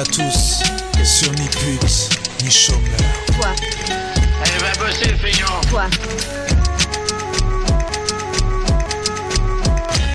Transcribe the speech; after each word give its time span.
Bienvenue 0.00 0.24
à 0.24 0.30
tous 0.30 0.62
sur 1.04 1.30
Ni 1.32 1.46
pute, 1.48 2.42
ni 2.42 2.50
chômeur. 2.50 2.80
Toi, 3.26 3.54
Allez, 4.42 4.58
va 4.58 4.86
bosser, 4.86 5.14
feignant 5.16 5.60
toi, 5.68 5.84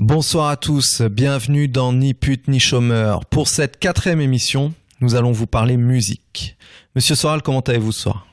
Bonsoir 0.02 0.50
à 0.50 0.58
tous, 0.58 1.02
bienvenue 1.04 1.68
dans 1.68 1.94
Ni 1.94 2.16
pute 2.16 2.48
ni 2.48 2.60
chômeur. 2.60 3.26
Pour 3.26 3.48
cette 3.48 3.78
quatrième 3.78 4.22
émission, 4.22 4.74
nous 5.02 5.14
allons 5.14 5.32
vous 5.32 5.48
parler 5.48 5.78
musique. 5.78 6.58
Monsieur 6.96 7.14
Soral, 7.14 7.44
comment 7.44 7.60
allez-vous 7.60 7.92
ce 7.92 8.02
soir? 8.02 8.26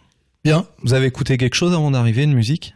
Bien. 0.45 0.67
Vous 0.83 0.95
avez 0.95 1.07
écouté 1.07 1.37
quelque 1.37 1.55
chose 1.55 1.75
avant 1.75 1.91
d'arriver, 1.91 2.23
une 2.23 2.33
musique? 2.33 2.75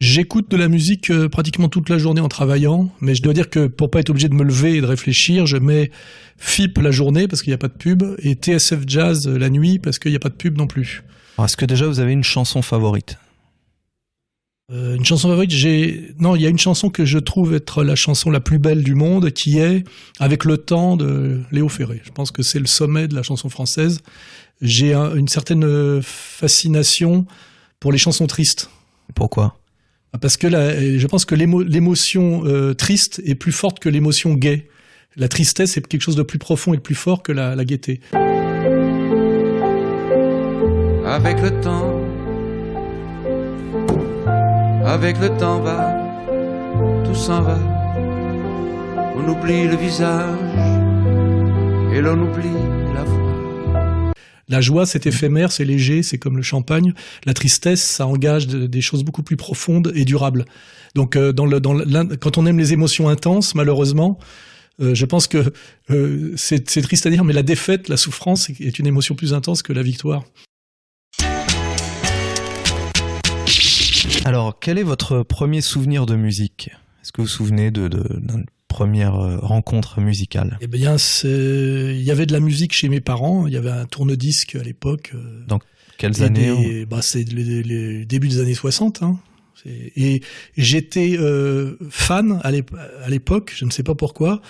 J'écoute 0.00 0.48
de 0.48 0.56
la 0.56 0.68
musique 0.68 1.10
euh, 1.10 1.28
pratiquement 1.28 1.68
toute 1.68 1.88
la 1.88 1.98
journée 1.98 2.20
en 2.20 2.28
travaillant, 2.28 2.88
mais 3.00 3.16
je 3.16 3.22
dois 3.22 3.32
dire 3.32 3.50
que 3.50 3.66
pour 3.66 3.90
pas 3.90 3.98
être 3.98 4.10
obligé 4.10 4.28
de 4.28 4.34
me 4.34 4.44
lever 4.44 4.76
et 4.76 4.80
de 4.80 4.86
réfléchir, 4.86 5.44
je 5.46 5.56
mets 5.56 5.90
FIP 6.36 6.78
la 6.78 6.92
journée 6.92 7.26
parce 7.26 7.42
qu'il 7.42 7.50
n'y 7.50 7.54
a 7.56 7.58
pas 7.58 7.66
de 7.66 7.72
pub 7.72 8.04
et 8.22 8.34
TSF 8.34 8.82
Jazz 8.86 9.26
la 9.26 9.50
nuit 9.50 9.80
parce 9.80 9.98
qu'il 9.98 10.12
n'y 10.12 10.16
a 10.16 10.20
pas 10.20 10.28
de 10.28 10.34
pub 10.34 10.56
non 10.56 10.68
plus. 10.68 11.02
Est-ce 11.42 11.56
que 11.56 11.64
déjà 11.64 11.86
vous 11.88 11.98
avez 11.98 12.12
une 12.12 12.22
chanson 12.22 12.62
favorite? 12.62 13.18
Euh, 14.70 14.94
une 14.94 15.04
chanson 15.04 15.28
favorite, 15.30 15.50
j'ai 15.50 16.14
non, 16.20 16.36
il 16.36 16.42
y 16.42 16.46
a 16.46 16.48
une 16.48 16.58
chanson 16.58 16.90
que 16.90 17.04
je 17.04 17.18
trouve 17.18 17.54
être 17.54 17.82
la 17.82 17.96
chanson 17.96 18.30
la 18.30 18.38
plus 18.40 18.60
belle 18.60 18.84
du 18.84 18.94
monde, 18.94 19.32
qui 19.32 19.58
est 19.58 19.82
Avec 20.20 20.44
le 20.44 20.58
temps 20.58 20.96
de 20.96 21.40
Léo 21.50 21.68
Ferré. 21.68 22.00
Je 22.04 22.10
pense 22.12 22.30
que 22.30 22.42
c'est 22.44 22.60
le 22.60 22.66
sommet 22.66 23.08
de 23.08 23.16
la 23.16 23.24
chanson 23.24 23.48
française. 23.48 24.00
J'ai 24.60 24.94
un- 24.94 25.14
une 25.16 25.26
certaine 25.28 26.00
fascination 26.02 27.26
pour 27.80 27.90
les 27.90 27.98
chansons 27.98 28.26
tristes. 28.28 28.70
Pourquoi? 29.16 29.57
Parce 30.20 30.36
que 30.36 30.48
je 30.48 31.06
pense 31.06 31.24
que 31.24 31.34
l'émo- 31.34 31.62
l'émotion 31.62 32.42
euh, 32.44 32.74
triste 32.74 33.20
est 33.24 33.34
plus 33.34 33.52
forte 33.52 33.78
que 33.78 33.88
l'émotion 33.88 34.34
gaie. 34.34 34.68
La 35.16 35.28
tristesse 35.28 35.76
est 35.76 35.86
quelque 35.86 36.00
chose 36.02 36.16
de 36.16 36.22
plus 36.22 36.38
profond 36.38 36.72
et 36.74 36.76
de 36.76 36.82
plus 36.82 36.94
fort 36.94 37.22
que 37.22 37.32
la, 37.32 37.54
la 37.56 37.64
gaieté. 37.64 38.00
Avec 41.04 41.40
le 41.42 41.50
temps, 41.60 41.94
avec 44.84 45.18
le 45.20 45.28
temps 45.38 45.60
va, 45.60 45.96
tout 47.04 47.14
s'en 47.14 47.42
va. 47.42 47.58
On 49.16 49.28
oublie 49.28 49.66
le 49.66 49.76
visage 49.76 50.38
et 51.94 52.00
l'on 52.00 52.20
oublie 52.22 52.58
la 52.94 53.02
voix. 53.04 53.27
La 54.50 54.60
joie, 54.62 54.86
c'est 54.86 55.06
éphémère, 55.06 55.52
c'est 55.52 55.64
léger, 55.66 56.02
c'est 56.02 56.16
comme 56.18 56.36
le 56.36 56.42
champagne. 56.42 56.94
La 57.26 57.34
tristesse, 57.34 57.82
ça 57.82 58.06
engage 58.06 58.46
de- 58.46 58.66
des 58.66 58.80
choses 58.80 59.04
beaucoup 59.04 59.22
plus 59.22 59.36
profondes 59.36 59.92
et 59.94 60.04
durables. 60.06 60.46
Donc, 60.94 61.16
euh, 61.16 61.32
quand 62.18 62.38
on 62.38 62.46
aime 62.46 62.58
les 62.58 62.72
émotions 62.72 63.10
intenses, 63.10 63.54
malheureusement, 63.54 64.18
euh, 64.80 64.94
je 64.94 65.04
pense 65.04 65.26
que 65.26 65.52
euh, 65.90 66.32
c'est 66.36 66.64
triste 66.82 67.04
à 67.04 67.10
dire, 67.10 67.24
mais 67.24 67.34
la 67.34 67.42
défaite, 67.42 67.88
la 67.88 67.98
souffrance 67.98 68.48
est- 68.48 68.78
une 68.78 68.86
émotion 68.86 69.14
plus 69.14 69.34
intense 69.34 69.62
que 69.62 69.74
la 69.74 69.82
victoire. 69.82 70.24
Alors, 74.24 74.58
quel 74.60 74.78
est 74.78 74.82
votre 74.82 75.22
premier 75.22 75.60
souvenir 75.60 76.06
de 76.06 76.16
musique? 76.16 76.70
Est-ce 77.02 77.12
que 77.12 77.20
vous 77.20 77.26
vous 77.26 77.32
souvenez 77.32 77.70
de, 77.70 77.88
de- 77.88 78.44
première 78.68 79.14
euh, 79.16 79.38
rencontre 79.38 80.00
musicale 80.00 80.58
Eh 80.60 80.66
bien, 80.66 80.96
il 81.24 82.02
y 82.02 82.10
avait 82.10 82.26
de 82.26 82.32
la 82.32 82.40
musique 82.40 82.72
chez 82.72 82.88
mes 82.88 83.00
parents. 83.00 83.46
Il 83.46 83.52
y 83.52 83.56
avait 83.56 83.70
un 83.70 83.86
tourne-disque 83.86 84.54
à 84.56 84.62
l'époque. 84.62 85.12
euh, 85.14 85.44
Quelles 85.96 86.20
Et 86.20 86.24
années 86.24 86.56
des- 86.56 86.86
bah, 86.86 87.02
C'est 87.02 87.24
le, 87.32 87.62
le 87.62 88.04
début 88.04 88.28
des 88.28 88.40
années 88.40 88.54
60. 88.54 89.02
Hein. 89.02 89.18
Et 89.66 90.22
j'étais 90.56 91.16
euh, 91.18 91.76
fan 91.90 92.40
à 92.44 92.50
l'ép- 92.52 92.74
à 93.04 93.08
l'époque, 93.10 93.52
je 93.56 93.64
ne 93.64 93.70
sais 93.70 93.82
pas 93.82 93.94
pourquoi, 93.96 94.40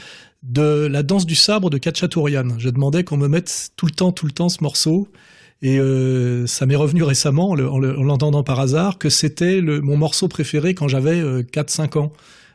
de 0.42 0.86
la 0.86 1.02
danse 1.02 1.24
du 1.26 1.34
sabre 1.34 1.70
de 1.70 1.78
Katchatourian. 1.78 2.58
Je 2.58 2.68
demandais 2.68 3.04
qu'on 3.04 3.16
me 3.16 3.26
mette 3.28 3.70
tout 3.76 3.86
le 3.86 3.92
temps, 3.92 4.12
tout 4.12 4.26
le 4.26 4.32
temps 4.32 4.48
ce 4.50 4.62
morceau. 4.62 5.08
Et 5.62 5.80
euh, 5.80 6.46
ça 6.46 6.66
m'est 6.66 6.76
revenu 6.76 7.02
récemment, 7.02 7.50
en 7.50 7.54
le- 7.56 7.68
en 7.68 7.78
le- 7.78 7.98
en 7.98 8.02
l'entendant 8.04 8.44
par 8.44 8.60
hasard, 8.60 8.98
que 8.98 9.08
c'était 9.08 9.60
mon 9.62 9.96
morceau 9.96 10.28
préféré 10.28 10.74
quand 10.74 10.86
j'avais 10.88 11.18
euh, 11.20 11.42
4-5 11.42 11.96
ans. 11.98 12.12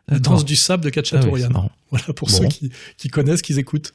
La 0.10 0.20
danse 0.20 0.44
du 0.46 0.56
sabre 0.56 0.84
de 0.84 0.88
Ah 0.88 0.90
oui, 0.90 0.92
Katchatourian. 0.94 1.48
c'est 1.48 1.54
marrant. 1.54 1.72
voilà, 1.92 2.06
pour 2.16 2.28
Bon. 2.30 2.34
ceux 2.38 2.48
qui, 2.48 2.72
qui 2.98 3.08
connaissent, 3.10 3.42
qui 3.42 3.58
écoutent. 3.58 3.94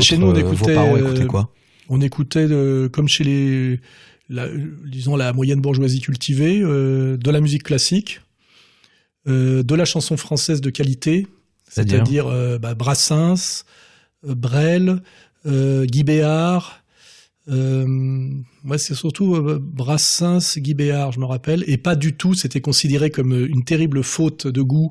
Euh, 0.00 0.04
chez 0.04 0.18
nous, 0.18 0.26
on 0.28 0.34
euh, 0.34 0.38
écoutait, 0.38 0.74
Vos 0.74 0.80
parents 0.80 0.94
euh, 0.96 0.98
écoutaient 0.98 1.26
quoi? 1.26 1.52
On 1.88 2.00
écoutait, 2.00 2.46
de- 2.48 2.88
comme 2.92 3.08
chez 3.08 3.24
les, 3.24 3.80
la, 4.28 4.46
disons 4.86 5.16
la 5.16 5.32
moyenne 5.32 5.60
bourgeoisie 5.60 6.00
cultivée, 6.00 6.60
euh, 6.62 7.16
de 7.16 7.30
la 7.30 7.40
musique 7.40 7.62
classique, 7.64 8.20
euh, 9.28 9.62
de 9.62 9.74
la 9.74 9.84
chanson 9.84 10.16
française 10.16 10.60
de 10.60 10.70
qualité, 10.70 11.26
C'est-à-dire 11.68 12.26
euh, 12.28 12.58
bah, 12.58 12.74
Brassens, 12.74 13.64
euh, 14.28 14.34
Brel, 14.34 15.02
euh, 15.46 15.84
Guy 15.86 16.04
Béard. 16.04 16.82
Euh, 17.48 18.28
c'est 18.76 18.94
surtout 18.94 19.34
euh, 19.34 19.58
Brassens, 19.60 20.58
Guy 20.58 20.74
Béard, 20.74 21.10
je 21.12 21.18
me 21.20 21.24
rappelle, 21.24 21.64
et 21.66 21.76
pas 21.78 21.96
du 21.96 22.14
tout. 22.14 22.34
C'était 22.34 22.60
considéré 22.60 23.10
comme 23.10 23.32
euh, 23.32 23.48
une 23.48 23.64
terrible 23.64 24.02
faute 24.04 24.46
de 24.46 24.62
goût 24.62 24.90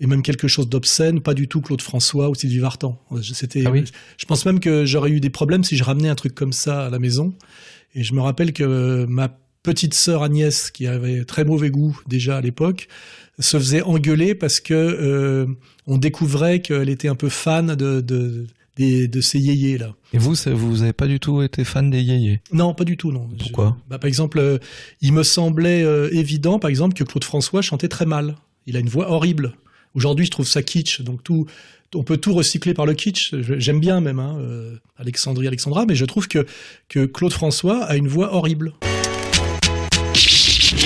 et 0.00 0.06
même 0.06 0.22
quelque 0.22 0.48
chose 0.48 0.68
d'obscène. 0.68 1.20
Pas 1.20 1.34
du 1.34 1.46
tout 1.48 1.60
Claude 1.60 1.82
François 1.82 2.30
ou 2.30 2.34
Sylvie 2.34 2.58
Vartan. 2.58 2.98
C'était, 3.22 3.64
Ah 3.66 3.70
oui 3.70 3.84
je 4.16 4.24
pense 4.26 4.44
même 4.46 4.60
que 4.60 4.84
j'aurais 4.84 5.10
eu 5.10 5.20
des 5.20 5.30
problèmes 5.30 5.64
si 5.64 5.76
je 5.76 5.84
ramenais 5.84 6.08
un 6.08 6.14
truc 6.14 6.34
comme 6.34 6.52
ça 6.52 6.86
à 6.86 6.90
la 6.90 6.98
maison. 6.98 7.34
Et 7.94 8.02
je 8.04 8.14
me 8.14 8.20
rappelle 8.20 8.52
que 8.52 9.04
ma 9.06 9.36
petite 9.62 9.94
sœur 9.94 10.22
Agnès, 10.22 10.70
qui 10.70 10.86
avait 10.86 11.24
très 11.24 11.44
mauvais 11.44 11.70
goût 11.70 12.00
déjà 12.08 12.38
à 12.38 12.40
l'époque, 12.40 12.88
se 13.38 13.58
faisait 13.58 13.82
engueuler 13.82 14.34
parce 14.34 14.60
que 14.60 14.74
euh, 14.74 15.46
on 15.86 15.98
découvrait 15.98 16.60
qu'elle 16.60 16.88
était 16.88 17.08
un 17.08 17.14
peu 17.14 17.28
fan 17.28 17.74
de 17.74 18.00
de, 18.00 19.20
ces 19.20 19.38
yéyés 19.38 19.76
là. 19.76 19.94
Et 20.14 20.18
vous, 20.18 20.34
vous 20.54 20.82
avez 20.82 20.92
pas 20.94 21.06
du 21.06 21.20
tout 21.20 21.42
été 21.42 21.64
fan 21.64 21.90
des 21.90 22.00
yéyés? 22.00 22.40
Non, 22.52 22.72
pas 22.74 22.84
du 22.84 22.96
tout, 22.96 23.12
non. 23.12 23.28
Pourquoi? 23.38 23.76
Je- 23.78 23.90
bah, 23.90 23.98
Par 23.98 24.08
exemple, 24.08 24.38
euh, 24.38 24.58
il 25.02 25.12
me 25.12 25.22
semblait 25.22 25.82
euh, 25.82 26.08
évident, 26.12 26.58
par 26.58 26.70
exemple, 26.70 26.94
que 26.94 27.04
Claude 27.04 27.24
François 27.24 27.60
chantait 27.60 27.88
très 27.88 28.06
mal. 28.06 28.36
Il 28.66 28.76
a 28.76 28.80
une 28.80 28.88
voix 28.88 29.10
horrible. 29.10 29.52
Aujourd'hui, 29.94 30.24
je 30.24 30.30
trouve 30.30 30.46
ça 30.46 30.62
kitsch, 30.62 31.00
donc 31.00 31.24
tout, 31.24 31.46
on 31.96 32.04
peut 32.04 32.16
tout 32.16 32.32
recycler 32.32 32.74
par 32.74 32.86
le 32.86 32.94
kitsch. 32.94 33.34
J'aime 33.34 33.80
bien 33.80 34.00
même 34.00 34.20
hein, 34.20 34.36
euh, 34.38 34.76
Alexandrie 34.96 35.48
Alexandra, 35.48 35.84
mais 35.84 35.96
je 35.96 36.04
trouve 36.04 36.28
que, 36.28 36.46
que 36.88 37.06
Claude 37.06 37.32
François 37.32 37.82
a 37.84 37.96
une 37.96 38.06
voix 38.06 38.32
horrible. 38.32 38.72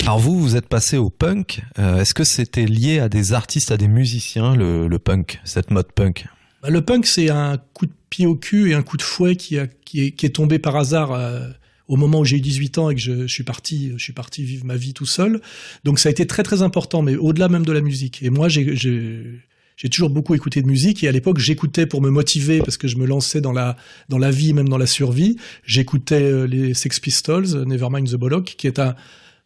Alors 0.03 0.19
vous, 0.19 0.41
vous 0.41 0.57
êtes 0.57 0.69
passé 0.69 0.97
au 0.97 1.11
punk. 1.11 1.63
Euh, 1.79 2.01
Est-ce 2.01 2.15
que 2.15 2.25
c'était 2.25 2.65
lié 2.65 2.99
à 2.99 3.11
des 3.11 3.35
artistes, 3.35 3.71
à 3.71 3.77
des 3.77 3.89
musiciens, 3.89 4.57
le, 4.57 4.89
le 4.89 4.99
punk, 4.99 5.39
cette 5.45 5.71
mode 5.71 5.93
punk? 5.93 6.27
Bah, 6.63 6.71
le 6.71 6.81
punk, 6.81 7.05
c'est 7.05 7.29
un 7.29 7.59
coup 7.75 7.85
de 7.85 7.93
pied 8.09 8.25
au 8.25 8.37
cul 8.37 8.71
et 8.71 8.75
un 8.75 8.83
coup 8.83 8.97
de 8.97 9.03
fouet 9.03 9.37
qui, 9.37 9.59
a, 9.59 9.67
qui, 9.67 10.07
est, 10.07 10.11
qui 10.13 10.25
est 10.25 10.31
tombé 10.31 10.59
par 10.59 10.77
hasard 10.77 11.13
euh, 11.13 11.51
au 11.89 11.97
moment 11.97 12.21
où 12.21 12.25
j'ai 12.25 12.37
eu 12.37 12.41
18 12.41 12.79
ans 12.79 12.91
et 12.91 12.95
que 12.95 13.01
je, 13.01 13.27
suis 13.27 13.45
parti, 13.45 13.93
je 13.97 14.03
suis 14.03 14.13
parti 14.13 14.45
vivre 14.45 14.65
ma 14.65 14.77
vie 14.77 14.95
tout 14.95 15.07
seul. 15.07 15.41
Donc 15.85 15.99
ça 15.99 16.09
a 16.09 16.13
été 16.13 16.27
très 16.27 16.43
très 16.43 16.63
important, 16.63 17.03
mais 17.03 17.17
au-delà 17.17 17.49
même 17.49 17.65
de 17.65 17.73
la 17.73 17.81
musique. 17.81 18.23
Et 18.23 18.31
moi, 18.31 18.49
j'ai, 18.49 18.75
j'ai, 18.77 19.89
toujours 19.91 20.11
beaucoup 20.11 20.35
écouté 20.35 20.63
de 20.63 20.67
musique 20.67 21.05
et 21.05 21.09
à 21.09 21.13
l'époque, 21.13 21.39
j'écoutais 21.39 21.87
pour 21.87 22.01
me 22.01 22.11
motiver 22.11 22.59
parce 22.61 22.77
que 22.77 22.89
je 22.89 22.97
me 22.97 23.07
lançais 23.07 23.41
dans 23.41 23.53
la 23.53 23.77
dans 24.09 24.19
la 24.19 24.31
vie, 24.31 24.55
même 24.55 24.69
dans 24.69 24.79
la 24.79 24.87
survie. 24.87 25.37
J'écoutais 25.65 26.23
euh, 26.23 26.47
les 26.47 26.75
Sex 26.75 27.01
Pistols, 27.01 27.55
euh, 27.55 27.65
Nevermind 27.65 28.09
the 28.09 28.17
Bollock, 28.17 28.55
qui 28.57 28.67
est 28.67 28.79
un 28.79 28.95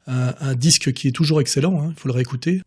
un, 0.06 0.34
un 0.40 0.54
disque 0.54 0.92
qui 0.92 1.08
est 1.08 1.12
toujours 1.12 1.40
excellent. 1.40 1.82
hein, 1.82 1.92
Il 1.94 2.00
faut 2.00 2.08
le 2.08 2.14
réécouter. 2.14 2.62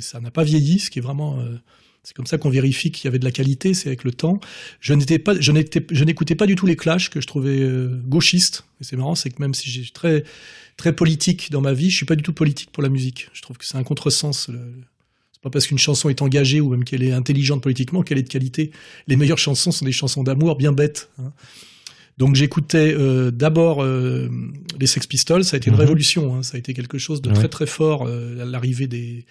Ça 0.00 0.20
n'a 0.20 0.30
pas 0.30 0.44
vieilli, 0.44 0.78
ce 0.78 0.90
qui 0.90 0.98
est 0.98 1.02
vraiment 1.02 1.38
euh, 1.40 1.56
C'est 2.02 2.14
comme 2.14 2.26
ça 2.26 2.38
qu'on 2.38 2.50
vérifie 2.50 2.90
qu'il 2.92 3.06
y 3.06 3.08
avait 3.08 3.18
de 3.18 3.24
la 3.24 3.32
qualité, 3.32 3.74
c'est 3.74 3.88
avec 3.88 4.04
le 4.04 4.12
temps. 4.12 4.38
Je 4.80 4.94
n'étais 4.94 5.18
pas, 5.18 5.34
je 5.40 5.50
n'étais, 5.52 5.84
je 5.90 6.04
n'écoutais 6.04 6.36
pas 6.36 6.46
du 6.46 6.54
tout 6.54 6.66
les 6.66 6.76
Clash 6.76 7.10
que 7.10 7.20
je 7.20 7.26
trouvais 7.26 7.58
euh, 7.60 8.00
gauchistes. 8.06 8.64
Et 8.80 8.84
c'est 8.84 8.96
marrant, 8.96 9.14
c'est 9.16 9.30
que 9.30 9.40
même 9.40 9.54
si 9.54 9.68
j'ai 9.70 9.84
très, 9.92 10.22
très 10.76 10.94
politique 10.94 11.50
dans 11.50 11.60
ma 11.60 11.72
vie, 11.72 11.90
je 11.90 11.96
suis 11.96 12.06
pas 12.06 12.14
du 12.16 12.22
tout 12.22 12.32
politique 12.32 12.70
pour 12.70 12.82
la 12.82 12.88
musique. 12.90 13.28
Je 13.32 13.42
trouve 13.42 13.56
que 13.58 13.64
c'est 13.66 13.76
un 13.76 13.82
contresens. 13.82 14.48
C'est 15.32 15.42
pas 15.42 15.50
parce 15.50 15.66
qu'une 15.66 15.78
chanson 15.78 16.08
est 16.08 16.22
engagée 16.22 16.60
ou 16.60 16.70
même 16.70 16.84
qu'elle 16.84 17.02
est 17.02 17.12
intelligente 17.12 17.60
politiquement 17.62 18.02
qu'elle 18.02 18.18
est 18.18 18.22
de 18.22 18.28
qualité. 18.28 18.70
Les 19.08 19.16
meilleures 19.16 19.38
chansons 19.38 19.72
sont 19.72 19.84
des 19.84 19.92
chansons 19.92 20.22
d'amour 20.22 20.56
bien 20.56 20.72
bêtes. 20.72 21.10
hein. 21.18 21.32
Donc 22.18 22.34
j'écoutais 22.34 22.94
euh, 22.94 23.30
d'abord 23.30 23.82
euh, 23.82 24.30
les 24.80 24.86
Sex 24.86 25.06
Pistols, 25.06 25.44
ça 25.44 25.56
a 25.56 25.58
été 25.58 25.68
une 25.68 25.74
Mhm. 25.74 25.80
révolution, 25.80 26.34
hein. 26.36 26.42
ça 26.42 26.56
a 26.56 26.58
été 26.58 26.72
quelque 26.72 26.96
chose 26.98 27.20
de 27.20 27.28
Ouais. 27.28 27.34
très 27.34 27.48
très 27.48 27.66
fort 27.66 28.06
euh, 28.06 28.44
l'arrivée 28.46 28.86
des 28.86 29.26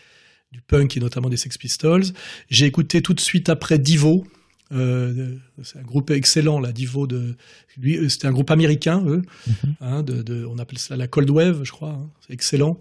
du 0.56 0.62
punk 0.62 0.96
et 0.96 1.02
notamment 1.02 1.30
des 1.30 1.36
Sex 1.38 1.58
Pistols. 1.58 2.06
J'ai 2.50 2.66
écouté 2.66 3.02
tout 3.02 3.14
de 3.14 3.20
suite 3.20 3.50
après 3.50 3.78
Divo, 3.78 4.26
euh, 4.72 5.36
c'est 5.64 5.78
un 5.80 5.84
groupe 5.84 6.10
excellent 6.12 6.60
là, 6.62 6.72
Divo 6.72 7.08
de 7.08 7.36
lui 7.78 7.98
euh, 7.98 8.08
c'était 8.10 8.28
un 8.28 8.32
groupe 8.32 8.50
américain 8.52 9.04
eux, 9.06 9.22
hein, 9.82 10.02
de, 10.02 10.22
de- 10.24 10.46
on 10.46 10.58
appelle 10.58 10.78
ça 10.80 10.96
la 10.96 11.08
Cold 11.08 11.30
Wave 11.30 11.64
je 11.66 11.72
crois, 11.72 11.90
hein. 11.92 12.10
c'est 12.26 12.34
excellent. 12.34 12.80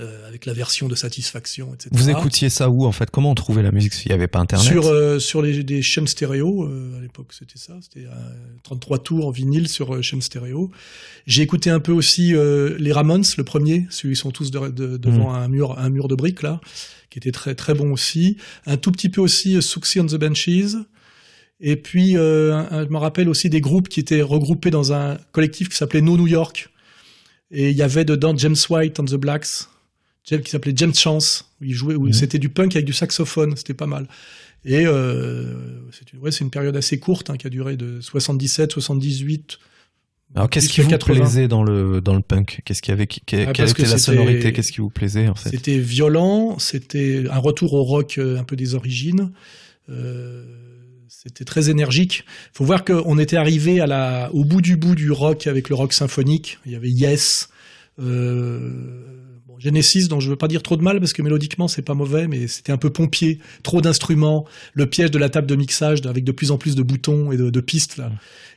Euh, 0.00 0.26
avec 0.26 0.44
la 0.44 0.52
version 0.54 0.88
de 0.88 0.96
satisfaction, 0.96 1.72
etc. 1.72 1.90
Vous 1.92 2.10
écoutiez 2.10 2.48
ça 2.50 2.68
où 2.68 2.84
en 2.84 2.90
fait? 2.90 3.12
Comment 3.12 3.30
on 3.30 3.34
trouvait 3.36 3.62
la 3.62 3.70
musique 3.70 3.94
s'il 3.94 4.08
n'y 4.10 4.14
avait 4.16 4.26
pas 4.26 4.40
internet? 4.40 4.66
Sur, 4.66 4.86
euh, 4.88 5.20
sur 5.20 5.40
les, 5.40 5.62
des 5.62 5.82
chaînes 5.82 6.08
stéréo, 6.08 6.64
euh, 6.64 6.98
à 6.98 7.00
l'époque 7.00 7.32
c'était 7.32 7.58
ça, 7.60 7.74
c'était 7.80 8.06
euh, 8.06 8.10
33 8.64 8.98
tours 9.04 9.28
en 9.28 9.30
vinyle 9.30 9.68
sur 9.68 9.94
euh, 9.94 10.02
chaîne 10.02 10.20
stéréo. 10.20 10.72
J'ai 11.28 11.42
écouté 11.42 11.70
un 11.70 11.78
peu 11.78 11.92
aussi 11.92 12.34
euh, 12.34 12.74
les 12.80 12.90
Ramones, 12.90 13.22
le 13.38 13.44
premier, 13.44 13.86
celui 13.88 14.14
ils 14.14 14.16
sont 14.16 14.32
tous 14.32 14.50
de- 14.50 14.66
de- 14.68 14.96
devant 14.96 15.32
un 15.32 15.46
mur 15.46 15.78
un 15.78 15.90
mur 15.90 16.08
de 16.08 16.16
briques 16.16 16.42
là, 16.42 16.60
qui 17.08 17.20
était 17.20 17.30
très 17.30 17.54
très 17.54 17.74
bon 17.74 17.92
aussi. 17.92 18.36
Un 18.66 18.76
tout 18.76 18.90
petit 18.90 19.08
peu 19.10 19.20
aussi 19.20 19.54
euh, 19.54 19.60
Suxy 19.60 20.00
on 20.00 20.06
the 20.06 20.16
Benches. 20.16 20.74
Et 21.60 21.76
puis 21.76 22.16
euh, 22.16 22.52
un- 22.52 22.84
je 22.84 22.88
me 22.90 22.98
rappelle 22.98 23.28
aussi 23.28 23.48
des 23.48 23.60
groupes 23.60 23.88
qui 23.88 24.00
étaient 24.00 24.22
regroupés 24.22 24.72
dans 24.72 24.92
un 24.92 25.18
collectif 25.30 25.68
qui 25.68 25.76
s'appelait 25.76 26.00
No 26.00 26.16
New 26.16 26.26
York. 26.26 26.68
Et 27.52 27.70
il 27.70 27.76
y 27.76 27.82
avait 27.82 28.04
dedans 28.04 28.36
James 28.36 28.56
White 28.68 28.98
and 28.98 29.04
the 29.04 29.14
Blacks, 29.14 29.68
qui 30.24 30.50
s'appelait 30.50 30.72
James 30.76 30.94
Chance, 30.94 31.50
où 31.60 31.64
il 31.64 31.74
jouait, 31.74 31.94
où 31.94 32.06
Mhm. 32.06 32.12
c'était 32.12 32.38
du 32.38 32.48
punk 32.48 32.74
avec 32.76 32.86
du 32.86 32.92
saxophone, 32.92 33.54
c'était 33.56 33.74
pas 33.74 33.86
mal. 33.86 34.08
Et 34.64 34.86
euh, 34.86 35.54
c'est 35.92 36.12
une, 36.12 36.20
ouais, 36.20 36.30
c'est 36.32 36.42
une 36.42 36.50
période 36.50 36.74
assez 36.76 36.98
courte 36.98 37.28
hein, 37.30 37.36
qui 37.36 37.46
a 37.46 37.50
duré 37.50 37.76
de 37.76 38.00
77, 38.00 38.72
78. 38.72 39.58
Alors 40.34 40.48
qu'est-ce 40.50 40.68
qui 40.70 40.80
vous 40.80 40.88
80. 40.88 41.20
plaisait 41.20 41.46
dans 41.48 41.62
le 41.62 42.00
dans 42.00 42.14
le 42.14 42.22
punk? 42.22 42.62
Qu'est-ce 42.64 42.80
qu'il 42.82 42.90
y 42.90 42.94
avait 42.94 43.06
qui- 43.06 43.20
qui- 43.20 43.36
Ah, 43.36 43.52
Quelle 43.52 43.72
que 43.72 43.82
était 43.82 43.90
la 43.90 43.98
sonorité? 43.98 44.52
Qu'est-ce 44.52 44.72
qui 44.72 44.80
vous 44.80 44.90
plaisait 44.90 45.28
en 45.28 45.34
fait? 45.36 45.50
C'était 45.50 45.78
violent, 45.78 46.58
c'était 46.58 47.24
un 47.30 47.38
retour 47.38 47.74
au 47.74 47.84
rock 47.84 48.16
euh, 48.18 48.38
un 48.38 48.44
peu 48.44 48.56
des 48.56 48.74
origines. 48.74 49.30
Euh, 49.90 50.44
c'était 51.08 51.44
très 51.44 51.68
énergique. 51.70 52.24
Faut 52.52 52.64
voir 52.64 52.84
qu'on 52.84 53.18
était 53.18 53.36
arrivé 53.36 53.80
à 53.80 53.86
la, 53.86 54.30
au 54.32 54.44
bout 54.44 54.60
du 54.62 54.76
bout 54.76 54.94
du 54.96 55.12
rock 55.12 55.46
avec 55.46 55.68
le 55.68 55.74
rock 55.76 55.92
symphonique. 55.92 56.58
Il 56.66 56.72
y 56.72 56.74
avait 56.74 56.90
Yes, 56.90 57.48
euh, 58.00 59.23
bon, 59.54 59.60
Genesis, 59.60 60.08
dont 60.08 60.20
je 60.20 60.30
veux 60.30 60.36
pas 60.36 60.48
dire 60.48 60.62
trop 60.62 60.76
de 60.76 60.82
mal 60.82 60.98
parce 61.00 61.12
que 61.12 61.22
mélodiquement 61.22 61.68
c'est 61.68 61.82
pas 61.82 61.94
mauvais, 61.94 62.26
mais 62.28 62.48
c'était 62.48 62.72
un 62.72 62.76
peu 62.76 62.90
pompier, 62.90 63.38
trop 63.62 63.80
d'instruments, 63.80 64.46
le 64.74 64.86
piège 64.86 65.10
de 65.10 65.18
la 65.18 65.28
table 65.28 65.46
de 65.46 65.54
mixage 65.56 66.00
avec 66.06 66.24
de 66.24 66.32
plus 66.32 66.50
en 66.50 66.58
plus 66.58 66.74
de 66.74 66.82
boutons 66.82 67.32
et 67.32 67.36
de, 67.36 67.50
de 67.50 67.60
pistes 67.60 67.96
là. 67.96 68.12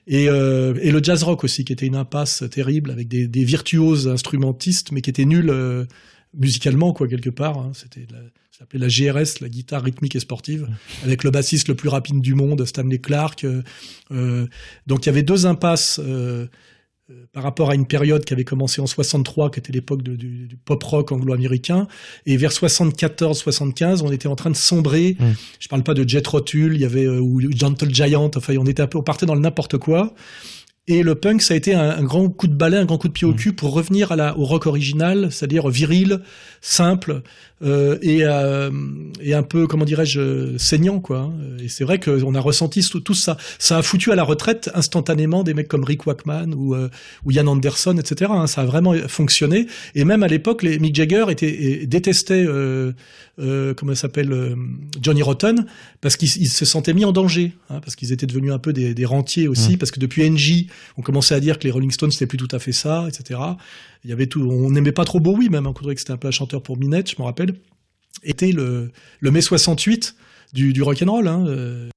Et, 0.08 0.30
euh, 0.30 0.74
et 0.82 0.92
le 0.92 1.04
jazz 1.04 1.24
rock 1.24 1.44
aussi, 1.44 1.66
qui 1.66 1.74
était 1.74 1.86
une 1.86 1.96
impasse 1.96 2.44
terrible 2.50 2.92
avec 2.92 3.08
des, 3.10 3.28
des 3.28 3.44
virtuoses 3.44 4.08
instrumentistes, 4.08 4.92
mais 4.94 5.02
qui 5.02 5.10
étaient 5.10 5.26
nuls 5.26 5.50
euh, 5.50 5.86
musicalement 6.34 6.94
quoi 6.94 7.08
quelque 7.08 7.30
part. 7.30 7.58
hein. 7.58 7.72
C'était 7.74 8.08
ça 8.52 8.60
s'appelait 8.64 8.80
la 8.80 8.88
GRS, 8.88 9.40
la 9.42 9.50
guitare 9.50 9.84
rythmique 9.84 10.16
et 10.16 10.20
sportive, 10.20 10.68
avec 11.04 11.24
le 11.24 11.30
bassiste 11.30 11.68
le 11.68 11.76
plus 11.76 11.90
rapide 11.90 12.22
du 12.22 12.34
monde, 12.34 12.66
Stanley 12.66 12.98
Clark. 12.98 13.46
euh, 14.12 14.48
donc 14.88 15.06
il 15.06 15.08
y 15.08 15.10
avait 15.10 15.22
deux 15.24 15.46
impasses 15.46 16.00
par 17.32 17.44
rapport 17.44 17.70
à 17.70 17.76
une 17.76 17.86
période 17.86 18.26
qui 18.26 18.34
avait 18.34 18.44
commencé 18.44 18.82
en 18.82 18.88
63, 18.88 19.52
qui 19.52 19.60
était 19.60 19.72
l'époque 19.72 20.02
du, 20.02 20.18
du 20.18 20.58
pop 20.58 20.84
rock 20.84 21.12
anglo-américain, 21.12 21.88
et 22.26 22.36
vers 22.36 22.52
74-75, 22.52 24.02
on 24.04 24.12
était 24.12 24.28
en 24.28 24.36
train 24.36 24.50
de 24.50 24.56
sombrer. 24.56 25.16
Mm. 25.20 25.26
Je 25.60 25.68
parle 25.70 25.84
pas 25.84 25.94
de 25.94 26.08
Jet 26.08 26.26
Rotul, 26.28 26.76
il 26.76 26.82
y 26.82 26.86
avait 26.86 27.06
euh, 27.06 27.20
ou 27.20 27.40
Gentle 27.52 27.94
Giant, 27.94 28.32
enfin 28.36 28.56
on 28.58 28.66
était 28.66 28.82
un 28.82 28.88
peu, 28.88 28.98
on 28.98 29.04
partait 29.04 29.26
dans 29.26 29.36
le 29.36 29.42
n'importe 29.42 29.78
quoi. 29.78 30.14
Et 30.90 31.04
le 31.04 31.16
punk, 31.16 31.42
ça 31.42 31.54
a 31.54 31.58
été 31.58 31.74
un, 31.74 31.90
un 31.90 32.04
grand 32.04 32.30
coup 32.30 32.48
de 32.48 32.54
balai, 32.54 32.78
un 32.78 32.86
grand 32.86 32.98
coup 32.98 33.10
de 33.10 33.14
pied 33.14 33.28
au 33.28 33.34
cul 33.34 33.52
pour 33.52 33.74
revenir 33.74 34.14
à 34.14 34.16
la, 34.16 34.38
au 34.38 34.46
rock 34.46 34.68
original, 34.68 35.28
c'est-à-dire 35.32 35.68
viril, 35.68 36.22
simple 36.62 37.22
euh, 37.64 37.98
et, 38.02 38.20
euh, 38.22 38.70
et 39.20 39.34
un 39.34 39.44
peu, 39.44 39.68
comment 39.68 39.86
dirais-je, 39.86 40.58
saignant, 40.58 41.00
quoi. 41.00 41.32
Et 41.60 41.70
c'est 41.70 41.84
vrai 41.84 42.00
qu'on 42.00 42.36
a 42.36 42.40
ressenti 42.40 42.88
tout, 42.88 43.00
tout 43.00 43.14
ça. 43.14 43.38
Ça 43.58 43.78
a 43.78 43.82
foutu 43.82 44.12
à 44.12 44.16
la 44.16 44.24
retraite 44.24 44.70
instantanément 44.76 45.44
des 45.44 45.54
mecs 45.54 45.68
comme 45.68 45.84
Rick 45.84 46.06
Wakeman 46.06 46.54
ou, 46.54 46.76
euh, 46.76 46.90
ou 47.26 47.32
Ian 47.32 47.48
Anderson, 47.48 47.98
etc. 47.98 48.32
hein. 48.34 48.48
Ça 48.48 48.62
a 48.62 48.66
vraiment 48.66 48.94
fonctionné. 49.08 49.68
Et 49.96 50.06
même 50.06 50.24
à 50.24 50.28
l'époque, 50.28 50.64
les 50.64 50.78
Mick 50.80 50.96
Jagger 50.96 51.26
était, 51.30 51.86
détestait, 51.88 52.46
euh, 52.46 52.92
euh, 53.40 53.74
comment 53.74 53.96
s'appelle, 53.96 54.32
euh, 54.32 54.56
Johnny 55.02 55.22
Rotten, 55.22 55.66
parce 56.02 56.16
qu'ils 56.16 56.38
ils 56.38 56.50
se 56.50 56.66
sentaient 56.66 56.94
mis 56.94 57.06
en 57.06 57.12
danger, 57.12 57.54
hein, 57.70 57.80
parce 57.82 57.96
qu'ils 57.96 58.12
étaient 58.12 58.28
devenus 58.28 58.52
un 58.52 58.60
peu 58.60 58.74
des, 58.74 58.94
des 58.94 59.06
rentiers 59.06 59.48
aussi, 59.48 59.78
parce 59.78 59.92
que 59.92 60.00
depuis 60.00 60.30
NJ, 60.30 60.68
on 60.98 61.02
commençait 61.02 61.36
à 61.36 61.40
dire 61.40 61.60
que 61.60 61.64
les 61.64 61.72
Rolling 61.72 61.92
Stones 61.92 62.12
c'était 62.12 62.28
plus 62.28 62.38
tout 62.38 62.48
à 62.52 62.60
fait 62.60 62.72
ça, 62.72 63.08
etc. 63.08 63.40
Il 64.04 64.10
y 64.10 64.14
avait 64.14 64.28
tout, 64.28 64.42
on 64.42 64.70
n'aimait 64.72 64.92
pas 64.92 65.06
trop 65.06 65.20
Bowie 65.20 65.50
même, 65.50 65.66
hein, 65.66 65.70
on 65.70 65.74
trouvait 65.74 65.96
que 65.96 66.02
c'était 66.02 66.14
un 66.14 66.18
peu 66.18 66.28
un 66.28 66.32
chanteur 66.32 66.62
pour 66.62 66.78
Minette, 66.78 67.10
je 67.10 67.16
me 67.20 67.26
rappelle. 67.26 67.54
Était 68.24 68.52
le, 68.52 68.92
le 69.20 69.32
mai 69.32 69.42
68 69.42 70.16
du, 70.54 70.74
du 70.74 70.82
rock'n'roll. 70.82 71.28
Hein, 71.28 71.90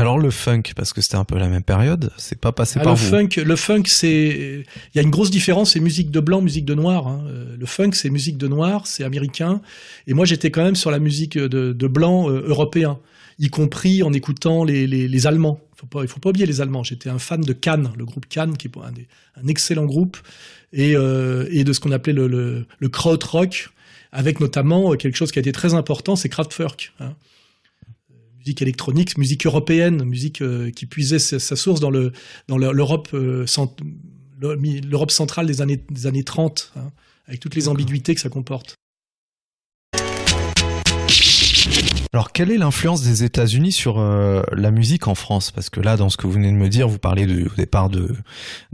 Alors 0.00 0.18
le 0.18 0.30
funk, 0.30 0.62
parce 0.76 0.92
que 0.94 1.00
c'était 1.02 1.16
un 1.16 1.24
peu 1.24 1.36
la 1.38 1.48
même 1.48 1.62
période, 1.62 2.10
c'est 2.16 2.40
pas 2.40 2.52
passé 2.52 2.78
Ah, 2.80 2.84
par 2.84 2.94
le 2.94 2.98
vous. 2.98 3.06
funk, 3.10 3.28
le 3.44 3.56
funk, 3.56 3.82
c'est, 3.86 4.64
il 4.64 4.96
y 4.96 4.98
a 4.98 5.02
une 5.02 5.10
grosse 5.10 5.30
différence, 5.30 5.72
c'est 5.74 5.80
musique 5.80 6.10
de 6.10 6.20
blanc, 6.20 6.40
musique 6.40 6.64
de 6.64 6.74
noir. 6.74 7.06
hein. 7.06 7.22
Euh, 7.28 7.56
Le 7.58 7.66
funk, 7.66 7.90
c'est 7.92 8.08
musique 8.08 8.38
de 8.38 8.48
noir, 8.48 8.86
c'est 8.86 9.04
américain. 9.04 9.60
Et 10.06 10.14
moi, 10.14 10.24
j'étais 10.24 10.50
quand 10.50 10.64
même 10.64 10.74
sur 10.76 10.90
la 10.90 10.98
musique 11.00 11.36
de, 11.36 11.72
de 11.72 11.86
blanc 11.86 12.30
euh, 12.30 12.42
européen, 12.46 12.98
y 13.38 13.50
compris 13.50 14.02
en 14.02 14.12
écoutant 14.14 14.64
les, 14.64 14.86
les, 14.86 15.06
les 15.06 15.26
Allemands. 15.26 15.60
Faut 15.76 15.86
pas, 15.86 16.02
il 16.02 16.08
faut 16.08 16.20
pas 16.20 16.30
oublier 16.30 16.46
les 16.46 16.60
Allemands. 16.62 16.82
J'étais 16.82 17.10
un 17.10 17.18
fan 17.18 17.42
de 17.42 17.52
Cannes, 17.52 17.90
le 17.98 18.04
groupe 18.06 18.26
Cannes, 18.26 18.56
qui 18.56 18.68
est 18.68 18.76
un, 18.82 18.92
des- 18.92 19.06
un 19.42 19.46
excellent 19.48 19.84
groupe, 19.86 20.16
et, 20.72 20.94
euh, 20.96 21.46
et 21.50 21.62
de 21.64 21.72
ce 21.74 21.80
qu'on 21.80 21.92
appelait 21.92 22.12
le, 22.14 22.26
le, 22.26 22.64
le 22.78 22.88
krautrock, 22.88 23.68
avec 24.12 24.40
notamment 24.40 24.92
quelque 24.94 25.16
chose 25.16 25.30
qui 25.30 25.38
a 25.38 25.42
été 25.42 25.52
très 25.52 25.74
important, 25.74 26.16
c'est 26.16 26.28
Kraftwerk. 26.30 26.92
Hein 27.00 27.12
musique 28.40 28.62
électronique, 28.62 29.16
musique 29.18 29.46
européenne, 29.46 30.02
musique 30.04 30.42
euh, 30.42 30.70
qui 30.70 30.86
puisait 30.86 31.18
sa, 31.18 31.38
sa 31.38 31.56
source 31.56 31.78
dans 31.80 31.90
le 31.90 32.12
dans 32.48 32.58
le- 32.58 32.72
l'Europe 32.72 33.08
euh, 33.14 33.46
cent- 33.46 33.76
l'Europe 34.40 35.10
centrale 35.10 35.46
des 35.46 35.60
années 35.60 35.80
des 35.90 36.06
années 36.06 36.24
30, 36.24 36.72
hein, 36.76 36.90
avec 37.26 37.40
toutes 37.40 37.54
les 37.54 37.68
ambiguïtés 37.68 38.14
que 38.14 38.20
ça 38.20 38.30
comporte. 38.30 38.74
Alors 42.12 42.32
quelle 42.32 42.50
est 42.50 42.58
l'influence 42.58 43.02
des 43.04 43.22
États-Unis 43.22 43.70
sur 43.70 44.00
euh, 44.00 44.42
la 44.52 44.72
musique 44.72 45.06
en 45.06 45.14
France? 45.14 45.52
Parce 45.52 45.70
que 45.70 45.78
là, 45.78 45.96
dans 45.96 46.08
ce 46.08 46.16
que 46.16 46.26
vous 46.26 46.32
venez 46.32 46.50
de 46.50 46.56
me 46.56 46.68
dire, 46.68 46.88
vous 46.88 46.98
parlez 46.98 47.24
de- 47.24 47.44
au 47.44 47.54
départ 47.56 47.88
de, 47.88 48.16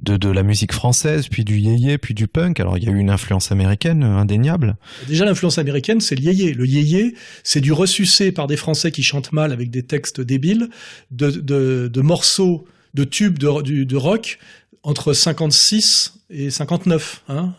de 0.02 0.30
la 0.30 0.42
musique 0.42 0.72
française, 0.72 1.28
puis 1.28 1.44
du 1.44 1.58
yéyé, 1.58 1.98
puis 1.98 2.14
du 2.14 2.28
punk. 2.28 2.60
Alors 2.60 2.78
il 2.78 2.84
y 2.84 2.88
a 2.88 2.90
eu 2.90 2.98
une 2.98 3.10
influence 3.10 3.52
américaine 3.52 4.04
euh, 4.04 4.16
indéniable. 4.16 4.76
Déjà 5.06 5.26
l'influence 5.26 5.58
américaine, 5.58 6.00
c'est 6.00 6.14
le 6.14 6.22
yéyé. 6.22 6.54
Le 6.54 6.66
yéyé, 6.66 7.14
c'est 7.42 7.60
du 7.60 7.72
ressucé 7.72 8.32
par 8.32 8.46
des 8.46 8.56
Français 8.56 8.90
qui 8.90 9.02
chantent 9.02 9.32
mal 9.32 9.52
avec 9.52 9.68
des 9.68 9.82
textes 9.82 10.22
débiles, 10.22 10.70
de, 11.10 11.30
de, 11.30 12.00
morceaux, 12.00 12.66
de 12.94 13.04
tubes 13.04 13.38
de, 13.38 13.96
rock 13.96 14.38
entre 14.82 15.12
56 15.12 16.20
et 16.30 16.48
59. 16.48 17.22
Hein. 17.28 17.52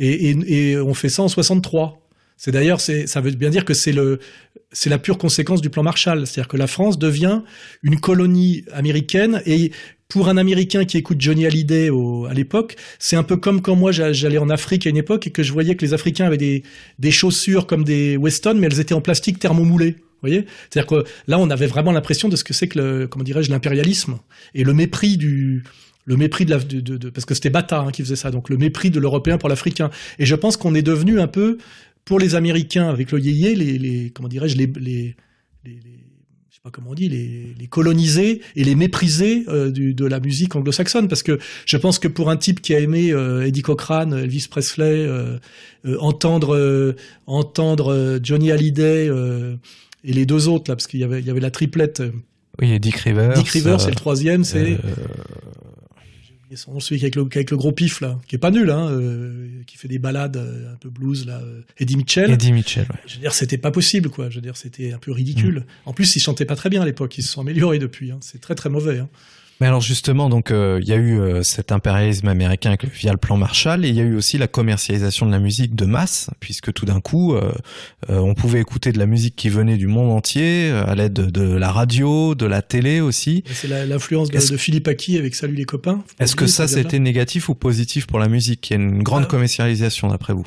Et, 0.00 0.76
on 0.76 0.94
fait 0.94 1.08
ça 1.08 1.22
en 1.22 1.28
63. 1.28 2.00
C'est 2.36 2.50
d'ailleurs, 2.50 2.80
ça 2.80 3.20
veut 3.20 3.30
bien 3.30 3.50
dire 3.50 3.64
que 3.64 3.74
c'est 3.74 3.92
le, 3.92 4.18
c'est 4.74 4.90
la 4.90 4.98
pure 4.98 5.16
conséquence 5.16 5.62
du 5.62 5.70
plan 5.70 5.82
Marshall. 5.82 6.26
C'est-à-dire 6.26 6.48
que 6.48 6.58
la 6.58 6.66
France 6.66 6.98
devient 6.98 7.40
une 7.82 7.98
colonie 7.98 8.64
américaine 8.72 9.40
et 9.46 9.72
pour 10.08 10.28
un 10.28 10.36
Américain 10.36 10.84
qui 10.84 10.98
écoute 10.98 11.18
Johnny 11.20 11.46
Hallyday 11.46 11.88
à 12.28 12.34
l'époque, 12.34 12.76
c'est 12.98 13.16
un 13.16 13.22
peu 13.22 13.38
comme 13.38 13.62
quand 13.62 13.74
moi 13.74 13.90
j'a- 13.90 14.12
j'allais 14.12 14.38
en 14.38 14.50
Afrique 14.50 14.86
à 14.86 14.90
une 14.90 14.98
époque 14.98 15.26
et 15.26 15.30
que 15.30 15.42
je 15.42 15.52
voyais 15.52 15.74
que 15.76 15.84
les 15.84 15.94
Africains 15.94 16.26
avaient 16.26 16.36
des, 16.36 16.62
des 16.98 17.10
chaussures 17.10 17.66
comme 17.66 17.84
des 17.84 18.18
Weston, 18.18 18.54
mais 18.58 18.66
elles 18.66 18.80
étaient 18.80 18.94
en 18.94 19.00
plastique 19.00 19.38
thermomoulé. 19.38 19.92
Vous 19.92 20.28
voyez? 20.28 20.44
C'est-à-dire 20.70 20.86
que 20.86 21.04
là, 21.26 21.38
on 21.38 21.48
avait 21.50 21.66
vraiment 21.66 21.90
l'impression 21.90 22.28
de 22.28 22.36
ce 22.36 22.44
que 22.44 22.52
c'est 22.54 22.68
que 22.68 22.78
le, 22.78 23.06
comment 23.06 23.24
dirais-je, 23.24 23.50
l'impérialisme 23.50 24.18
et 24.54 24.62
le 24.62 24.72
mépris 24.74 25.16
du, 25.16 25.64
le 26.04 26.16
mépris 26.16 26.44
de 26.44 26.50
la, 26.50 26.58
parce 27.10 27.24
que 27.24 27.34
c'était 27.34 27.50
Bata 27.50 27.80
hein, 27.80 27.90
qui 27.90 28.02
faisait 28.02 28.16
ça, 28.16 28.30
donc 28.30 28.50
le 28.50 28.56
mépris 28.56 28.90
de 28.90 29.00
l'Européen 29.00 29.38
pour 29.38 29.48
l'Africain. 29.48 29.90
Et 30.18 30.26
je 30.26 30.34
pense 30.34 30.56
qu'on 30.56 30.74
est 30.74 30.82
devenu 30.82 31.18
un 31.20 31.26
peu, 31.26 31.58
pour 32.04 32.18
les 32.18 32.34
Américains 32.34 32.88
avec 32.88 33.12
le 33.12 33.20
yéyé, 33.20 33.54
les, 33.54 33.78
les 33.78 34.10
comment 34.10 34.28
dirais-je, 34.28 34.56
les, 34.56 34.66
les, 34.66 35.14
les, 35.64 35.78
je 36.50 36.54
sais 36.56 36.60
pas 36.62 36.70
comment 36.70 36.90
on 36.90 36.94
dit, 36.94 37.08
les, 37.08 37.54
les 37.58 37.66
coloniser 37.66 38.42
et 38.56 38.64
les 38.64 38.74
mépriser 38.74 39.44
euh, 39.48 39.70
du, 39.70 39.94
de 39.94 40.04
la 40.06 40.20
musique 40.20 40.54
anglo-saxonne. 40.54 41.08
Parce 41.08 41.22
que 41.22 41.38
je 41.66 41.76
pense 41.76 41.98
que 41.98 42.08
pour 42.08 42.30
un 42.30 42.36
type 42.36 42.60
qui 42.60 42.74
a 42.74 42.80
aimé 42.80 43.12
euh, 43.12 43.46
Eddie 43.46 43.62
Cochrane, 43.62 44.12
Elvis 44.12 44.46
Presley, 44.50 45.06
euh, 45.06 45.38
euh, 45.86 45.96
entendre 45.98 46.54
euh, 46.54 46.94
entendre 47.26 47.92
euh, 47.92 48.20
Johnny 48.22 48.52
Hallyday 48.52 49.08
euh, 49.08 49.56
et 50.04 50.12
les 50.12 50.26
deux 50.26 50.48
autres 50.48 50.70
là, 50.70 50.76
parce 50.76 50.86
qu'il 50.86 51.00
y 51.00 51.04
avait 51.04 51.20
il 51.20 51.26
y 51.26 51.30
avait 51.30 51.40
la 51.40 51.50
triplette. 51.50 52.02
Oui, 52.60 52.72
et 52.72 52.78
Dick 52.78 52.96
Rivers. 52.96 53.34
Dick 53.34 53.48
Rivers, 53.48 53.80
c'est 53.80 53.90
le 53.90 53.96
troisième, 53.96 54.44
c'est 54.44 54.78
nom, 56.68 56.80
celui 56.80 57.00
avec 57.02 57.14
le, 57.16 57.22
avec 57.22 57.50
le 57.50 57.56
gros 57.56 57.72
pif 57.72 58.00
là, 58.00 58.18
qui 58.26 58.36
est 58.36 58.38
pas 58.38 58.50
nul, 58.50 58.70
hein, 58.70 58.90
euh, 58.90 59.48
qui 59.66 59.76
fait 59.76 59.88
des 59.88 59.98
balades 59.98 60.36
euh, 60.36 60.72
un 60.72 60.76
peu 60.76 60.90
blues 60.90 61.26
là, 61.26 61.40
euh, 61.40 61.62
Eddie 61.78 61.96
Mitchell. 61.96 62.30
Eddie 62.30 62.52
Mitchell. 62.52 62.86
ouais. 62.90 62.98
Je 63.06 63.14
veux 63.14 63.20
dire, 63.20 63.34
c'était 63.34 63.58
pas 63.58 63.70
possible, 63.70 64.08
quoi. 64.10 64.30
Je 64.30 64.36
veux 64.36 64.40
dire, 64.42 64.56
c'était 64.56 64.92
un 64.92 64.98
peu 64.98 65.12
ridicule. 65.12 65.60
Mm. 65.60 65.64
En 65.86 65.92
plus, 65.92 66.14
ils 66.16 66.20
chantaient 66.20 66.44
pas 66.44 66.56
très 66.56 66.70
bien 66.70 66.82
à 66.82 66.84
l'époque. 66.84 67.16
Ils 67.18 67.22
se 67.22 67.32
sont 67.32 67.40
améliorés 67.40 67.78
depuis. 67.78 68.10
hein. 68.10 68.18
C'est 68.20 68.40
très 68.40 68.54
très 68.54 68.68
mauvais. 68.70 68.98
Hein. 68.98 69.08
Mais 69.60 69.68
alors 69.68 69.80
justement, 69.80 70.28
donc 70.28 70.50
euh, 70.50 70.78
il 70.82 70.88
y 70.88 70.92
a 70.92 70.96
eu 70.96 71.18
euh, 71.20 71.42
cet 71.42 71.70
impérialisme 71.72 72.26
américain 72.28 72.70
avec- 72.70 72.92
via 72.92 73.12
le 73.12 73.18
plan 73.18 73.36
Marshall, 73.36 73.84
et 73.84 73.88
il 73.88 73.94
y 73.94 74.00
a 74.00 74.02
eu 74.02 74.16
aussi 74.16 74.36
la 74.36 74.48
commercialisation 74.48 75.26
de 75.26 75.30
la 75.30 75.38
musique 75.38 75.74
de 75.74 75.84
masse, 75.86 76.28
puisque 76.40 76.72
tout 76.72 76.84
d'un 76.86 77.00
coup, 77.00 77.34
euh, 77.34 77.52
euh, 78.10 78.18
on 78.18 78.34
pouvait 78.34 78.60
écouter 78.60 78.90
de 78.92 78.98
la 78.98 79.06
musique 79.06 79.36
qui 79.36 79.48
venait 79.48 79.76
du 79.76 79.86
monde 79.86 80.10
entier 80.10 80.70
euh, 80.70 80.84
à 80.86 80.94
l'aide 80.96 81.12
de, 81.12 81.26
de 81.30 81.54
la 81.56 81.70
radio, 81.70 82.34
de 82.34 82.46
la 82.46 82.62
télé 82.62 83.00
aussi. 83.00 83.44
C'est 83.52 83.68
l'influence 83.86 84.30
de, 84.30 84.38
de 84.38 84.56
Philippe 84.56 84.88
Aki 84.88 85.18
avec 85.18 85.34
Salut 85.34 85.54
les 85.54 85.64
copains. 85.64 86.02
Est-ce 86.18 86.34
que 86.36 86.46
ça, 86.46 86.66
c'était 86.66 86.98
négatif 86.98 87.48
ou 87.48 87.54
positif 87.54 88.06
pour 88.06 88.18
la 88.18 88.28
musique? 88.28 88.60
Qu'il 88.60 88.76
y 88.76 88.80
a 88.80 88.82
une 88.82 89.02
grande 89.02 89.24
Ah. 89.24 89.30
commercialisation 89.30 90.08
d'après 90.08 90.32
vous? 90.32 90.44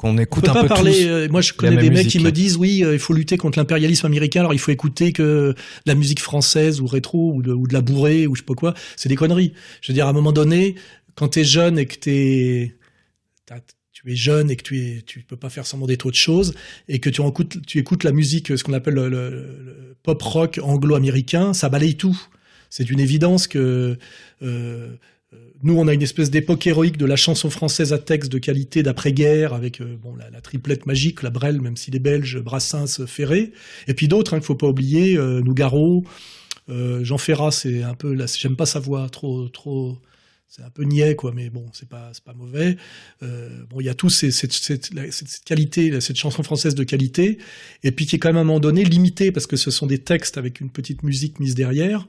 Qu'on 0.00 0.14
On 0.14 0.18
écoute 0.18 0.44
peut 0.44 0.50
un 0.50 0.54
pas 0.54 0.62
peu 0.62 0.68
parler. 0.68 0.92
tous. 0.92 1.06
euh, 1.08 1.28
moi, 1.28 1.42
je 1.42 1.52
connais 1.52 1.76
des 1.76 1.90
mecs 1.90 2.08
qui 2.08 2.20
me 2.20 2.32
disent 2.32 2.56
oui, 2.56 2.82
euh, 2.82 2.94
il 2.94 2.98
faut 2.98 3.12
lutter 3.12 3.36
contre 3.36 3.58
l'impérialisme 3.58 4.06
américain. 4.06 4.40
Alors, 4.40 4.54
il 4.54 4.58
faut 4.58 4.70
écouter 4.70 5.12
que 5.12 5.22
de 5.52 5.54
la 5.84 5.94
musique 5.94 6.20
française 6.20 6.80
ou 6.80 6.86
rétro 6.86 7.34
ou 7.34 7.42
de, 7.42 7.52
ou 7.52 7.66
de 7.66 7.74
la 7.74 7.82
bourrée 7.82 8.26
ou 8.26 8.34
je 8.34 8.40
sais 8.40 8.46
pas 8.46 8.54
quoi. 8.54 8.72
C'est 8.96 9.10
des 9.10 9.14
conneries. 9.16 9.52
Je 9.82 9.92
veux 9.92 9.94
dire, 9.94 10.06
à 10.06 10.08
un 10.08 10.14
moment 10.14 10.32
donné, 10.32 10.76
quand 11.16 11.28
t'es 11.28 11.44
jeune 11.44 11.78
et 11.78 11.84
que 11.84 11.96
t'es, 11.96 12.76
tu 13.92 14.10
es 14.10 14.16
jeune 14.16 14.50
et 14.50 14.56
que 14.56 14.62
tu 14.62 14.78
es, 14.80 15.02
tu 15.02 15.20
peux 15.20 15.36
pas 15.36 15.50
faire 15.50 15.66
semblant 15.66 15.86
d'être 15.86 16.06
autre 16.06 16.16
chose 16.16 16.54
et 16.88 16.98
que 17.00 17.10
tu 17.10 17.20
écoutes, 17.26 17.58
tu 17.66 17.76
écoutes 17.78 18.02
la 18.04 18.12
musique, 18.12 18.56
ce 18.56 18.64
qu'on 18.64 18.72
appelle 18.72 18.94
le, 18.94 19.10
le- 19.10 19.30
le 19.30 19.96
pop 20.02 20.22
rock 20.22 20.58
anglo-américain, 20.62 21.52
ça 21.52 21.68
balaye 21.68 21.96
tout. 21.98 22.18
C'est 22.70 22.88
une 22.88 23.00
évidence 23.00 23.46
que 23.48 23.98
euh, 24.42 24.94
nous, 25.62 25.76
on 25.76 25.88
a 25.88 25.94
une 25.94 26.02
espèce 26.02 26.30
d'époque 26.30 26.66
héroïque 26.66 26.96
de 26.96 27.04
la 27.06 27.16
chanson 27.16 27.50
française 27.50 27.92
à 27.92 27.98
texte 27.98 28.32
de 28.32 28.38
qualité 28.38 28.82
d'après-guerre, 28.82 29.52
avec 29.52 29.80
euh, 29.80 29.96
bon 30.02 30.14
la, 30.16 30.40
triplette 30.40 30.86
magique, 30.86 31.22
la 31.22 31.30
Brel, 31.30 31.60
même 31.60 31.76
s'il 31.76 31.94
est 31.96 32.00
belge, 32.00 32.38
Brassens, 32.40 33.06
Ferré, 33.06 33.52
et 33.86 33.94
puis 33.94 34.08
d'autres 34.08 34.34
hein, 34.34 34.38
qu'il 34.38 34.46
faut 34.46 34.54
pas 34.54 34.68
oublier, 34.68 35.16
euh, 35.18 35.40
Nougaro, 35.42 36.04
euh, 36.70 37.04
Jean 37.04 37.18
Ferrat, 37.18 37.50
c'est 37.50 37.82
un 37.82 37.94
peu, 37.94 38.16
j'aime 38.38 38.56
pas 38.56 38.66
sa 38.66 38.78
voix, 38.80 39.08
trop, 39.10 39.48
trop, 39.48 39.98
c'est 40.48 40.62
un 40.62 40.70
peu 40.70 40.82
niais 40.84 41.14
quoi, 41.14 41.32
mais 41.34 41.50
bon, 41.50 41.66
c'est 41.72 41.88
pas, 41.88 42.10
pas 42.24 42.32
mauvais. 42.32 42.76
Euh, 43.22 43.50
bon, 43.68 43.80
il 43.80 43.84
y 43.86 43.88
a 43.88 43.94
tous 43.94 44.10
ces, 44.10 44.30
cette, 44.30 44.52
cette- 44.52 44.90
cette 45.10 45.44
qualité, 45.44 46.00
cette 46.00 46.16
chanson 46.16 46.42
française 46.42 46.74
de 46.74 46.84
qualité, 46.84 47.38
et 47.84 47.92
puis 47.92 48.06
qui 48.06 48.16
est 48.16 48.18
quand 48.18 48.30
même 48.30 48.36
à 48.36 48.40
un 48.40 48.44
moment 48.44 48.60
donné 48.60 48.82
limitée 48.84 49.30
parce 49.30 49.46
que 49.46 49.56
ce 49.56 49.70
sont 49.70 49.86
des 49.86 49.98
textes 49.98 50.38
avec 50.38 50.60
une 50.60 50.70
petite 50.70 51.02
musique 51.02 51.38
mise 51.38 51.54
derrière. 51.54 52.08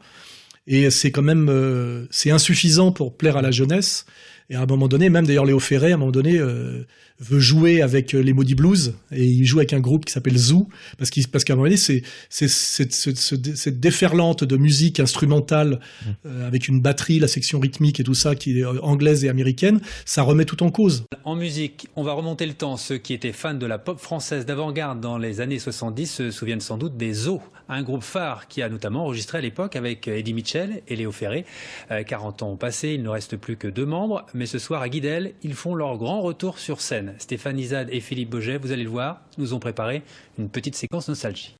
Et 0.67 0.89
c'est 0.91 1.11
quand 1.11 1.21
même 1.21 1.47
euh, 1.49 2.05
c'est 2.11 2.31
insuffisant 2.31 2.91
pour 2.91 3.17
plaire 3.17 3.37
à 3.37 3.41
la 3.41 3.51
jeunesse. 3.51 4.05
Et 4.49 4.55
à 4.55 4.61
un 4.61 4.65
moment 4.65 4.87
donné, 4.87 5.09
même 5.09 5.25
d'ailleurs 5.25 5.45
Léo 5.45 5.59
Ferré, 5.59 5.91
à 5.91 5.95
un 5.95 5.97
moment 5.97 6.11
donné, 6.11 6.37
euh, 6.37 6.85
veut 7.21 7.39
jouer 7.39 7.81
avec 7.81 8.13
euh, 8.15 8.19
les 8.21 8.33
Maudits 8.33 8.55
Blues 8.55 8.95
et 9.11 9.23
il 9.25 9.45
joue 9.45 9.59
avec 9.59 9.73
un 9.73 9.79
groupe 9.79 10.05
qui 10.05 10.11
s'appelle 10.11 10.37
Zoo 10.37 10.67
parce 10.97 11.09
qu'il 11.11 11.27
parce 11.27 11.43
qu'à 11.43 11.53
un 11.53 11.55
moment 11.55 11.67
donné, 11.67 11.77
c'est 11.77 12.01
c'est 12.29 12.49
c'est- 12.49 12.91
ce- 12.91 13.13
ce- 13.15 13.55
cette 13.55 13.79
déferlante 13.79 14.43
de 14.43 14.57
musique 14.57 14.99
instrumentale 14.99 15.79
euh, 16.25 16.47
avec 16.47 16.67
une 16.67 16.81
batterie, 16.81 17.19
la 17.19 17.27
section 17.27 17.59
rythmique 17.59 17.99
et 17.99 18.03
tout 18.03 18.15
ça 18.15 18.33
qui 18.35 18.59
est 18.59 18.63
euh, 18.65 18.81
anglaise 18.81 19.23
et 19.23 19.29
américaine, 19.29 19.79
ça 20.05 20.23
remet 20.23 20.45
tout 20.45 20.63
en 20.63 20.71
cause. 20.71 21.03
En 21.23 21.35
musique, 21.35 21.87
on 21.95 22.03
va 22.03 22.13
remonter 22.13 22.45
le 22.47 22.53
temps. 22.53 22.75
Ceux 22.77 22.97
qui 22.97 23.13
étaient 23.13 23.31
fans 23.31 23.53
de 23.53 23.65
la 23.67 23.77
pop 23.77 23.99
française 23.99 24.45
d'avant-garde 24.45 24.99
dans 24.99 25.17
les 25.17 25.41
années 25.41 25.59
70 25.59 26.07
se 26.07 26.31
souviennent 26.31 26.59
sans 26.61 26.77
doute 26.77 26.97
des 26.97 27.27
Os, 27.27 27.39
un 27.69 27.83
groupe 27.83 28.03
phare 28.03 28.47
qui 28.47 28.61
a 28.63 28.69
notamment 28.69 29.03
enregistré 29.05 29.37
à 29.37 29.41
l'époque 29.41 29.75
avec 29.75 30.07
Eddie 30.07 30.33
Mitchell 30.33 30.81
et 30.87 30.95
Léo 30.95 31.11
Ferré. 31.11 31.45
Euh, 31.91 32.03
40 32.03 32.41
ans 32.43 32.51
ont 32.51 32.57
passé, 32.57 32.93
il 32.95 33.03
ne 33.03 33.09
reste 33.09 33.37
plus 33.37 33.57
que 33.57 33.67
deux 33.67 33.85
membres, 33.85 34.25
mais 34.33 34.45
ce 34.47 34.57
soir 34.59 34.81
à 34.81 34.89
Guidel, 34.89 35.33
ils 35.43 35.53
font 35.53 35.75
leur 35.75 35.97
grand 35.97 36.21
retour 36.21 36.57
sur 36.59 36.81
scène. 36.81 37.10
Stéphane 37.17 37.59
Izad 37.59 37.89
et 37.91 37.99
Philippe 37.99 38.29
Boget, 38.29 38.57
vous 38.57 38.71
allez 38.71 38.83
le 38.83 38.89
voir, 38.89 39.21
nous 39.37 39.53
ont 39.53 39.59
préparé 39.59 40.03
une 40.37 40.49
petite 40.49 40.75
séquence 40.75 41.07
nostalgie. 41.07 41.55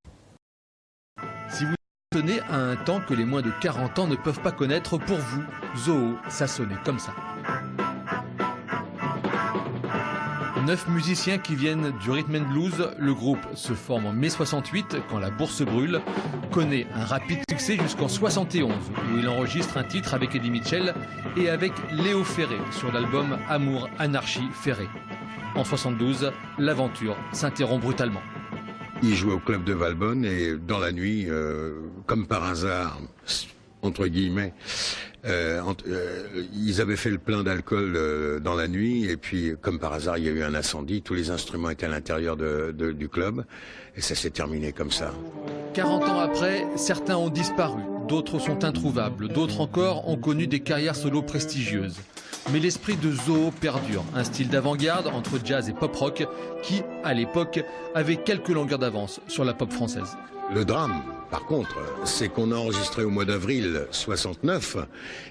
Si 1.50 1.66
vous 1.66 1.76
tenez 2.12 2.40
à 2.50 2.56
un 2.56 2.76
temps 2.76 3.02
que 3.02 3.14
les 3.14 3.26
moins 3.26 3.42
de 3.42 3.52
40 3.62 4.00
ans 4.00 4.08
ne 4.08 4.16
peuvent 4.16 4.42
pas 4.42 4.52
connaître, 4.52 4.98
pour 4.98 5.18
vous, 5.18 5.44
Zoo, 5.78 6.16
ça 6.30 6.48
sonnait 6.48 6.76
comme 6.86 7.00
ça. 7.00 7.14
Neuf 10.66 10.88
musiciens 10.88 11.40
qui 11.40 11.56
viennent 11.56 11.92
du 12.04 12.12
rhythm 12.12 12.36
and 12.36 12.52
blues, 12.52 12.92
le 13.00 13.14
groupe 13.16 13.46
se 13.56 13.74
forme 13.74 14.06
en 14.06 14.14
mai 14.14 14.30
68 14.30 14.98
quand 15.10 15.18
la 15.18 15.32
bourse 15.32 15.64
brûle, 15.64 16.02
connaît 16.52 16.86
un 16.94 17.04
rapide 17.04 17.40
succès 17.50 17.78
jusqu'en 17.78 18.08
71 18.08 18.72
où 18.72 19.18
il 19.18 19.28
enregistre 19.28 19.78
un 19.78 19.84
titre 19.84 20.14
avec 20.14 20.36
Eddie 20.36 20.52
Mitchell 20.52 20.94
et 21.36 21.50
avec 21.50 21.72
Léo 21.92 22.24
Ferré 22.24 22.58
sur 22.72 22.92
l'album 22.92 23.40
Amour, 23.50 23.90
Anarchie, 23.98 24.48
Ferré. 24.54 24.88
En 25.56 25.64
72, 25.64 26.32
l'aventure 26.60 27.16
s'interrompt 27.34 27.82
brutalement. 27.84 28.22
Il 29.04 29.16
jouait 29.16 29.34
au 29.34 29.40
club 29.40 29.64
de 29.64 29.74
Valbonne 29.74 30.24
et 30.26 30.56
dans 30.56 30.78
la 30.80 30.92
nuit, 30.92 31.26
euh, 31.28 31.74
comme 32.06 32.28
par 32.28 32.44
hasard, 32.44 33.00
entre 33.82 34.08
guillemets, 34.08 34.54
euh, 35.26 35.62
euh, 35.88 36.44
ils 36.54 36.82
avaient 36.82 36.96
fait 36.96 37.10
le 37.10 37.18
plein 37.18 37.44
d'alcool 37.44 37.94
euh, 37.96 38.40
dans 38.40 38.54
la 38.56 38.68
nuit 38.68 39.06
et 39.06 39.18
puis, 39.18 39.54
comme 39.62 39.80
par 39.80 39.94
hasard, 39.94 40.18
il 40.20 40.26
y 40.26 40.28
a 40.30 40.32
eu 40.32 40.44
un 40.44 40.54
incendie. 40.56 41.02
Tous 41.02 41.16
les 41.16 41.32
instruments 41.32 41.70
étaient 41.70 41.88
à 41.88 41.90
l'intérieur 41.90 42.38
de- 42.38 42.74
de- 42.78 42.92
du 42.92 43.10
club 43.10 43.44
et 43.96 44.02
ça 44.02 44.16
s'est 44.16 44.30
terminé 44.30 44.72
comme 44.72 44.92
ça. 44.92 45.12
40 45.74 46.04
ans 46.04 46.20
après, 46.20 46.66
certains 46.76 47.18
ont 47.18 47.30
disparu, 47.30 47.82
d'autres 48.08 48.40
sont 48.40 48.64
introuvables, 48.64 49.30
d'autres 49.30 49.62
encore 49.62 50.08
ont 50.08 50.18
connu 50.18 50.46
des 50.48 50.60
carrières 50.60 50.96
solo 50.96 51.22
prestigieuses. 51.22 51.98
Mais 52.50 52.60
l'esprit 52.60 52.96
de 52.96 53.12
Zoo 53.12 53.52
perdure, 53.52 54.04
un 54.16 54.24
style 54.24 54.50
d'avant-garde 54.50 55.08
entre 55.08 55.40
jazz 55.44 55.70
et 55.70 55.74
pop 55.74 55.96
rock 55.96 56.28
qui, 56.64 56.82
à 57.04 57.14
l'époque, 57.14 57.64
avait 57.94 58.18
quelques 58.18 58.50
longueurs 58.50 58.80
d'avance 58.80 59.22
sur 59.28 59.46
la 59.46 59.54
pop 59.54 59.72
française. 59.72 60.18
Le 60.54 60.66
drame, 60.66 61.02
par 61.30 61.46
contre, 61.46 61.78
c'est 62.04 62.28
qu'on 62.28 62.52
a 62.52 62.56
enregistré 62.56 63.06
au 63.06 63.10
mois 63.10 63.24
d'avril 63.24 63.88
69 63.92 64.76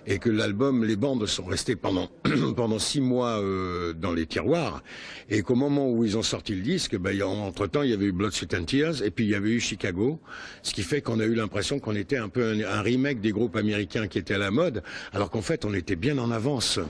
et 0.06 0.18
que 0.18 0.30
l'album, 0.30 0.82
les 0.82 0.96
bandes 0.96 1.26
sont 1.26 1.44
restées 1.44 1.76
pendant 1.76 2.78
six 2.78 3.02
mois 3.02 3.38
euh, 3.38 3.92
dans 3.92 4.12
les 4.12 4.24
tiroirs 4.24 4.82
et 5.28 5.42
qu'au 5.42 5.56
moment 5.56 5.90
où 5.90 6.06
ils 6.06 6.16
ont 6.16 6.22
sorti 6.22 6.54
le 6.54 6.62
disque, 6.62 6.96
ben, 6.96 7.22
entre 7.22 7.66
temps 7.66 7.82
il 7.82 7.90
y 7.90 7.92
avait 7.92 8.06
eu 8.06 8.12
Blood, 8.12 8.32
Sweat 8.32 8.54
and 8.54 8.64
Tears 8.64 9.02
et 9.02 9.10
puis 9.10 9.26
il 9.26 9.30
y 9.30 9.34
avait 9.34 9.50
eu 9.50 9.60
Chicago, 9.60 10.18
ce 10.62 10.72
qui 10.72 10.82
fait 10.82 11.02
qu'on 11.02 11.20
a 11.20 11.24
eu 11.24 11.34
l'impression 11.34 11.80
qu'on 11.80 11.96
était 11.96 12.16
un 12.16 12.30
peu 12.30 12.64
un 12.66 12.80
remake 12.80 13.20
des 13.20 13.32
groupes 13.32 13.56
américains 13.56 14.08
qui 14.08 14.18
étaient 14.18 14.34
à 14.34 14.38
la 14.38 14.50
mode, 14.50 14.82
alors 15.12 15.28
qu'en 15.28 15.42
fait 15.42 15.66
on 15.66 15.74
était 15.74 15.96
bien 15.96 16.16
en 16.16 16.30
avance. 16.30 16.80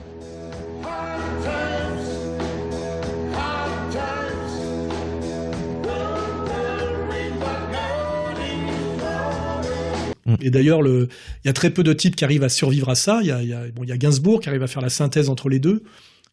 Et 10.41 10.51
d'ailleurs, 10.51 10.81
le, 10.81 11.07
il 11.43 11.47
y 11.47 11.49
a 11.49 11.53
très 11.53 11.71
peu 11.71 11.83
de 11.83 11.93
types 11.93 12.15
qui 12.15 12.23
arrivent 12.23 12.43
à 12.43 12.49
survivre 12.49 12.89
à 12.89 12.95
ça. 12.95 13.19
Il 13.21 13.27
y 13.27 13.31
a, 13.31 13.41
y 13.43 13.53
a, 13.53 13.67
bon, 13.71 13.83
y 13.83 13.91
a 13.91 13.97
Gainsbourg 13.97 14.39
qui 14.41 14.49
arrive 14.49 14.63
à 14.63 14.67
faire 14.67 14.81
la 14.81 14.89
synthèse 14.89 15.29
entre 15.29 15.49
les 15.49 15.59
deux, 15.59 15.83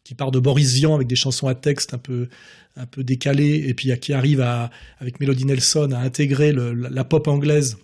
qui 0.03 0.13
part 0.15 0.31
de 0.31 0.39
Boris 0.39 0.73
Vian 0.73 0.93
avec 0.95 1.07
des 1.07 1.15
chansons 1.15 1.47
à 1.47 1.55
texte 1.55 1.93
un 1.93 1.97
peu, 1.97 2.27
un 2.75 2.85
peu 2.85 3.03
décalées, 3.03 3.65
et 3.67 3.73
puis 3.73 3.91
qui 3.99 4.13
arrive 4.13 4.41
à, 4.41 4.69
avec 4.99 5.19
Melody 5.19 5.45
Nelson 5.45 5.89
à 5.93 5.99
intégrer 5.99 6.51
le- 6.51 6.73
la, 6.73 6.89
la 6.89 7.03
pop 7.03 7.27
anglaise 7.27 7.77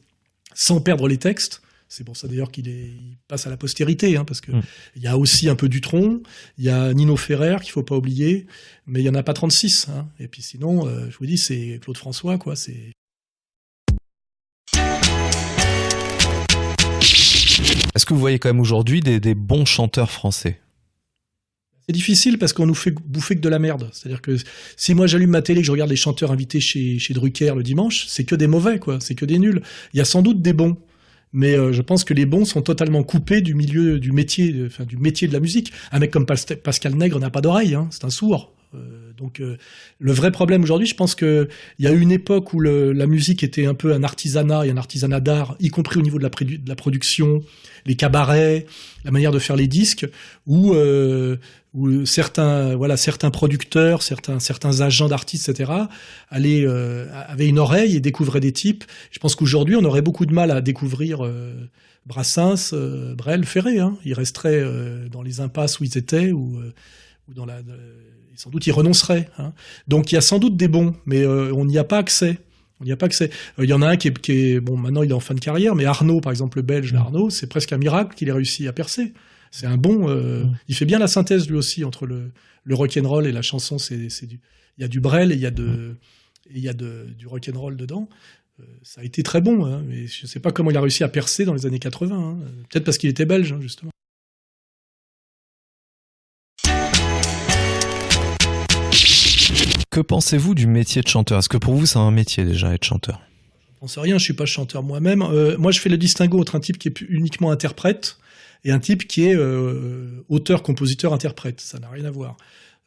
sans 0.54 0.80
perdre 0.80 1.08
les 1.08 1.18
textes. 1.18 1.62
C'est 1.88 2.04
pour 2.04 2.18
ça 2.18 2.28
d'ailleurs 2.28 2.52
qu'il 2.52 2.68
il 2.68 3.18
passe 3.28 3.46
à 3.46 3.50
la 3.50 3.58
postérité, 3.58 4.18
hein, 4.18 4.26
parce 4.26 4.42
que 4.42 4.52
Mm. 4.52 4.62
il 4.96 5.04
y 5.04 5.08
a 5.08 5.18
aussi 5.18 5.50
un 5.50 5.56
peu 5.56 5.70
Dutronc, 5.70 6.22
il 6.58 6.66
y 6.66 6.70
a 6.70 6.94
Nino 6.94 7.16
Ferrer 7.16 7.58
qu'il 7.62 7.72
faut 7.72 7.84
pas 7.84 7.96
oublier, 7.96 8.48
mais 8.88 9.02
il 9.02 9.06
y 9.06 9.10
en 9.10 9.14
a 9.16 9.22
pas 9.24 9.34
36. 9.34 9.88
Hein. 9.90 10.08
Et 10.20 10.28
puis 10.28 10.42
sinon, 10.42 10.88
euh, 10.88 11.08
je 11.12 11.18
vous 11.18 11.26
dis, 11.28 11.38
c'est 11.38 11.80
Claude 11.82 11.98
François, 11.98 12.38
quoi. 12.40 12.56
C'est 12.56 12.92
Est-ce 17.96 18.06
que 18.06 18.14
vous 18.14 18.20
voyez 18.20 18.40
quand 18.40 18.50
même 18.50 18.60
aujourd'hui 18.60 19.00
des, 19.00 19.36
bons 19.36 19.66
chanteurs 19.66 20.12
français? 20.12 20.60
C'est 21.88 21.94
difficile 21.94 22.38
parce 22.38 22.52
qu'on 22.52 22.66
nous 22.66 22.76
fait 22.76 22.92
bouffer 22.92 23.36
que 23.36 23.42
de 23.42 23.48
la 23.48 23.60
merde. 23.60 23.90
C'est-à-dire 23.94 24.22
que 24.22 24.36
si 24.76 24.94
moi 24.94 25.08
j'allume 25.08 25.30
ma 25.30 25.42
télé, 25.42 25.62
que 25.62 25.68
je 25.68 25.72
regarde 25.72 25.90
les 25.90 25.96
chanteurs 25.96 26.32
invités 26.32 26.60
chez, 26.60 27.00
Drucker 27.12 27.54
le 27.56 27.64
dimanche, 27.64 28.06
c'est 28.08 28.26
que 28.26 28.36
des 28.36 28.48
mauvais, 28.48 28.80
quoi. 28.80 29.00
C'est 29.00 29.16
que 29.16 29.26
des 29.26 29.40
nuls. 29.40 29.62
Il 29.94 29.98
y 29.98 30.02
a 30.02 30.06
sans 30.06 30.22
doute 30.22 30.42
des 30.42 30.52
bons. 30.52 30.78
Mais 31.32 31.58
euh, 31.58 31.72
je 31.74 31.82
pense 31.82 32.04
que 32.04 32.14
les 32.14 32.26
bons 32.26 32.46
sont 32.46 32.62
totalement 32.62 33.04
coupés 33.04 33.42
du 33.42 33.56
milieu 33.56 34.00
du 34.00 34.12
métier, 34.12 34.68
métier 34.98 35.28
de 35.28 35.34
la 35.34 35.40
musique. 35.40 35.72
Un 35.92 36.00
mec 36.00 36.12
comme 36.12 36.26
Pas- 36.26 36.56
Pascal 36.64 36.96
Nègre 36.96 37.20
n'a 37.20 37.30
pas 37.30 37.42
d'oreille, 37.42 37.76
hein, 37.76 37.88
c'est 37.92 38.06
un 38.06 38.10
sourd. 38.10 38.55
Euh, 38.76 39.12
donc 39.18 39.40
euh, 39.40 39.58
le 40.00 40.12
vrai 40.12 40.32
problème 40.32 40.64
aujourd'hui, 40.64 40.88
je 40.88 40.96
pense 40.96 41.16
que 41.16 41.48
il 41.80 41.86
y 41.86 41.88
a 41.88 41.92
eu 41.92 42.00
une 42.00 42.12
époque 42.12 42.54
où 42.54 42.60
la 42.60 43.08
musique 43.08 43.44
était 43.44 43.66
un 43.66 43.74
peu 43.74 43.94
un 43.94 44.04
artisanat 44.04 44.66
et 44.66 44.72
un 44.72 44.78
artisanat 44.78 45.20
d'art, 45.20 45.56
y 45.60 45.70
compris 45.70 46.00
au 46.00 46.02
niveau 46.02 46.18
de 46.18 46.24
la, 46.24 46.76
production, 46.76 47.42
les 47.86 47.96
cabarets, 47.96 48.66
la 49.04 49.12
manière 49.12 49.32
de 49.32 49.40
faire 49.40 49.56
les 49.56 49.68
disques, 49.68 50.08
où 50.46 50.74
euh, 50.74 51.38
certains 52.06 52.76
voilà 52.76 52.98
certains 52.98 53.32
producteurs, 53.32 54.02
certains 54.02 54.40
certains 54.40 54.82
agents 54.82 55.10
d'artistes, 55.10 55.50
etc. 55.50 55.72
allaient 56.30 56.66
avaient 57.28 57.48
une 57.48 57.60
oreille 57.60 57.96
et 57.96 58.00
découvraient 58.00 58.40
des 58.40 58.54
types. 58.54 58.84
Je 59.12 59.20
pense 59.20 59.36
qu'aujourd'hui, 59.36 59.76
on 59.76 59.84
aurait 59.84 60.02
beaucoup 60.02 60.26
de 60.26 60.34
mal 60.34 60.52
à 60.52 60.62
découvrir 60.62 61.30
Brassens, 62.06 62.74
Brel, 63.18 63.46
Ferré. 63.46 63.80
Hein. 63.80 63.98
Ils 64.06 64.14
resteraient 64.14 64.64
dans 65.12 65.22
les 65.22 65.42
impasses 65.42 65.80
où 65.80 65.84
ils 65.84 65.98
étaient 65.98 66.32
ou 66.32 66.62
dans 67.34 67.46
la 67.46 67.62
sans 68.36 68.50
doute 68.50 68.66
ils 68.68 68.72
renonceraient. 68.72 69.30
Hein. 69.38 69.54
Donc 69.88 70.12
il 70.12 70.16
y 70.16 70.18
a 70.18 70.22
sans 70.22 70.40
doute 70.40 70.58
des 70.58 70.68
bons, 70.68 70.96
mais 71.06 71.22
euh, 71.24 71.54
on 71.54 71.66
n'y 71.66 71.78
a 71.78 71.84
pas 71.84 71.98
accès. 71.98 72.38
On 72.82 72.84
n'y 72.86 72.92
a 72.92 72.98
pas 72.98 73.06
accès. 73.06 73.30
Euh, 73.60 73.64
Il 73.66 73.70
y 73.70 73.74
en 73.74 73.82
a 73.82 73.88
un 73.88 73.98
qui 73.98 74.10
est, 74.10 74.20
qui 74.20 74.32
est 74.34 74.60
bon 74.60 74.76
maintenant 74.78 75.04
il 75.04 75.10
est 75.12 75.14
en 75.14 75.20
fin 75.20 75.34
de 75.34 75.40
carrière, 75.40 75.76
mais 75.76 75.86
Arnaud 75.86 76.22
par 76.22 76.32
exemple 76.32 76.58
le 76.58 76.62
Belge 76.64 76.92
là, 76.94 77.00
Arnaud, 77.02 77.30
c'est 77.30 77.48
presque 77.48 77.72
un 77.74 77.78
miracle 77.78 78.16
qu'il 78.16 78.28
ait 78.30 78.34
réussi 78.34 78.68
à 78.68 78.74
percer. 78.74 79.14
C'est 79.52 79.66
un 79.68 79.78
bon. 79.78 80.10
euh, 80.10 80.44
Il 80.68 80.76
fait 80.76 80.86
bien 80.86 81.00
la 81.00 81.08
synthèse 81.08 81.48
lui 81.50 81.56
aussi 81.56 81.84
entre 81.86 82.06
le 82.06 82.32
le 82.68 82.76
rock 82.76 82.98
and 83.02 83.08
roll 83.08 83.28
et 83.28 83.32
la 83.32 83.42
chanson. 83.42 83.78
C'est 83.78 84.10
c'est 84.10 84.26
du 84.26 84.40
il 84.78 84.82
y 84.82 84.84
a 84.84 84.88
du 84.90 85.00
Brel 85.00 85.32
et 85.32 85.36
il 85.36 85.42
y 85.42 85.46
a 85.46 85.52
de 85.52 85.96
et 86.50 86.58
il 86.58 86.60
y 86.62 86.68
a 86.70 86.74
de, 86.74 87.08
du 87.18 87.26
rock 87.28 87.50
and 87.54 87.58
roll 87.60 87.76
dedans. 87.78 88.10
Euh, 88.60 88.64
ça 88.84 89.02
a 89.02 89.04
été 89.04 89.24
très 89.24 89.42
bon, 89.42 89.66
hein, 89.66 89.82
mais 89.88 90.08
je 90.08 90.28
sais 90.28 90.40
pas 90.40 90.52
comment 90.52 90.70
il 90.72 90.78
a 90.78 90.82
réussi 90.82 91.04
à 91.04 91.08
percer 91.10 91.44
dans 91.46 91.54
les 91.54 91.66
années 91.66 91.80
80. 91.80 92.16
hein. 92.16 92.38
Peut-être 92.70 92.84
parce 92.86 92.98
qu'il 92.98 93.10
était 93.10 93.26
belge 93.26 93.52
hein, 93.54 93.60
justement. 93.62 93.92
Que 99.96 100.02
pensez-vous 100.02 100.56
du 100.56 100.68
métier 100.68 101.02
de 101.02 101.08
chanteur? 101.08 101.40
Est-ce 101.40 101.48
que 101.48 101.56
pour 101.56 101.74
vous 101.74 101.86
c'est 101.86 102.00
un 102.00 102.12
métier 102.12 102.44
déjà 102.44 102.74
être 102.74 102.84
chanteur? 102.84 103.22
On 103.80 103.88
sait 103.88 104.02
rien, 104.02 104.18
je 104.18 104.26
suis 104.26 104.34
pas 104.34 104.46
chanteur 104.46 104.84
moi-même. 104.84 105.22
Euh, 105.22 105.58
moi, 105.58 105.72
je 105.72 105.80
fais 105.80 105.88
le 105.88 105.96
distinguo 105.96 106.38
entre 106.42 106.56
un 106.56 106.60
type 106.60 106.78
qui 106.78 106.90
est 106.90 107.02
uniquement 107.08 107.50
interprète 107.50 108.18
et 108.66 108.74
un 108.74 108.80
type 108.80 109.08
qui 109.08 109.24
est 109.24 109.38
euh, 109.38 110.22
auteur, 110.28 110.64
compositeur, 110.64 111.14
interprète. 111.14 111.62
Ça 111.62 111.80
n'a 111.80 111.88
rien 111.88 112.04
à 112.04 112.12
voir. 112.12 112.36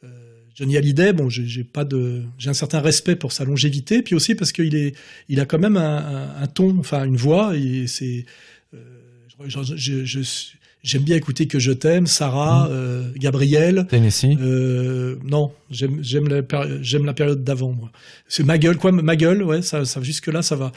Euh, 0.03 0.07
Johnny 0.53 0.77
Hallyday, 0.77 1.13
bon, 1.13 1.29
j'ai 1.29 1.63
de, 1.83 2.21
un 2.45 2.53
certain 2.53 2.79
respect 2.79 3.15
pour 3.15 3.31
sa 3.31 3.43
longévité, 3.43 4.03
puis 4.03 4.13
aussi 4.13 4.35
parce 4.35 4.51
qu'il 4.51 4.93
il 5.29 5.39
a 5.39 5.45
quand 5.47 5.57
même 5.57 5.77
un, 5.77 6.45
ton, 6.45 6.77
enfin 6.77 7.05
une 7.05 7.17
voix. 7.17 7.57
Et 7.57 7.87
je- 9.47 9.63
je- 9.63 9.75
je- 9.75 10.05
je- 10.05 10.47
j'aime 10.83 11.03
bien 11.03 11.15
écouter 11.15 11.47
que 11.47 11.59
je 11.59 11.71
t'aime, 11.71 12.07
Sarah, 12.07 12.67
euh, 12.69 13.11
Gabriel. 13.15 13.85
Tennessee 13.89 14.37
Euh, 14.39 15.15
non, 15.23 15.51
j'aime 15.69 15.99
j'aime 16.01 16.27
la, 16.27 16.41
la 17.05 17.13
période 17.13 17.43
d'avant, 17.43 17.71
moi. 17.71 17.91
C'est 18.27 18.43
ma 18.43 18.57
gueule, 18.57 18.77
quoi, 18.77 18.91
ma 18.91 19.15
gueule, 19.15 19.43
ouais, 19.43 19.61
ça, 19.61 19.85
ça 19.85 20.01
jusque 20.01 20.27
là, 20.27 20.41
ça 20.41 20.55
va. 20.55 20.71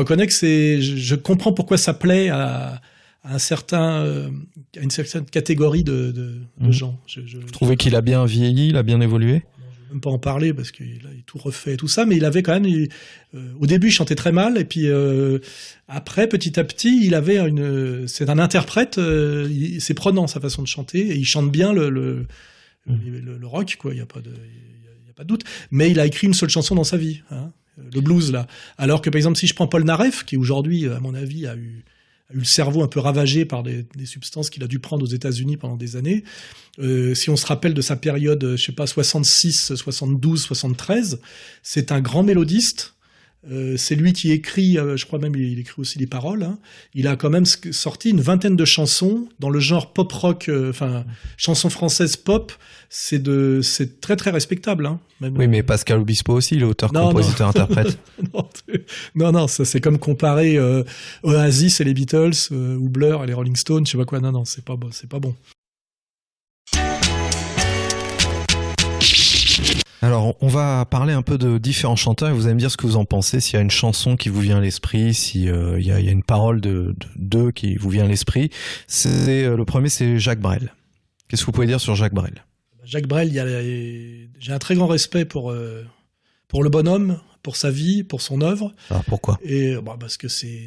Reconnais 0.00 0.26
que 0.26 0.32
c'est, 0.32 0.80
je, 0.82 0.96
je 0.96 1.14
comprends 1.14 1.52
pourquoi 1.52 1.76
ça 1.78 1.94
plaît 1.94 2.28
à, 2.28 2.80
à 3.22 3.34
un 3.34 3.38
certain, 3.38 4.02
euh, 4.04 4.28
à 4.76 4.80
une 4.80 4.90
certaine 4.90 5.24
catégorie 5.26 5.84
de, 5.84 6.10
de, 6.10 6.12
de 6.12 6.66
Mhm. 6.66 6.72
gens. 6.72 7.00
Je, 7.06 7.20
je, 7.26 7.38
Vous 7.38 7.50
trouvez 7.50 7.76
qu'il 7.76 7.94
a 7.94 8.00
bien 8.00 8.24
vieilli, 8.24 8.68
il 8.68 8.76
a 8.76 8.82
bien 8.82 9.00
évolué? 9.00 9.42
Je 9.58 9.88
vais 9.88 9.94
même 9.94 10.00
pas 10.00 10.10
en 10.10 10.18
parler 10.18 10.54
parce 10.54 10.70
qu'il 10.70 11.00
a 11.06 11.10
tout 11.26 11.38
refait 11.38 11.74
et 11.74 11.76
tout 11.76 11.88
ça, 11.88 12.06
mais 12.06 12.16
il 12.16 12.24
avait 12.24 12.42
quand 12.42 12.52
même, 12.52 12.64
il- 12.66 12.88
euh, 13.34 13.52
au 13.58 13.66
début, 13.66 13.88
il 13.88 13.92
chantait 13.92 14.14
très 14.14 14.32
mal, 14.32 14.56
et 14.56 14.64
puis 14.64 14.86
euh, 14.88 15.38
après, 15.88 16.28
petit 16.28 16.58
à 16.60 16.64
petit, 16.64 17.04
il 17.04 17.14
avait 17.14 17.38
une, 17.38 18.06
c'est 18.06 18.30
un 18.30 18.38
interprète, 18.38 18.98
euh, 18.98 19.48
c'est 19.80 19.94
prenant 19.94 20.26
sa 20.28 20.38
façon 20.40 20.62
de 20.62 20.68
chanter, 20.68 21.00
et 21.10 21.16
il 21.16 21.24
chante 21.24 21.50
bien 21.50 21.72
le, 21.72 21.90
le, 21.90 22.26
le, 22.86 23.36
le 23.38 23.46
rock, 23.46 23.76
quoi. 23.80 23.92
Il 23.92 23.98
y 23.98 24.00
a 24.00 24.04
a 24.04 24.06
pas 24.06 24.20
de 25.24 25.28
doute. 25.28 25.44
Mais 25.70 25.90
il 25.90 26.00
a 26.00 26.06
écrit 26.06 26.26
une 26.26 26.34
seule 26.34 26.48
chanson 26.48 26.74
dans 26.74 26.84
sa 26.84 26.96
vie, 26.96 27.20
hein, 27.30 27.52
le 27.92 28.00
blues 28.00 28.32
là. 28.32 28.46
Alors 28.78 29.02
que 29.02 29.10
par 29.10 29.16
exemple, 29.16 29.38
si 29.38 29.46
je 29.46 29.54
prends 29.54 29.66
Paul 29.66 29.84
Naref, 29.84 30.24
qui 30.24 30.36
aujourd'hui, 30.36 30.86
à 30.88 31.00
mon 31.00 31.14
avis, 31.14 31.46
a 31.46 31.56
eu 31.56 31.84
a 32.30 32.34
eu 32.34 32.38
le 32.38 32.44
cerveau 32.44 32.82
un 32.82 32.88
peu 32.88 33.00
ravagé 33.00 33.44
par 33.44 33.62
des, 33.62 33.84
substances 34.04 34.50
qu'il 34.50 34.62
a 34.62 34.66
dû 34.66 34.78
prendre 34.78 35.02
aux 35.02 35.08
États-Unis 35.08 35.56
pendant 35.56 35.76
des 35.76 35.96
années. 35.96 36.24
Euh, 36.78 37.14
si 37.14 37.28
on 37.28 37.36
se 37.36 37.46
rappelle 37.46 37.74
de 37.74 37.82
sa 37.82 37.96
période, 37.96 38.54
je 38.56 38.62
sais 38.62 38.72
pas, 38.72 38.86
66, 38.86 39.74
72, 39.74 40.42
73, 40.42 41.20
c'est 41.62 41.92
un 41.92 42.00
grand 42.00 42.22
mélodiste. 42.22 42.94
Euh, 43.50 43.76
c'est 43.78 43.94
lui 43.94 44.12
qui 44.12 44.32
écrit, 44.32 44.76
euh, 44.78 44.98
je 44.98 45.06
crois 45.06 45.18
même 45.18 45.34
il, 45.34 45.52
il 45.52 45.58
écrit 45.60 45.80
aussi 45.80 45.98
les 45.98 46.06
paroles. 46.06 46.42
hein. 46.42 46.58
Il 46.94 47.08
a 47.08 47.16
quand 47.16 47.30
même 47.30 47.46
sorti 47.46 48.10
une 48.10 48.20
vingtaine 48.20 48.54
de 48.54 48.64
chansons 48.66 49.28
dans 49.38 49.48
le 49.48 49.60
genre 49.60 49.94
pop 49.94 50.12
rock, 50.12 50.48
euh, 50.50 50.68
enfin 50.70 51.04
chansons 51.38 51.70
françaises 51.70 52.16
pop. 52.16 52.52
C'est 52.90 53.22
de, 53.22 53.60
c'est 53.62 54.00
très 54.00 54.16
très 54.16 54.30
respectable. 54.30 54.84
Hein, 54.84 55.00
même- 55.22 55.36
Oui, 55.38 55.48
mais 55.48 55.62
Pascal 55.62 56.00
Obispo 56.00 56.34
aussi, 56.34 56.56
il 56.56 56.60
est 56.62 56.64
auteur, 56.64 56.92
Non, 56.92 57.08
compositeur, 57.08 57.46
non. 57.46 57.50
interprète. 57.62 57.98
non, 58.34 58.48
c'est- 58.68 58.84
non, 59.14 59.32
non, 59.32 59.48
ça 59.48 59.64
c'est 59.64 59.80
comme 59.80 59.98
comparer 59.98 60.56
euh, 60.58 60.82
Oasis 61.22 61.80
et 61.80 61.84
les 61.84 61.94
Beatles 61.94 62.32
euh, 62.52 62.76
ou 62.76 62.88
Blur 62.90 63.24
et 63.24 63.26
les 63.26 63.32
Rolling 63.32 63.56
Stones, 63.56 63.86
je 63.86 63.92
sais 63.92 63.98
pas 63.98 64.04
quoi. 64.04 64.20
Non, 64.20 64.32
non, 64.32 64.44
c'est 64.44 64.64
pas 64.64 64.76
bon, 64.76 64.88
c'est 64.92 65.08
pas 65.08 65.18
bon. 65.20 65.34
Alors, 70.10 70.34
on 70.40 70.48
va 70.48 70.84
parler 70.86 71.12
un 71.12 71.22
peu 71.22 71.38
de 71.38 71.56
différents 71.58 71.94
chanteurs 71.94 72.30
et 72.30 72.32
vous 72.32 72.46
allez 72.46 72.54
me 72.54 72.58
dire 72.58 72.72
ce 72.72 72.76
que 72.76 72.84
vous 72.84 72.96
en 72.96 73.04
pensez, 73.04 73.38
s'il 73.38 73.54
y 73.54 73.58
a 73.58 73.60
une 73.62 73.70
chanson 73.70 74.16
qui 74.16 74.28
vous 74.28 74.40
vient 74.40 74.56
à 74.56 74.60
l'esprit, 74.60 75.14
s'il 75.14 75.42
y, 75.44 75.48
a, 75.50 75.78
il 75.78 75.86
y 75.86 75.92
a 75.92 76.10
une 76.10 76.24
parole 76.24 76.60
de 76.60 76.96
de- 76.98 77.06
d'eux 77.14 77.52
qui 77.52 77.76
vous 77.76 77.90
vient 77.90 78.06
à 78.06 78.08
l'esprit. 78.08 78.50
C'est 78.88 79.44
euh, 79.44 79.56
Le 79.56 79.64
premier, 79.64 79.88
c'est 79.88 80.18
Jacques 80.18 80.40
Brel. 80.40 80.74
Qu'est-ce 81.28 81.42
que 81.42 81.46
vous 81.46 81.52
pouvez 81.52 81.68
dire 81.68 81.80
sur 81.80 81.94
Jacques 81.94 82.12
Brel? 82.12 82.44
Jacques 82.82 83.06
Brel, 83.06 83.30
j'ai 84.40 84.52
un 84.52 84.58
très 84.58 84.74
grand 84.74 84.88
respect 84.88 85.24
pour 85.24 85.52
euh, 85.52 85.84
pour 86.48 86.64
le 86.64 86.70
bonhomme, 86.70 87.20
pour 87.44 87.54
sa 87.54 87.70
vie, 87.70 88.02
pour 88.02 88.20
son 88.20 88.40
œuvre. 88.40 88.72
Alors, 88.90 89.04
pourquoi? 89.04 89.38
Et 89.44 89.76
bah, 89.76 89.96
parce 90.00 90.16
que 90.16 90.26
c'est 90.26 90.66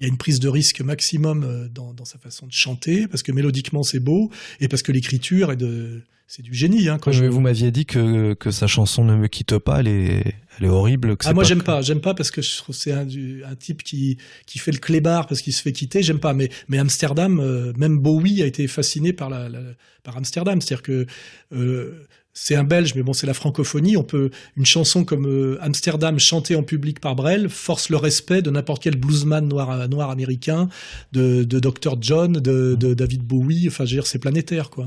il 0.00 0.04
y 0.04 0.06
a 0.06 0.08
une 0.08 0.18
prise 0.18 0.40
de 0.40 0.48
risque 0.48 0.80
maximum 0.80 1.44
euh, 1.44 1.68
dans, 1.68 1.92
dans 1.92 2.04
sa 2.04 2.18
façon 2.18 2.46
de 2.46 2.52
chanter, 2.52 3.06
parce 3.08 3.22
que 3.22 3.32
mélodiquement 3.32 3.82
c'est 3.82 4.00
beau, 4.00 4.30
et 4.60 4.68
parce 4.68 4.82
que 4.82 4.92
l'écriture 4.92 5.50
est 5.52 5.56
de 5.56 6.02
c'est 6.30 6.42
du 6.42 6.52
génie. 6.52 6.90
Hein, 6.90 6.98
quand 7.00 7.10
je- 7.10 7.24
vous 7.24 7.40
m'aviez 7.40 7.70
dit 7.70 7.86
que, 7.86 8.34
que 8.34 8.50
sa 8.50 8.66
chanson 8.66 9.02
Ne 9.02 9.16
me 9.16 9.28
quitte 9.28 9.56
pas, 9.56 9.80
elle 9.80 9.88
est, 9.88 10.34
elle 10.58 10.66
est 10.66 10.68
horrible. 10.68 11.16
que 11.16 11.26
Ah 11.26 11.32
moi 11.32 11.42
j'aime 11.42 11.62
pas, 11.62 11.80
j'aime 11.80 12.02
pas 12.02 12.12
parce 12.12 12.30
que 12.30 12.42
je 12.42 12.54
trouve 12.58 12.76
que 12.76 12.82
c'est 12.82 12.92
un, 12.92 13.06
un 13.50 13.54
type 13.56 13.82
qui 13.82 14.18
qui 14.44 14.58
fait 14.58 14.72
le 14.72 14.78
clébard 14.78 15.26
parce 15.26 15.40
qu'il 15.40 15.54
se 15.54 15.62
fait 15.62 15.72
quitter, 15.72 16.02
j'aime 16.02 16.20
pas. 16.20 16.34
Mais 16.34 16.50
mais 16.68 16.76
Amsterdam, 16.78 17.40
euh, 17.40 17.72
même 17.78 17.98
Bowie 17.98 18.42
a 18.42 18.46
été 18.46 18.66
fasciné 18.68 19.14
par 19.14 19.30
la, 19.30 19.48
la- 19.48 19.72
par 20.02 20.18
Amsterdam, 20.18 20.60
c'est-à-dire 20.60 20.82
que 20.82 21.06
euh, 21.54 22.06
c'est 22.40 22.54
un 22.54 22.64
Belge, 22.64 22.94
mais 22.94 23.02
bon 23.02 23.12
c'est 23.12 23.26
la 23.26 23.34
francophonie. 23.34 23.96
On 23.96 24.04
peut 24.04 24.30
une 24.56 24.64
chanson 24.64 25.04
comme 25.04 25.26
euh, 25.26 25.58
Amsterdam 25.60 26.18
chantée 26.20 26.54
en 26.54 26.62
public 26.62 27.00
par 27.00 27.16
Brel 27.16 27.48
force 27.48 27.90
le 27.90 27.96
respect 27.96 28.42
de 28.42 28.50
n'importe 28.50 28.82
quel 28.82 28.96
bluesman 28.96 29.46
noir 29.46 29.88
noir 29.88 30.10
américain, 30.10 30.68
de 31.12 31.42
de 31.42 31.58
Dr 31.58 31.96
John, 32.00 32.34
de, 32.34 32.76
de 32.78 32.94
David 32.94 33.22
Bowie. 33.22 33.66
Enfin 33.66 33.84
je 33.84 33.90
veux 33.90 33.96
dire 33.96 34.06
c'est 34.06 34.20
planétaire 34.20 34.70
quoi. 34.70 34.86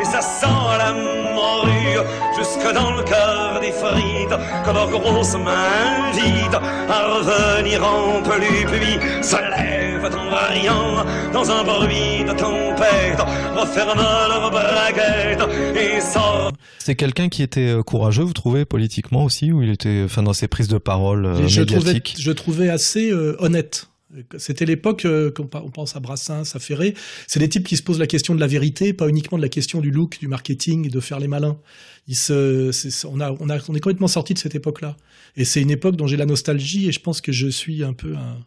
Et 0.00 0.04
ça 0.04 0.20
sent 0.20 0.46
la 0.46 0.92
morue 0.92 1.98
jusque 2.38 2.72
dans 2.72 2.96
le 2.96 3.02
cœur 3.02 3.47
des 3.68 3.72
frites 3.72 4.64
que 4.64 4.70
leurs 4.72 4.90
grosses 4.90 5.34
mains 5.34 6.10
invitent 6.10 6.60
à 6.88 6.98
revenir 7.14 7.84
en 7.84 8.22
plus 8.22 8.66
puis 8.66 9.22
se 9.22 9.36
lèvent 9.36 10.04
en 10.04 10.30
variant 10.30 11.04
dans 11.32 11.50
un 11.50 11.64
bruit 11.64 12.24
de 12.24 12.32
tempête. 12.32 13.20
Referment 13.56 14.28
leurs 14.28 14.50
braguettes 14.50 15.76
et 15.76 16.00
sortent 16.00 16.54
C'est 16.78 16.94
quelqu'un 16.94 17.28
qui 17.28 17.42
était 17.42 17.68
euh, 17.68 17.82
courageux, 17.82 18.22
vous 18.22 18.32
trouvez, 18.32 18.64
politiquement 18.64 19.24
aussi, 19.24 19.52
ou 19.52 19.62
il 19.62 19.70
était, 19.70 20.02
enfin, 20.04 20.22
dans 20.22 20.32
ses 20.32 20.48
prises 20.48 20.68
de 20.68 20.78
parole 20.78 21.26
euh, 21.26 21.64
trouvais, 21.64 22.02
je 22.18 22.32
trouvais 22.32 22.70
assez 22.70 23.10
euh, 23.10 23.36
honnête. 23.40 23.88
C'était 24.38 24.64
l'époque, 24.64 25.04
euh, 25.04 25.30
on 25.38 25.70
pense 25.70 25.94
à 25.94 26.00
Brassens, 26.00 26.54
à 26.54 26.58
Ferré, 26.58 26.94
c'est 27.26 27.40
des 27.40 27.48
types 27.48 27.66
qui 27.66 27.76
se 27.76 27.82
posent 27.82 27.98
la 27.98 28.06
question 28.06 28.34
de 28.34 28.40
la 28.40 28.46
vérité, 28.46 28.94
pas 28.94 29.06
uniquement 29.08 29.36
de 29.36 29.42
la 29.42 29.50
question 29.50 29.80
du 29.80 29.90
look, 29.90 30.18
du 30.18 30.28
marketing, 30.28 30.86
et 30.86 30.88
de 30.88 31.00
faire 31.00 31.20
les 31.20 31.28
malins. 31.28 31.58
Ils 32.06 32.16
se, 32.16 32.70
on, 33.06 33.20
a, 33.20 33.32
on, 33.38 33.50
a, 33.50 33.58
on 33.68 33.74
est 33.74 33.80
complètement 33.80 34.08
sorti 34.08 34.32
de 34.32 34.38
cette 34.38 34.54
époque-là. 34.54 34.96
Et 35.36 35.44
c'est 35.44 35.60
une 35.60 35.70
époque 35.70 35.96
dont 35.96 36.06
j'ai 36.06 36.16
la 36.16 36.24
nostalgie, 36.24 36.88
et 36.88 36.92
je 36.92 37.00
pense 37.00 37.20
que 37.20 37.32
je 37.32 37.48
suis 37.48 37.84
un 37.84 37.92
peu 37.92 38.16
un, 38.16 38.38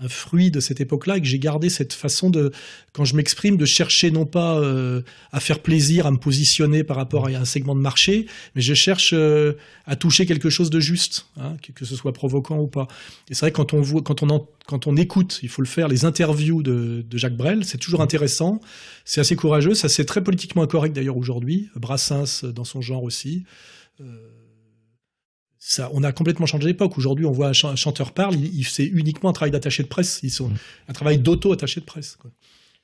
un 0.00 0.08
fruit 0.08 0.50
de 0.50 0.60
cette 0.60 0.80
époque-là 0.80 1.18
et 1.18 1.20
que 1.20 1.26
j'ai 1.26 1.38
gardé 1.38 1.68
cette 1.68 1.92
façon 1.92 2.30
de, 2.30 2.52
quand 2.92 3.04
je 3.04 3.14
m'exprime, 3.14 3.56
de 3.56 3.64
chercher 3.64 4.10
non 4.10 4.26
pas 4.26 4.58
euh, 4.58 5.02
à 5.32 5.40
faire 5.40 5.60
plaisir, 5.60 6.06
à 6.06 6.10
me 6.10 6.16
positionner 6.16 6.84
par 6.84 6.96
rapport 6.96 7.26
à 7.26 7.30
un 7.30 7.44
segment 7.44 7.74
de 7.74 7.80
marché, 7.80 8.26
mais 8.54 8.62
je 8.62 8.74
cherche 8.74 9.10
euh, 9.12 9.54
à 9.86 9.96
toucher 9.96 10.26
quelque 10.26 10.50
chose 10.50 10.70
de 10.70 10.80
juste, 10.80 11.26
hein, 11.36 11.56
que, 11.74 11.84
ce 11.84 11.96
soit 11.96 12.12
provoquant 12.12 12.58
ou 12.58 12.66
pas. 12.66 12.88
Et 13.30 13.34
c'est 13.34 13.40
vrai 13.40 13.52
quand 13.52 13.74
on 13.74 13.80
voit, 13.80 14.02
quand 14.02 14.22
on 14.22 14.46
quand 14.66 14.88
on 14.88 14.96
écoute, 14.96 15.38
il 15.42 15.48
faut 15.48 15.62
le 15.62 15.68
faire, 15.68 15.86
les 15.86 16.04
interviews 16.04 16.62
de, 16.62 17.04
Jacques 17.12 17.36
Brel, 17.36 17.64
c'est 17.64 17.78
toujours 17.78 18.00
intéressant, 18.00 18.60
c'est 19.04 19.20
assez 19.20 19.36
courageux, 19.36 19.74
ça 19.74 19.88
c'est 19.88 20.04
très 20.04 20.24
politiquement 20.24 20.62
incorrect 20.62 20.94
d'ailleurs 20.94 21.16
aujourd'hui, 21.16 21.68
Brassens 21.76 22.42
euh, 22.44 22.52
dans 22.52 22.64
son 22.64 22.80
genre 22.80 23.04
aussi. 23.04 23.44
Ça, 25.68 25.90
on 25.92 26.04
a 26.04 26.12
complètement 26.12 26.46
changé 26.46 26.66
d'époque. 26.66 26.96
Aujourd'hui, 26.96 27.24
on 27.24 27.32
voit 27.32 27.48
un, 27.48 27.52
chan- 27.52 27.70
un 27.70 27.76
chanteur 27.76 28.12
parle, 28.12 28.36
il, 28.36 28.54
il- 28.60 28.64
c'est 28.64 28.84
uniquement 28.86 29.30
un 29.30 29.32
travail 29.32 29.50
d'attaché 29.50 29.82
de 29.82 29.88
presse. 29.88 30.20
Ils 30.22 30.30
sont 30.30 30.50
un 30.88 30.92
travail 30.92 31.18
d'auto-attaché 31.18 31.80
de 31.80 31.84
presse. 31.86 32.16
Quoi. 32.20 32.30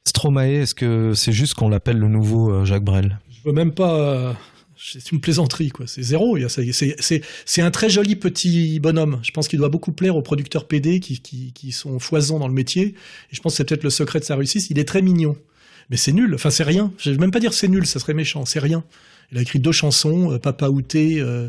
Stromae, 0.04 0.62
est-ce 0.62 0.74
que 0.74 1.14
c'est 1.14 1.30
juste 1.32 1.54
qu'on 1.54 1.68
l'appelle 1.68 1.98
le 1.98 2.08
nouveau 2.08 2.50
euh, 2.52 2.64
Jacques 2.64 2.82
Brel? 2.82 3.20
Je 3.30 3.48
veux 3.48 3.54
même 3.54 3.70
pas. 3.72 3.94
euh, 4.00 4.32
c'est 4.76 5.12
une 5.12 5.20
plaisanterie, 5.20 5.68
quoi. 5.70 5.86
C'est 5.86 6.02
zéro. 6.02 6.36
C'est- 6.48 7.60
un 7.62 7.70
très 7.70 7.88
joli 7.88 8.16
petit 8.16 8.80
bonhomme. 8.80 9.20
Je 9.22 9.30
pense 9.30 9.46
qu'il 9.46 9.60
doit 9.60 9.68
beaucoup 9.68 9.92
plaire 9.92 10.16
aux 10.16 10.22
producteurs 10.22 10.66
PD 10.66 10.98
qui, 10.98 11.20
qui, 11.20 11.52
qui 11.52 11.70
sont 11.70 12.00
foisons 12.00 12.40
dans 12.40 12.48
le 12.48 12.54
métier. 12.54 12.86
Et 12.86 12.94
je 13.36 13.40
pense 13.40 13.52
que 13.52 13.56
c'est 13.58 13.64
peut-être 13.64 13.84
le 13.84 13.90
secret 13.90 14.18
de 14.18 14.24
sa 14.24 14.34
réussite. 14.34 14.70
Il 14.70 14.80
est 14.80 14.84
très 14.88 15.02
mignon. 15.02 15.36
Mais 15.90 15.96
c'est 15.96 16.10
nul. 16.12 16.34
Enfin, 16.34 16.50
c'est 16.50 16.64
rien. 16.64 16.92
Je 16.98 17.12
vais 17.12 17.16
même 17.18 17.30
pas 17.30 17.38
dire 17.38 17.52
c'est 17.54 17.68
nul, 17.68 17.86
ça 17.86 18.00
serait 18.00 18.14
méchant. 18.14 18.44
C'est 18.44 18.58
rien. 18.58 18.82
Il 19.30 19.38
a 19.38 19.42
écrit 19.42 19.60
deux 19.60 19.70
chansons, 19.72 20.32
euh, 20.32 20.38
Papa 20.40 20.68
Outé. 20.68 21.20
euh, 21.20 21.48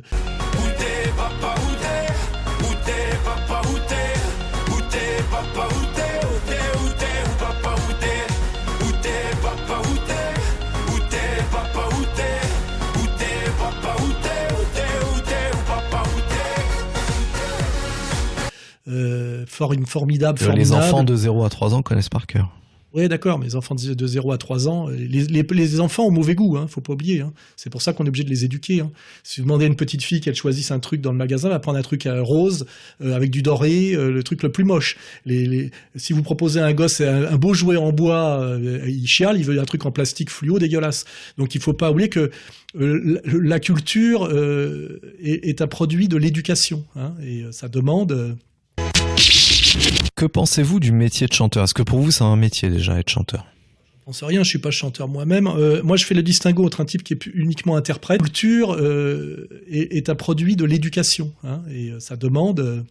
euh, 19.61 19.67
for- 19.67 19.73
formidable, 19.87 20.39
Les 20.39 20.45
formidable. 20.45 20.83
enfants 20.83 21.03
de 21.03 21.15
0 21.15 21.43
à 21.45 21.49
3 21.49 21.73
ans 21.73 21.81
connaissent 21.81 22.09
par 22.09 22.27
cœur. 22.27 22.49
Oui, 22.95 23.07
d'accord, 23.07 23.39
mais 23.39 23.47
les 23.47 23.55
enfants 23.55 23.73
de 23.73 23.93
de 23.95 24.05
0 24.07 24.31
à 24.33 24.37
3 24.37 24.67
ans, 24.67 24.87
euh, 24.87 24.93
les, 24.95 25.23
les- 25.25 25.41
les 25.41 25.79
enfants 25.79 26.05
ont 26.05 26.11
mauvais 26.11 26.35
goût, 26.35 26.57
hein, 26.57 26.67
faut 26.69 26.79
pas 26.79 26.93
oublier. 26.93 27.21
Hein. 27.21 27.33
C'est 27.55 27.71
pour 27.71 27.81
ça 27.81 27.91
qu'on 27.91 28.05
est 28.05 28.07
obligé 28.07 28.23
de 28.23 28.29
les 28.29 28.45
éduquer. 28.45 28.81
Hein. 28.81 28.91
Si 29.23 29.41
vous 29.41 29.47
demandez 29.47 29.65
à 29.65 29.67
une 29.67 29.75
petite 29.75 30.03
fille 30.03 30.21
qu'elle 30.21 30.35
choisisse 30.35 30.69
un 30.69 30.77
truc 30.77 31.01
dans 31.01 31.11
le 31.11 31.17
magasin, 31.17 31.47
elle 31.47 31.53
va 31.55 31.59
prendre 31.59 31.79
un 31.79 31.81
truc 31.81 32.05
euh, 32.05 32.21
rose, 32.21 32.67
euh, 33.01 33.15
avec 33.15 33.31
du 33.31 33.41
doré, 33.41 33.93
euh, 33.95 34.11
le 34.11 34.21
truc 34.21 34.43
le 34.43 34.51
plus 34.51 34.63
moche. 34.63 34.95
Les, 35.25 35.47
les- 35.47 35.71
Si 35.95 36.13
vous 36.13 36.21
proposez 36.21 36.59
à 36.59 36.67
un 36.67 36.73
gosse 36.73 37.01
un, 37.01 37.25
un 37.25 37.35
beau 37.37 37.55
jouet 37.55 37.77
en 37.77 37.91
bois, 37.91 38.39
euh, 38.41 38.85
il 38.87 39.07
chiale, 39.07 39.39
il 39.39 39.43
veut 39.45 39.59
un 39.59 39.65
truc 39.65 39.87
en 39.87 39.91
plastique 39.91 40.29
fluo 40.29 40.59
dégueulasse. 40.59 41.05
Donc 41.39 41.55
il 41.55 41.61
faut 41.61 41.73
pas 41.73 41.89
oublier 41.89 42.09
que 42.09 42.29
euh, 42.79 43.19
la, 43.25 43.39
la 43.55 43.59
culture 43.59 44.27
euh, 44.31 45.01
est, 45.19 45.47
est 45.49 45.61
un 45.63 45.67
produit 45.67 46.07
de 46.07 46.17
l'éducation, 46.17 46.83
hein, 46.95 47.13
et 47.25 47.41
euh, 47.41 47.51
ça 47.51 47.69
demande... 47.69 48.37
Que 50.15 50.25
pensez-vous 50.25 50.79
du 50.79 50.91
métier 50.91 51.27
de 51.27 51.33
chanteur? 51.33 51.63
Est-ce 51.63 51.73
que 51.73 51.83
pour 51.83 51.99
vous 51.99 52.11
c'est 52.11 52.23
un 52.23 52.35
métier 52.35 52.69
déjà 52.69 52.99
être 52.99 53.09
chanteur? 53.09 53.45
J'en 54.05 54.13
sais 54.13 54.25
rien, 54.25 54.43
je 54.43 54.49
suis 54.49 54.59
pas 54.59 54.71
chanteur 54.71 55.07
moi-même. 55.07 55.47
Euh, 55.47 55.81
moi, 55.81 55.95
je 55.95 56.05
fais 56.05 56.13
le 56.13 56.23
distinguo 56.23 56.65
entre 56.65 56.81
un 56.81 56.85
type 56.85 57.03
qui 57.03 57.13
est 57.13 57.25
uniquement 57.27 57.77
interprète. 57.77 58.19
La 58.19 58.25
culture 58.25 58.73
euh, 58.73 59.47
est, 59.69 60.09
un 60.09 60.15
produit 60.15 60.57
de 60.57 60.65
l'éducation, 60.65 61.31
hein, 61.43 61.61
et 61.71 61.91
euh, 61.91 61.99
ça 62.01 62.17
demande, 62.17 62.85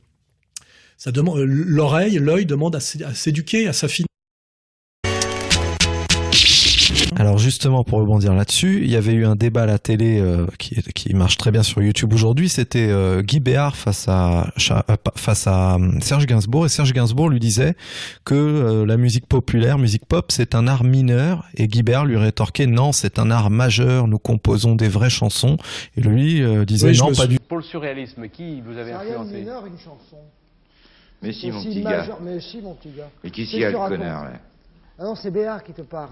ça 0.96 1.12
demande 1.12 1.40
l'oreille, 1.40 2.18
l'œil 2.18 2.46
demande 2.46 2.76
à 2.76 2.80
s'éduquer, 2.80 3.68
à 3.68 3.74
s'affiner. 3.74 4.06
Alors 7.22 7.38
justement, 7.38 7.84
pour 7.84 8.00
rebondir 8.00 8.34
là-dessus, 8.34 8.80
il 8.82 8.90
y 8.90 8.96
avait 8.96 9.12
eu 9.12 9.24
un 9.24 9.36
débat 9.36 9.62
à 9.62 9.66
la 9.66 9.78
télé 9.78 10.18
euh, 10.18 10.44
qui, 10.58 10.74
qui 10.92 11.14
marche 11.14 11.36
très 11.36 11.52
bien 11.52 11.62
sur 11.62 11.80
YouTube 11.80 12.12
aujourd'hui. 12.12 12.48
C'était 12.48 12.88
euh, 12.90 13.22
Guy 13.22 13.38
Béard 13.38 13.76
face 13.76 14.08
à 14.08 14.48
euh, 14.58 14.96
face 15.14 15.46
à 15.46 15.76
Serge 16.00 16.26
Gainsbourg 16.26 16.66
et 16.66 16.68
Serge 16.68 16.92
Gainsbourg 16.92 17.28
lui 17.30 17.38
disait 17.38 17.76
que 18.24 18.34
euh, 18.34 18.84
la 18.84 18.96
musique 18.96 19.26
populaire, 19.28 19.78
musique 19.78 20.04
pop, 20.04 20.32
c'est 20.32 20.56
un 20.56 20.66
art 20.66 20.82
mineur 20.82 21.44
et 21.56 21.68
Guy 21.68 21.84
Béard 21.84 22.06
lui 22.06 22.16
rétorquait 22.16 22.66
non, 22.66 22.90
c'est 22.90 23.20
un 23.20 23.30
art 23.30 23.50
majeur. 23.50 24.08
Nous 24.08 24.18
composons 24.18 24.74
des 24.74 24.88
vraies 24.88 25.08
chansons 25.08 25.58
et 25.96 26.00
lui 26.00 26.42
euh, 26.42 26.64
disait 26.64 26.90
Oui, 26.90 26.98
non, 26.98 27.06
pas 27.06 27.14
suis- 27.14 27.28
du. 27.28 27.38
Pour 27.38 27.58
le 27.58 27.62
surréalisme, 27.62 28.28
qui 28.30 28.60
vous 28.62 28.76
avez 28.76 28.94
influencé 28.94 29.34
mineur, 29.34 29.64
une 29.66 29.78
chanson. 29.78 30.16
Mais 31.22 31.32
si, 31.32 31.52
mon 31.52 31.62
petit 31.62 31.82
majeur- 31.82 32.06
gars. 32.08 32.18
Mais 32.20 32.40
si, 32.40 32.60
mon 32.60 32.74
petit 32.74 32.90
gars. 32.98 33.08
Mais 33.22 33.30
qui 33.30 33.46
s'y 33.46 33.62
a 33.64 33.70
le 33.70 33.78
connard, 33.78 34.24
là 34.24 34.32
Ah 34.98 35.04
non, 35.04 35.14
c'est 35.14 35.30
Béard 35.30 35.62
qui 35.62 35.72
te 35.72 35.82
parle. 35.82 36.10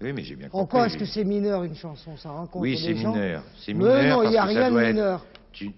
Oui, 0.00 0.12
mais 0.12 0.22
j'ai 0.22 0.36
bien 0.36 0.48
compris. 0.48 0.62
En 0.62 0.66
quoi 0.66 0.86
est-ce 0.86 0.96
que 0.96 1.04
c'est 1.04 1.24
mineur, 1.24 1.64
une 1.64 1.74
chanson? 1.74 2.16
Ça 2.16 2.30
rencontre 2.30 2.58
Oui, 2.62 2.76
des 2.76 2.82
c'est 2.82 2.96
gens 2.96 3.12
mineur. 3.14 3.42
C'est 3.64 3.74
Mais 3.74 3.78
mineur 3.84 4.18
non, 4.18 4.22
il 4.24 4.30
n'y 4.30 4.36
a 4.36 4.42
parce 4.42 4.52
que 4.54 4.60
ça 4.60 4.66
rien 4.66 4.70
de 4.72 4.78
être- 4.80 4.88
mineur. 4.94 5.26
Tu... 5.52 5.70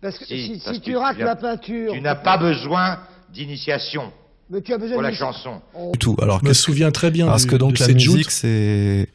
Parce 0.00 0.18
que 0.18 0.24
si, 0.24 0.58
si 0.58 0.62
parce 0.64 0.80
tu 0.80 0.92
que 0.92 0.96
rates 0.96 1.18
la 1.18 1.36
peinture... 1.36 1.92
Tu 1.92 2.00
n'as 2.00 2.14
pas 2.14 2.38
besoin 2.38 3.00
d'initiation 3.32 4.12
Mais 4.50 4.62
tu 4.62 4.72
as 4.72 4.78
besoin 4.78 4.94
pour 4.94 5.02
la 5.02 5.12
chanson. 5.12 5.60
Oh. 5.74 5.90
Du 5.92 5.98
tout. 5.98 6.16
Alors 6.20 6.40
Je 6.42 6.48
me 6.48 6.52
souviens 6.54 6.90
très 6.90 7.10
bien 7.10 7.26
Parce 7.26 7.42
du- 7.44 7.50
que 7.50 7.56
donc 7.56 7.74
de 7.74 7.80
la 7.80 7.86
cette 7.86 7.94
musique 7.96 8.30
c'est 8.30 9.08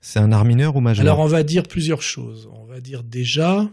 c'est 0.00 0.18
un 0.18 0.32
art 0.32 0.44
mineur 0.44 0.76
ou 0.76 0.80
majeur? 0.80 1.02
Alors 1.06 1.18
on 1.20 1.26
va 1.26 1.42
dire 1.42 1.62
plusieurs 1.64 2.02
choses. 2.02 2.48
On 2.52 2.66
va 2.66 2.80
dire 2.80 3.02
déjà 3.02 3.66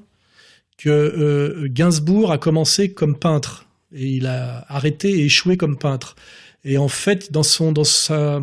que 0.78 0.90
euh, 0.90 1.68
Gainsbourg 1.70 2.32
a 2.32 2.38
commencé 2.38 2.94
comme 2.94 3.18
peintre 3.20 3.66
et 3.94 4.08
il 4.08 4.26
a 4.28 4.66
arrêté 4.70 5.10
et 5.10 5.26
échoué 5.26 5.58
comme 5.58 5.78
peintre. 5.78 6.16
Et 6.64 6.78
en 6.78 6.88
fait, 6.88 7.32
dans 7.32 7.44
son, 7.44 7.72
dans 7.74 7.84
sa, 7.84 8.40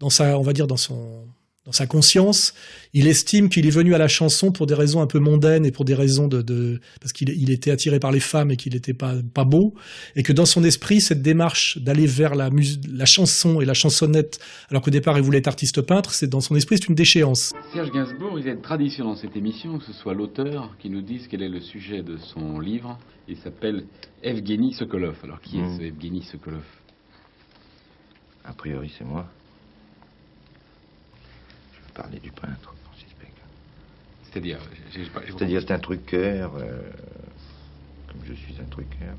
dans 0.00 0.10
sa, 0.10 0.38
on 0.38 0.42
va 0.42 0.52
dire 0.52 0.66
dans 0.66 0.76
son, 0.76 1.24
dans 1.64 1.72
sa 1.72 1.86
conscience, 1.86 2.52
il 2.92 3.06
estime 3.06 3.48
qu'il 3.48 3.64
est 3.66 3.70
venu 3.70 3.94
à 3.94 3.98
la 3.98 4.08
chanson 4.08 4.52
pour 4.52 4.66
des 4.66 4.74
raisons 4.74 5.00
un 5.00 5.06
peu 5.06 5.18
mondaines 5.18 5.64
et 5.64 5.70
pour 5.70 5.86
des 5.86 5.94
raisons 5.94 6.28
de, 6.28 6.42
de 6.42 6.78
parce 7.00 7.12
qu'il 7.14 7.30
il 7.30 7.50
était 7.50 7.70
attiré 7.70 7.98
par 7.98 8.12
les 8.12 8.20
femmes 8.20 8.50
et 8.50 8.56
qu'il 8.58 8.74
n'était 8.74 8.92
pas 8.92 9.14
pas 9.32 9.44
beau 9.44 9.74
et 10.14 10.22
que 10.22 10.34
dans 10.34 10.44
son 10.44 10.62
esprit 10.62 11.00
cette 11.00 11.22
démarche 11.22 11.78
d'aller 11.78 12.06
vers 12.06 12.34
la 12.34 12.50
mus- 12.50 12.80
la 12.86 13.06
chanson 13.06 13.62
et 13.62 13.64
la 13.64 13.72
chansonnette 13.72 14.40
alors 14.68 14.82
qu'au 14.82 14.90
départ 14.90 15.16
il 15.16 15.22
voulait 15.24 15.38
être 15.38 15.48
artiste 15.48 15.80
peintre, 15.80 16.12
c'est 16.12 16.26
dans 16.26 16.42
son 16.42 16.54
esprit 16.54 16.76
c'est 16.76 16.88
une 16.88 16.94
déchéance. 16.96 17.54
Serge 17.72 17.90
Gainsbourg, 17.92 18.38
il 18.38 18.44
y 18.44 18.50
a 18.50 18.52
une 18.52 18.60
tradition 18.60 19.06
dans 19.06 19.16
cette 19.16 19.34
émission 19.34 19.78
que 19.78 19.84
ce 19.86 19.94
soit 19.94 20.12
l'auteur 20.12 20.76
qui 20.80 20.90
nous 20.90 21.00
dise 21.00 21.28
quel 21.30 21.40
est 21.40 21.48
le 21.48 21.60
sujet 21.60 22.02
de 22.02 22.18
son 22.18 22.58
livre. 22.60 22.98
Il 23.26 23.38
s'appelle 23.38 23.86
Evgeny 24.22 24.74
Sokolov. 24.74 25.16
Alors 25.24 25.40
qui 25.40 25.56
est 25.58 25.62
Mm. 25.62 25.78
ce 25.78 25.82
Evgeny 25.82 26.22
Sokolov? 26.30 26.62
A 28.44 28.52
priori, 28.52 28.92
c'est 28.98 29.04
moi. 29.06 29.26
Je 31.94 32.00
vais 32.00 32.02
parler 32.02 32.20
du 32.20 32.30
peintre, 32.30 32.74
Francis 32.84 33.14
Bacon. 33.18 33.34
C'est-à-dire 34.30 34.58
C'est-à-dire, 35.26 35.62
c'est 35.62 35.72
un 35.72 35.78
truqueur, 35.78 36.52
euh, 36.56 36.80
comme 38.08 38.20
je 38.26 38.34
suis 38.34 38.54
un 38.60 38.68
truqueur. 38.70 39.14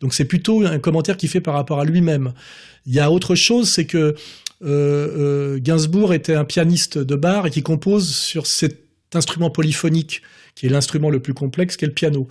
Donc 0.00 0.14
c'est 0.14 0.24
plutôt 0.24 0.64
un 0.64 0.78
commentaire 0.78 1.16
qu'il 1.16 1.28
fait 1.28 1.40
par 1.40 1.54
rapport 1.54 1.80
à 1.80 1.84
lui-même. 1.84 2.32
Il 2.86 2.94
y 2.94 3.00
a 3.00 3.10
autre 3.10 3.34
chose, 3.34 3.70
c'est 3.70 3.86
que 3.86 3.98
euh, 3.98 4.14
euh, 4.62 5.58
Gainsbourg 5.60 6.14
était 6.14 6.34
un 6.34 6.44
pianiste 6.44 6.98
de 6.98 7.14
bar 7.14 7.46
et 7.46 7.50
qui 7.50 7.62
compose 7.62 8.14
sur 8.14 8.46
cet 8.46 8.80
instrument 9.14 9.50
polyphonique, 9.50 10.22
qui 10.54 10.66
est 10.66 10.70
l'instrument 10.70 11.10
le 11.10 11.20
plus 11.20 11.34
complexe, 11.34 11.76
qu'est 11.76 11.86
le 11.86 11.92
piano. 11.92 12.28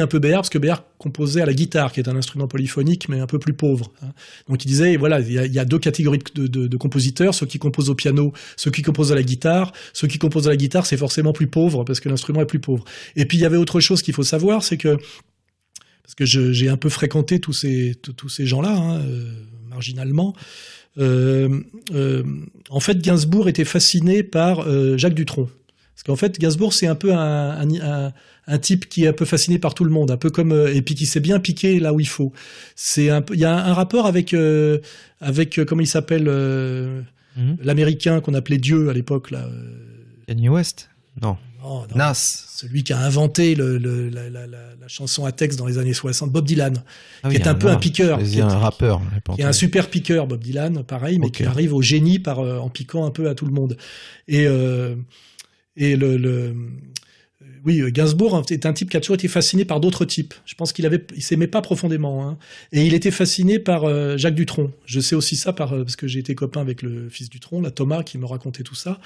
Un 0.00 0.06
peu 0.06 0.18
Béard 0.18 0.40
parce 0.40 0.50
que 0.50 0.58
Béard 0.58 0.84
composait 0.98 1.40
à 1.40 1.46
la 1.46 1.54
guitare, 1.54 1.92
qui 1.92 2.00
est 2.00 2.08
un 2.08 2.16
instrument 2.16 2.48
polyphonique 2.48 3.08
mais 3.08 3.20
un 3.20 3.26
peu 3.26 3.38
plus 3.38 3.52
pauvre. 3.52 3.92
hein. 4.02 4.12
Donc 4.48 4.64
il 4.64 4.68
disait 4.68 4.96
voilà, 4.96 5.20
il 5.20 5.32
y 5.32 5.58
a, 5.58 5.64
deux 5.64 5.78
catégories 5.78 6.20
de, 6.34 6.76
compositeurs 6.76 7.34
ceux 7.34 7.46
qui 7.46 7.58
composent 7.58 7.90
au 7.90 7.94
piano, 7.94 8.32
ceux 8.56 8.70
qui 8.70 8.82
composent 8.82 9.12
à 9.12 9.14
la 9.14 9.22
guitare. 9.22 9.72
Ceux 9.92 10.08
qui 10.08 10.18
composent 10.18 10.46
à 10.46 10.50
la 10.50 10.56
guitare, 10.56 10.86
c'est 10.86 10.96
forcément 10.96 11.32
plus 11.32 11.46
pauvre 11.46 11.84
parce 11.84 12.00
que 12.00 12.08
l'instrument 12.08 12.40
est 12.40 12.46
plus 12.46 12.60
pauvre. 12.60 12.84
Et 13.16 13.24
puis 13.26 13.38
il 13.38 13.40
y 13.40 13.46
avait 13.46 13.56
autre 13.56 13.80
chose 13.80 14.02
qu'il 14.02 14.14
faut 14.14 14.22
savoir, 14.22 14.62
c'est 14.62 14.76
que 14.76 14.98
parce 16.08 16.14
que 16.14 16.24
j'ai 16.24 16.70
un 16.70 16.78
peu 16.78 16.88
fréquenté 16.88 17.38
tous 17.38 17.52
ces 17.52 18.46
gens-là, 18.46 18.74
hein, 18.74 19.00
euh, 19.00 19.30
marginalement. 19.68 20.34
Euh, 20.96 21.60
euh, 21.92 22.22
en 22.70 22.80
fait, 22.80 22.98
Gainsbourg 23.02 23.46
était 23.46 23.66
fasciné 23.66 24.22
par 24.22 24.66
Jacques 24.96 25.12
Dutronc. 25.12 25.50
Parce 25.98 26.04
qu'en 26.06 26.16
fait, 26.16 26.38
Gainsbourg, 26.38 26.72
c'est 26.74 26.86
un 26.86 26.94
peu 26.94 27.12
un, 27.12 27.50
un, 27.58 27.68
un- 27.80 28.12
un 28.46 28.58
type 28.58 28.88
qui 28.88 29.04
est 29.04 29.08
un 29.08 29.12
peu 29.12 29.24
fasciné 29.24 29.58
par 29.58 29.74
tout 29.74 29.84
le 29.84 29.90
monde, 29.90 30.10
un 30.12 30.16
peu 30.16 30.30
comme 30.30 30.52
euh, 30.52 30.72
et 30.72 30.80
puis 30.80 30.94
qui 30.94 31.04
sait 31.06 31.18
bien 31.20 31.40
piquer 31.40 31.80
là 31.80 31.92
où 31.92 31.98
il 32.00 32.06
faut. 32.08 32.32
C'est 32.76 33.10
un 33.10 33.22
il 33.34 33.40
y 33.40 33.44
a 33.44 33.52
un, 33.54 33.74
rapport 33.74 34.06
avec 34.06 34.32
euh, 34.32 34.78
avec 35.20 35.58
euh, 35.58 35.64
comment 35.64 35.82
il 35.82 35.86
s'appelle 35.88 36.26
euh, 36.28 37.02
l'américain 37.60 38.20
qu'on 38.20 38.34
appelait 38.34 38.58
Dieu 38.58 38.88
à 38.90 38.92
l'époque 38.92 39.30
là. 39.32 39.48
Kanye 40.28 40.48
West? 40.48 40.88
Non. 41.20 41.36
non, 41.62 41.80
non. 41.90 41.96
Nas. 41.96 42.14
Celui 42.14 42.84
qui 42.84 42.92
a 42.92 42.98
inventé 43.00 43.54
le, 43.54 43.76
le- 43.78 44.08
la, 44.08 44.30
la- 44.30 44.46
la- 44.46 44.58
la 44.80 44.88
chanson 44.88 45.24
à 45.24 45.32
texte 45.32 45.58
dans 45.58 45.66
les 45.66 45.78
années 45.78 45.92
60, 45.92 46.30
Bob 46.32 46.44
Dylan, 46.46 46.82
Ah 47.22 47.28
oui, 47.28 47.34
qui 47.36 47.42
est 47.42 47.46
un 47.48 47.54
peu 47.54 47.68
un 47.68 47.76
piqueur, 47.76 48.18
qui 48.22 48.38
est, 48.38 48.42
un 48.42 48.48
rappeur. 48.48 49.00
qui 49.34 49.42
est 49.42 49.44
un 49.44 49.52
super 49.52 49.90
piqueur, 49.90 50.26
Bob 50.26 50.42
Dylan, 50.42 50.82
pareil, 50.84 51.18
mais 51.18 51.30
qui 51.30 51.44
arrive 51.44 51.74
au 51.74 51.82
génie 51.82 52.18
par 52.18 52.38
euh, 52.40 52.58
en 52.58 52.68
piquant 52.70 53.04
un 53.04 53.10
peu 53.10 53.28
à 53.28 53.34
tout 53.34 53.44
le 53.46 53.52
monde. 53.52 53.76
Et 54.28 54.46
euh, 54.46 54.94
et 55.78 55.96
le, 55.96 56.54
oui, 57.64 57.80
euh, 57.80 57.90
Gainsbourg 57.90 58.42
est 58.50 58.66
un 58.66 58.72
type 58.72 58.90
qui 58.90 58.96
a 58.96 59.00
toujours 59.00 59.14
été 59.14 59.28
fasciné 59.28 59.64
par 59.64 59.80
d'autres 59.80 60.04
types. 60.04 60.34
Je 60.44 60.54
pense 60.54 60.72
qu'il 60.72 60.86
avait, 60.86 61.04
il 61.14 61.22
s'aimait 61.22 61.46
pas 61.46 61.62
profondément, 61.62 62.26
hein. 62.26 62.38
et 62.72 62.84
il 62.84 62.94
était 62.94 63.10
fasciné 63.10 63.58
par 63.58 63.84
euh, 63.84 64.16
Jacques 64.16 64.34
Dutronc. 64.34 64.70
Je 64.86 65.00
sais 65.00 65.14
aussi 65.14 65.36
ça 65.36 65.52
par 65.52 65.72
euh, 65.72 65.84
parce 65.84 65.96
que 65.96 66.06
j'ai 66.06 66.20
été 66.20 66.34
copain 66.34 66.60
avec 66.60 66.82
le 66.82 67.08
fils 67.08 67.30
Dutronc, 67.30 67.60
là, 67.60 67.70
Thomas, 67.70 68.02
qui 68.02 68.18
me 68.18 68.26
racontait 68.26 68.62
tout 68.62 68.74
ça. 68.74 69.00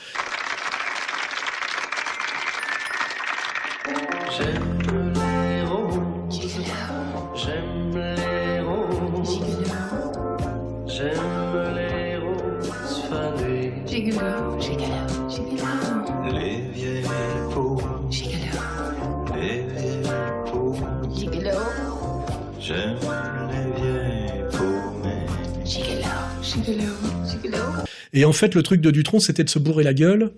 Et 28.22 28.24
en 28.24 28.32
fait, 28.32 28.54
le 28.54 28.62
truc 28.62 28.80
de 28.80 28.92
Dutronc, 28.92 29.18
c'était 29.18 29.42
de 29.42 29.50
se 29.50 29.58
bourrer 29.58 29.82
la 29.82 29.94
gueule 29.94 30.30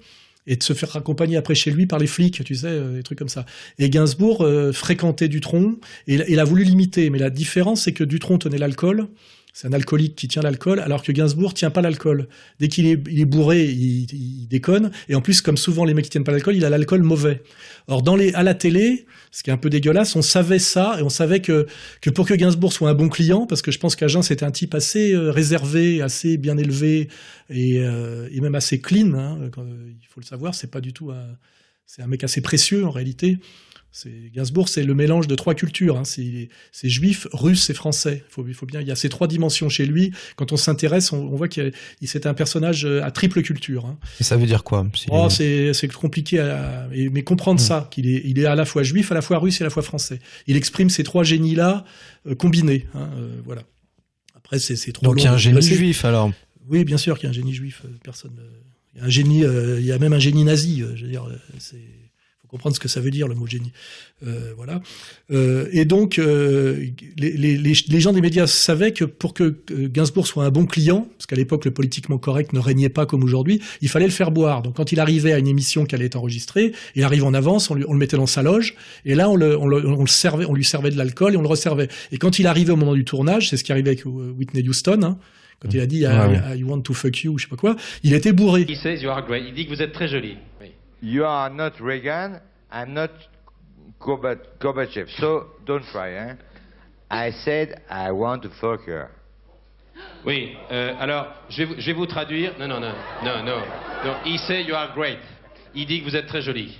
et 0.46 0.56
de 0.56 0.62
se 0.62 0.72
faire 0.72 0.96
accompagner 0.96 1.36
après 1.36 1.54
chez 1.54 1.70
lui 1.70 1.84
par 1.84 1.98
les 1.98 2.06
flics, 2.06 2.42
tu 2.42 2.54
sais, 2.54 2.66
euh, 2.68 2.96
des 2.96 3.02
trucs 3.02 3.18
comme 3.18 3.28
ça. 3.28 3.44
Et 3.78 3.90
Gainsbourg 3.90 4.40
euh, 4.42 4.72
fréquentait 4.72 5.28
Dutronc 5.28 5.74
et 6.08 6.14
il- 6.26 6.40
a 6.40 6.44
voulu 6.44 6.64
l'imiter, 6.64 7.10
mais 7.10 7.18
la 7.18 7.28
différence, 7.28 7.82
c'est 7.82 7.92
que 7.92 8.02
Dutronc 8.02 8.38
tenait 8.38 8.56
l'alcool. 8.56 9.08
C'est 9.56 9.68
un 9.68 9.72
alcoolique 9.72 10.16
qui 10.16 10.26
tient 10.26 10.42
l'alcool, 10.42 10.80
alors 10.80 11.04
que 11.04 11.12
Gainsbourg 11.12 11.54
tient 11.54 11.70
pas 11.70 11.80
l'alcool. 11.80 12.26
Dès 12.58 12.66
qu'il 12.66 12.86
est, 12.86 13.00
il 13.08 13.20
est 13.20 13.24
bourré, 13.24 13.64
il, 13.64 14.48
déconne. 14.48 14.90
Et 15.08 15.14
en 15.14 15.20
plus, 15.20 15.40
comme 15.40 15.56
souvent 15.56 15.84
les 15.84 15.94
mecs 15.94 16.06
qui 16.06 16.10
tiennent 16.10 16.24
pas 16.24 16.32
l'alcool, 16.32 16.56
il 16.56 16.64
a 16.64 16.70
l'alcool 16.70 17.04
mauvais. 17.04 17.40
Or, 17.86 18.02
dans 18.02 18.16
les, 18.16 18.34
à 18.34 18.42
la 18.42 18.54
télé, 18.54 19.06
ce 19.30 19.44
qui 19.44 19.50
est 19.50 19.52
un 19.52 19.56
peu 19.56 19.70
dégueulasse, 19.70 20.16
on 20.16 20.22
savait 20.22 20.58
ça 20.58 20.96
et 20.98 21.02
on 21.02 21.08
savait 21.08 21.38
que, 21.40 21.68
que 22.00 22.10
pour 22.10 22.26
que 22.26 22.34
Gainsbourg 22.34 22.72
soit 22.72 22.90
un 22.90 22.94
bon 22.94 23.08
client, 23.08 23.46
parce 23.46 23.62
que 23.62 23.70
je 23.70 23.78
pense 23.78 23.94
qu'Agen 23.94 24.22
c'était 24.22 24.44
un 24.44 24.50
type 24.50 24.74
assez 24.74 25.14
euh, 25.14 25.30
réservé, 25.30 26.02
assez 26.02 26.36
bien 26.36 26.58
élevé 26.58 27.06
et, 27.48 27.78
euh, 27.78 28.28
et 28.32 28.40
même 28.40 28.56
assez 28.56 28.80
clean. 28.80 29.14
hein, 29.14 29.38
quand- 29.52 29.66
il 29.66 30.06
faut 30.08 30.20
le 30.20 30.26
savoir, 30.26 30.56
c'est 30.56 30.70
pas 30.70 30.80
du 30.80 30.92
tout 30.92 31.12
un, 31.12 31.36
c'est 31.86 32.02
un 32.02 32.08
mec 32.08 32.24
assez 32.24 32.40
précieux 32.40 32.84
en 32.84 32.90
réalité. 32.90 33.38
Gainsbourg, 34.34 34.68
c'est 34.68 34.82
le 34.82 34.92
mélange 34.94 35.28
de 35.28 35.36
trois 35.36 35.54
cultures. 35.54 35.96
hein. 35.98 36.02
C'est 36.04 36.48
juif, 36.88 37.28
russe 37.32 37.70
et 37.70 37.74
français. 37.74 38.24
Il 38.28 38.32
faut, 38.32 38.44
il 38.48 38.52
faut 38.54 38.66
bien. 38.66 38.80
Il 38.80 38.88
y 38.88 38.90
a 38.90 38.96
ces 38.96 39.08
trois 39.08 39.28
dimensions 39.28 39.68
chez 39.68 39.86
lui. 39.86 40.10
Quand 40.34 40.50
on 40.52 40.56
s'intéresse, 40.56 41.12
on, 41.12 41.18
on 41.18 41.36
voit 41.36 41.46
qu'il 41.48 41.72
c'est 42.02 42.26
un 42.26 42.34
personnage 42.34 42.84
euh, 42.86 43.04
à 43.04 43.12
triple 43.12 43.40
culture. 43.42 43.86
hein. 43.86 43.96
Et 44.18 44.24
ça 44.24 44.36
veut 44.36 44.46
dire 44.46 44.64
quoi 44.64 44.84
Oh, 45.10 45.28
est- 45.40 45.72
c'est 45.74 45.86
compliqué, 45.92 46.40
à, 46.40 46.88
mais 46.90 47.22
comprendre 47.22 47.60
ça, 47.60 47.88
qu'il 47.92 48.08
est, 48.08 48.22
il 48.24 48.38
est 48.40 48.46
à 48.46 48.56
la 48.56 48.64
fois 48.64 48.82
juif, 48.82 49.12
à 49.12 49.14
la 49.14 49.22
fois 49.22 49.38
russe 49.38 49.60
et 49.60 49.62
à 49.62 49.66
la 49.66 49.70
fois 49.70 49.82
français. 49.84 50.18
Il 50.48 50.56
exprime 50.56 50.90
ces 50.90 51.04
trois 51.04 51.22
génies-là 51.22 51.84
euh, 52.26 52.34
combinés. 52.34 52.88
hein, 52.94 53.08
euh, 53.16 53.40
voilà. 53.44 53.62
Après, 54.34 54.58
c'est 54.58 54.92
trop 54.92 55.06
Donc 55.06 55.14
long 55.16 55.22
il 55.22 55.24
y 55.24 55.28
a 55.28 55.32
un 55.32 55.38
génie 55.38 55.62
juif 55.62 56.04
alors. 56.04 56.32
Oui, 56.68 56.84
bien 56.84 56.96
sûr 56.98 57.16
qu'il 57.16 57.24
y 57.24 57.28
a 57.28 57.30
un 57.30 57.34
génie 57.34 57.54
juif. 57.54 57.82
Personne. 58.02 58.32
Il 58.94 58.98
y 58.98 59.02
a 59.02 59.06
un 59.06 59.08
génie. 59.10 59.44
euh, 59.44 59.78
il 59.78 59.86
y 59.86 59.92
a 59.92 59.98
même 59.98 60.12
un 60.14 60.18
génie 60.18 60.42
nazi. 60.44 60.80
je 60.96 61.04
veux 61.04 61.10
dire, 61.10 61.26
c'est. 61.58 61.76
Comprendre 62.54 62.76
ce 62.76 62.80
que 62.80 62.86
ça 62.86 63.00
veut 63.00 63.10
dire 63.10 63.26
le 63.26 63.34
mot 63.34 63.48
génie. 63.48 63.72
Euh, 64.24 64.52
voilà. 64.56 64.80
Euh, 65.32 65.66
et 65.72 65.84
donc, 65.84 66.20
euh, 66.20 66.86
les, 67.18 67.32
les, 67.32 67.56
les, 67.58 67.72
les 67.88 68.00
gens 68.00 68.12
des 68.12 68.20
médias 68.20 68.46
savaient 68.46 68.92
que 68.92 69.04
pour 69.04 69.34
que 69.34 69.56
Gainsbourg 69.88 70.28
soit 70.28 70.44
un 70.44 70.50
bon 70.50 70.64
client, 70.64 71.08
parce 71.18 71.26
qu'à 71.26 71.34
l'époque 71.34 71.64
le 71.64 71.72
politiquement 71.72 72.16
correct 72.16 72.52
ne 72.52 72.60
régnait 72.60 72.90
pas 72.90 73.06
comme 73.06 73.24
aujourd'hui, 73.24 73.60
il 73.80 73.88
fallait 73.88 74.06
le 74.06 74.12
faire 74.12 74.30
boire. 74.30 74.62
Donc, 74.62 74.76
quand 74.76 74.92
il 74.92 75.00
arrivait 75.00 75.32
à 75.32 75.38
une 75.40 75.48
émission 75.48 75.84
qui 75.84 75.96
allait 75.96 76.04
être 76.06 76.14
enregistrée, 76.14 76.70
il 76.94 77.02
arrive 77.02 77.24
en 77.24 77.34
avance, 77.34 77.70
on, 77.70 77.74
lui- 77.74 77.84
on 77.88 77.92
le 77.92 77.98
mettait 77.98 78.16
dans 78.16 78.26
sa 78.26 78.44
loge, 78.44 78.76
et 79.04 79.16
là 79.16 79.28
on 79.28 79.34
le, 79.34 79.58
on 79.58 79.66
le, 79.66 79.84
on 79.84 80.02
le 80.02 80.06
servait, 80.06 80.44
on 80.44 80.54
lui 80.54 80.64
servait 80.64 80.90
de 80.90 80.96
l'alcool 80.96 81.34
et 81.34 81.36
on 81.36 81.42
le 81.42 81.48
resservait. 81.48 81.88
Et 82.12 82.18
quand 82.18 82.38
il 82.38 82.46
arrivait 82.46 82.72
au 82.72 82.76
moment 82.76 82.94
du 82.94 83.04
tournage, 83.04 83.50
c'est 83.50 83.56
ce 83.56 83.64
qui 83.64 83.72
arrivait 83.72 83.90
avec 83.90 84.04
Whitney 84.06 84.62
Houston. 84.68 85.00
Hein, 85.02 85.18
quand 85.58 85.74
il 85.74 85.80
a 85.80 85.86
dit 85.86 86.02
I, 86.02 86.06
Ouais, 86.06 86.40
I- 86.54 86.58
I 86.60 86.62
want 86.62 86.82
to 86.82 86.94
fuck 86.94 87.18
you, 87.24 87.32
ou 87.32 87.38
je 87.38 87.44
sais 87.46 87.50
pas 87.50 87.56
quoi, 87.56 87.74
il 88.04 88.12
était 88.14 88.32
bourré. 88.32 88.62
He 88.68 88.76
says 88.76 89.02
you 89.02 89.08
are 89.10 89.26
great. 89.26 89.42
Il 89.48 89.54
dit 89.54 89.66
que 89.66 89.74
vous 89.74 89.82
êtes 89.82 89.92
très 89.92 90.06
jolie. 90.06 90.36
Oui. 90.60 90.68
You 91.04 91.26
are 91.26 91.50
not 91.50 91.78
Reagan, 91.80 92.40
I'm 92.72 92.94
not 92.94 93.10
Gorba- 94.00 94.40
Gorbachev, 94.58 95.10
so 95.18 95.48
don't 95.66 95.84
try, 95.92 96.08
hein. 96.08 96.38
I 97.10 97.30
said 97.30 97.82
I 97.90 98.10
want 98.10 98.42
to 98.44 98.48
fuck 98.58 98.86
her. 98.86 99.10
Oui, 100.24 100.56
euh, 100.72 100.94
alors, 100.98 101.26
je 101.50 101.58
vais, 101.58 101.64
vous, 101.66 101.74
je 101.78 101.86
vais 101.86 101.92
vous 101.92 102.06
traduire. 102.06 102.52
Non, 102.58 102.66
non, 102.66 102.80
non, 102.80 102.94
non, 103.22 103.42
non. 103.44 103.60
non. 104.02 104.14
He 104.24 104.38
say 104.38 104.62
you 104.62 104.74
are 104.74 104.94
great. 104.94 105.18
Il 105.74 105.86
dit 105.86 106.00
que 106.00 106.06
vous 106.08 106.16
êtes 106.16 106.26
très 106.26 106.40
jolie. 106.40 106.78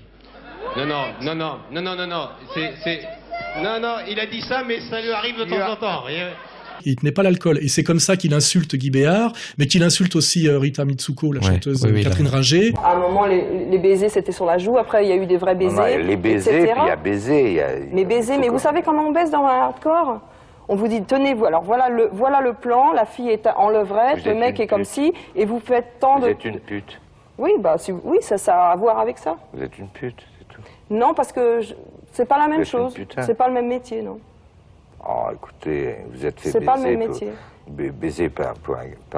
Non, 0.75 0.87
non, 0.87 1.05
non, 1.21 1.35
non, 1.35 1.61
non, 1.71 1.83
non, 1.83 1.95
non, 1.95 2.07
non. 2.07 2.29
C'est, 2.55 2.75
c'est... 2.83 3.07
Non, 3.63 3.79
non, 3.79 3.99
il 4.09 4.19
a 4.19 4.25
dit 4.25 4.41
ça, 4.41 4.65
mais 4.65 4.81
ça 4.81 5.03
lui 5.03 5.13
arrive 5.13 5.39
de 5.39 5.45
temps 5.45 5.71
en 5.71 5.77
temps. 5.77 6.05
Il 6.85 6.97
tenait 6.97 7.13
pas 7.13 7.23
l'alcool. 7.23 7.59
Et 7.63 7.69
c'est 7.69 7.83
comme 7.85 8.01
ça 8.01 8.17
qu'il 8.17 8.35
insulte 8.35 8.77
Guy 8.77 8.91
Béard, 8.91 9.33
mais 9.59 9.67
qu'il 9.67 9.83
insulte 9.83 10.17
aussi 10.17 10.49
euh, 10.49 10.59
Rita 10.59 10.85
Mitsuko, 10.85 11.33
la 11.33 11.41
Ouais, 11.41 11.47
chanteuse 11.47 11.85
oui, 11.85 11.93
oui, 11.95 12.03
Catherine. 12.05 12.27
Ringer. 12.29 12.73
À 12.83 12.95
un 12.95 12.99
moment, 12.99 13.27
les, 13.27 13.67
les 13.71 13.79
baisers, 13.79 14.09
c'était 14.11 14.33
sur 14.33 14.45
la 14.47 14.59
joue. 14.59 14.77
Après, 14.79 15.05
il 15.05 15.09
y 15.09 15.13
a 15.13 15.17
eu 15.17 15.27
des 15.27 15.37
vrais 15.37 15.55
baisers. 15.55 15.77
Non, 15.77 16.03
non, 16.03 16.07
les 16.09 16.17
baisers, 16.17 16.77
il 16.83 16.87
y 16.87 16.91
a 16.91 16.97
baiser, 16.97 17.47
il 17.49 17.53
y 17.55 17.61
a... 17.61 17.69
Mais 17.93 18.05
baiser, 18.05 18.39
mais 18.39 18.49
vous 18.49 18.59
savez 18.59 18.83
comment 18.83 19.09
on 19.09 19.13
baisse 19.13 19.31
dans 19.31 19.45
un 19.45 19.61
hardcore? 19.63 20.21
On 20.69 20.77
vous 20.77 20.89
dit, 20.89 21.03
tenez-vous, 21.03 21.45
alors 21.45 21.63
voilà 21.63 21.91
le, 21.91 22.09
voilà 22.13 22.41
le 22.41 22.55
plan, 22.55 22.93
la 22.93 23.05
fille 23.05 23.29
est 23.29 23.47
en 23.55 23.69
levrette, 23.69 24.21
Vous 24.25 24.31
le 24.31 24.35
mec 24.35 24.59
est 24.61 24.67
comme 24.67 24.85
ci, 24.85 25.13
et 25.37 25.45
vous 25.45 25.61
faites 25.61 25.99
tant 26.01 26.17
Vous 26.19 26.25
de... 26.25 26.31
êtes 26.31 26.45
une 26.47 26.59
pute. 26.59 27.01
Oui, 27.37 27.51
bah, 27.59 27.77
si- 27.79 27.93
oui 27.93 28.17
ça, 28.23 28.39
ça 28.39 28.69
a 28.69 28.71
à 28.73 28.77
voir 28.77 28.99
avec 28.99 29.19
ça. 29.19 29.37
Vous 29.53 29.63
êtes 29.63 29.77
une 29.79 29.89
pute, 29.89 30.17
c'est 30.39 30.49
tout. 30.55 30.63
Non, 30.89 31.13
parce 31.13 31.33
que 31.33 31.61
c'est 32.13 32.25
pas 32.25 32.39
la 32.39 32.49
même 32.49 32.65
chose. 32.65 32.95
C'est 33.27 33.35
pas 33.37 33.49
le 33.49 33.55
même 33.55 33.69
métier, 33.69 34.01
non. 34.01 34.19
Oh, 35.07 35.27
écoutez, 35.33 35.97
vous 36.11 36.25
êtes 36.25 36.41
fait 36.41 36.51
C'est 36.51 36.61
baiser... 36.61 36.67
pas 36.67 36.77
le 36.77 36.83
même 36.83 36.99
pour- 37.01 37.09
métier. 37.11 37.33
ba- 37.69 37.93
Baiser 37.93 38.29
par, 38.31 38.55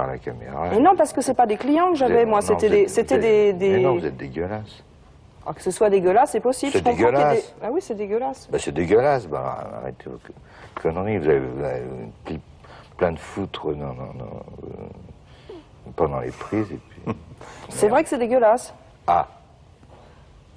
la 0.07 0.19
caméra. 0.19 0.71
Non, 0.79 0.97
parce 0.97 1.13
que 1.13 1.21
c'est 1.21 1.35
pas 1.35 1.47
des 1.47 1.57
clients 1.57 1.91
que 1.91 1.97
j'avais, 1.97 2.25
moi. 2.25 2.41
C'était 2.43 2.69
des, 2.69 2.89
c'était 2.89 3.19
des, 3.19 3.53
des- 3.53 3.71
Mais 3.77 3.81
non, 3.81 3.97
vous 3.99 4.07
êtes 4.07 4.17
dégueulasse. 4.17 4.83
Ah, 5.47 5.53
que 5.55 5.63
ce 5.63 5.71
soit 5.71 5.91
dégueulasse, 5.91 6.33
c'est 6.33 6.41
possible. 6.41 6.73
C'est 6.73 6.83
dégueulasse. 6.83 7.37
des- 7.37 7.65
Ah 7.65 7.69
oui, 7.71 7.81
c'est 7.81 7.95
dégueulasse. 7.95 8.49
Bah, 8.51 8.59
c'est 8.61 8.73
dégueulasse, 8.73 9.27
bah, 9.29 9.65
arrêtez 9.81 10.11
vos 10.11 10.19
conneries, 10.81 11.19
vous 11.19 11.29
avez, 11.29 11.39
vous 11.39 11.63
avez 11.65 11.83
pl- 12.25 12.41
plein 12.97 13.13
de 13.13 13.19
foutre 13.19 13.69
non, 13.69 13.95
non, 13.95 14.13
non, 14.19 14.41
euh, 14.65 15.53
pendant 15.95 16.19
les 16.19 16.33
prises, 16.33 16.73
et 16.73 16.81
puis... 16.89 17.15
C'est 17.69 17.89
vrai 17.89 18.03
que 18.03 18.09
c'est 18.09 18.19
dégueulasse. 18.19 18.75
Ah 19.07 19.29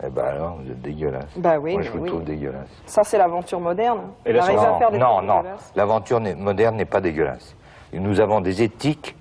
Eh 0.01 0.09
ben 0.09 0.23
alors, 0.23 0.57
vous 0.62 0.71
êtes 0.71 0.81
dégueulasse. 0.81 1.27
Bah 1.35 1.59
oui, 1.59 1.73
Moi, 1.73 1.81
je 1.81 1.91
vous 1.91 1.99
oui. 1.99 2.07
trouve 2.09 2.23
dégueulasse. 2.23 2.69
Ça, 2.85 3.03
c'est 3.03 3.17
l'aventure 3.17 3.59
moderne. 3.59 3.99
Et 4.25 4.38
à 4.38 4.43
faire 4.43 4.91
des 4.91 4.97
non, 4.97 5.21
non, 5.21 5.43
l'aventure 5.75 6.21
moderne 6.21 6.77
n'est 6.77 6.85
pas 6.85 7.01
dégueulasse. 7.01 7.55
Nous 7.93 8.19
avons 8.19 8.39
des 8.39 8.62
éthiques. 8.62 9.15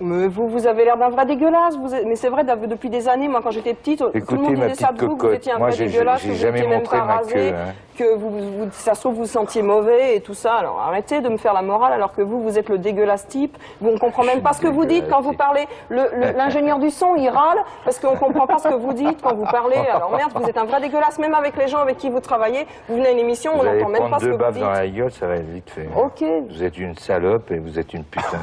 Mais 0.00 0.28
vous, 0.28 0.48
vous 0.48 0.66
avez 0.66 0.84
l'air 0.84 0.96
d'un 0.96 1.10
vrai 1.10 1.26
dégueulasse. 1.26 1.76
Vous 1.76 1.94
êtes- 1.94 2.06
Mais 2.06 2.16
c'est 2.16 2.30
vrai, 2.30 2.42
depuis 2.44 2.88
des 2.88 3.06
années, 3.08 3.28
moi, 3.28 3.40
quand 3.42 3.50
j'étais 3.50 3.74
petite, 3.74 3.98
tout 3.98 4.34
le 4.34 4.40
monde 4.40 4.54
disait 4.54 4.74
ça 4.74 4.92
de 4.92 5.04
vous, 5.04 5.16
que 5.16 5.26
vous 5.26 5.32
étiez 5.34 5.52
un 5.52 5.58
vrai 5.58 5.72
dégueulasse, 5.76 6.22
que 6.22 6.28
vous 6.28 6.34
jamais 6.34 6.58
étiez 6.60 6.70
même 6.70 6.82
pas 6.82 7.00
rasé, 7.02 7.50
hein. 7.50 7.74
que 7.98 8.14
vous, 8.14 8.30
vous, 8.30 8.68
ça 8.72 8.94
se 8.94 9.00
trouve, 9.00 9.14
vous 9.14 9.20
vous 9.22 9.26
sentiez 9.26 9.60
mauvais 9.62 10.16
et 10.16 10.20
tout 10.22 10.32
ça. 10.32 10.54
Alors 10.54 10.80
arrêtez 10.80 11.20
de 11.20 11.28
me 11.28 11.36
faire 11.36 11.52
la 11.52 11.60
morale 11.60 11.92
alors 11.92 12.14
que 12.14 12.22
vous, 12.22 12.40
vous 12.40 12.58
êtes 12.58 12.70
le 12.70 12.78
dégueulasse 12.78 13.26
type. 13.28 13.58
Vous, 13.82 13.90
on 13.90 13.98
comprend 13.98 14.24
même 14.24 14.40
pas 14.40 14.54
ce 14.54 14.62
que 14.62 14.68
vous 14.68 14.86
dites 14.86 15.04
quand 15.10 15.20
vous 15.20 15.34
parlez. 15.34 15.66
Le- 15.90 16.08
le- 16.14 16.32
L'ingénieur 16.36 16.78
du 16.78 16.88
son, 16.90 17.14
il 17.16 17.28
râle 17.28 17.58
parce 17.84 17.98
qu'on 17.98 18.16
comprend 18.16 18.46
pas 18.46 18.58
ce 18.58 18.68
que 18.68 18.74
vous 18.74 18.94
dites 18.94 19.20
quand 19.22 19.34
vous 19.34 19.44
parlez. 19.44 19.76
Alors 19.76 20.12
merde, 20.16 20.32
vous 20.34 20.48
êtes 20.48 20.56
un 20.56 20.64
vrai 20.64 20.80
dégueulasse, 20.80 21.18
même 21.18 21.34
avec 21.34 21.56
les 21.58 21.68
gens 21.68 21.78
avec 21.80 21.98
qui 21.98 22.08
vous 22.08 22.20
travaillez. 22.20 22.66
Vous 22.88 22.96
venez 22.96 23.08
à 23.08 23.10
une 23.12 23.18
émission, 23.18 23.52
Vous 23.54 23.64
on 23.66 23.68
allez 23.68 23.80
n'entend 23.82 23.90
même 24.00 24.10
pas 24.10 24.18
ce 24.18 24.24
que 24.24 24.26
deux 24.26 24.32
vous 24.32 24.38
baffes 24.38 24.54
dites. 24.54 24.62
dans 24.62 24.70
la 24.70 24.88
gueule, 24.88 25.12
ça 25.12 25.26
va 25.26 25.34
être 25.36 25.50
vite 25.50 25.68
fait. 25.68 25.88
Ok. 25.94 26.24
Vous 26.48 26.62
êtes 26.64 26.78
une 26.78 26.96
salope 26.96 27.50
et 27.50 27.58
vous 27.58 27.78
êtes 27.78 27.92
une 27.92 28.04
putain. 28.04 28.38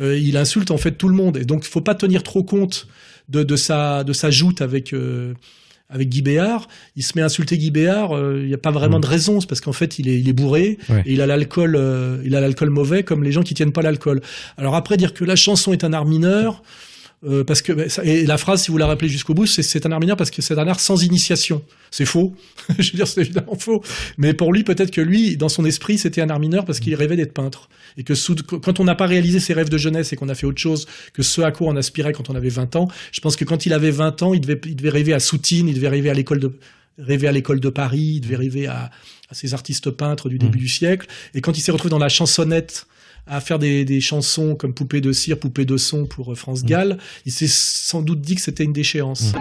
Euh, 0.00 0.18
il 0.18 0.36
insulte 0.36 0.70
en 0.70 0.78
fait 0.78 0.92
tout 0.92 1.08
le 1.08 1.14
monde. 1.14 1.36
Et 1.36 1.44
donc, 1.44 1.64
il 1.66 1.68
faut 1.70 1.80
pas 1.82 1.94
tenir 1.94 2.22
trop 2.22 2.42
compte 2.42 2.86
de, 3.28 3.42
de 3.42 3.56
sa 3.56 4.04
de 4.04 4.12
sa 4.12 4.30
joute 4.30 4.62
avec 4.62 4.92
euh, 4.92 5.34
avec 5.90 6.08
Guy 6.08 6.22
Béard, 6.22 6.68
il 6.96 7.02
se 7.02 7.12
met 7.16 7.20
à 7.22 7.26
insulter 7.26 7.58
Guy 7.58 7.70
Béard, 7.70 8.16
euh, 8.16 8.40
il 8.40 8.48
n'y 8.48 8.54
a 8.54 8.58
pas 8.58 8.70
vraiment 8.70 8.98
de 8.98 9.06
raison, 9.06 9.40
c'est 9.42 9.46
parce 9.46 9.60
qu'en 9.60 9.74
fait 9.74 9.98
il 9.98 10.08
est, 10.08 10.18
il 10.18 10.26
est 10.26 10.32
bourré 10.32 10.78
Ouais. 10.88 11.02
et 11.04 11.12
il 11.12 11.20
a 11.20 11.26
l'alcool, 11.26 11.78
il 12.24 12.34
a 12.34 12.40
l'alcool 12.40 12.70
mauvais 12.70 13.02
comme 13.02 13.22
les 13.22 13.30
gens 13.30 13.42
qui 13.42 13.52
tiennent 13.52 13.72
pas 13.72 13.82
l'alcool. 13.82 14.22
Alors 14.56 14.74
après 14.74 14.96
dire 14.96 15.12
que 15.12 15.22
la 15.24 15.36
chanson 15.36 15.70
est 15.74 15.84
un 15.84 15.92
art 15.92 16.06
mineur, 16.06 16.62
euh, 17.24 17.44
parce 17.44 17.62
que 17.62 17.72
et 18.04 18.26
la 18.26 18.36
phrase, 18.36 18.64
si 18.64 18.70
vous 18.70 18.78
la 18.78 18.86
rappelez 18.86 19.08
jusqu'au 19.08 19.32
bout, 19.34 19.46
c'est 19.46 19.62
c'est 19.62 19.86
un 19.86 19.92
art 19.92 20.00
mineur 20.00 20.16
parce 20.16 20.30
que 20.30 20.42
c'est 20.42 20.58
un 20.58 20.66
art 20.66 20.80
sans 20.80 21.04
initiation. 21.04 21.62
C'est 21.90 22.04
faux. 22.04 22.34
Je 22.78 22.90
veux 22.92 22.96
dire, 22.96 23.06
c'est 23.06 23.20
évidemment 23.20 23.56
faux. 23.56 23.82
Mais 24.18 24.34
pour 24.34 24.52
lui, 24.52 24.64
peut-être 24.64 24.90
que 24.90 25.00
lui, 25.00 25.36
dans 25.36 25.48
son 25.48 25.64
esprit, 25.64 25.98
c'était 25.98 26.20
un 26.20 26.30
art 26.30 26.40
mineur 26.40 26.64
parce 26.64 26.80
qu'il 26.80 26.94
rêvait 26.94 27.16
d'être 27.16 27.32
peintre 27.32 27.68
et 27.96 28.02
que 28.04 28.14
sous- 28.14 28.34
quand 28.34 28.80
on 28.80 28.84
n'a 28.84 28.94
pas 28.94 29.06
réalisé 29.06 29.38
ses 29.38 29.52
rêves 29.52 29.68
de 29.68 29.78
jeunesse 29.78 30.12
et 30.12 30.16
qu'on 30.16 30.28
a 30.30 30.34
fait 30.34 30.46
autre 30.46 30.60
chose 30.60 30.86
que 31.12 31.22
ce 31.22 31.42
à 31.42 31.52
quoi 31.52 31.68
on 31.68 31.76
aspirait 31.76 32.12
quand 32.12 32.30
on 32.30 32.34
avait 32.34 32.48
20 32.48 32.74
ans, 32.76 32.88
je 33.12 33.20
pense 33.20 33.36
que 33.36 33.44
quand 33.44 33.66
il 33.66 33.72
avait 33.72 33.90
20 33.90 34.22
ans, 34.22 34.34
il 34.34 34.40
devait, 34.40 34.60
il 34.64 34.76
devait 34.76 34.88
rêver 34.90 35.12
à 35.12 35.20
Soutine, 35.20 35.68
il 35.68 35.74
devait 35.74 35.88
rêver 35.88 36.10
à 36.10 36.14
l'école 36.14 36.40
de 36.40 36.52
rêver 36.98 37.28
à 37.28 37.32
l'école 37.32 37.60
de 37.60 37.68
Paris, 37.68 38.14
il 38.16 38.20
devait 38.20 38.36
rêver 38.36 38.66
à, 38.66 38.90
à 39.30 39.34
ces 39.34 39.54
artistes 39.54 39.90
peintres 39.90 40.28
du 40.28 40.38
début 40.38 40.58
du 40.58 40.68
siècle. 40.68 41.06
Et 41.34 41.40
quand 41.40 41.56
il 41.56 41.60
s'est 41.60 41.72
retrouvé 41.72 41.90
dans 41.90 41.98
la 41.98 42.08
chansonnette 42.08 42.86
à 43.26 43.40
faire 43.40 43.58
des, 43.58 43.84
des 43.84 44.00
chansons 44.00 44.54
comme 44.56 44.74
Poupée 44.74 45.00
de 45.00 45.12
cire, 45.12 45.38
Poupée 45.38 45.64
de 45.64 45.76
son 45.76 46.06
pour 46.06 46.32
euh, 46.32 46.34
France 46.34 46.64
Gall, 46.64 46.98
il 47.24 47.32
s'est 47.32 47.48
sans 47.48 48.02
doute 48.02 48.20
dit 48.20 48.34
que 48.34 48.40
c'était 48.40 48.64
une 48.64 48.72
déchéance. 48.72 49.32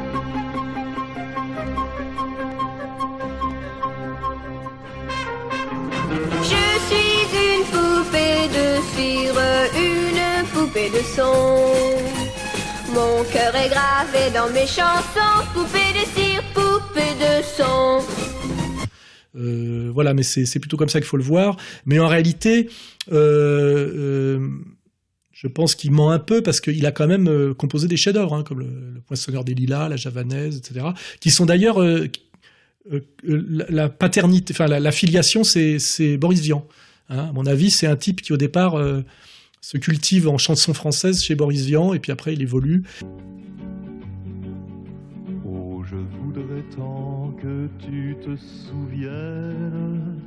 Je 6.43 6.63
suis 6.87 7.25
une 7.33 7.65
poupée 7.65 8.47
de 8.49 8.81
cire, 8.95 9.39
une 9.75 10.45
poupée 10.47 10.89
de 10.89 11.01
son. 11.15 12.01
Mon 12.93 13.23
cœur 13.31 13.55
est 13.55 13.69
gravé 13.69 14.31
dans 14.33 14.49
mes 14.53 14.67
chansons, 14.67 15.45
poupée 15.53 15.93
de 15.93 16.05
cire, 16.19 16.43
poupée 16.53 17.15
de 17.19 17.43
son. 17.57 18.01
Euh, 19.37 19.89
voilà, 19.93 20.13
mais 20.13 20.23
c'est 20.23 20.45
c'est 20.45 20.59
plutôt 20.59 20.75
comme 20.75 20.89
ça 20.89 20.99
qu'il 20.99 21.07
faut 21.07 21.17
le 21.17 21.23
voir. 21.23 21.55
Mais 21.85 21.99
en 21.99 22.07
réalité, 22.07 22.69
je 23.11 24.39
pense 25.47 25.75
qu'il 25.75 25.91
ment 25.91 26.11
un 26.11 26.19
peu 26.19 26.41
parce 26.41 26.61
qu'il 26.61 26.85
a 26.85 26.91
quand 26.91 27.07
même 27.07 27.27
euh, 27.27 27.53
composé 27.53 27.87
des 27.87 27.97
chefs-d'œuvre, 27.97 28.33
hein, 28.33 28.43
comme 28.43 28.59
le, 28.59 28.67
le 28.93 29.01
Poinçonneur 29.01 29.43
des 29.43 29.53
Lilas, 29.53 29.89
La 29.89 29.95
Javanaise, 29.95 30.57
etc., 30.57 30.87
qui 31.19 31.31
sont 31.31 31.45
d'ailleurs 31.45 31.81
euh, 31.81 32.07
euh, 32.91 33.01
euh, 33.29 33.65
la, 33.69 33.89
paternité, 33.89 34.53
enfin 34.53 34.67
la, 34.67 34.91
filiation, 34.91 35.43
c'est 35.43 36.17
Boris 36.17 36.41
Vian. 36.41 36.65
Hein. 37.09 37.27
À 37.29 37.31
mon 37.31 37.45
avis, 37.45 37.69
c'est 37.69 37.85
un 37.85 37.95
type 37.95 38.21
qui 38.21 38.33
au 38.33 38.37
départ 38.37 38.75
euh, 38.75 39.03
se 39.61 39.77
cultive 39.77 40.27
en 40.27 40.37
chanson 40.39 40.73
française 40.73 41.21
chez 41.21 41.35
Boris 41.35 41.65
Vian 41.65 41.93
et 41.93 41.99
puis 41.99 42.11
après 42.11 42.33
il 42.33 42.41
évolue. 42.41 42.83
Oh, 45.45 45.83
je 45.83 45.95
voudrais 45.95 46.63
tant 46.75 47.35
que 47.39 47.67
tu 47.79 48.15
te 48.23 48.35
souviennes. 48.35 50.19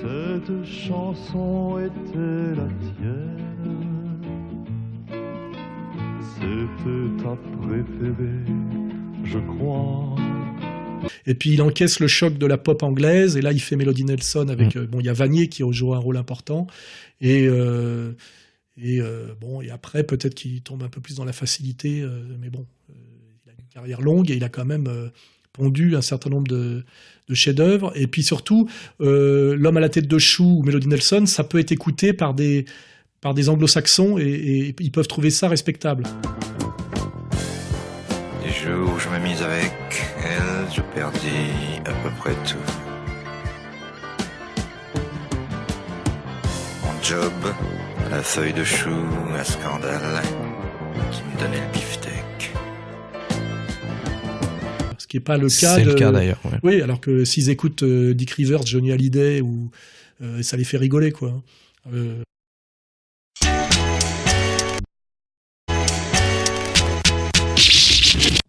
Cette 0.00 0.64
chanson 0.64 1.76
était 1.80 2.54
la 2.54 2.68
tienne. 2.78 4.20
C'était 6.34 7.24
ta 7.24 7.34
préférée, 7.60 8.44
je 9.24 9.38
crois. 9.38 10.14
Et 11.26 11.34
puis 11.34 11.50
il 11.50 11.62
encaisse 11.62 11.98
le 11.98 12.06
choc 12.06 12.38
de 12.38 12.46
la 12.46 12.58
pop 12.58 12.84
anglaise, 12.84 13.36
et 13.36 13.40
là 13.40 13.50
il 13.50 13.60
fait 13.60 13.74
Melody 13.74 14.04
Nelson 14.04 14.48
avec 14.48 14.76
euh, 14.76 14.86
bon 14.86 15.00
il 15.00 15.06
y 15.06 15.08
a 15.08 15.12
Vanier 15.12 15.48
qui 15.48 15.64
joue 15.72 15.94
un 15.94 15.98
rôle 15.98 16.16
important, 16.16 16.68
et 17.20 17.48
euh, 17.48 18.12
et 18.76 19.00
euh, 19.00 19.34
bon 19.40 19.60
et 19.62 19.70
après 19.70 20.04
peut-être 20.04 20.34
qu'il 20.36 20.62
tombe 20.62 20.84
un 20.84 20.88
peu 20.88 21.00
plus 21.00 21.16
dans 21.16 21.24
la 21.24 21.32
facilité, 21.32 22.02
euh, 22.02 22.22
mais 22.38 22.50
bon 22.50 22.66
il 22.88 23.50
a 23.50 23.52
une 23.58 23.68
carrière 23.68 24.00
longue 24.00 24.30
et 24.30 24.36
il 24.36 24.44
a 24.44 24.48
quand 24.48 24.64
même 24.64 25.10
pondu 25.58 25.96
un 25.96 26.02
certain 26.02 26.30
nombre 26.30 26.46
de, 26.46 26.84
de 27.28 27.34
chefs-d'œuvre, 27.34 27.92
et 27.94 28.06
puis 28.06 28.22
surtout 28.22 28.68
euh, 29.00 29.56
l'homme 29.58 29.76
à 29.76 29.80
la 29.80 29.88
tête 29.88 30.06
de 30.06 30.18
chou 30.18 30.58
ou 30.58 30.62
Melody 30.62 30.88
Nelson, 30.88 31.26
ça 31.26 31.44
peut 31.44 31.58
être 31.58 31.72
écouté 31.72 32.12
par 32.12 32.34
des 32.34 32.64
par 33.20 33.34
des 33.34 33.48
anglo-saxons 33.48 34.16
et, 34.16 34.22
et 34.22 34.74
ils 34.78 34.92
peuvent 34.92 35.08
trouver 35.08 35.30
ça 35.30 35.48
respectable. 35.48 36.04
Les 38.44 38.52
jours 38.52 38.94
où 38.94 38.98
je 39.00 39.08
me 39.08 39.18
mis 39.18 39.42
avec 39.42 39.72
elle, 40.24 40.72
je 40.72 40.80
perdis 40.94 41.80
à 41.84 41.92
peu 42.02 42.10
près 42.20 42.34
tout. 42.46 42.68
Mon 46.84 47.02
job, 47.02 47.32
la 48.08 48.22
feuille 48.22 48.52
de 48.52 48.62
chou, 48.64 49.00
un 49.36 49.44
scandale 49.44 50.22
qui 51.10 51.22
me 51.24 51.40
donnait 51.40 51.60
le 51.60 51.72
beefsteak. 51.72 51.87
Ce 55.08 55.10
qui 55.10 55.16
n'est 55.16 55.24
pas 55.24 55.38
le 55.38 55.48
cas. 55.48 55.76
C'est 55.76 55.84
le 55.84 55.94
cas, 55.94 56.12
d'ailleurs, 56.12 56.38
ouais. 56.44 56.58
Oui, 56.62 56.82
alors 56.82 57.00
que 57.00 57.24
s'ils 57.24 57.48
écoutent 57.48 57.82
euh, 57.82 58.12
Dick 58.12 58.30
Rivers, 58.32 58.66
Johnny 58.66 58.92
Hallyday, 58.92 59.40
ou 59.40 59.70
euh, 60.20 60.42
ça 60.42 60.58
les 60.58 60.64
fait 60.64 60.76
rigoler, 60.76 61.12
quoi. 61.12 61.42
Euh, 61.90 62.22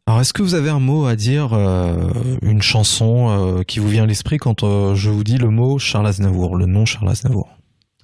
Alors, 0.06 0.20
est-ce 0.20 0.34
que 0.34 0.42
vous 0.42 0.56
avez 0.56 0.70
un 0.70 0.80
mot 0.80 1.06
à 1.06 1.16
dire, 1.16 1.54
euh, 1.54 2.12
une 2.42 2.62
chanson 2.62 3.30
euh, 3.30 3.64
qui 3.64 3.80
vous 3.80 3.88
vient 3.88 4.04
à 4.04 4.08
l'esprit 4.08 4.38
quand 4.38 4.64
euh, 4.64 4.96
je 4.96 5.10
vous 5.10 5.24
dis 5.24 5.38
le 5.38 5.52
mot 5.52 5.80
Charles 5.80 6.08
Aznavour, 6.08 6.58
le 6.58 6.66
nom 6.66 6.86
Charles 6.86 7.10
Aznavour, 7.10 7.56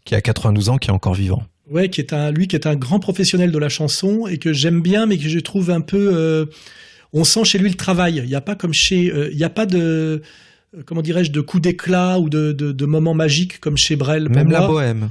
qui 0.05 0.15
a 0.15 0.21
92 0.21 0.69
ans, 0.69 0.77
qui 0.77 0.91
est 0.91 0.93
encore 0.93 1.15
vivant? 1.15 1.43
Ouais, 1.69 1.89
qui 1.89 1.99
est 1.99 2.13
un, 2.13 2.31
lui 2.31 2.47
qui 2.47 2.55
est 2.55 2.67
un 2.67 2.75
grand 2.75 2.99
professionnel 2.99 3.51
de 3.51 3.57
la 3.57 3.69
chanson 3.69 4.27
et 4.27 4.37
que 4.37 4.53
j'aime 4.53 4.81
bien, 4.81 5.07
mais 5.07 5.17
que 5.17 5.27
je 5.27 5.39
trouve 5.39 5.71
un 5.71 5.81
peu. 5.81 6.47
On 7.15 7.23
sent 7.23 7.43
chez 7.45 7.58
lui 7.58 7.69
le 7.69 7.75
travail. 7.75 8.21
Il 8.23 8.30
n'y 8.30 8.36
a 8.36 8.41
pas 8.41 8.56
comme 8.56 8.73
chez. 8.73 9.12
euh, 9.12 9.30
Il 9.32 9.38
n'y 9.38 9.43
a 9.43 9.49
pas 9.49 9.65
de. 9.65 9.80
euh, 9.80 10.19
Comment 10.86 11.01
dirais-je, 11.01 11.32
de 11.32 11.41
coup 11.41 11.60
d'éclat 11.60 12.19
ou 12.19 12.30
de, 12.30 12.51
de, 12.51 12.71
de 12.71 12.86
moments 12.86 13.13
magiques 13.15 13.60
comme 13.60 13.78
chez 13.78 13.95
Brel. 13.95 14.30
Même 14.30 14.51
la 14.51 14.67
bohème. 14.67 15.10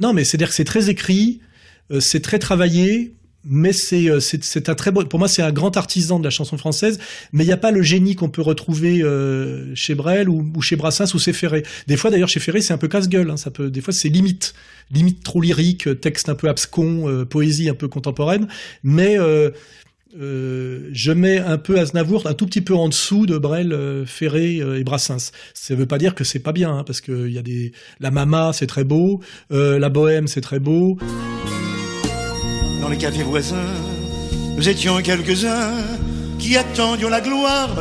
Non, 0.00 0.12
mais 0.12 0.24
c'est-à-dire 0.24 0.48
que 0.48 0.54
c'est 0.54 0.64
très 0.64 0.88
écrit, 0.90 1.40
euh, 1.92 2.00
c'est 2.00 2.20
très 2.20 2.38
travaillé, 2.38 3.14
mais 3.44 3.72
c'est 3.72 4.08
c'est 4.20 4.68
un 4.70 4.74
très 4.74 4.90
beau. 4.90 5.04
Pour 5.04 5.18
moi, 5.18 5.28
c'est 5.28 5.42
un 5.42 5.52
grand 5.52 5.76
artisan 5.76 6.18
de 6.18 6.24
la 6.24 6.30
chanson 6.30 6.56
française, 6.58 6.98
mais 7.32 7.44
il 7.44 7.46
n'y 7.46 7.52
a 7.52 7.56
pas 7.58 7.70
le 7.70 7.82
génie 7.82 8.14
qu'on 8.16 8.28
peut 8.30 8.42
retrouver 8.42 9.02
euh, 9.02 9.74
chez 9.74 9.94
Brel 9.94 10.28
ou, 10.28 10.50
ou 10.56 10.62
chez 10.62 10.76
Brassens 10.76 11.14
ou 11.14 11.18
chez 11.18 11.32
Ferré. 11.32 11.62
Des 11.86 11.96
fois, 11.96 12.10
d'ailleurs, 12.10 12.28
chez 12.28 12.40
Ferré, 12.40 12.60
c'est 12.60 12.72
un 12.72 12.78
peu 12.78 12.88
casse-gueule. 12.88 13.30
Hein, 13.30 13.36
ça 13.36 13.50
peut, 13.50 13.70
des 13.70 13.80
fois, 13.82 13.92
c'est 13.94 14.08
limite, 14.08 14.54
limite 14.90 15.22
trop 15.22 15.40
lyrique, 15.40 15.88
texte 16.00 16.28
un 16.28 16.34
peu 16.34 16.48
abscon, 16.48 17.08
euh, 17.08 17.24
poésie 17.24 17.68
un 17.68 17.74
peu 17.74 17.88
contemporaine, 17.88 18.48
mais 18.82 19.18
euh, 19.18 19.50
euh, 20.18 20.88
je 20.92 21.12
mets 21.12 21.38
un 21.38 21.58
peu 21.58 21.78
Aznavour 21.78 22.26
un 22.26 22.34
tout 22.34 22.46
petit 22.46 22.62
peu 22.62 22.74
en 22.74 22.88
dessous 22.88 23.26
de 23.26 23.36
Brel, 23.36 23.72
euh, 23.72 24.06
Ferré 24.06 24.60
euh, 24.60 24.78
et 24.78 24.84
Brassens. 24.84 25.32
Ça 25.52 25.74
veut 25.74 25.86
pas 25.86 25.98
dire 25.98 26.14
que 26.14 26.24
c'est 26.24 26.38
pas 26.38 26.52
bien, 26.52 26.78
hein, 26.78 26.84
parce 26.84 27.00
que 27.00 27.28
y 27.28 27.38
a 27.38 27.42
des 27.42 27.72
la 28.00 28.10
Mama, 28.10 28.52
c'est 28.54 28.66
très 28.66 28.84
beau, 28.84 29.20
la 29.50 29.88
Bohème, 29.88 30.26
c'est 30.26 30.40
très 30.40 30.58
beau. 30.58 30.98
Dans 32.80 32.88
les 32.88 32.96
cafés 32.96 33.22
voisins, 33.22 33.74
nous 34.56 34.68
étions 34.68 34.96
quelques-uns 35.02 35.72
qui 36.38 36.56
attendions 36.56 37.08
la 37.08 37.20
gloire. 37.20 37.76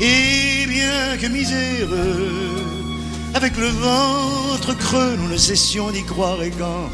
Et 0.00 0.66
bien 0.66 1.16
que 1.20 1.26
miséreux, 1.26 2.28
avec 3.34 3.56
le 3.56 3.66
ventre 3.66 4.76
creux, 4.78 5.16
nous 5.16 5.28
ne 5.28 5.36
cessions 5.36 5.90
d'y 5.90 6.04
croire. 6.04 6.42
Et 6.42 6.50
quand 6.50 6.88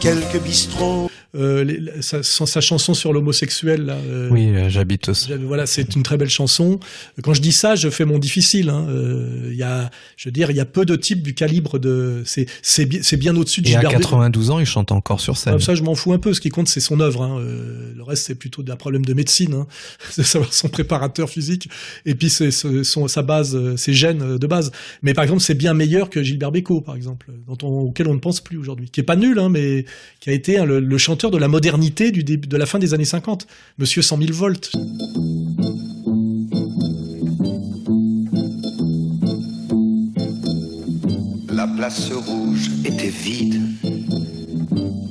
quelques 0.00 0.40
bistrots 0.42 1.10
Euh, 1.34 1.62
les- 1.62 2.00
sa, 2.00 2.22
sa 2.22 2.60
chanson 2.62 2.94
sur 2.94 3.12
l'homosexuel, 3.12 3.84
là. 3.84 3.96
euh, 3.96 4.28
Oui, 4.30 4.48
euh, 4.48 4.70
j'habite 4.70 5.10
aussi. 5.10 5.30
Voilà, 5.44 5.66
c'est 5.66 5.94
une 5.94 6.02
très 6.02 6.16
belle 6.16 6.30
chanson. 6.30 6.80
Quand 7.22 7.34
je 7.34 7.42
dis 7.42 7.52
ça, 7.52 7.74
je 7.74 7.90
fais 7.90 8.06
mon 8.06 8.18
difficile. 8.18 8.70
hein. 8.70 8.86
Euh, 8.88 9.48
Il 9.50 9.56
y 9.56 9.62
a, 9.62 9.90
je 10.16 10.28
veux 10.28 10.32
dire, 10.32 10.50
il 10.50 10.56
y 10.56 10.60
a 10.60 10.64
peu 10.64 10.86
de 10.86 10.96
types 10.96 11.22
du 11.22 11.34
calibre 11.34 11.78
de. 11.78 12.22
C'est, 12.24 12.46
c'est, 12.62 12.86
bi- 12.86 13.00
c'est 13.02 13.16
bien 13.18 13.36
au-dessus 13.36 13.60
de 13.60 13.68
Et 13.68 13.70
à 13.76 13.80
Gilbert. 13.80 13.90
Bécaud. 13.98 14.02
92 14.04 14.50
ans, 14.50 14.58
il 14.58 14.64
chante 14.66 14.90
encore 14.90 15.20
sur 15.20 15.36
scène. 15.36 15.54
Ah, 15.56 15.60
ça, 15.60 15.74
je 15.74 15.82
m'en 15.82 15.94
fous 15.94 16.12
un 16.14 16.18
peu. 16.18 16.32
Ce 16.32 16.40
qui 16.40 16.48
compte, 16.48 16.68
c'est 16.68 16.80
son 16.80 16.98
œuvre. 17.00 17.22
hein. 17.22 17.38
Euh, 17.40 17.92
le 17.94 18.02
reste, 18.02 18.24
c'est 18.26 18.34
plutôt 18.34 18.64
un 18.66 18.76
problème 18.76 19.04
de 19.04 19.12
médecine. 19.12 19.52
Hein. 19.54 19.66
C'est 20.10 20.22
savoir 20.24 20.52
son 20.54 20.68
préparateur 20.68 21.28
physique 21.28 21.68
et 22.06 22.14
puis 22.14 22.30
c'est 22.30 22.50
sa 22.50 23.22
base, 23.22 23.54
euh, 23.54 23.76
ses 23.76 23.92
gènes 23.92 24.38
de 24.38 24.46
base. 24.46 24.70
Mais 25.02 25.12
par 25.14 25.24
exemple, 25.24 25.40
c'est 25.42 25.54
bien 25.54 25.74
meilleur 25.74 26.08
que 26.10 26.22
Gilbert 26.22 26.52
Bécaud, 26.52 26.80
par 26.80 26.96
exemple, 26.96 27.26
dont 27.46 27.58
on- 27.62 27.80
auquel 27.82 28.08
on 28.08 28.14
ne 28.14 28.18
pense 28.18 28.40
plus 28.40 28.56
aujourd'hui, 28.56 28.88
qui 28.90 29.00
est 29.00 29.04
pas 29.04 29.16
nul, 29.16 29.38
hein, 29.38 29.48
mais 29.48 29.84
qui 30.20 30.30
a 30.30 30.32
été 30.32 30.64
le, 30.64 30.80
le 30.80 30.98
chanteur 30.98 31.17
de 31.26 31.36
la 31.36 31.48
modernité 31.48 32.12
du 32.12 32.22
début, 32.22 32.46
de 32.46 32.56
la 32.56 32.64
fin 32.64 32.78
des 32.78 32.94
années 32.94 33.04
50. 33.04 33.48
Monsieur 33.78 34.02
100 34.02 34.18
000 34.18 34.32
volts. 34.32 34.70
La 41.52 41.66
place 41.66 42.12
rouge 42.12 42.70
était 42.84 43.08
vide. 43.08 43.60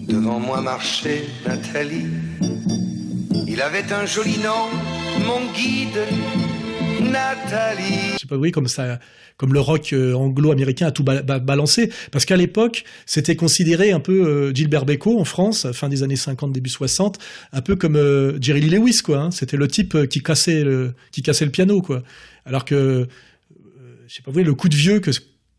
Devant 0.08 0.40
moi 0.40 0.62
marchait 0.62 1.26
Nathalie. 1.46 2.06
Il 3.46 3.62
avait 3.62 3.92
un 3.92 4.06
joli 4.06 4.38
nom, 4.38 4.70
mon 5.26 5.52
guide, 5.54 6.00
Nathalie. 7.02 8.14
Je 8.14 8.20
sais 8.20 8.28
pas, 8.28 8.38
voyez, 8.38 8.54
comme 8.54 8.70
ça, 8.70 9.00
comme 9.38 9.54
le 9.54 9.60
rock 9.60 9.94
euh, 9.94 10.14
anglo-américain 10.14 10.88
a 10.88 10.92
tout 10.92 11.04
ba- 11.04 11.22
ba- 11.22 11.40
balancé. 11.40 11.92
Parce 12.12 12.26
qu'à 12.26 12.36
l'époque, 12.38 12.84
c'était 13.06 13.36
considéré 13.36 13.92
un 13.92 14.00
peu 14.00 14.26
euh, 14.28 14.54
Gilbert 14.54 14.86
Bécaud 14.86 15.20
en 15.20 15.26
France, 15.26 15.72
fin 15.74 15.90
des 15.90 16.02
années 16.04 16.16
50, 16.16 16.52
début 16.52 16.70
60, 16.72 17.20
un 17.54 17.62
peu 17.62 17.76
comme 17.76 17.96
euh, 17.96 18.38
Jerry 18.42 18.62
Lee 18.62 18.70
Lewis, 18.72 19.02
quoi. 19.04 19.20
hein. 19.20 19.32
C'était 19.32 19.58
le 19.58 19.68
type 19.68 20.08
qui 20.08 20.22
cassait 20.24 20.64
le, 20.64 20.94
qui 21.12 21.22
cassait 21.22 21.46
le 21.46 21.52
piano, 21.52 21.82
quoi. 21.82 22.02
Alors 22.46 22.66
que, 22.66 23.08
je 24.08 24.14
sais 24.16 24.22
pas, 24.22 24.32
vous 24.32 24.34
voyez, 24.34 24.46
le 24.48 24.54
coup 24.56 24.70
de 24.70 24.76
vieux 24.76 25.00
que 25.00 25.12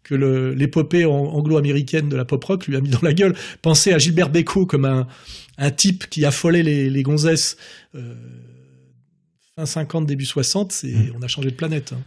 que 0.05 0.15
l'épopée 0.15 1.05
an- 1.05 1.13
anglo-américaine 1.35 2.09
de 2.09 2.17
la 2.17 2.25
pop 2.25 2.43
rock 2.43 2.67
lui 2.67 2.77
a 2.77 2.81
mis 2.81 2.89
dans 2.89 3.03
la 3.03 3.13
gueule. 3.13 3.35
Pensez 3.61 3.93
à 3.93 3.99
Gilbert 3.99 4.31
Bécaud 4.31 4.65
comme 4.65 4.87
un, 4.87 5.07
un 5.59 5.71
type 5.71 6.09
qui 6.09 6.25
affolait 6.25 6.63
les, 6.63 6.89
les 6.89 7.03
gonzesses 7.03 7.59
euh, 7.95 8.15
fin 9.57 9.67
50, 9.67 10.07
début 10.07 10.25
60, 10.25 10.73
c'est, 10.73 10.95
on 11.15 11.21
a 11.23 11.29
changé 11.29 11.51
de 11.51 11.55
planète. 11.57 11.93
hein. 11.93 12.01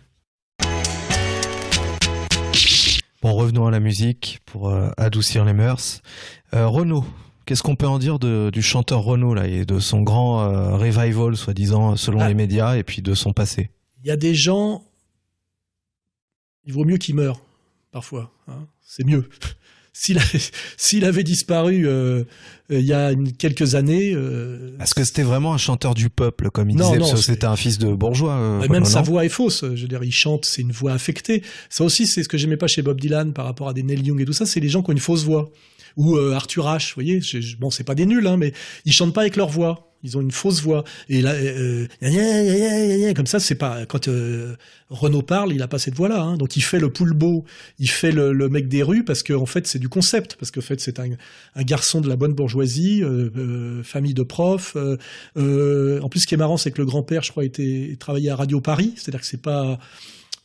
Bon, 3.22 3.34
revenons 3.34 3.68
à 3.68 3.72
la 3.72 3.80
musique 3.80 4.40
pour 4.46 4.70
euh, 4.70 4.90
adoucir 4.98 5.46
les 5.46 5.54
mœurs. 5.54 6.02
Euh, 6.56 6.68
Renaud, 6.68 7.06
qu'est-ce 7.46 7.62
qu'on 7.62 7.76
peut 7.76 7.88
en 7.88 8.00
dire 8.00 8.18
de- 8.18 8.50
du 8.52 8.62
chanteur 8.64 9.02
Renaud 9.04 9.36
là 9.36 9.48
et 9.48 9.64
de 9.66 9.80
son 9.80 10.02
grand 10.02 10.42
euh, 10.42 10.76
revival, 10.76 11.38
soi-disant, 11.38 11.96
selon 11.98 12.22
Ah. 12.22 12.28
les 12.28 12.34
médias, 12.34 12.78
et 12.78 12.84
puis 12.84 13.02
de 13.04 13.14
son 13.14 13.32
passé? 13.34 13.70
Il 14.04 14.08
y 14.08 14.12
a 14.12 14.18
des 14.18 14.34
gens, 14.34 14.84
il 16.64 16.74
vaut 16.74 16.84
mieux 16.86 16.98
qu'ils 16.98 17.14
meurent, 17.16 17.42
parfois. 17.92 18.32
hein. 18.48 18.66
C'est 18.82 19.06
mieux. 19.06 19.30
S'il 19.94 20.18
avait, 20.18 20.40
s'il 20.78 21.06
avait 21.06 21.24
disparu 21.24 21.86
euh, 21.88 22.24
euh, 22.72 22.80
il 22.80 22.86
y 22.86 22.94
a 22.94 23.12
quelques 23.38 23.76
années, 23.76 24.14
euh, 24.16 24.72
Est-ce 24.82 24.96
que 24.96 25.04
c'était 25.04 25.24
vraiment 25.24 25.54
un 25.54 25.58
chanteur 25.58 25.94
du 25.94 26.10
peuple, 26.10 26.50
comme 26.50 26.70
il 26.70 26.78
Non, 26.78 26.86
disait, 26.88 27.00
non, 27.00 27.06
parce 27.08 27.12
que 27.20 27.26
c'est- 27.26 27.34
c'était 27.34 27.46
un 27.48 27.56
fils 27.58 27.78
de 27.78 27.94
bourgeois 27.94 28.34
euh, 28.36 28.68
même 28.70 28.86
sa 28.86 29.02
voix 29.02 29.26
est 29.26 29.30
fausse. 29.30 29.66
Je 29.76 29.82
veux 29.82 29.88
dire, 29.88 30.04
il 30.04 30.12
chante, 30.14 30.46
c'est 30.46 30.62
une 30.62 30.72
voix 30.72 30.94
affectée. 30.94 31.44
Ça 31.70 31.84
aussi, 31.84 32.08
c'est 32.08 32.24
ce 32.24 32.30
que 32.30 32.38
j'aimais 32.38 32.58
pas 32.58 32.68
chez 32.68 32.82
Bob 32.82 33.00
Dylan 33.02 33.34
par 33.34 33.46
rapport 33.46 33.68
à 33.68 33.74
des 33.74 33.84
Neil 33.84 34.02
Young 34.02 34.22
et 34.22 34.26
tout 34.26 34.34
ça. 34.34 34.46
C'est 34.46 34.60
les 34.62 34.70
gens 34.70 34.82
qui 34.82 34.90
ont 34.90 34.94
une 34.94 35.00
fausse 35.00 35.24
voix. 35.26 35.52
Ou 35.98 36.16
euh, 36.16 36.34
Arthur 36.34 36.68
H. 36.68 36.88
Vous 36.96 37.04
voyez, 37.04 37.20
bon, 37.60 37.70
c'est 37.70 37.84
pas 37.84 37.96
des 37.96 38.06
nuls, 38.06 38.26
hein, 38.26 38.38
mais 38.38 38.54
ils 38.86 38.94
chantent 38.94 39.14
pas 39.14 39.22
avec 39.22 39.36
leur 39.36 39.50
voix. 39.50 39.91
Ils 40.04 40.18
ont 40.18 40.22
une 40.22 40.32
fausse 40.32 40.62
voix. 40.62 40.84
Et 41.10 41.22
là, 41.22 41.34
euh, 41.34 41.88
gna, 42.02 43.14
comme 43.14 43.28
ça, 43.28 43.40
c'est 43.40 43.56
pas 43.56 43.86
quand 43.86 44.08
euh, 44.08 44.56
Renaud 44.90 45.22
parle, 45.22 45.54
il 45.54 45.62
a 45.62 45.68
pas 45.68 45.80
cette 45.80 45.96
voix-là. 45.96 46.22
hein. 46.22 46.38
Donc 46.38 46.58
il 46.58 46.62
fait 46.62 46.80
le 46.80 46.92
poulbeau, 46.92 47.46
il 47.80 47.90
fait 47.90 48.12
le, 48.12 48.34
le 48.34 48.50
mec 48.50 48.68
des 48.68 48.84
rues 48.84 49.04
parce 49.06 49.24
que 49.24 49.34
en 49.34 49.46
fait 49.46 49.68
c'est 49.68 49.80
du 49.80 49.90
concept, 49.90 50.36
parce 50.36 50.52
qu'en 50.52 50.62
fait 50.62 50.80
c'est 50.82 51.00
un, 51.00 51.10
un 51.56 51.64
garçon 51.64 52.02
de 52.02 52.10
la 52.10 52.16
bonne 52.16 52.34
bourgeoisie, 52.34 53.04
euh, 53.04 53.30
euh, 53.38 53.84
famille 53.84 54.14
de 54.14 54.24
profs. 54.24 54.76
euh, 54.76 54.98
euh, 55.38 56.02
en 56.02 56.10
plus, 56.10 56.22
ce 56.22 56.28
qui 56.28 56.34
est 56.34 56.38
marrant, 56.38 56.58
c'est 56.58 56.72
que 56.72 56.80
le 56.80 56.86
grand-père, 56.86 57.24
je 57.24 57.32
crois, 57.32 57.46
était 57.46 57.96
travaillait 58.00 58.30
à 58.32 58.36
Radio 58.36 58.62
Paris, 58.62 58.94
c'est-à-dire 58.96 59.22
que 59.22 59.28
c'est 59.28 59.42
pas 59.42 59.80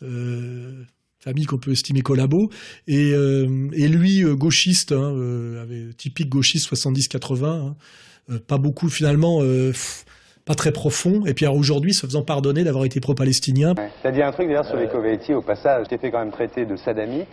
euh, 0.02 0.82
famille 1.18 1.46
qu'on 1.46 1.58
peut 1.58 1.72
estimer 1.72 2.02
collabo. 2.02 2.50
Et, 2.86 3.12
euh, 3.12 3.68
et 3.72 3.88
lui, 3.88 4.22
euh, 4.22 4.34
gauchiste, 4.34 4.92
hein, 4.92 5.12
euh, 5.16 5.92
typique 5.96 6.28
gauchiste 6.28 6.68
70-80, 6.72 7.44
hein, 7.46 7.48
euh, 7.66 8.15
pas 8.48 8.58
beaucoup 8.58 8.88
finalement, 8.88 9.40
euh, 9.42 9.68
pff, 9.70 10.04
pas 10.44 10.54
très 10.54 10.72
profond. 10.72 11.24
Et 11.26 11.34
puis 11.34 11.44
alors, 11.44 11.56
aujourd'hui, 11.56 11.92
se 11.94 12.06
faisant 12.06 12.22
pardonner 12.22 12.64
d'avoir 12.64 12.84
été 12.84 13.00
pro-palestinien. 13.00 13.74
T'as 14.02 14.10
dit 14.12 14.22
un 14.22 14.32
truc 14.32 14.46
d'ailleurs 14.46 14.64
sur 14.66 14.76
les 14.76 14.88
Koweïti 14.88 15.34
au 15.34 15.42
passage. 15.42 15.88
T'es 15.88 15.98
fait 15.98 16.10
quand 16.10 16.20
même 16.20 16.30
traiter 16.30 16.64
de 16.66 16.76
sadamite, 16.76 17.26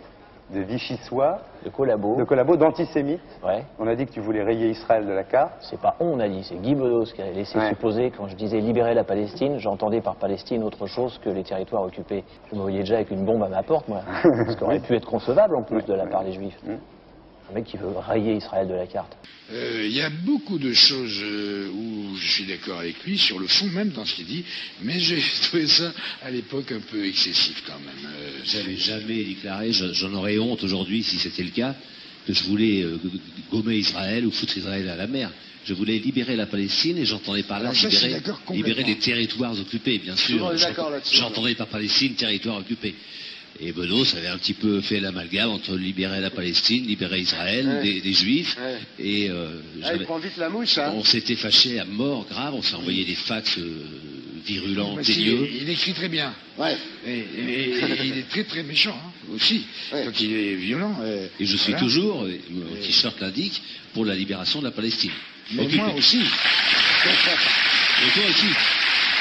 de 0.52 0.60
vichysois, 0.60 1.38
de 1.64 1.70
collabo, 1.70 2.16
de 2.16 2.24
collabo, 2.24 2.56
d'antisémite. 2.56 3.20
Ouais. 3.44 3.64
On 3.78 3.86
a 3.86 3.94
dit 3.94 4.04
que 4.06 4.10
tu 4.12 4.20
voulais 4.20 4.42
rayer 4.42 4.68
Israël 4.70 5.06
de 5.06 5.12
la 5.12 5.22
carte. 5.24 5.52
C'est 5.70 5.80
pas 5.80 5.96
on 6.00 6.18
a 6.20 6.28
dit, 6.28 6.44
c'est 6.44 6.60
Guy 6.60 6.74
Bedos 6.74 7.06
qui 7.14 7.22
a 7.22 7.30
laissé 7.30 7.56
Ouais. 7.56 7.68
supposer 7.70 8.12
quand 8.16 8.28
je 8.28 8.34
disais 8.36 8.60
libérer 8.60 8.94
la 8.94 9.04
Palestine, 9.04 9.58
j'entendais 9.58 10.00
par 10.00 10.16
Palestine 10.16 10.62
autre 10.64 10.86
chose 10.86 11.18
que 11.24 11.30
les 11.30 11.44
territoires 11.44 11.82
occupés. 11.84 12.24
Je 12.50 12.56
me 12.56 12.60
voyais 12.62 12.80
déjà 12.80 12.96
avec 12.96 13.10
une 13.10 13.24
bombe 13.24 13.42
à 13.42 13.48
ma 13.48 13.62
porte, 13.62 13.88
moi. 13.88 14.02
Ce 14.22 14.56
qui 14.56 14.62
aurait 14.64 14.80
pu 14.80 14.94
être 14.94 15.06
concevable 15.06 15.56
en 15.56 15.62
plus 15.62 15.84
de 15.84 15.94
la 15.94 16.06
part 16.06 16.24
des 16.24 16.32
Juifs. 16.32 16.58
Un 17.50 17.54
mec 17.54 17.64
qui 17.66 17.76
veut 17.76 17.88
rayer 17.88 18.36
Israël 18.36 18.66
de 18.68 18.74
la 18.74 18.86
carte. 18.86 19.12
Euh, 19.52 19.82
Il 19.86 19.92
y 19.94 20.00
a 20.00 20.08
beaucoup 20.08 20.58
de 20.58 20.72
choses 20.72 21.20
euh, 21.22 21.68
où 21.70 22.16
je 22.16 22.26
suis 22.30 22.44
d'accord 22.44 22.78
avec 22.80 23.02
lui, 23.04 23.18
sur 23.18 23.38
le 23.38 23.46
fond 23.46 23.66
même 23.66 23.90
dans 23.90 24.04
ce 24.06 24.14
qu'il 24.14 24.24
dit, 24.26 24.44
mais 24.80 24.98
j'ai 24.98 25.20
trouvé 25.42 25.66
ça 25.66 25.92
à 26.22 26.30
l'époque 26.30 26.72
un 26.72 26.80
peu 26.80 27.04
excessif 27.06 27.62
quand 27.66 27.78
même. 27.80 28.12
Euh, 28.16 28.30
J'avais 28.44 28.76
jamais 28.76 29.22
déclaré, 29.24 29.72
je- 29.72 29.92
j'en 29.92 30.12
aurais 30.14 30.38
honte 30.38 30.62
aujourd'hui 30.64 31.02
si 31.02 31.18
c'était 31.18 31.42
le 31.42 31.50
cas, 31.50 31.74
que 32.26 32.32
je 32.32 32.44
voulais 32.44 32.82
euh, 32.82 32.98
gommer 33.50 33.76
Israël 33.76 34.26
ou 34.26 34.30
foutre 34.30 34.56
Israël 34.56 34.88
à 34.88 34.96
la 34.96 35.06
mer. 35.06 35.30
Je 35.66 35.74
voulais 35.74 35.98
libérer 35.98 36.36
la 36.36 36.46
Palestine 36.46 36.96
et 36.98 37.04
j'entendais 37.06 37.42
par 37.42 37.60
là 37.60 37.72
ça, 37.74 37.88
libérer, 37.88 38.22
libérer 38.52 38.84
les 38.84 38.98
territoires 38.98 39.58
occupés, 39.58 39.98
bien 39.98 40.16
sûr. 40.16 40.38
J'entendais 41.12 41.54
par 41.54 41.66
Palestine 41.68 42.14
territoire 42.14 42.58
occupé. 42.58 42.94
Et 43.60 43.72
Bedos 43.72 44.16
avait 44.16 44.26
un 44.28 44.36
petit 44.38 44.54
peu 44.54 44.80
fait 44.80 44.98
l'amalgame 45.00 45.50
entre 45.50 45.76
libérer 45.76 46.20
la 46.20 46.30
Palestine, 46.30 46.84
libérer 46.86 47.20
Israël, 47.20 47.66
Ouais. 47.68 47.82
des, 47.82 48.00
des 48.00 48.12
Juifs. 48.12 48.56
Ouais. 48.60 48.78
Et 48.98 49.30
euh, 49.30 49.60
Ah, 49.82 49.94
il 49.94 50.02
prend 50.02 50.18
vite 50.18 50.36
la 50.38 50.48
mouche, 50.50 50.76
hein 50.78 50.92
on 50.96 51.04
s'était 51.04 51.36
fâché 51.36 51.78
à 51.78 51.84
mort 51.84 52.26
grave, 52.28 52.54
on 52.54 52.62
s'est 52.62 52.74
envoyé 52.74 53.04
des 53.04 53.14
fax 53.14 53.56
euh, 53.58 53.84
virulents, 54.44 54.96
Mais 54.96 55.04
si, 55.04 55.14
dégueux. 55.16 55.48
il 55.62 55.68
écrit 55.70 55.92
très 55.92 56.08
bien. 56.08 56.34
Ouais. 56.58 56.76
Et, 57.06 57.10
et- 57.10 57.22
et- 57.40 57.78
et 57.78 58.06
il 58.06 58.18
est 58.18 58.28
très 58.28 58.42
très 58.44 58.62
méchant 58.64 58.98
hein, 59.00 59.12
aussi. 59.32 59.64
Donc 59.92 60.20
il 60.20 60.32
est 60.34 60.54
violent. 60.56 60.96
euh, 61.02 61.28
Et 61.38 61.46
je 61.46 61.56
suis 61.56 61.72
voilà. 61.72 61.86
toujours, 61.86 62.26
et 62.28 62.40
mon 62.50 62.74
t-shirt 62.82 63.20
l'indique, 63.20 63.62
pour 63.92 64.04
la 64.04 64.16
libération 64.16 64.58
de 64.58 64.64
la 64.64 64.72
Palestine. 64.72 65.12
Mais 65.52 65.68
moi 65.68 65.94
aussi. 65.94 66.18
Et 66.18 68.10
toi 68.14 68.22
aussi. 68.28 68.46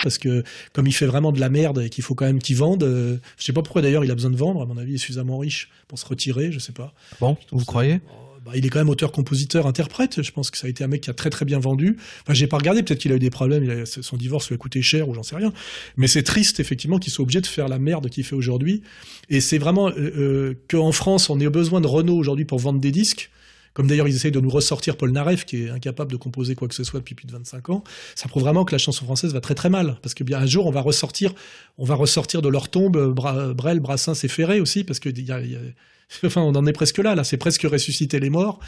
Parce 0.03 0.17
que 0.19 0.43
comme 0.73 0.85
il 0.85 0.91
fait 0.93 1.05
vraiment 1.07 1.31
de 1.31 1.39
la 1.39 1.49
merde 1.49 1.79
et 1.81 1.89
qu'il 1.89 2.03
faut 2.03 2.13
quand 2.13 2.25
même 2.25 2.39
qu'il 2.39 2.55
vende, 2.57 2.83
euh, 2.83 3.17
je 3.37 3.43
sais 3.45 3.53
pas 3.53 3.63
pourquoi 3.63 3.81
d'ailleurs 3.81 4.03
il 4.05 4.11
a 4.11 4.15
besoin 4.15 4.29
de 4.31 4.35
vendre. 4.37 4.61
À 4.61 4.65
mon 4.65 4.77
avis, 4.77 4.91
il 4.91 4.95
est 4.95 4.99
suffisamment 4.99 5.37
riche 5.39 5.69
pour 5.87 5.97
se 5.97 6.05
retirer, 6.05 6.51
je 6.51 6.59
sais 6.59 6.73
pas. 6.73 6.93
Bon, 7.19 7.37
vous 7.51 7.65
croyez? 7.65 7.99
Bah, 8.45 8.51
il 8.55 8.65
est 8.65 8.69
quand 8.69 8.79
même 8.79 8.89
auteur, 8.89 9.13
compositeur, 9.13 9.67
interprète. 9.67 10.21
Je 10.21 10.31
pense 10.31 10.51
que 10.51 10.57
ça 10.57 10.67
a 10.67 10.69
été 10.69 10.83
un 10.83 10.87
mec 10.87 10.99
qui 10.99 11.09
a 11.09 11.13
très 11.13 11.29
très 11.29 11.45
bien 11.45 11.59
vendu. 11.59 11.95
Enfin, 12.23 12.33
j'ai 12.33 12.45
pas 12.45 12.57
regardé. 12.57 12.83
Peut-être 12.83 12.99
qu'il 12.99 13.13
a 13.13 13.15
eu 13.15 13.19
des 13.19 13.29
problèmes. 13.29 13.63
il 13.63 13.71
a- 13.71 13.85
son 13.85 14.17
divorce 14.17 14.49
lui 14.49 14.55
a 14.55 14.57
coûté 14.57 14.81
cher 14.81 15.07
ou 15.07 15.13
j'en 15.13 15.23
sais 15.23 15.37
rien. 15.37 15.53
Mais 15.95 16.07
c'est 16.07 16.23
triste 16.23 16.59
effectivement 16.59 16.99
qu'il 16.99 17.13
soit 17.13 17.23
obligé 17.23 17.39
de 17.39 17.47
faire 17.47 17.69
la 17.69 17.79
merde 17.79 18.09
qu'il 18.09 18.25
fait 18.25 18.35
aujourd'hui. 18.35 18.81
Et 19.29 19.39
c'est 19.39 19.57
vraiment 19.59 19.87
euh, 19.87 19.93
euh, 19.97 20.53
qu'en 20.69 20.91
France, 20.91 21.29
on 21.29 21.39
ait 21.39 21.47
besoin 21.49 21.79
de 21.79 21.87
Renault 21.87 22.17
aujourd'hui 22.17 22.43
pour 22.43 22.59
vendre 22.59 22.81
des 22.81 22.91
disques. 22.91 23.31
Comme 23.73 23.87
d'ailleurs 23.87 24.07
ils 24.07 24.15
essayent 24.15 24.31
de 24.31 24.39
nous 24.39 24.49
ressortir 24.49 24.97
Paul 24.97 25.11
Naref, 25.11 25.45
qui 25.45 25.63
est 25.63 25.69
incapable 25.69 26.11
de 26.11 26.17
composer 26.17 26.53
quoi 26.55 26.67
que 26.67 26.75
ce 26.75 26.83
soit 26.83 26.99
depuis 26.99 27.15
plus 27.15 27.25
de 27.25 27.31
25 27.31 27.69
ans. 27.69 27.83
Ça 28.15 28.27
prouve 28.29 28.43
vraiment 28.43 28.65
que 28.65 28.71
la 28.71 28.77
chanson 28.77 29.03
française 29.05 29.33
va 29.33 29.41
très 29.41 29.55
très 29.55 29.69
mal. 29.69 29.97
Parce 30.01 30.13
que 30.13 30.23
bien 30.23 30.39
un 30.39 30.45
jour, 30.45 30.65
on 30.67 30.71
va 30.71 30.81
ressortir, 30.81 31.33
on 31.77 31.85
va 31.85 31.95
ressortir 31.95 32.41
de 32.41 32.49
leur 32.49 32.69
tombe 32.69 32.97
euh, 32.97 33.11
Bra- 33.11 33.53
Brel, 33.53 33.79
Brassens 33.79 34.23
et 34.23 34.27
Ferré 34.27 34.59
aussi, 34.59 34.83
parce 34.83 34.99
que 34.99 35.09
y 35.09 35.31
a- 35.31 35.41
y 35.41 35.55
a- 35.55 35.59
enfin, 36.25 36.41
on 36.41 36.53
en 36.55 36.65
est 36.67 36.73
presque 36.73 36.99
là. 36.99 37.15
Là, 37.15 37.23
c'est 37.23 37.37
presque 37.37 37.63
ressusciter 37.63 38.19
les 38.19 38.29
morts. 38.29 38.59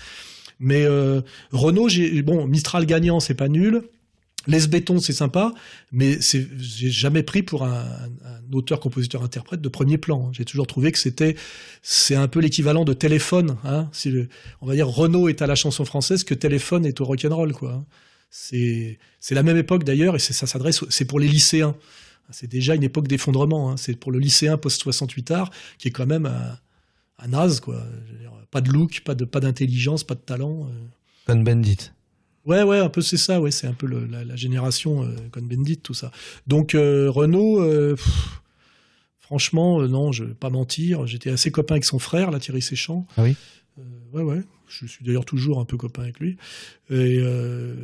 Mais 0.59 0.85
euh, 0.85 1.21
Renault, 1.51 1.89
bon 2.23 2.47
Mistral 2.47 2.85
gagnant, 2.85 3.19
c'est 3.19 3.33
pas 3.35 3.49
nul. 3.49 3.83
Les 4.47 4.67
béton, 4.67 4.99
c'est 4.99 5.13
sympa, 5.13 5.53
mais 5.91 6.19
j'ai 6.21 6.89
jamais 6.91 7.23
pris 7.23 7.41
pour 7.43 7.63
un, 7.63 7.83
un 8.25 8.53
auteur, 8.53 8.79
compositeur, 8.79 9.23
interprète 9.23 9.61
de 9.61 9.69
premier 9.69 9.97
plan. 9.97 10.31
J'ai 10.33 10.45
toujours 10.45 10.67
trouvé 10.67 10.91
que 10.91 10.99
c'était 10.99 11.35
c'est 11.81 12.15
un 12.15 12.27
peu 12.27 12.39
l'équivalent 12.39 12.85
de 12.85 12.93
téléphone. 12.93 13.57
Hein, 13.63 13.89
le- 14.05 14.29
on 14.61 14.67
va 14.67 14.75
dire 14.75 14.87
Renault 14.87 15.29
est 15.29 15.41
à 15.41 15.47
la 15.47 15.55
chanson 15.55 15.83
française 15.85 16.23
que 16.23 16.33
téléphone 16.33 16.85
est 16.85 17.01
au 17.01 17.05
rock'n'roll 17.05 17.53
quoi. 17.53 17.71
hein. 17.73 17.85
C'est 18.29 18.97
la 19.31 19.43
même 19.43 19.57
époque 19.57 19.83
d'ailleurs 19.83 20.15
et 20.15 20.19
ça 20.19 20.45
s'adresse 20.45 20.83
c'est 20.89 21.05
pour 21.05 21.19
les 21.19 21.27
lycéens. 21.27 21.75
C'est 22.31 22.47
déjà 22.49 22.75
une 22.75 22.83
époque 22.83 23.07
d'effondrement. 23.07 23.71
Hein. 23.71 23.77
C'est 23.77 23.95
pour 23.95 24.11
le 24.11 24.19
lycéen 24.19 24.57
post 24.57 24.81
68 24.81 25.31
art 25.31 25.51
qui 25.77 25.87
est 25.87 25.91
quand 25.91 26.05
même 26.07 26.25
un, 26.25 26.57
un 27.19 27.27
naze 27.29 27.59
quoi. 27.61 27.83
Pas 28.51 28.61
de 28.61 28.71
look, 28.71 29.01
pas 29.05 29.15
de 29.15 29.25
pas 29.25 29.39
d'intelligence, 29.39 30.03
pas 30.03 30.15
de 30.15 30.19
talent. 30.21 30.67
euh. 30.69 30.85
Con 31.33 31.41
Bendit. 31.41 31.91
Ouais, 32.45 32.61
ouais, 32.63 32.79
un 32.79 32.89
peu 32.89 33.01
c'est 33.01 33.17
ça, 33.17 33.41
ouais, 33.41 33.51
c'est 33.51 33.67
un 33.67 33.73
peu 33.73 33.87
le- 33.87 34.05
la, 34.05 34.23
la 34.23 34.35
génération 34.35 35.03
euh, 35.03 35.15
Cohn-Bendit, 35.31 35.77
tout 35.77 35.93
ça. 35.95 36.11
Donc 36.47 36.75
euh, 36.75 37.09
Renault, 37.09 37.61
euh, 37.61 37.95
pff, 37.95 38.41
franchement, 39.19 39.81
euh, 39.81 39.87
non, 39.87 40.11
je 40.11 40.23
vais 40.25 40.33
pas 40.35 40.49
mentir, 40.51 41.07
j'étais 41.07 41.31
assez 41.31 41.49
copain 41.51 41.75
avec 41.75 41.85
son 41.85 41.97
frère, 41.99 42.29
là, 42.31 42.39
Thierry 42.39 42.61
Séchant. 42.61 43.07
Ah 43.17 43.23
oui 43.23 43.35
Euh, 43.79 43.81
ouais, 44.13 44.21
ouais, 44.23 44.41
je 44.67 44.85
suis 44.85 45.03
d'ailleurs 45.03 45.25
toujours 45.25 45.59
un 45.59 45.65
peu 45.65 45.75
copain 45.77 46.03
avec 46.03 46.19
lui. 46.19 46.37
Et 46.89 47.17
euh, 47.19 47.75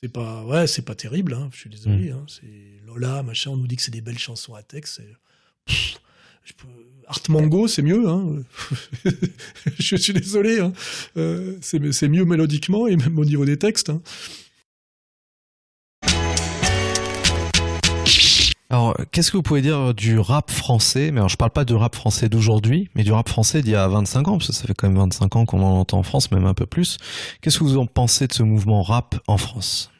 c'est 0.00 0.08
pas, 0.12 0.44
ouais, 0.44 0.66
c'est 0.66 0.82
pas 0.84 0.94
terrible, 0.94 1.34
hein, 1.34 1.48
je 1.52 1.58
suis 1.60 1.70
désolé. 1.70 2.10
hein, 2.10 2.26
c'est 2.28 2.80
Lola, 2.86 3.22
machin, 3.22 3.50
on 3.52 3.56
nous 3.56 3.66
dit 3.66 3.76
que 3.76 3.82
c'est 3.82 3.90
des 3.90 4.00
belles 4.02 4.18
chansons 4.18 4.54
à 4.54 4.62
texte. 4.62 5.00
Pff, 5.64 5.98
je 6.44 6.52
peux- 6.52 6.66
Art 7.08 7.20
Mango, 7.28 7.68
c'est 7.68 7.82
mieux. 7.82 8.08
Hein. 8.08 8.24
je 9.78 9.96
suis 9.96 10.12
désolé. 10.12 10.60
Hein. 10.60 10.72
Euh, 11.16 11.56
c'est 11.60 12.08
mieux 12.08 12.24
mélodiquement 12.24 12.86
et 12.86 12.96
même 12.96 13.18
au 13.18 13.24
niveau 13.24 13.44
des 13.44 13.58
textes. 13.58 13.90
hein. 13.90 14.00
Alors, 18.70 18.96
qu'est-ce 19.12 19.30
que 19.30 19.36
vous 19.36 19.42
pouvez 19.42 19.62
dire 19.62 19.94
du 19.94 20.18
rap 20.18 20.50
français? 20.50 21.12
Mais 21.12 21.18
alors, 21.18 21.28
je 21.28 21.36
parle 21.36 21.52
pas 21.52 21.64
du 21.64 21.74
rap 21.74 21.94
français 21.94 22.28
d'aujourd'hui, 22.28 22.88
mais 22.96 23.04
du 23.04 23.12
rap 23.12 23.28
français 23.28 23.62
d'il 23.62 23.72
y 23.72 23.76
a 23.76 23.86
25 23.86 24.26
ans, 24.26 24.38
parce 24.38 24.48
que 24.48 24.52
ça 24.52 24.64
fait 24.66 24.74
quand 24.74 24.88
même 24.88 24.98
25 24.98 25.36
ans 25.36 25.44
qu'on 25.46 25.62
en 25.62 25.78
entend 25.78 25.98
en 25.98 26.02
France, 26.02 26.32
même 26.32 26.46
un 26.46 26.54
peu 26.54 26.66
plus. 26.66 26.98
Qu'est-ce 27.40 27.58
que 27.58 27.64
vous 27.64 27.76
en 27.78 27.86
pensez 27.86 28.26
de 28.26 28.32
ce 28.32 28.42
mouvement 28.42 28.82
rap 28.82 29.20
en 29.28 29.36
France? 29.36 29.92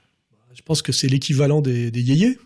Je 0.55 0.63
pense 0.63 0.83
que 0.83 0.91
c'est 0.91 1.07
l'équivalent 1.09 1.61
des, 1.61 1.93
des 1.93 2.01
yéyés. 2.03 2.39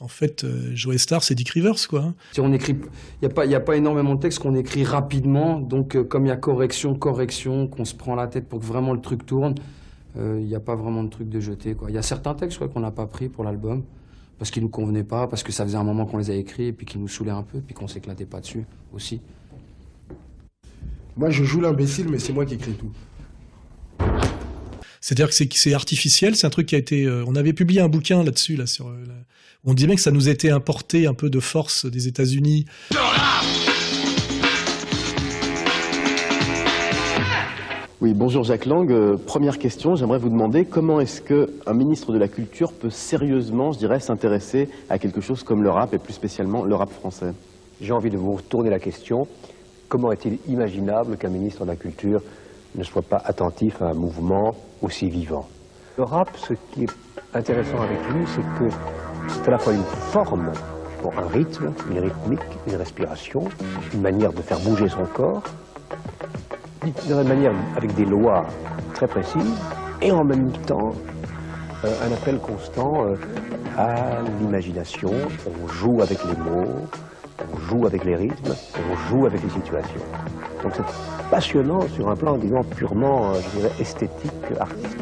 En 0.00 0.08
fait, 0.08 0.42
euh, 0.44 0.72
Joe 0.74 0.96
Star, 0.96 1.22
c'est 1.22 1.34
Dick 1.36 1.50
Rivers, 1.50 1.86
quoi. 1.88 2.14
Si 2.32 2.40
on 2.40 2.52
écrit, 2.52 2.72
il 2.72 2.88
n'y 3.22 3.26
a, 3.26 3.34
pas- 3.34 3.46
y 3.46 3.54
a 3.54 3.60
pas 3.60 3.76
énormément 3.76 4.16
de 4.16 4.20
texte 4.20 4.40
qu'on 4.40 4.56
écrit 4.56 4.82
rapidement, 4.84 5.60
donc 5.60 5.94
euh, 5.94 6.02
comme 6.02 6.26
il 6.26 6.30
y 6.30 6.32
a 6.32 6.36
correction, 6.36 6.94
correction, 6.96 7.68
qu'on 7.68 7.84
se 7.84 7.94
prend 7.94 8.16
la 8.16 8.26
tête 8.26 8.48
pour 8.48 8.58
que 8.58 8.64
vraiment 8.64 8.92
le 8.92 9.00
truc 9.00 9.24
tourne, 9.24 9.54
euh, 10.18 10.38
il 10.40 10.46
n'y 10.46 10.54
a 10.56 10.60
pas 10.60 10.74
vraiment 10.74 11.04
de 11.04 11.10
truc 11.10 11.28
de 11.28 11.38
jeter. 11.38 11.76
Il 11.88 11.94
y 11.94 11.98
a 11.98 12.02
certains 12.02 12.34
textes 12.34 12.58
quoi, 12.58 12.68
qu'on 12.68 12.80
n'a 12.80 12.90
pas 12.90 13.06
pris 13.06 13.28
pour 13.28 13.44
l'album, 13.44 13.84
parce 14.36 14.50
qu'ils 14.50 14.64
nous 14.64 14.68
convenaient 14.68 15.04
pas, 15.04 15.28
parce 15.28 15.44
que 15.44 15.52
ça 15.52 15.64
faisait 15.64 15.76
un 15.78 15.84
moment 15.84 16.06
qu'on 16.06 16.18
les 16.18 16.30
a 16.30 16.34
écrits, 16.34 16.66
et 16.66 16.72
puis 16.72 16.86
qu'ils 16.86 17.00
nous 17.00 17.08
saoulaient 17.08 17.30
un 17.30 17.44
peu, 17.44 17.60
puis 17.60 17.72
qu'on 17.74 17.86
s'éclatait 17.86 18.26
pas 18.26 18.40
dessus 18.40 18.64
aussi. 18.92 19.20
Moi, 21.16 21.30
je 21.30 21.44
joue 21.44 21.60
l'imbécile, 21.60 22.08
mais 22.08 22.18
c'est 22.18 22.32
moi 22.32 22.44
qui 22.44 22.54
écris 22.54 22.72
tout. 22.72 22.90
C'est-à-dire 25.00 25.28
que 25.28 25.34
c'est 25.34 25.46
que 25.46 25.56
c'est 25.58 25.74
artificiel, 25.74 26.34
c'est 26.34 26.46
un 26.46 26.50
truc 26.50 26.66
qui 26.66 26.74
a 26.74 26.78
été. 26.78 27.04
euh, 27.04 27.24
on 27.28 27.36
avait 27.36 27.52
publié 27.52 27.80
un 27.80 27.88
bouquin 27.88 28.24
là-dessus, 28.24 28.56
là, 28.56 28.66
sur. 28.66 28.88
euh, 28.88 29.04
on 29.66 29.74
disait 29.74 29.86
bien 29.86 29.96
que 29.96 30.02
ça 30.02 30.10
nous 30.10 30.28
était 30.28 30.50
importé 30.50 31.06
un 31.06 31.14
peu 31.14 31.30
de 31.30 31.40
force 31.40 31.86
des 31.86 32.06
États-Unis. 32.06 32.66
Oui, 38.00 38.12
bonjour 38.12 38.44
Jacques 38.44 38.66
Lang. 38.66 38.90
Euh, 38.90 39.16
première 39.16 39.58
question, 39.58 39.94
j'aimerais 39.94 40.18
vous 40.18 40.28
demander 40.28 40.66
comment 40.66 41.00
est-ce 41.00 41.22
qu'un 41.22 41.72
ministre 41.72 42.12
de 42.12 42.18
la 42.18 42.28
Culture 42.28 42.72
peut 42.72 42.90
sérieusement, 42.90 43.72
je 43.72 43.78
dirais, 43.78 43.98
s'intéresser 43.98 44.68
à 44.90 44.98
quelque 44.98 45.22
chose 45.22 45.42
comme 45.42 45.62
le 45.62 45.70
rap, 45.70 45.94
et 45.94 45.98
plus 45.98 46.12
spécialement 46.12 46.64
le 46.64 46.74
rap 46.74 46.90
français? 46.90 47.32
J'ai 47.80 47.92
envie 47.92 48.10
de 48.10 48.18
vous 48.18 48.34
retourner 48.34 48.68
la 48.68 48.78
question. 48.78 49.26
Comment 49.88 50.12
est-il 50.12 50.38
imaginable 50.48 51.16
qu'un 51.16 51.30
ministre 51.30 51.64
de 51.64 51.70
la 51.70 51.76
Culture 51.76 52.20
ne 52.74 52.82
soit 52.82 53.02
pas 53.02 53.22
attentif 53.24 53.80
à 53.80 53.86
un 53.86 53.94
mouvement 53.94 54.54
aussi 54.82 55.08
vivant? 55.08 55.48
Le 55.96 56.04
rap, 56.04 56.28
ce 56.36 56.52
qui 56.72 56.84
est 56.84 56.90
intéressant 57.32 57.80
avec 57.80 58.00
lui, 58.12 58.24
c'est 58.26 58.42
que 58.58 58.74
c'est 59.28 59.48
à 59.48 59.52
la 59.52 59.58
fois 59.58 59.72
une 59.72 59.84
forme, 60.12 60.50
un 61.16 61.26
rythme, 61.28 61.72
une 61.90 61.98
rythmique, 61.98 62.40
une 62.66 62.76
respiration, 62.76 63.44
une 63.92 64.00
manière 64.00 64.32
de 64.32 64.40
faire 64.40 64.58
bouger 64.60 64.88
son 64.88 65.04
corps, 65.04 65.42
d'une 67.06 67.22
manière 67.22 67.52
avec 67.76 67.94
des 67.94 68.04
lois 68.04 68.46
très 68.94 69.06
précises, 69.06 69.54
et 70.00 70.10
en 70.10 70.24
même 70.24 70.52
temps 70.66 70.92
euh, 71.84 72.06
un 72.06 72.12
appel 72.12 72.38
constant 72.38 73.06
euh, 73.06 73.16
à 73.76 74.22
l'imagination. 74.40 75.10
On 75.46 75.68
joue 75.68 76.00
avec 76.02 76.18
les 76.24 76.36
mots, 76.36 76.86
on 77.52 77.58
joue 77.58 77.86
avec 77.86 78.04
les 78.04 78.16
rythmes, 78.16 78.54
on 78.90 78.96
joue 79.08 79.26
avec 79.26 79.42
les 79.42 79.50
situations. 79.50 80.00
Donc 80.62 80.72
c'est 80.76 81.30
passionnant 81.30 81.80
sur 81.88 82.08
un 82.08 82.16
plan, 82.16 82.38
disons, 82.38 82.62
purement, 82.76 83.32
euh, 83.32 83.40
je 83.40 83.58
dirais, 83.58 83.72
esthétique, 83.78 84.32
artistique. 84.58 85.00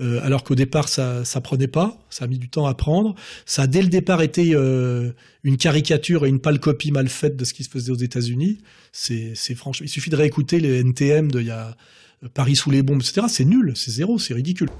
Euh, 0.00 0.20
alors 0.22 0.44
qu'au 0.44 0.54
départ 0.54 0.88
ça 0.88 1.24
ça 1.24 1.40
prenait 1.40 1.68
pas, 1.68 1.98
ça 2.08 2.24
a 2.24 2.28
mis 2.28 2.38
du 2.38 2.48
temps 2.48 2.66
à 2.66 2.74
prendre. 2.74 3.14
Ça 3.44 3.62
a 3.62 3.66
dès 3.66 3.82
le 3.82 3.88
départ 3.88 4.22
été 4.22 4.54
euh, 4.54 5.12
une 5.44 5.56
caricature 5.56 6.24
et 6.24 6.28
une 6.28 6.40
pâle 6.40 6.58
copie 6.58 6.90
mal 6.90 7.08
faite 7.08 7.36
de 7.36 7.44
ce 7.44 7.52
qui 7.52 7.64
se 7.64 7.68
faisait 7.68 7.92
aux 7.92 7.96
États-Unis. 7.96 8.58
C'est 8.92 9.32
c'est 9.34 9.54
franchement, 9.54 9.84
il 9.84 9.90
suffit 9.90 10.10
de 10.10 10.16
réécouter 10.16 10.58
les 10.58 10.80
NTM 10.80 11.30
de 11.30 11.40
il 11.40 11.46
y 11.46 11.50
a 11.50 11.76
euh, 12.22 12.28
Paris 12.32 12.56
sous 12.56 12.70
les 12.70 12.82
bombes, 12.82 13.00
etc. 13.00 13.26
C'est 13.28 13.44
nul, 13.44 13.72
c'est 13.76 13.90
zéro, 13.90 14.18
c'est 14.18 14.34
ridicule. 14.34 14.70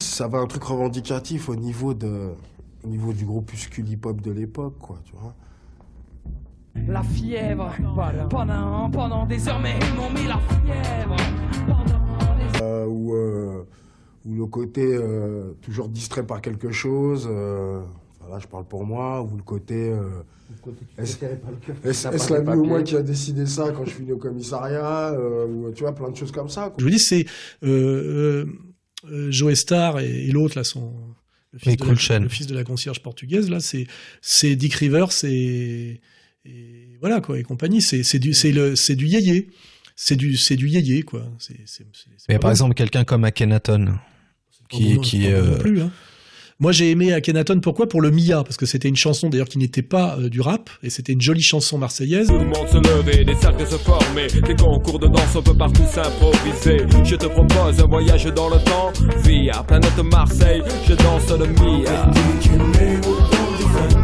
Ça 0.00 0.28
va 0.28 0.38
un 0.38 0.46
truc 0.46 0.62
revendicatif 0.62 1.48
au 1.48 1.56
niveau, 1.56 1.94
de, 1.94 2.30
au 2.84 2.88
niveau 2.88 3.12
du 3.12 3.24
groupuscule 3.24 3.88
hip-hop 3.88 4.20
de 4.20 4.30
l'époque, 4.30 4.78
quoi, 4.78 5.00
tu 5.04 5.12
vois. 5.12 5.34
La 6.88 7.02
fièvre, 7.02 7.70
pendant, 8.30 8.90
pendant 8.90 9.26
des 9.26 9.48
heures, 9.48 9.60
mais 9.60 9.74
ils 9.80 9.94
m'ont 9.96 10.10
mis 10.10 10.26
la 10.26 10.38
fièvre. 10.38 11.16
Euh, 12.60 12.86
ou, 12.86 13.14
euh, 13.14 13.62
ou 14.24 14.34
le 14.34 14.46
côté 14.46 14.82
euh, 14.84 15.52
toujours 15.62 15.88
distrait 15.88 16.24
par 16.26 16.40
quelque 16.40 16.70
chose, 16.70 17.28
euh, 17.30 17.80
enfin, 18.20 18.32
là 18.32 18.38
je 18.38 18.46
parle 18.46 18.64
pour 18.64 18.84
moi, 18.84 19.22
ou 19.22 19.36
le 19.36 19.42
côté... 19.42 19.90
euh, 19.90 20.22
est-ce 20.98 22.32
l'ami 22.32 22.56
ou 22.56 22.64
moi 22.64 22.82
qui 22.82 22.94
a 22.94 23.02
décidé 23.02 23.46
ça 23.46 23.72
quand 23.72 23.84
je 23.84 23.90
suis 23.90 24.02
venu 24.02 24.12
au 24.12 24.18
commissariat, 24.18 25.10
euh, 25.12 25.46
ou 25.46 25.72
tu 25.72 25.82
vois, 25.82 25.94
plein 25.94 26.10
de 26.10 26.16
choses 26.16 26.30
comme 26.32 26.48
ça. 26.48 26.64
quoi. 26.68 26.74
Je 26.78 26.84
vous 26.84 26.90
dis, 26.90 26.98
c'est 26.98 27.24
euh, 27.64 28.44
euh, 28.44 28.46
euh, 29.10 29.30
Joe 29.30 29.54
Star 29.54 29.98
et, 30.00 30.26
et 30.26 30.30
l'autre 30.30 30.56
là 30.58 30.64
sont 30.64 30.92
le 31.52 31.58
fils, 31.58 31.76
de 31.76 32.12
la, 32.12 32.18
le 32.18 32.28
fils 32.28 32.46
de 32.46 32.54
la 32.54 32.64
concierge 32.64 33.02
portugaise 33.02 33.50
là, 33.50 33.60
c'est 33.60 33.86
c'est 34.20 34.54
Dick 34.56 34.74
Rivers 34.74 35.08
et, 35.24 36.00
et 36.44 36.96
voilà 37.00 37.20
quoi 37.20 37.38
et 37.38 37.42
compagnie. 37.42 37.82
C'est 37.82 38.02
c'est 38.02 38.18
du 38.18 38.34
c'est 38.34 38.52
le 38.52 38.76
c'est 38.76 38.96
du 38.96 39.06
yéyé. 39.06 39.48
C'est 39.96 40.16
du 40.16 40.36
c'est 40.36 40.56
du 40.56 40.68
yéyé 40.68 41.02
quoi. 41.02 41.22
C'est 41.38 41.54
c'est 41.66 41.84
c'est- 41.92 42.08
c'est 42.16 42.28
Mais 42.28 42.38
par 42.38 42.48
bon. 42.48 42.52
exemple, 42.52 42.74
quelqu'un 42.74 43.04
comme 43.04 43.24
Akhenaton, 43.24 43.94
qui, 44.68 44.94
bon, 44.94 45.00
qui 45.02 45.20
bon 45.20 45.26
euh, 45.32 45.50
non 45.52 45.58
plus, 45.58 45.80
hein. 45.82 45.90
Moi, 46.60 46.70
j'ai 46.70 46.90
aimé 46.92 47.12
Akhenaton. 47.12 47.58
Pourquoi? 47.58 47.88
Pour 47.88 48.00
le 48.00 48.12
Mia, 48.12 48.44
parce 48.44 48.56
que 48.56 48.66
c'était 48.66 48.88
une 48.88 48.94
chanson 48.96 49.28
d'ailleurs 49.28 49.48
qui 49.48 49.58
n'était 49.58 49.82
pas 49.82 50.16
euh, 50.18 50.28
du 50.28 50.40
rap, 50.40 50.70
et 50.84 50.90
c'était 50.90 51.12
une 51.12 51.20
jolie 51.20 51.42
chanson 51.42 51.76
marseillaise. 51.76 52.28
Tout 52.28 52.38
le 52.38 52.44
monde 52.44 52.68
se 52.68 52.76
lever, 52.76 53.24
des 53.24 53.34
cercles 53.34 53.66
se 53.66 53.76
former, 53.76 54.28
des 54.28 54.54
concours 54.54 55.00
de 55.00 55.08
danse, 55.08 55.34
on 55.34 55.42
peut 55.42 55.56
partout 55.56 55.82
s'improviser. 55.90 56.86
Je 57.04 57.16
te 57.16 57.26
propose 57.26 57.80
un 57.80 57.86
voyage 57.86 58.24
dans 58.26 58.48
le 58.48 58.58
temps, 58.64 58.92
via 59.24 59.64
planète 59.64 59.98
Marseille, 60.04 60.62
je 60.88 60.94
danse 60.94 61.28
le 61.30 61.46
Mia. 61.48 62.10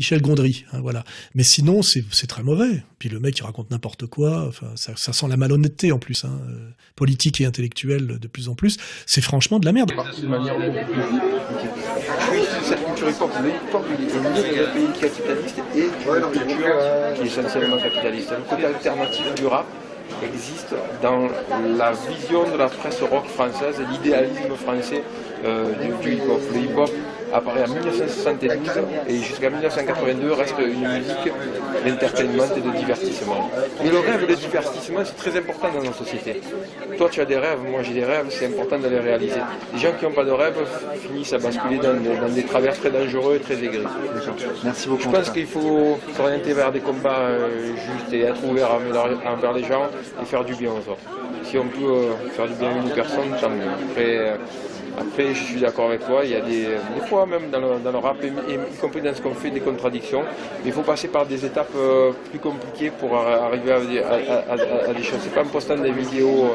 Michel 0.00 0.22
Gondry. 0.22 0.64
hein, 0.72 0.80
voilà. 0.80 1.04
Mais 1.34 1.42
sinon, 1.42 1.82
c'est 1.82 2.26
très 2.26 2.42
mauvais. 2.42 2.82
Puis 2.98 3.10
le 3.10 3.20
mec, 3.20 3.36
il 3.38 3.42
raconte 3.42 3.70
n'importe 3.70 4.06
quoi. 4.06 4.46
Enfin, 4.48 4.68
ça, 4.74 4.92
ça 4.96 5.12
sent 5.12 5.26
la 5.28 5.36
malhonnêteté 5.36 5.92
en 5.92 5.98
plus, 5.98 6.24
hein, 6.24 6.40
euh, 6.48 6.70
politique 6.96 7.38
et 7.42 7.44
intellectuelle 7.44 8.18
de 8.18 8.26
plus 8.26 8.48
en 8.48 8.54
plus. 8.54 8.78
C'est 9.04 9.20
franchement 9.20 9.58
de 9.58 9.66
la 9.66 9.72
merde. 9.72 9.90
de 9.90 10.26
manière 10.26 10.56
beaucoup 10.58 10.92
plus 10.92 11.02
Oui, 12.32 12.38
cette 12.64 12.82
culture 12.86 13.10
hip-hop, 13.10 13.30
le 13.42 13.50
hip-hop, 13.50 13.84
il 13.98 14.04
est 14.04 14.08
né 14.08 14.20
dans 14.22 14.30
un 14.30 14.72
pays 14.72 14.98
capitaliste 14.98 15.58
et 15.76 15.80
une 15.80 16.30
culture 16.32 16.76
qui 17.16 17.22
est 17.22 17.26
essentiellement 17.26 17.76
capitaliste. 17.76 18.30
Le 18.30 18.48
côté 18.48 18.64
alternatif 18.64 19.34
du 19.34 19.46
rap 19.48 19.66
existe 20.24 20.74
dans 21.02 21.28
la 21.76 21.92
vision 21.92 22.50
de 22.50 22.56
la 22.56 22.68
presse 22.68 23.02
rock 23.02 23.26
française 23.26 23.76
et 23.80 23.92
l'idéalisme 23.92 24.54
français 24.56 25.02
euh, 25.44 25.72
du, 25.74 26.08
du 26.08 26.16
hip-hop. 26.16 26.40
Le 26.54 26.60
hip-hop 26.60 26.90
apparaît 27.32 27.64
en 27.68 27.74
1972 27.74 28.50
et 29.08 29.16
jusqu'à 29.16 29.50
1982 29.50 30.32
reste 30.32 30.54
une 30.58 30.88
musique 30.88 31.32
d'entertainment 31.86 32.44
et 32.56 32.60
de 32.60 32.70
divertissement. 32.76 33.50
Mais 33.82 33.90
le 33.90 33.98
rêve 33.98 34.26
le 34.28 34.34
divertissement, 34.36 35.00
c'est 35.04 35.16
très 35.16 35.36
important 35.38 35.68
dans 35.74 35.82
nos 35.82 35.92
sociétés. 35.92 36.40
Toi, 36.98 37.08
tu 37.10 37.20
as 37.20 37.24
des 37.24 37.36
rêves, 37.38 37.58
moi 37.68 37.82
j'ai 37.82 37.94
des 37.94 38.04
rêves, 38.04 38.26
c'est 38.30 38.46
important 38.46 38.78
de 38.78 38.88
les 38.88 38.98
réaliser. 39.00 39.40
Les 39.72 39.78
gens 39.78 39.92
qui 39.98 40.04
n'ont 40.04 40.12
pas 40.12 40.24
de 40.24 40.30
rêve 40.30 40.56
finissent 41.02 41.32
à 41.32 41.38
basculer 41.38 41.78
dans, 41.78 41.94
des- 41.94 42.16
dans 42.16 42.28
des 42.28 42.42
travers 42.44 42.76
très 42.78 42.90
dangereux 42.90 43.36
et 43.36 43.40
très 43.40 43.54
aigris. 43.62 43.84
Merci 44.64 44.88
beaucoup. 44.88 45.02
Je 45.02 45.08
pense 45.08 45.30
qu'il 45.30 45.46
faut 45.46 45.98
s'orienter 46.16 46.52
vers 46.52 46.72
des 46.72 46.80
combats 46.80 47.20
euh, 47.20 47.48
justes 47.76 48.12
et 48.12 48.22
être 48.22 48.44
ouvert 48.44 48.68
envers 48.74 49.06
envers 49.26 49.52
les 49.52 49.64
gens 49.64 49.86
et 50.22 50.24
faire 50.24 50.44
du 50.44 50.54
bien 50.54 50.70
aux 50.70 50.90
autres. 50.90 51.00
Si 51.44 51.56
on 51.58 51.66
peut 51.66 51.78
euh, 51.84 52.12
faire 52.36 52.46
du 52.46 52.54
bien 52.54 52.68
à 52.70 52.72
une 52.76 52.90
personne, 52.90 53.30
tant 53.40 53.48
mieux. 53.48 53.62
Après, 53.90 54.16
euh, 54.18 54.34
après, 55.00 55.34
je 55.34 55.42
suis 55.44 55.60
d'accord 55.60 55.86
avec 55.88 56.06
toi, 56.06 56.20
il 56.24 56.30
y 56.30 56.34
a 56.36 56.40
des, 56.40 56.62
des 56.94 57.06
fois 57.08 57.26
même 57.26 57.50
dans 57.50 57.60
le, 57.60 57.78
dans 57.84 57.92
le 57.92 57.98
rap, 57.98 58.16
et, 58.22 58.26
et 58.52 58.54
y 58.54 58.76
compris 58.80 59.00
dans 59.00 59.14
ce 59.14 59.22
qu'on 59.22 59.34
fait, 59.34 59.50
des 59.50 59.60
contradictions. 59.60 60.22
Mais 60.62 60.66
il 60.70 60.72
faut 60.72 60.82
passer 60.82 61.08
par 61.08 61.26
des 61.26 61.44
étapes 61.44 61.72
euh, 61.76 62.12
plus 62.30 62.38
compliquées 62.38 62.90
pour 62.90 63.16
ar- 63.16 63.44
arriver 63.44 63.72
à, 63.72 63.80
des- 63.80 64.00
à- 64.00 64.08
à- 64.08 64.52
à- 64.52 64.90
à 64.90 64.94
des 64.94 65.02
choses. 65.02 65.20
C'est 65.22 65.34
pas 65.34 65.42
en 65.42 65.46
postant 65.46 65.76
des 65.76 65.92
vidéos 65.92 66.54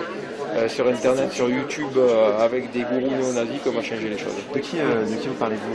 euh, 0.56 0.70
sur 0.70 0.88
Internet, 0.88 1.32
sur 1.34 1.50
YouTube, 1.50 1.98
euh, 1.98 2.38
avec 2.40 2.72
des 2.72 2.82
gourous 2.82 3.12
néo-nazis 3.12 3.60
qu'on 3.64 3.72
va 3.72 3.82
changer 3.82 4.08
les 4.10 4.18
choses. 4.18 4.34
De 4.54 4.60
qui, 4.60 4.78
euh, 4.80 5.04
de 5.04 5.16
qui 5.22 5.28
vous 5.28 5.34
parlez-vous 5.34 5.74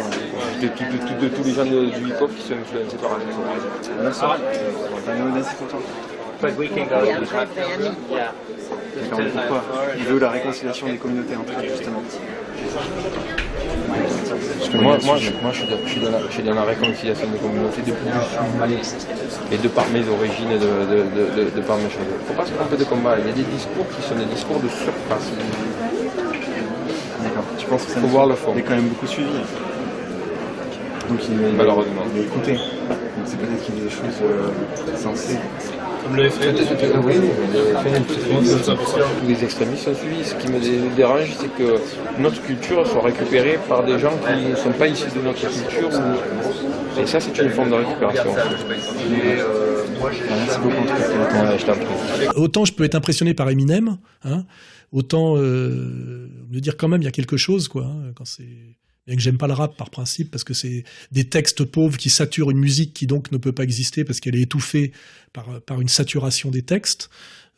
de, 0.62 0.68
tout- 0.68 1.20
de 1.24 1.28
tous 1.28 1.44
les 1.44 1.52
gens 1.52 1.64
de- 1.66 1.86
du 1.98 2.08
hip-hop 2.08 2.30
qui 2.34 2.42
sont 2.48 2.54
influencés 2.54 2.96
par 2.96 3.10
la 3.18 4.10
Mais 6.43 6.53
pourquoi 9.32 9.62
Il 9.99 10.05
veut 10.05 10.18
la 10.18 10.30
réconciliation 10.30 10.86
des 10.86 10.97
communautés 10.97 11.36
entre 11.36 11.53
elles, 11.61 11.68
justement. 11.70 12.03
Parce 14.59 14.68
que 14.70 14.76
moi, 14.76 14.97
moi, 15.05 15.16
je, 15.16 15.30
moi 15.43 15.51
je, 15.53 15.59
suis 15.61 15.68
dans- 15.68 15.78
je 15.84 15.91
suis 15.91 16.01
dans 16.01 16.11
la, 16.11 16.18
je 16.28 16.32
suis 16.32 16.43
dans 16.43 16.55
la 16.55 16.62
réconciliation 16.62 17.26
des 17.28 17.38
communautés 17.38 17.82
depuis 17.82 18.05
que 18.05 18.11
je 18.12 18.20
suis 18.28 18.76
né. 18.76 18.80
Et 19.53 19.59
de 19.59 19.68
par 19.68 19.88
mes 19.88 20.07
origines 20.09 20.51
et 20.51 20.59
de, 20.59 20.66
de, 20.66 20.97
de, 20.97 21.45
de- 21.45 21.51
de 21.57 21.61
par 21.62 21.76
mes 21.76 21.84
choses. 21.91 22.07
Il 22.09 22.22
ne 22.22 22.26
faut 22.28 22.34
pas 22.34 22.47
se 22.47 22.53
tromper 22.53 22.76
de 22.76 22.84
combat. 22.84 23.16
Il 23.18 23.26
y 23.26 23.30
a 23.30 23.32
des 23.32 23.43
discours 23.43 23.86
qui 23.97 24.03
sont 24.07 24.14
des 24.14 24.24
discours 24.26 24.61
de 24.61 24.68
surface. 24.68 25.30
D'accord. 27.22 27.45
Tu 27.59 27.66
penses 27.66 27.84
que 27.84 27.91
ça 27.93 28.01
Faut 28.01 28.07
voir 28.07 28.26
le 28.26 28.34
fond. 28.34 28.55
est 28.57 28.62
quand 28.62 28.74
même 28.76 28.88
beaucoup 28.88 29.07
suivi. 29.07 29.28
Donc 31.09 31.18
il 31.28 31.43
est, 31.43 31.53
Malheureusement. 31.53 32.03
il 32.14 32.20
est 32.20 32.24
écouté. 32.24 32.53
Donc 32.55 32.61
c'est 33.24 33.36
peut-être 33.38 33.62
qu'il 33.64 33.78
y 33.78 33.80
a 33.80 33.84
des 33.84 33.91
choses 33.91 34.22
euh, 34.22 34.97
sensées. 34.97 35.38
Comme 36.03 36.16
le 36.16 36.28
FN. 36.30 36.55
Oui, 37.05 37.14
le 37.14 37.61
FN, 37.76 38.05
tous 38.05 39.26
les 39.28 39.44
extrémistes 39.44 39.84
sont 39.84 39.94
suivis. 39.94 40.24
Ce 40.24 40.34
qui 40.34 40.48
me 40.48 40.94
dérange, 40.96 41.30
c'est 41.38 41.53
que 41.55 41.76
notre 42.20 42.40
culture 42.42 42.86
soit 42.86 43.03
récupérée 43.03 43.59
par 43.68 43.84
des 43.84 43.98
gens 43.98 44.12
qui 44.26 44.51
ne 44.51 44.55
sont 44.57 44.72
pas 44.72 44.88
issus 44.88 45.11
de 45.14 45.20
notre 45.22 45.40
culture. 45.40 45.88
ou- 45.88 47.01
Et 47.01 47.07
ça, 47.07 47.20
c'est 47.20 47.36
une 47.38 47.51
forme 47.51 47.70
de 47.70 47.74
récupération. 47.76 48.32
Autant 52.36 52.64
je 52.64 52.72
peux 52.72 52.84
être 52.84 52.94
impressionné 52.94 53.34
par 53.34 53.48
Eminem, 53.51 53.98
hein, 54.24 54.44
autant 54.92 55.36
euh, 55.36 56.28
me 56.51 56.61
dire 56.61 56.76
quand 56.76 56.88
même 56.88 57.03
il 57.03 57.05
y 57.05 57.09
a 57.09 57.12
quelque 57.12 57.36
chose 57.36 57.68
quoi. 57.68 57.84
hein, 57.84 58.12
quand 58.14 58.24
c'est 58.26 58.48
bien 59.07 59.16
que 59.16 59.22
j'aime 59.22 59.38
pas 59.38 59.46
le 59.46 59.55
rap 59.55 59.76
par 59.76 59.90
principe 59.90 60.30
parce 60.30 60.44
que 60.44 60.55
c'est 60.55 60.84
des 61.12 61.24
textes 61.28 61.64
pauvres 61.64 61.96
qui 61.96 62.11
saturent 62.11 62.51
une 62.51 62.59
musique 62.59 62.92
qui 62.92 63.07
donc 63.07 63.32
ne 63.32 63.38
peut 63.38 63.53
pas 63.53 63.64
exister 63.64 64.05
parce 64.05 64.20
qu'elle 64.20 64.36
est 64.36 64.42
étouffée 64.42 64.92
par 65.32 65.61
par 65.62 65.80
une 65.80 65.88
saturation 65.88 66.51
des 66.51 66.62
textes. 66.62 67.11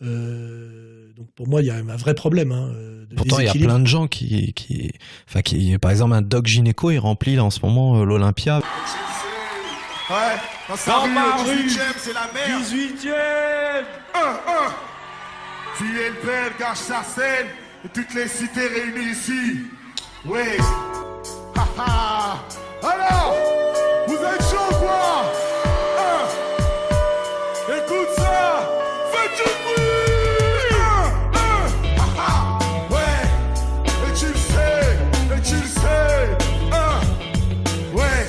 Euh, 0.02 1.12
donc 1.16 1.30
pour 1.36 1.46
moi 1.46 1.62
il 1.62 1.66
y 1.66 1.70
a 1.70 1.76
un 1.76 1.96
vrai 1.96 2.14
problème. 2.14 2.52
Hein, 2.52 2.72
de 3.08 3.14
Pourtant, 3.14 3.38
il 3.38 3.46
y 3.46 3.48
a 3.48 3.52
plein 3.52 3.78
de 3.78 3.86
gens 3.86 4.08
qui, 4.08 4.52
qui, 4.54 4.90
enfin, 5.28 5.42
qui, 5.42 5.76
par 5.78 5.90
exemple, 5.90 6.14
un 6.14 6.22
Doc 6.22 6.46
Gynéco, 6.46 6.90
il 6.90 6.98
remplit 6.98 7.36
là, 7.36 7.44
en 7.44 7.50
ce 7.50 7.60
moment 7.60 8.00
euh, 8.00 8.04
l'Olympia. 8.04 8.58
Ouais, 8.58 10.16
dans 10.68 10.76
sa 10.76 10.90
Dans 10.92 11.02
rue, 11.02 11.10
ma 11.12 11.36
rue, 11.36 11.66
18ème, 11.66 11.78
c'est 11.98 12.12
la 12.12 12.30
merde. 12.32 12.62
18ème 12.64 13.84
Un, 14.14 14.40
un. 14.48 14.72
Fille 15.76 15.86
le 15.86 16.26
belle, 16.26 16.52
gage 16.58 16.78
sa 16.78 17.02
scène, 17.02 17.46
et 17.84 17.88
toutes 17.88 18.14
les 18.14 18.28
cités 18.28 18.66
réunies 18.66 19.12
ici. 19.12 19.66
Ouais. 20.24 20.58
Ha. 21.78 22.38
Alors, 22.82 23.34
vous 24.06 24.14
êtes 24.14 24.42
chaud 24.50 24.74
quoi 24.78 25.24
Un. 25.98 26.22
Écoute 27.76 28.12
ça, 28.16 28.68
faites 29.12 29.36
du 29.36 29.48
bruit. 29.64 30.76
Un. 31.34 31.38
Ha 31.98 32.06
ha. 32.18 32.58
Ouais. 32.90 33.22
Et 34.08 34.12
tu 34.14 34.26
le 34.26 34.34
sais, 34.34 34.98
et 35.36 35.40
tu 35.40 35.54
le 35.54 35.68
sais. 35.80 36.36
Un. 36.72 37.96
Ouais. 37.96 38.26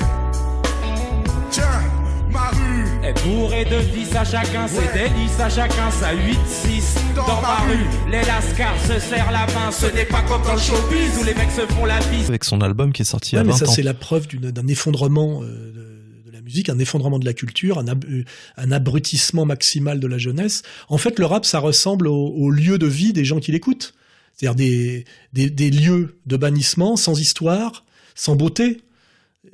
Tiens, 1.50 1.82
ma 2.30 2.48
rue. 2.50 3.06
est 3.06 3.22
bourré 3.24 3.64
de 3.64 3.76
à 4.14 4.24
chacun, 4.24 4.66
c'est 4.68 4.92
délices 4.92 5.40
à 5.40 5.48
chacun, 5.48 5.90
ça 5.90 6.14
8-6 6.14 7.14
dans, 7.16 7.40
ma 7.40 7.56
rue. 7.66 7.84
Les 8.10 8.22
lascars 8.24 8.78
se 8.86 8.98
serrent 9.00 9.32
la 9.32 9.46
main, 9.52 9.70
ce 9.72 9.86
n'est 9.86 10.04
pas 10.04 10.22
comme 10.22 10.42
dans 10.42 10.54
le 10.54 10.60
showbiz 10.60 11.18
où 11.20 11.24
les 11.24 11.34
mecs 11.34 11.50
se 11.50 11.62
font 11.72 11.84
la 11.84 11.98
bise. 12.10 12.28
Avec 12.28 12.44
son 12.44 12.60
album 12.60 12.92
qui 12.92 13.02
est 13.02 13.04
sorti 13.06 13.32
il 13.32 13.34
y 13.36 13.38
a 13.38 13.40
Ouais, 13.42 13.46
mais 13.46 13.52
20 13.52 13.58
ça 13.58 13.64
ans. 13.68 13.72
c'est 13.72 13.82
la 13.82 13.94
preuve 13.94 14.26
d'un 14.28 14.66
effondrement 14.68 15.42
euh, 15.42 15.46
de, 15.72 16.30
de 16.30 16.32
la 16.32 16.40
musique, 16.42 16.68
un 16.68 16.78
effondrement 16.78 17.18
de 17.18 17.24
la 17.24 17.32
culture, 17.32 17.78
un, 17.78 17.88
ab- 17.88 18.04
euh, 18.08 18.24
un 18.56 18.70
abrutissement 18.72 19.44
maximal 19.46 19.98
de 20.00 20.06
la 20.06 20.18
jeunesse. 20.18 20.62
En 20.88 20.98
fait, 20.98 21.18
le 21.18 21.26
rap, 21.26 21.44
ça 21.44 21.58
ressemble 21.58 22.06
au, 22.06 22.28
au 22.28 22.50
lieu 22.50 22.78
de 22.78 22.86
vie 22.86 23.12
des 23.12 23.24
gens 23.24 23.40
qui 23.40 23.50
l'écoutent. 23.52 23.94
C'est-à-dire 24.34 24.54
des, 24.56 25.04
des, 25.32 25.50
des 25.50 25.70
lieux 25.70 26.18
de 26.26 26.36
bannissement 26.36 26.96
sans 26.96 27.18
histoire, 27.20 27.84
sans 28.14 28.36
beauté. 28.36 28.80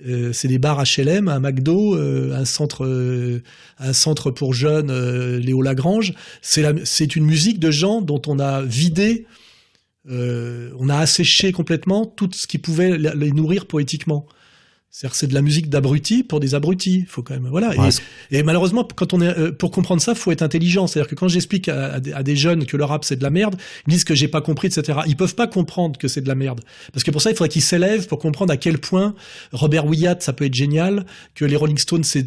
Euh, 0.06 0.32
c'est 0.32 0.48
des 0.48 0.58
bars 0.58 0.82
HLM, 0.82 1.28
un 1.28 1.40
McDo, 1.40 1.96
euh, 1.96 2.34
un 2.34 2.44
centre, 2.44 2.84
euh, 2.84 3.42
un 3.78 3.92
centre 3.92 4.30
pour 4.30 4.54
jeunes, 4.54 4.90
euh, 4.90 5.38
Léo 5.38 5.62
Lagrange. 5.62 6.14
C'est 6.42 7.16
une 7.16 7.24
musique 7.24 7.58
de 7.58 7.70
gens 7.70 8.00
dont 8.00 8.22
on 8.26 8.38
a 8.38 8.62
vidé, 8.62 9.26
on 10.08 10.88
a 10.88 10.96
asséché 10.96 11.52
complètement 11.52 12.04
tout 12.06 12.30
ce 12.32 12.46
qui 12.46 12.58
pouvait 12.58 12.98
les 12.98 13.32
nourrir 13.32 13.66
poétiquement. 13.66 14.26
C'est-à-dire 14.90 15.12
que 15.12 15.18
c'est 15.18 15.26
de 15.28 15.34
la 15.34 15.42
musique 15.42 15.68
d'abrutis 15.68 16.24
pour 16.24 16.40
des 16.40 16.56
abrutis. 16.56 17.04
Faut 17.06 17.22
quand 17.22 17.34
même 17.34 17.46
voilà. 17.48 17.70
Ouais, 17.78 17.90
et, 18.32 18.38
et 18.38 18.42
malheureusement, 18.42 18.86
quand 18.96 19.12
on 19.14 19.20
est 19.20 19.38
euh, 19.38 19.52
pour 19.52 19.70
comprendre 19.70 20.02
ça, 20.02 20.16
faut 20.16 20.32
être 20.32 20.42
intelligent. 20.42 20.88
C'est-à-dire 20.88 21.08
que 21.08 21.14
quand 21.14 21.28
j'explique 21.28 21.68
à, 21.68 21.94
à 21.94 22.22
des 22.22 22.36
jeunes 22.36 22.66
que 22.66 22.76
le 22.76 22.84
rap 22.84 23.04
c'est 23.04 23.16
de 23.16 23.22
la 23.22 23.30
merde, 23.30 23.56
ils 23.86 23.90
disent 23.90 24.04
que 24.04 24.16
j'ai 24.16 24.28
pas 24.28 24.40
compris, 24.40 24.66
etc. 24.66 25.00
Ils 25.06 25.16
peuvent 25.16 25.36
pas 25.36 25.46
comprendre 25.46 25.98
que 25.98 26.08
c'est 26.08 26.20
de 26.20 26.28
la 26.28 26.34
merde. 26.34 26.60
Parce 26.92 27.04
que 27.04 27.12
pour 27.12 27.22
ça, 27.22 27.30
il 27.30 27.36
faudrait 27.36 27.48
qu'ils 27.48 27.62
s'élèvent 27.62 28.08
pour 28.08 28.18
comprendre 28.18 28.52
à 28.52 28.56
quel 28.56 28.78
point 28.78 29.14
Robert 29.52 29.86
Wyatt 29.86 30.22
ça 30.22 30.32
peut 30.32 30.44
être 30.44 30.54
génial, 30.54 31.06
que 31.34 31.44
les 31.44 31.56
Rolling 31.56 31.78
Stones 31.78 32.04
c'est 32.04 32.26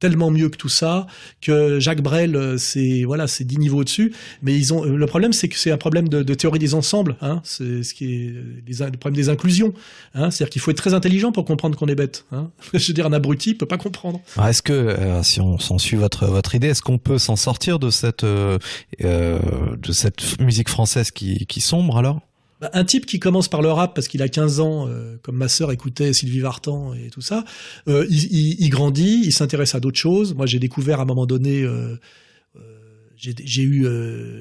tellement 0.00 0.30
mieux 0.30 0.48
que 0.48 0.56
tout 0.56 0.68
ça, 0.68 1.06
que 1.40 1.80
Jacques 1.80 2.02
Brel, 2.02 2.36
euh, 2.36 2.58
c'est 2.58 3.04
voilà, 3.04 3.26
c'est 3.26 3.44
dix 3.44 3.58
niveaux 3.58 3.78
au-dessus. 3.78 4.14
Mais 4.42 4.54
ils 4.54 4.72
ont 4.72 4.84
le 4.84 5.06
problème, 5.06 5.32
c'est 5.32 5.48
que 5.48 5.56
c'est 5.56 5.70
un 5.70 5.76
problème 5.76 6.08
de, 6.08 6.22
de 6.22 6.34
théorie 6.34 6.58
des 6.58 6.74
ensembles. 6.74 7.16
Hein, 7.20 7.40
c'est 7.44 7.82
ce 7.82 7.94
qui 7.94 8.04
est 8.14 8.34
le 8.68 8.96
problème 8.98 9.16
des 9.16 9.28
inclusions. 9.28 9.74
Hein, 10.14 10.30
c'est-à-dire 10.30 10.50
qu'il 10.50 10.62
faut 10.62 10.70
être 10.70 10.78
très 10.78 10.94
intelligent 10.94 11.32
pour 11.32 11.44
comprendre 11.44 11.76
qu'on 11.76 11.86
est 11.86 11.94
bête. 11.94 12.24
Hein. 12.32 12.50
Je 12.74 12.88
veux 12.88 12.94
dire, 12.94 13.06
un 13.06 13.12
abruti 13.12 13.54
peut 13.54 13.66
pas 13.66 13.78
comprendre. 13.78 14.20
Alors, 14.36 14.48
Est-ce 14.48 14.62
que, 14.62 14.72
euh, 14.72 15.22
si 15.22 15.40
on 15.40 15.58
s'en 15.58 15.78
suit 15.78 15.96
votre 15.96 16.26
votre 16.26 16.54
idée, 16.54 16.68
est-ce 16.68 16.82
qu'on 16.82 16.98
peut 16.98 17.18
s'en 17.18 17.36
sortir 17.36 17.78
de 17.78 17.90
cette 17.90 18.24
euh, 18.24 18.58
euh, 19.04 19.38
de 19.76 19.92
cette 19.92 20.40
musique 20.40 20.68
française 20.68 21.10
qui 21.10 21.46
qui 21.46 21.60
sombre 21.60 21.98
alors? 21.98 22.20
Bah, 22.60 22.70
un 22.72 22.84
type 22.84 23.06
qui 23.06 23.20
commence 23.20 23.48
par 23.48 23.62
le 23.62 23.70
rap 23.70 23.94
parce 23.94 24.08
qu'il 24.08 24.22
a 24.22 24.28
15 24.28 24.60
ans, 24.60 24.88
euh, 24.88 25.16
comme 25.22 25.36
ma 25.36 25.48
sœur 25.48 25.70
écoutait 25.70 26.12
Sylvie 26.12 26.40
Vartan 26.40 26.92
et 26.94 27.10
tout 27.10 27.20
ça, 27.20 27.44
euh, 27.88 28.04
il, 28.10 28.68
grandit, 28.68 29.22
il 29.24 29.32
s'intéresse 29.32 29.74
à 29.74 29.80
d'autres 29.80 29.98
choses. 29.98 30.34
Moi, 30.34 30.46
j'ai 30.46 30.58
découvert 30.58 30.98
à 30.98 31.02
un 31.02 31.06
moment 31.06 31.26
donné, 31.26 31.62
euh, 31.62 31.96
j'ai 33.16 33.62
eu 33.62 33.84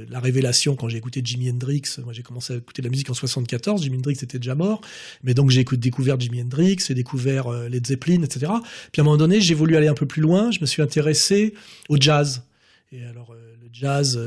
la 0.08 0.20
révélation 0.20 0.76
quand 0.76 0.88
j'ai 0.88 0.98
écouté 0.98 1.22
Jimi 1.24 1.50
Hendrix. 1.50 1.82
Moi, 2.04 2.14
j'ai 2.14 2.22
commencé 2.22 2.54
à 2.54 2.58
écouter 2.58 2.84
de 2.84 2.88
la 2.88 2.92
musique 2.92 3.10
en 3.10 3.16
74. 3.16 3.82
Jimi 3.82 3.98
Hendrix 3.98 4.18
était 4.22 4.38
déjà 4.38 4.54
mort, 4.54 4.82
mais 5.24 5.34
donc 5.34 5.50
j'ai 5.50 5.64
découvert 5.64 6.20
Jimi 6.20 6.44
Hendrix, 6.44 6.78
j'ai 6.88 6.94
découvert 6.94 7.50
Led 7.50 7.88
Zeppelin, 7.88 8.22
etc. 8.22 8.52
Puis 8.92 9.00
à 9.00 9.02
un 9.02 9.06
moment 9.06 9.18
donné, 9.18 9.42
j'ai 9.42 9.56
voulu 9.56 9.78
aller 9.78 9.88
un 9.88 9.96
peu 9.96 10.06
plus 10.06 10.22
loin. 10.22 10.52
Je 10.52 10.60
me 10.62 10.68
suis 10.68 10.84
intéressé 10.84 11.56
au 11.90 11.98
jazz. 12.00 12.44
Et 12.92 13.04
alors, 13.04 13.34
le 13.34 13.68
jazz. 13.74 14.20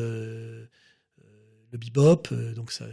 Le 1.72 1.78
bebop, 1.78 2.28
euh, 2.32 2.52
donc 2.54 2.72
ça. 2.72 2.86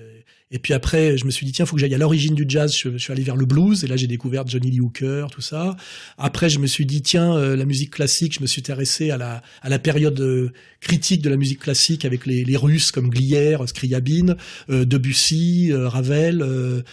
Et 0.50 0.60
puis 0.60 0.74
après, 0.74 1.18
je 1.18 1.26
me 1.26 1.32
suis 1.32 1.46
dit 1.46 1.52
tiens, 1.52 1.66
faut 1.66 1.76
que 1.76 1.82
j'aille 1.82 1.96
à 1.96 1.98
l'origine 1.98 2.36
du 2.36 2.46
jazz. 2.48 2.74
Je, 2.76 2.98
suis 2.98 3.12
allé 3.12 3.24
vers 3.24 3.36
le 3.36 3.46
blues 3.46 3.84
et 3.84 3.88
là 3.88 3.98
j'ai 3.98 4.08
découvert 4.08 4.48
Johnny 4.48 4.72
Lee 4.72 4.80
Hooker, 4.80 5.28
tout 5.30 5.42
ça. 5.42 5.76
Après, 6.18 6.50
je 6.50 6.60
me 6.60 6.68
suis 6.68 6.86
dit 6.86 7.02
tiens, 7.02 7.36
euh, 7.36 7.56
la 7.56 7.66
musique 7.66 7.92
classique. 7.92 8.36
Je 8.36 8.42
me 8.42 8.48
suis 8.48 8.62
intéressé 8.62 9.12
à 9.12 9.18
la 9.18 9.42
à 9.62 9.70
la 9.70 9.80
période 9.80 10.20
euh, 10.22 10.52
critique 10.80 11.22
de 11.22 11.30
la 11.30 11.38
musique 11.38 11.60
classique 11.60 12.06
avec 12.06 12.26
les, 12.26 12.44
les 12.44 12.58
Russes 12.58 12.92
comme 12.92 13.10
Glier, 13.10 13.58
Scriabine, 13.66 14.36
euh, 14.70 14.86
Debussy, 14.86 15.72
euh, 15.72 15.88
Ravel, 15.90 16.42
euh, 16.42 16.84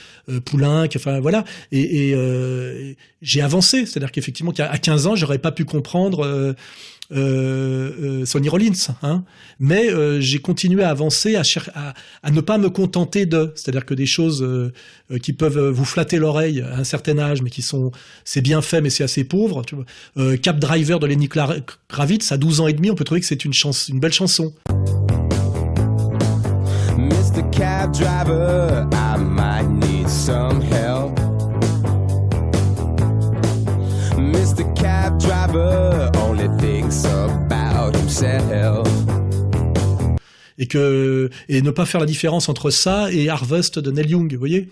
Poulenc. 0.44 0.88
Enfin 0.96 1.20
voilà. 1.20 1.44
Et, 1.70 2.10
et, 2.10 2.96
j'ai 3.22 3.40
avancé, 3.40 3.86
c'est-à-dire 3.86 4.12
qu'effectivement 4.12 4.52
qu'à 4.52 4.70
à 4.70 4.78
15 4.78 5.06
ans, 5.06 5.16
j'aurais 5.16 5.38
pas 5.38 5.52
pu 5.52 5.64
comprendre. 5.64 6.54
Euh, 7.12 8.22
euh, 8.22 8.24
Sonny 8.24 8.48
Rollins, 8.48 8.72
hein. 9.02 9.24
mais 9.60 9.90
euh, 9.90 10.22
j'ai 10.22 10.38
continué 10.38 10.82
à 10.82 10.88
avancer, 10.88 11.36
à, 11.36 12.30
ne 12.30 12.40
pas 12.40 12.56
me 12.56 12.70
contenter 12.70 13.26
de, 13.26 13.52
c'est-à-dire 13.56 13.84
que 13.84 13.92
des 13.92 14.06
choses 14.06 14.46
qui 15.22 15.34
peuvent 15.34 15.68
vous 15.68 15.84
flatter 15.84 16.18
l'oreille 16.18 16.62
à 16.62 16.78
un 16.78 16.84
certain 16.84 17.18
âge, 17.18 17.42
mais 17.42 17.50
qui 17.50 17.62
sont, 17.62 17.92
c'est 18.24 18.40
bien 18.40 18.62
fait, 18.62 18.80
mais 18.80 18.90
c'est 18.90 19.04
assez 19.04 19.24
pauvre. 19.24 19.62
Cap 20.42 20.58
Driver 20.58 20.98
de 20.98 21.06
Lenny 21.06 21.28
Kravitz, 21.28 22.32
à 22.32 22.38
12 22.38 22.60
ans 22.60 22.68
et 22.68 22.72
demi, 22.72 22.90
on 22.90 22.94
peut 22.94 23.04
trouver 23.04 23.20
que 23.20 23.26
c'est 23.26 23.44
une, 23.44 23.52
une 23.90 24.00
belle 24.00 24.12
chanson. 24.12 24.54
Mr. 26.96 27.42
Cab 27.52 27.92
Driver, 27.92 28.88
I 28.92 29.18
might 29.18 29.68
need 29.68 30.08
some 30.08 30.62
help. 30.62 31.18
Mr. 34.16 34.64
Cab 34.74 35.18
Driver 35.18 36.23
et 40.58 40.66
que 40.66 41.30
et 41.48 41.62
ne 41.62 41.70
pas 41.70 41.86
faire 41.86 42.00
la 42.00 42.06
différence 42.06 42.48
entre 42.48 42.70
ça 42.70 43.12
et 43.12 43.28
Harvest 43.28 43.78
de 43.78 43.90
Neil 43.90 44.10
Young, 44.10 44.32
vous 44.32 44.38
voyez? 44.38 44.68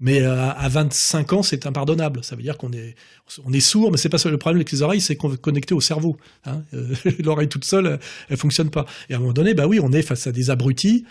Mais 0.00 0.20
euh, 0.20 0.50
à 0.50 0.68
25 0.68 1.32
ans, 1.32 1.42
c'est 1.44 1.64
impardonnable. 1.64 2.24
Ça 2.24 2.34
veut 2.34 2.42
dire 2.42 2.58
qu'on 2.58 2.72
est 2.72 2.96
on 3.44 3.52
est 3.52 3.60
sourd, 3.60 3.92
mais 3.92 3.98
c'est 3.98 4.08
pas 4.08 4.18
ça 4.18 4.30
le 4.30 4.36
problème 4.36 4.58
avec 4.58 4.72
les 4.72 4.82
oreilles, 4.82 5.00
c'est 5.00 5.14
qu'on 5.14 5.32
est 5.32 5.40
connecté 5.40 5.74
au 5.74 5.80
cerveau. 5.80 6.16
Hein. 6.44 6.62
L'oreille 7.20 7.48
toute 7.48 7.64
seule, 7.64 7.86
elle, 7.86 8.00
elle 8.30 8.36
fonctionne 8.36 8.70
pas. 8.70 8.84
Et 9.08 9.14
à 9.14 9.18
un 9.18 9.20
moment 9.20 9.32
donné, 9.32 9.54
bah 9.54 9.68
oui, 9.68 9.78
on 9.80 9.92
est 9.92 10.02
face 10.02 10.26
à 10.26 10.32
des 10.32 10.50
abrutis 10.50 11.04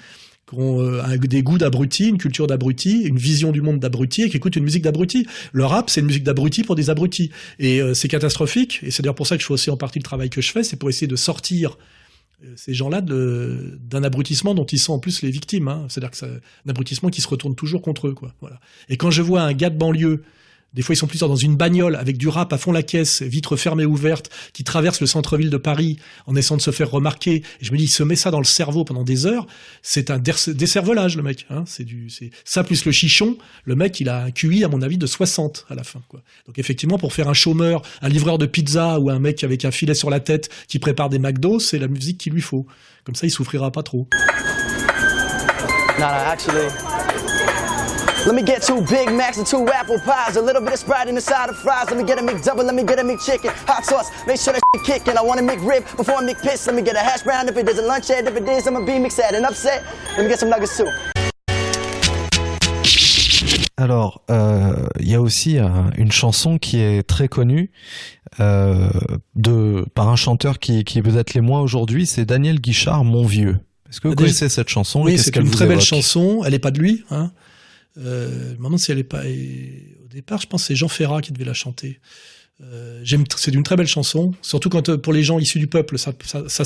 qui 0.47 0.55
ont 0.55 0.81
euh, 0.81 1.17
des 1.17 1.43
goûts 1.43 1.57
d'abrutis, 1.57 2.07
une 2.07 2.17
culture 2.17 2.47
d'abrutis, 2.47 3.03
une 3.03 3.17
vision 3.17 3.51
du 3.51 3.61
monde 3.61 3.79
d'abrutis 3.79 4.23
et 4.23 4.29
qui 4.29 4.37
écoutent 4.37 4.55
une 4.55 4.63
musique 4.63 4.83
d'abrutis. 4.83 5.27
Le 5.53 5.65
rap, 5.65 5.89
c'est 5.89 6.01
une 6.01 6.07
musique 6.07 6.23
d'abrutis 6.23 6.63
pour 6.63 6.75
des 6.75 6.89
abrutis. 6.89 7.31
Et 7.59 7.81
euh, 7.81 7.93
c'est 7.93 8.07
catastrophique. 8.07 8.79
Et 8.83 8.91
c'est 8.91 9.03
d'ailleurs 9.03 9.15
pour 9.15 9.27
ça 9.27 9.37
que 9.37 9.41
je 9.41 9.47
fais 9.47 9.53
aussi 9.53 9.69
en 9.69 9.77
partie 9.77 9.99
le 9.99 10.03
travail 10.03 10.29
que 10.29 10.41
je 10.41 10.51
fais, 10.51 10.63
c'est 10.63 10.77
pour 10.77 10.89
essayer 10.89 11.07
de 11.07 11.15
sortir 11.15 11.77
euh, 12.43 12.53
ces 12.55 12.73
gens-là 12.73 13.01
d'un 13.01 14.03
abrutissement 14.03 14.53
dont 14.53 14.65
ils 14.65 14.79
sont 14.79 14.93
en 14.93 14.99
plus 14.99 15.21
les 15.21 15.31
victimes. 15.31 15.67
hein. 15.67 15.85
C'est-à-dire 15.89 16.11
que 16.11 16.17
c'est 16.17 16.25
un 16.27 16.69
abrutissement 16.69 17.09
qui 17.09 17.21
se 17.21 17.27
retourne 17.27 17.55
toujours 17.55 17.81
contre 17.81 18.07
eux. 18.07 18.13
Quoi. 18.13 18.33
Voilà. 18.41 18.59
Et 18.89 18.97
quand 18.97 19.11
je 19.11 19.21
vois 19.21 19.41
un 19.41 19.53
gars 19.53 19.69
de 19.69 19.77
banlieue 19.77 20.23
Des 20.73 20.81
fois, 20.81 20.93
ils 20.93 20.97
sont 20.97 21.07
plusieurs 21.07 21.27
dans 21.29 21.35
une 21.35 21.57
bagnole 21.57 21.97
avec 21.97 22.17
du 22.17 22.29
rap 22.29 22.53
à 22.53 22.57
fond 22.57 22.71
la 22.71 22.81
caisse, 22.81 23.21
vitre 23.23 23.57
fermée 23.57 23.85
ouverte, 23.85 24.29
qui 24.53 24.63
traverse 24.63 25.01
le 25.01 25.07
centre-ville 25.07 25.49
de 25.49 25.57
Paris 25.57 25.97
en 26.27 26.35
essayant 26.37 26.55
de 26.55 26.61
se 26.61 26.71
faire 26.71 26.89
remarquer. 26.89 27.43
Et 27.59 27.65
je 27.65 27.73
me 27.73 27.77
dis, 27.77 27.83
il 27.83 27.89
se 27.89 28.03
met 28.03 28.15
ça 28.15 28.31
dans 28.31 28.37
le 28.39 28.45
cerveau 28.45 28.85
pendant 28.85 29.03
des 29.03 29.25
heures. 29.25 29.47
C'est 29.81 30.09
un 30.11 30.17
dé- 30.17 30.31
décervelage, 30.47 31.17
le 31.17 31.23
mec. 31.23 31.45
Hein. 31.49 31.65
C'est 31.67 31.83
du, 31.83 32.09
c'est 32.09 32.31
ça 32.45 32.63
plus 32.63 32.85
le 32.85 32.93
chichon. 32.93 33.37
Le 33.65 33.75
mec, 33.75 33.99
il 33.99 34.07
a 34.07 34.23
un 34.23 34.31
QI, 34.31 34.63
à 34.63 34.69
mon 34.69 34.81
avis, 34.81 34.97
de 34.97 35.05
60 35.05 35.65
à 35.69 35.75
la 35.75 35.83
fin. 35.83 36.01
Quoi. 36.07 36.21
Donc 36.47 36.57
effectivement, 36.57 36.97
pour 36.97 37.11
faire 37.11 37.27
un 37.27 37.33
chômeur, 37.33 37.81
un 38.01 38.07
livreur 38.07 38.37
de 38.37 38.45
pizza 38.45 38.97
ou 38.97 39.09
un 39.09 39.19
mec 39.19 39.43
avec 39.43 39.65
un 39.65 39.71
filet 39.71 39.93
sur 39.93 40.09
la 40.09 40.21
tête 40.21 40.49
qui 40.69 40.79
prépare 40.79 41.09
des 41.09 41.19
McDo, 41.19 41.59
c'est 41.59 41.79
la 41.79 41.89
musique 41.89 42.17
qu'il 42.17 42.31
lui 42.31 42.41
faut. 42.41 42.65
Comme 43.03 43.15
ça, 43.15 43.27
il 43.27 43.31
souffrira 43.31 43.71
pas 43.73 43.83
trop. 43.83 44.07
Actually. 45.99 46.67
Let 48.25 48.35
me 48.35 48.43
get 48.43 48.61
two 48.61 48.81
Big 48.83 49.11
Macs 49.11 49.37
and 49.37 49.47
two 49.47 49.67
apple 49.69 49.97
pies, 49.99 50.35
a 50.37 50.41
little 50.41 50.61
bit 50.61 50.73
of 50.73 50.79
Sprite 50.79 51.07
in 51.07 51.15
the 51.15 51.21
side 51.21 51.49
of 51.49 51.57
fries. 51.57 51.89
Let 51.89 51.97
me 51.97 52.03
get 52.03 52.19
a 52.19 52.21
McDouble, 52.21 52.63
let 52.63 52.75
me 52.75 52.83
get 52.83 52.99
a 52.99 53.03
McChicken, 53.03 53.49
hot 53.67 53.83
sauce, 53.83 54.09
make 54.27 54.39
sure 54.39 54.53
that 54.53 54.61
shit 54.75 54.83
kicking. 54.85 55.17
I 55.17 55.23
want 55.23 55.39
a 55.39 55.43
McRib 55.43 55.83
before 55.97 56.17
I 56.17 56.23
McPiss. 56.23 56.67
Let 56.67 56.75
me 56.75 56.83
get 56.83 56.95
a 56.95 56.99
hash 56.99 57.23
brown 57.23 57.49
if 57.49 57.57
it 57.57 57.67
is 57.67 57.79
a 57.79 57.81
lunch 57.81 58.07
head, 58.09 58.27
if 58.27 58.35
it 58.37 58.47
is, 58.47 58.67
I'ma 58.67 58.85
be 58.85 58.99
mixed 58.99 59.19
and 59.19 59.43
upset. 59.43 59.83
Let 60.15 60.23
me 60.23 60.29
get 60.29 60.39
some 60.39 60.49
nuggets 60.49 60.77
too. 60.77 60.87
Alors, 63.77 64.21
euh, 64.29 64.75
il 64.99 65.09
y 65.09 65.15
a 65.15 65.21
aussi 65.21 65.57
euh, 65.57 65.67
une 65.97 66.11
chanson 66.11 66.59
qui 66.59 66.79
est 66.79 67.01
très 67.01 67.27
connue 67.27 67.71
euh, 68.39 68.87
de 69.33 69.83
par 69.95 70.09
un 70.09 70.15
chanteur 70.15 70.59
qui, 70.59 70.83
qui 70.83 70.99
est 70.99 71.01
peut-être 71.01 71.33
les 71.33 71.41
moins 71.41 71.61
aujourd'hui, 71.61 72.05
c'est 72.05 72.25
Daniel 72.25 72.59
Guichard, 72.61 73.03
Mon 73.03 73.25
Vieux. 73.25 73.57
Est-ce 73.89 73.99
que 73.99 74.07
vous 74.09 74.13
Déjà- 74.13 74.27
connaissez 74.27 74.49
cette 74.49 74.69
chanson 74.69 75.01
et 75.07 75.13
Oui, 75.13 75.17
c'est 75.17 75.31
qu'elle 75.31 75.45
une 75.45 75.49
très 75.51 75.65
belle 75.65 75.81
chanson. 75.81 76.43
Elle 76.45 76.53
est 76.53 76.59
pas 76.59 76.69
de 76.69 76.77
lui. 76.79 77.03
Hein? 77.09 77.31
Euh, 77.97 78.53
demande 78.53 78.79
si 78.79 78.91
elle 78.91 78.99
est 78.99 79.03
pas. 79.03 79.23
Au 79.23 80.07
départ, 80.07 80.41
je 80.41 80.47
pense 80.47 80.63
que 80.63 80.67
c'est 80.67 80.75
Jean 80.75 80.87
Ferrat 80.87 81.21
qui 81.21 81.31
devait 81.31 81.45
la 81.45 81.53
chanter. 81.53 81.99
Euh, 82.63 83.03
c'est 83.37 83.53
une 83.53 83.63
très 83.63 83.75
belle 83.75 83.87
chanson, 83.87 84.33
surtout 84.41 84.69
euh, 84.75 84.97
pour 84.97 85.13
les 85.13 85.23
gens 85.23 85.39
issus 85.39 85.59
du 85.59 85.67
peuple, 85.67 85.97
ça, 85.97 86.13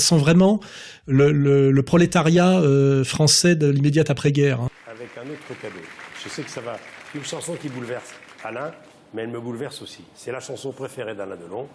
sent 0.00 0.18
vraiment 0.18 0.60
le, 1.06 1.80
prolétariat 1.80 2.60
euh, 2.60 3.02
français 3.04 3.56
de 3.56 3.68
l'immédiate 3.68 4.10
après-guerre. 4.10 4.60
hein. 4.60 4.68
avec 4.86 5.08
un 5.16 5.22
autre 5.30 5.60
cadeau. 5.60 5.74
Je 6.22 6.28
sais 6.28 6.42
que 6.42 6.50
ça 6.50 6.60
va. 6.60 6.78
Une 7.14 7.24
chanson 7.24 7.54
qui 7.54 7.68
bouleverse 7.68 8.12
Alain, 8.44 8.72
mais 9.14 9.22
elle 9.22 9.30
me 9.30 9.40
bouleverse 9.40 9.80
aussi. 9.80 10.02
C'est 10.14 10.32
la 10.32 10.40
chanson 10.40 10.72
préférée 10.72 11.14
d'Alain 11.14 11.36
Delon. 11.36 11.66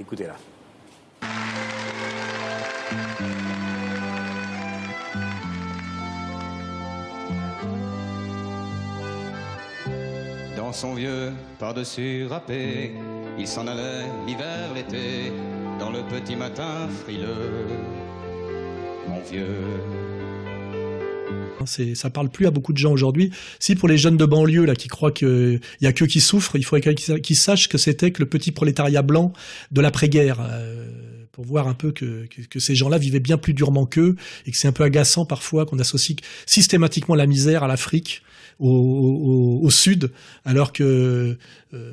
Écoutez-la. 0.00 0.36
Son 10.72 10.94
vieux 10.94 11.32
par-dessus 11.58 12.26
râpé, 12.26 12.92
il 13.38 13.48
s'en 13.48 13.66
allait 13.66 14.04
l'hiver, 14.26 14.74
l'été, 14.74 15.32
dans 15.80 15.90
le 15.90 16.00
petit 16.02 16.36
matin 16.36 16.88
frileux. 17.02 17.66
Mon 19.08 19.20
vieux. 19.20 19.46
Ça 21.94 22.10
parle 22.10 22.28
plus 22.28 22.46
à 22.46 22.50
beaucoup 22.50 22.72
de 22.72 22.78
gens 22.78 22.92
aujourd'hui. 22.92 23.32
Si 23.58 23.74
pour 23.74 23.88
les 23.88 23.98
jeunes 23.98 24.16
de 24.16 24.24
banlieue 24.24 24.64
là 24.64 24.74
qui 24.74 24.88
croient 24.88 25.10
qu'il 25.10 25.60
y 25.80 25.86
a 25.86 25.92
que 25.92 26.04
qui 26.04 26.20
souffrent, 26.20 26.56
il 26.56 26.64
faudrait 26.64 26.94
qu'ils 26.94 27.36
sachent 27.36 27.68
que 27.68 27.78
c'était 27.78 28.10
que 28.10 28.20
le 28.20 28.28
petit 28.28 28.52
prolétariat 28.52 29.02
blanc 29.02 29.32
de 29.72 29.80
l'après-guerre. 29.80 30.38
euh, 30.40 31.08
pour 31.38 31.46
voir 31.46 31.68
un 31.68 31.74
peu 31.74 31.92
que, 31.92 32.26
que, 32.26 32.42
que 32.42 32.58
ces 32.58 32.74
gens-là 32.74 32.98
vivaient 32.98 33.20
bien 33.20 33.38
plus 33.38 33.54
durement 33.54 33.86
qu'eux 33.86 34.16
et 34.44 34.50
que 34.50 34.56
c'est 34.56 34.66
un 34.66 34.72
peu 34.72 34.82
agaçant 34.82 35.24
parfois 35.24 35.66
qu'on 35.66 35.78
associe 35.78 36.18
systématiquement 36.46 37.14
la 37.14 37.26
misère 37.26 37.62
à 37.62 37.68
l'Afrique, 37.68 38.22
au, 38.58 39.60
au, 39.62 39.70
Sud, 39.70 40.10
alors 40.44 40.72
que 40.72 41.36
euh, 41.74 41.92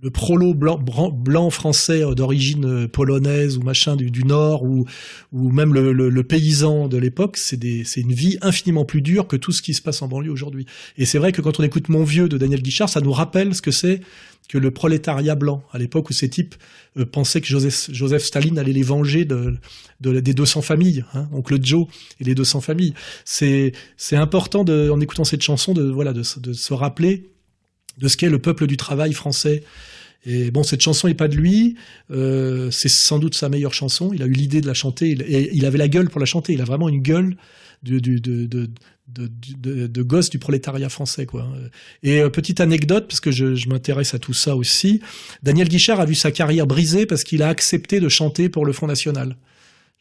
le 0.00 0.10
prolo 0.10 0.54
blanc, 0.54 0.78
blanc 0.78 1.50
français 1.50 2.04
euh, 2.04 2.14
d'origine 2.14 2.64
euh, 2.64 2.88
polonaise 2.88 3.58
ou 3.58 3.62
machin 3.62 3.96
du, 3.96 4.10
du 4.12 4.22
Nord 4.24 4.62
ou, 4.62 4.84
ou 5.32 5.50
même 5.50 5.74
le, 5.74 5.92
le- 5.92 6.08
le 6.08 6.22
paysan 6.22 6.86
de 6.88 6.96
l'époque, 6.96 7.36
c'est 7.36 7.56
une 7.96 8.12
vie 8.12 8.38
infiniment 8.40 8.84
plus 8.84 9.02
dure 9.02 9.26
que 9.26 9.34
tout 9.36 9.50
ce 9.52 9.60
qui 9.60 9.74
se 9.74 9.82
passe 9.82 10.00
en 10.02 10.06
banlieue 10.08 10.30
aujourd'hui. 10.30 10.66
Et 10.98 11.04
c'est 11.04 11.18
vrai 11.18 11.32
que 11.32 11.40
quand 11.42 11.58
on 11.58 11.64
écoute 11.64 11.88
Mon 11.88 12.04
Vieux 12.04 12.28
de 12.28 12.38
Daniel 12.38 12.62
Guichard, 12.62 12.88
ça 12.88 13.00
nous 13.00 13.12
rappelle 13.12 13.54
ce 13.54 13.62
que 13.62 13.72
c'est 13.72 14.00
que 14.48 14.56
le 14.56 14.70
prolétariat 14.70 15.34
blanc, 15.34 15.62
à 15.72 15.78
l'époque 15.78 16.08
où 16.08 16.12
ces 16.14 16.30
types 16.30 16.54
euh, 16.96 17.04
pensaient 17.04 17.40
que 17.40 17.48
Joseph, 17.48 17.90
Joseph 17.92 18.22
Staline 18.22 18.58
allait 18.58 18.72
les 18.72 18.82
venger 18.84 19.24
de, 19.24 19.56
de- 20.00 20.20
des 20.20 20.32
200 20.32 20.62
familles, 20.62 21.04
hein, 21.12 21.28
Oncle 21.32 21.58
Joe 21.60 21.86
et 22.20 22.24
les 22.24 22.34
200 22.34 22.60
familles. 22.60 22.94
C'est 23.24 23.72
important, 24.12 24.62
de, 24.64 24.88
en 24.90 25.00
écoutant 25.00 25.24
cette 25.24 25.42
chanson, 25.42 25.74
de, 25.74 25.82
voilà, 25.90 26.12
de, 26.12 26.22
de 26.40 26.52
se 26.52 26.72
rappeler 26.72 27.28
de 27.98 28.08
ce 28.08 28.16
qu'est 28.16 28.30
le 28.30 28.38
peuple 28.38 28.66
du 28.66 28.76
travail 28.76 29.12
français. 29.12 29.62
Et 30.26 30.50
bon, 30.50 30.62
cette 30.62 30.80
chanson 30.80 31.08
n'est 31.08 31.14
pas 31.14 31.28
de 31.28 31.36
lui, 31.36 31.76
euh, 32.10 32.70
c'est 32.70 32.88
sans 32.88 33.18
doute 33.18 33.34
sa 33.34 33.48
meilleure 33.48 33.74
chanson. 33.74 34.12
Il 34.12 34.22
a 34.22 34.26
eu 34.26 34.32
l'idée 34.32 34.60
de 34.60 34.66
la 34.66 34.74
chanter 34.74 35.10
il- 35.10 35.22
et 35.22 35.50
il 35.54 35.64
avait 35.64 35.78
la 35.78 35.88
gueule 35.88 36.10
pour 36.10 36.20
la 36.20 36.26
chanter. 36.26 36.52
Il 36.52 36.60
a 36.60 36.64
vraiment 36.64 36.88
une 36.88 37.02
gueule 37.02 37.36
de, 37.84 37.98
gosse 40.02 40.30
du 40.30 40.38
prolétariat 40.38 40.88
français. 40.88 41.26
Quoi. 41.26 41.48
Et 42.02 42.20
euh, 42.20 42.30
petite 42.30 42.60
anecdote, 42.60 43.06
parce 43.08 43.20
que 43.20 43.30
je 43.30 43.68
m'intéresse 43.68 44.14
à 44.14 44.18
tout 44.18 44.34
ça 44.34 44.56
aussi, 44.56 45.00
Daniel 45.42 45.68
Guichard 45.68 46.00
a 46.00 46.04
vu 46.04 46.14
sa 46.14 46.32
carrière 46.32 46.66
brisée 46.66 47.06
parce 47.06 47.24
qu'il 47.24 47.42
a 47.42 47.48
accepté 47.48 48.00
de 48.00 48.08
chanter 48.08 48.48
pour 48.48 48.66
le 48.66 48.72
Front 48.72 48.88
National. 48.88 49.36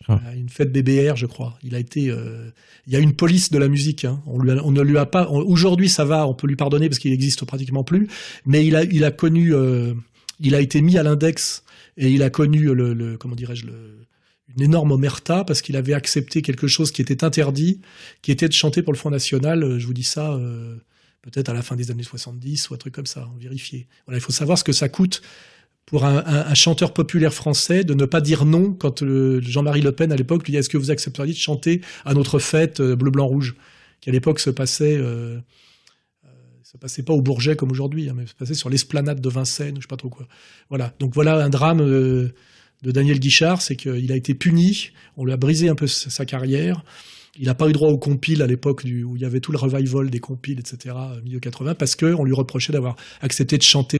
À 0.08 0.36
une 0.36 0.48
fête 0.48 0.72
BBR, 0.72 1.16
je 1.18 1.26
crois. 1.26 1.58
Il 1.64 1.76
a 1.76 1.80
été, 1.80 2.10
euh, 2.10 2.50
il 2.86 2.94
y 2.94 2.96
a 2.96 3.00
une 3.00 3.14
police 3.14 3.52
de 3.52 3.58
la 3.58 3.68
musique. 3.68 4.06
hein. 4.06 4.22
On, 4.26 4.40
lui 4.40 4.52
a- 4.52 4.56
ne 4.56 4.82
lui 4.82 4.98
a 4.98 5.06
pas. 5.06 5.28
Aujourd'hui, 5.30 5.90
ça 5.90 6.06
va, 6.06 6.26
on 6.28 6.34
peut 6.34 6.48
lui 6.48 6.56
pardonner 6.56 6.88
parce 6.88 7.00
qu'il 7.00 7.12
existe 7.12 7.44
pratiquement 7.46 7.84
plus. 7.84 8.08
Mais 8.46 8.66
il 8.66 8.76
a, 8.78 8.84
il 8.84 9.04
a 9.04 9.12
connu, 9.12 9.54
euh, 9.54 9.94
il 10.40 10.56
a 10.56 10.62
été 10.62 10.82
mis 10.82 10.98
à 10.98 11.04
l'index 11.04 11.64
et 11.98 12.10
il 12.10 12.24
a 12.24 12.30
connu 12.30 12.74
le, 12.74 13.18
comment 13.18 13.36
dirais-je, 13.36 13.66
une 13.66 14.62
énorme 14.62 14.92
omerta 14.94 15.44
parce 15.44 15.62
qu'il 15.62 15.76
avait 15.76 15.94
accepté 15.94 16.42
quelque 16.42 16.68
chose 16.68 16.92
qui 16.94 17.02
était 17.02 17.26
interdit, 17.26 17.82
qui 18.22 18.32
était 18.32 18.48
de 18.48 18.54
chanter 18.54 18.82
pour 18.84 18.94
le 18.94 18.98
Front 18.98 19.10
National. 19.10 19.62
Euh, 19.64 19.78
Je 19.80 19.86
vous 19.88 19.94
dis 19.94 20.04
ça. 20.04 20.34
euh, 20.36 20.76
Peut-être 21.24 21.50
à 21.50 21.54
la 21.54 21.62
fin 21.62 21.76
des 21.76 21.92
années 21.92 22.04
70 22.04 22.70
ou 22.70 22.76
un 22.76 22.78
truc 22.78 22.94
comme 22.94 23.08
ça, 23.08 23.28
vérifier. 23.38 23.88
Il 24.10 24.22
faut 24.22 24.32
savoir 24.32 24.58
ce 24.58 24.64
que 24.64 24.72
ça 24.72 24.88
coûte 24.88 25.22
pour 25.88 26.04
un, 26.04 26.54
chanteur 26.54 26.94
populaire 26.94 27.34
français 27.34 27.86
de 27.86 27.94
ne 27.94 28.06
pas 28.06 28.20
dire 28.20 28.46
non 28.46 28.74
quand 28.74 29.02
euh, 29.02 29.40
Jean-Marie 29.42 29.82
Le 29.82 29.94
Pen 29.94 30.12
à 30.12 30.18
l'époque 30.18 30.46
lui 30.46 30.52
dit 30.52 30.58
est-ce 30.58 30.70
que 30.70 30.78
vous 30.78 30.92
accepteriez 30.92 31.34
de 31.34 31.38
chanter 31.40 31.82
à 32.04 32.14
notre 32.14 32.40
fête 32.40 32.82
euh, 32.82 32.96
bleu 32.96 33.10
blanc 33.10 33.26
rouge? 33.26 33.56
Qui 34.02 34.10
à 34.10 34.12
l'époque 34.12 34.42
se 34.42 34.50
passait 34.50 34.98
euh, 34.98 35.40
euh, 36.26 36.30
se 36.62 36.78
passait 36.78 37.04
pas 37.04 37.14
au 37.14 37.22
Bourget 37.22 37.56
comme 37.56 37.72
aujourd'hui 37.72 38.10
hein, 38.10 38.14
mais 38.18 38.28
se 38.28 38.36
passait 38.36 38.54
sur 38.54 38.70
l'esplanade 38.70 39.22
de 39.22 39.30
Vincennes 39.30 39.78
ou 39.78 39.82
je 39.82 39.84
sais 39.84 39.88
pas 39.88 39.96
trop 39.96 40.10
quoi. 40.10 40.28
Voilà. 40.70 40.94
Donc 41.00 41.14
voilà 41.14 41.42
un 41.42 41.50
drame 41.50 41.80
de 41.80 42.34
Daniel 42.84 43.20
Guichard 43.20 43.62
c'est 43.62 43.78
qu'il 43.78 44.12
a 44.12 44.16
été 44.18 44.36
puni 44.36 44.92
on 45.16 45.24
lui 45.24 45.32
a 45.32 45.38
brisé 45.38 45.70
un 45.70 45.76
peu 45.76 45.88
sa 45.88 46.26
carrière. 46.26 46.84
Il 47.40 47.46
n'a 47.46 47.56
pas 47.56 47.70
eu 47.70 47.72
droit 47.72 47.90
aux 47.90 48.00
compiles 48.00 48.42
à 48.42 48.48
l'époque 48.48 48.84
où 48.84 49.16
il 49.16 49.22
y 49.22 49.26
avait 49.26 49.40
tout 49.40 49.52
le 49.52 49.60
revival 49.60 50.10
des 50.10 50.20
compiles, 50.20 50.60
etc., 50.60 50.96
milieu 51.24 51.40
80, 51.40 51.76
parce 51.76 51.96
qu'on 51.96 52.24
lui 52.24 52.34
reprochait 52.34 52.74
d'avoir 52.74 52.96
accepté 53.22 53.60
de 53.60 53.64
chanter 53.64 53.97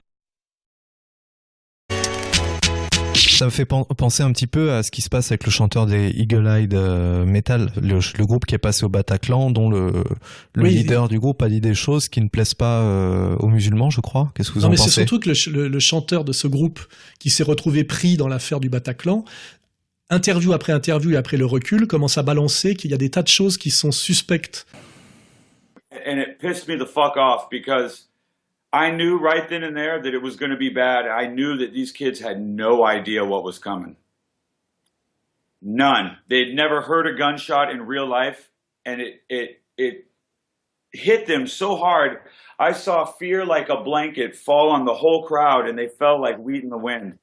Ça 3.38 3.44
me 3.44 3.50
fait 3.50 3.64
pen- 3.64 3.84
penser 3.96 4.22
un 4.22 4.32
petit 4.32 4.46
peu 4.46 4.72
à 4.72 4.82
ce 4.82 4.90
qui 4.90 5.00
se 5.02 5.08
passe 5.08 5.30
avec 5.30 5.44
le 5.44 5.50
chanteur 5.50 5.86
des 5.86 6.10
Eagle 6.10 6.46
Eyed 6.46 6.74
euh, 6.74 7.24
Metal, 7.24 7.70
le, 7.80 7.98
le 8.18 8.26
groupe 8.26 8.46
qui 8.46 8.54
est 8.54 8.58
passé 8.58 8.84
au 8.84 8.88
Bataclan, 8.88 9.50
dont 9.50 9.70
le, 9.70 10.04
le 10.54 10.62
Oui, 10.62 10.70
leader 10.74 11.08
du 11.08 11.18
groupe 11.20 11.40
a 11.42 11.48
dit 11.48 11.60
des 11.60 11.74
choses 11.74 12.08
qui 12.08 12.20
ne 12.20 12.28
plaisent 12.28 12.54
pas 12.54 12.80
euh, 12.82 13.36
aux 13.36 13.48
musulmans, 13.48 13.90
je 13.90 14.00
crois. 14.00 14.32
Qu'est-ce 14.34 14.48
que 14.50 14.54
vous 14.54 14.60
non, 14.62 14.66
en 14.66 14.70
mais 14.70 14.76
c'est 14.76 14.84
pensez? 14.84 15.00
surtout 15.02 15.20
que 15.20 15.28
le, 15.28 15.34
ch- 15.34 15.54
le- 15.54 15.68
le 15.68 15.78
chanteur 15.80 16.24
de 16.24 16.32
ce 16.32 16.48
groupe 16.48 16.80
qui 17.20 17.30
s'est 17.30 17.44
retrouvé 17.44 17.84
pris 17.84 18.16
dans 18.16 18.28
l'affaire 18.28 18.60
du 18.60 18.68
Bataclan, 18.68 19.24
interview 20.10 20.52
après 20.52 20.72
interview 20.72 21.12
et 21.12 21.16
après 21.16 21.36
le 21.36 21.46
recul, 21.46 21.86
commence 21.86 22.18
à 22.18 22.22
balancer 22.22 22.74
qu'il 22.74 22.90
y 22.90 22.94
a 22.94 22.98
des 22.98 23.10
tas 23.10 23.22
de 23.22 23.28
choses 23.28 23.56
qui 23.58 23.70
sont 23.70 23.92
suspectes. 23.92 24.66
and 26.06 26.18
it 26.18 26.38
pissed 26.40 26.68
me 26.68 26.76
the 26.76 26.86
fuck 26.86 27.16
off 27.16 27.48
because 27.50 28.07
I 28.72 28.90
knew 28.90 29.18
right 29.18 29.48
then 29.48 29.62
and 29.62 29.76
there 29.76 30.02
that 30.02 30.14
it 30.14 30.22
was 30.22 30.36
going 30.36 30.50
to 30.50 30.56
be 30.56 30.68
bad. 30.68 31.06
I 31.06 31.26
knew 31.26 31.56
that 31.58 31.72
these 31.72 31.92
kids 31.92 32.20
had 32.20 32.40
no 32.40 32.84
idea 32.84 33.24
what 33.24 33.44
was 33.44 33.58
coming. 33.58 33.96
None. 35.62 36.18
They'd 36.28 36.54
never 36.54 36.82
heard 36.82 37.06
a 37.06 37.16
gunshot 37.16 37.70
in 37.70 37.82
real 37.82 38.06
life, 38.06 38.50
and 38.84 39.00
it 39.00 39.22
it 39.28 39.62
it 39.76 40.06
hit 40.92 41.26
them 41.26 41.46
so 41.46 41.76
hard. 41.76 42.18
I 42.58 42.72
saw 42.72 43.04
fear 43.04 43.44
like 43.44 43.68
a 43.68 43.82
blanket 43.82 44.36
fall 44.36 44.70
on 44.70 44.84
the 44.84 44.94
whole 44.94 45.26
crowd, 45.26 45.68
and 45.68 45.78
they 45.78 45.88
fell 45.88 46.20
like 46.20 46.38
wheat 46.38 46.62
in 46.62 46.70
the 46.70 46.78
wind. 46.78 47.18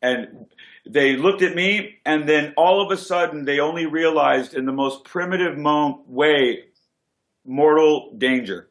And 0.00 0.46
they 0.86 1.16
looked 1.16 1.42
at 1.42 1.56
me, 1.56 1.98
and 2.06 2.28
then 2.28 2.54
all 2.56 2.80
of 2.80 2.96
a 2.96 2.96
sudden, 2.96 3.44
they 3.44 3.58
only 3.58 3.86
realized 3.86 4.54
in 4.54 4.64
the 4.64 4.72
most 4.72 5.04
primitive 5.04 5.58
mo- 5.58 6.04
way 6.06 6.64
mortal 7.44 8.14
danger 8.16 8.68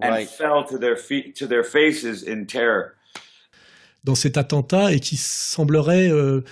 and 0.00 0.10
Right. 0.14 0.28
fell 0.28 0.64
to 0.64 0.78
their 0.78 0.96
feet 0.96 1.34
to 1.36 1.46
their 1.46 1.64
faces 1.64 2.22
in 2.26 2.44
terror. 2.46 2.94
dans 4.04 4.16
cet 4.16 4.36
attentat 4.36 4.92
et 4.92 4.98
qui 4.98 5.16
semblerait 5.16 6.08
euh, 6.10 6.42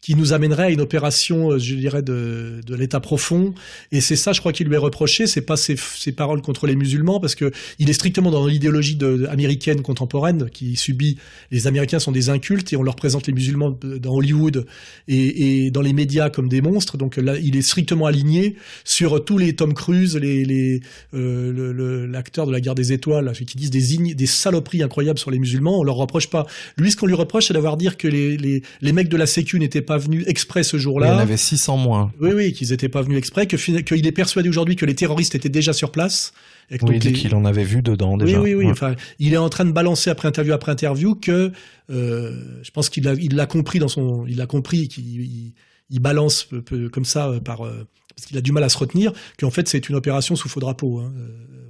qui 0.00 0.14
nous 0.14 0.32
amènerait 0.32 0.64
à 0.64 0.70
une 0.70 0.80
opération, 0.80 1.52
euh, 1.52 1.58
je 1.58 1.74
dirais, 1.74 2.02
de, 2.02 2.60
de 2.64 2.74
l'état 2.74 3.00
profond. 3.00 3.52
Et 3.90 4.00
c'est 4.00 4.16
ça, 4.16 4.32
je 4.32 4.40
crois, 4.40 4.52
qu'il 4.52 4.68
lui 4.68 4.74
est 4.74 4.78
reproché. 4.78 5.26
C'est 5.26 5.42
pas 5.42 5.56
ses, 5.56 5.76
ses 5.76 6.12
paroles 6.12 6.40
contre 6.40 6.66
les 6.66 6.76
musulmans, 6.76 7.20
parce 7.20 7.34
que 7.34 7.50
il 7.78 7.90
est 7.90 7.94
strictement 7.94 8.30
dans 8.30 8.46
l'idéologie 8.46 8.98
américaine 9.28 9.82
contemporaine 9.82 10.48
qui 10.50 10.76
subit. 10.76 11.18
Les 11.50 11.66
Américains 11.66 11.98
sont 11.98 12.12
des 12.12 12.30
incultes 12.30 12.72
et 12.72 12.76
on 12.76 12.82
leur 12.82 12.96
présente 12.96 13.26
les 13.26 13.32
musulmans 13.32 13.76
dans 13.82 14.14
Hollywood 14.14 14.66
et, 15.08 15.64
et 15.64 15.70
dans 15.70 15.82
les 15.82 15.92
médias 15.92 16.30
comme 16.30 16.48
des 16.48 16.60
monstres. 16.60 16.96
Donc 16.96 17.16
là, 17.16 17.36
il 17.36 17.56
est 17.56 17.62
strictement 17.62 18.06
aligné 18.06 18.54
sur 18.84 19.24
tous 19.24 19.36
les 19.36 19.54
Tom 19.54 19.74
Cruise, 19.74 20.16
les, 20.16 20.44
les 20.44 20.80
euh, 21.14 22.06
l'acteur 22.06 22.46
de 22.46 22.52
la 22.52 22.60
Guerre 22.60 22.74
des 22.76 22.92
Étoiles, 22.92 23.32
qui 23.32 23.56
disent 23.56 23.70
des, 23.70 24.14
des 24.14 24.26
saloperies 24.26 24.82
incroyables 24.82 25.18
sur 25.18 25.30
les 25.30 25.38
musulmans. 25.38 25.80
On 25.80 25.84
leur 25.84 25.96
reproche 25.96 26.28
pas. 26.28 26.46
Lui, 26.76 26.92
ce 26.92 26.96
qu'on 26.96 27.06
lui 27.06 27.14
reproche, 27.14 27.48
c'est 27.48 27.54
d'avoir 27.54 27.76
dire 27.76 27.96
que 27.96 28.08
les, 28.08 28.36
les, 28.36 28.62
les 28.80 28.92
mecs 28.92 29.08
de 29.08 29.16
la 29.16 29.26
Sécu 29.26 29.58
n'étaient 29.58 29.82
pas 29.88 29.98
venus 29.98 30.24
exprès 30.28 30.62
ce 30.62 30.76
Il 30.76 30.80
y 30.80 30.82
jour-là. 30.82 31.16
en 31.16 31.18
avait 31.18 31.36
600 31.36 31.76
moins. 31.76 32.12
Oui, 32.20 32.30
oui, 32.34 32.52
qu'ils 32.52 32.72
étaient 32.72 32.88
pas 32.88 33.02
venus 33.02 33.18
exprès, 33.18 33.46
que 33.46 33.56
qu'il 33.82 34.06
est 34.06 34.12
persuadé 34.12 34.48
aujourd'hui 34.48 34.76
que 34.76 34.86
les 34.86 34.94
terroristes 34.94 35.34
étaient 35.34 35.48
déjà 35.48 35.72
sur 35.72 35.90
place. 35.90 36.32
Et 36.70 36.78
que 36.78 36.84
Oui, 36.84 36.94
donc 36.94 37.04
les- 37.04 37.12
qu'il 37.14 37.34
en 37.34 37.44
avait 37.46 37.64
vu 37.64 37.80
dedans 37.82 38.16
déjà. 38.16 38.38
oui, 38.40 38.50
oui, 38.50 38.54
oui. 38.54 38.64
Ouais. 38.66 38.70
Enfin, 38.70 38.94
il 39.18 39.32
est 39.34 39.38
en 39.38 39.48
train 39.48 39.64
de 39.64 39.72
balancer 39.72 40.10
après 40.10 40.28
interview 40.28 40.52
après 40.52 40.70
interview 40.70 41.14
que 41.16 41.50
euh, 41.90 42.60
je 42.62 42.70
pense 42.70 42.88
qu'il 42.90 43.04
l'a 43.04 43.14
il 43.14 43.46
compris 43.48 43.78
dans 43.78 43.88
son, 43.88 44.26
il 44.26 44.36
l'a 44.36 44.46
compris 44.46 44.86
qu'il 44.88 45.04
il, 45.20 45.54
il 45.90 46.00
balance 46.00 46.44
peu- 46.44 46.60
peu 46.62 46.88
comme 46.90 47.06
ça 47.06 47.28
euh, 47.28 47.40
par 47.40 47.64
euh, 47.66 47.86
parce 48.14 48.26
qu'il 48.26 48.36
a 48.36 48.40
du 48.42 48.52
mal 48.52 48.62
à 48.64 48.68
se 48.68 48.76
retenir 48.76 49.12
qu'en 49.40 49.50
fait 49.50 49.66
c'est 49.68 49.88
une 49.88 49.94
opération 49.96 50.36
sous 50.36 50.48
faux 50.48 50.60
drapeau. 50.60 50.98
hein, 51.00 51.10
euh. 51.16 51.20
Euh, 51.20 51.67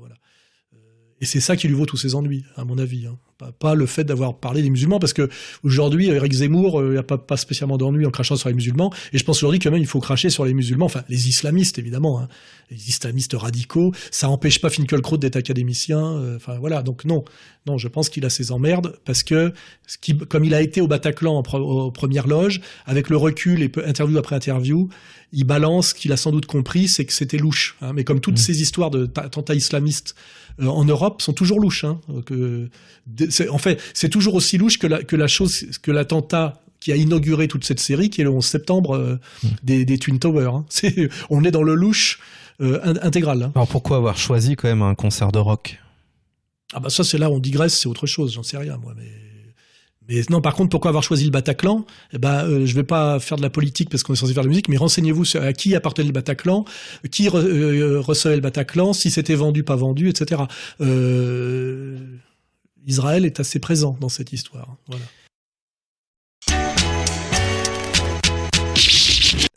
Et 1.20 1.26
c'est 1.26 1.40
ça 1.40 1.56
qui 1.56 1.68
lui 1.68 1.74
vaut 1.74 1.86
tous 1.86 1.96
ses 1.96 2.14
ennuis, 2.14 2.44
à 2.56 2.64
mon 2.64 2.78
avis. 2.78 3.06
hein. 3.06 3.18
Pas, 3.60 3.76
le 3.76 3.86
fait 3.86 4.02
d'avoir 4.02 4.36
parlé 4.40 4.62
des 4.62 4.70
musulmans, 4.70 4.98
parce 4.98 5.12
que 5.12 5.28
aujourd'hui, 5.62 6.08
Eric 6.08 6.32
Zemmour, 6.32 6.82
il 6.82 6.90
n'y 6.90 6.96
a 6.96 7.04
pas, 7.04 7.36
spécialement 7.36 7.78
d'ennui 7.78 8.04
en 8.04 8.10
crachant 8.10 8.34
sur 8.34 8.48
les 8.48 8.54
musulmans. 8.54 8.92
Et 9.12 9.18
je 9.18 9.22
pense 9.22 9.36
aujourd'hui 9.36 9.60
que 9.60 9.68
il 9.76 9.86
faut 9.86 10.00
cracher 10.00 10.28
sur 10.28 10.44
les 10.44 10.54
musulmans, 10.54 10.86
enfin 10.86 11.04
les 11.08 11.28
islamistes 11.28 11.78
évidemment, 11.78 12.20
hein, 12.20 12.28
les 12.68 12.88
islamistes 12.88 13.34
radicaux. 13.34 13.92
Ça 14.10 14.28
empêche 14.28 14.60
pas 14.60 14.70
Finkielkraut 14.70 15.18
d'être 15.18 15.36
académicien. 15.36 16.16
euh, 16.16 16.34
Enfin 16.34 16.58
voilà, 16.58 16.82
donc 16.82 17.04
non, 17.04 17.24
non, 17.68 17.78
je 17.78 17.88
pense 17.88 18.08
qu'il 18.08 18.24
a 18.24 18.30
ses 18.30 18.50
emmerdes 18.52 18.98
parce 19.04 19.22
que 19.22 19.52
comme 20.28 20.44
il 20.44 20.54
a 20.54 20.60
été 20.62 20.80
au 20.80 20.86
Bataclan 20.88 21.34
en 21.36 21.42
pre- 21.42 21.58
aux 21.60 21.90
premières 21.90 22.26
loges, 22.26 22.60
avec 22.86 23.08
le 23.10 23.16
recul 23.16 23.62
et 23.62 23.70
interview 23.86 24.18
après 24.18 24.36
interview, 24.36 24.88
il 25.32 25.44
balance 25.44 25.92
qu'il 25.92 26.10
a 26.12 26.16
sans 26.16 26.32
doute 26.32 26.46
compris, 26.46 26.88
c'est 26.88 27.04
que 27.04 27.12
c'était 27.12 27.36
louche. 27.38 27.76
hein. 27.82 27.92
Mais 27.94 28.04
comme 28.04 28.20
toutes 28.20 28.38
ces 28.38 28.62
histoires 28.62 28.90
de 28.90 29.06
ta- 29.06 29.22
attentats 29.22 29.54
islamistes 29.54 30.14
euh, 30.60 30.66
en 30.66 30.84
Europe 30.84 31.20
sont 31.22 31.32
toujours 31.34 31.60
louches. 31.60 31.84
Hein, 31.84 32.00
que, 32.26 32.68
en 33.50 33.58
fait, 33.58 33.80
c'est 33.94 34.08
toujours 34.08 34.34
aussi 34.34 34.58
louche 34.58 34.78
que 34.78 34.86
la, 34.86 35.02
que 35.02 35.16
la 35.16 35.26
chose, 35.28 35.64
que 35.82 35.90
l'attentat 35.90 36.60
qui 36.80 36.92
a 36.92 36.96
inauguré 36.96 37.48
toute 37.48 37.64
cette 37.64 37.80
série, 37.80 38.08
qui 38.08 38.20
est 38.20 38.24
le 38.24 38.30
11 38.30 38.44
septembre 38.44 38.94
euh, 38.96 39.16
des, 39.62 39.84
des 39.84 39.98
Twin 39.98 40.18
Towers. 40.18 40.46
hein. 40.54 40.64
On 41.30 41.44
est 41.44 41.50
dans 41.50 41.62
le 41.64 41.74
louche 41.74 42.20
euh, 42.60 42.80
in- 42.84 43.00
intégral. 43.06 43.50
Alors 43.54 43.68
pourquoi 43.68 43.96
avoir 43.98 44.16
choisi 44.16 44.56
quand 44.56 44.68
même 44.68 44.82
un 44.82 44.94
concert 44.94 45.30
de 45.32 45.38
rock? 45.38 45.78
Ah 46.74 46.80
bah 46.80 46.90
ça 46.90 47.04
c'est 47.04 47.18
là 47.18 47.30
on 47.30 47.38
digresse, 47.38 47.78
c'est 47.78 47.88
autre 47.88 48.06
chose, 48.06 48.34
j'en 48.34 48.42
sais 48.42 48.58
rien 48.58 48.76
moi. 48.76 48.94
Mais, 48.96 50.22
non, 50.30 50.40
par 50.40 50.54
contre, 50.54 50.70
pourquoi 50.70 50.88
avoir 50.88 51.04
choisi 51.04 51.24
le 51.24 51.30
Bataclan? 51.30 51.84
Eh 52.14 52.18
ben, 52.18 52.64
je 52.64 52.74
vais 52.74 52.82
pas 52.82 53.20
faire 53.20 53.36
de 53.36 53.42
la 53.42 53.50
politique 53.50 53.90
parce 53.90 54.02
qu'on 54.02 54.14
est 54.14 54.16
censé 54.16 54.32
faire 54.32 54.42
de 54.42 54.48
la 54.48 54.52
musique, 54.52 54.68
mais 54.68 54.78
renseignez-vous 54.78 55.36
à 55.36 55.52
qui 55.52 55.74
appartenait 55.74 56.06
le 56.06 56.14
Bataclan, 56.14 56.64
qui 57.10 57.28
euh, 57.28 58.00
recevait 58.00 58.36
le 58.36 58.40
Bataclan, 58.40 58.94
si 58.94 59.10
c'était 59.10 59.34
vendu, 59.34 59.64
pas 59.64 59.76
vendu, 59.76 60.08
etc. 60.08 60.42
Euh, 60.80 61.98
Israël 62.86 63.26
est 63.26 63.38
assez 63.38 63.58
présent 63.58 63.98
dans 64.00 64.08
cette 64.08 64.32
histoire. 64.32 64.76
Voilà. 64.86 65.04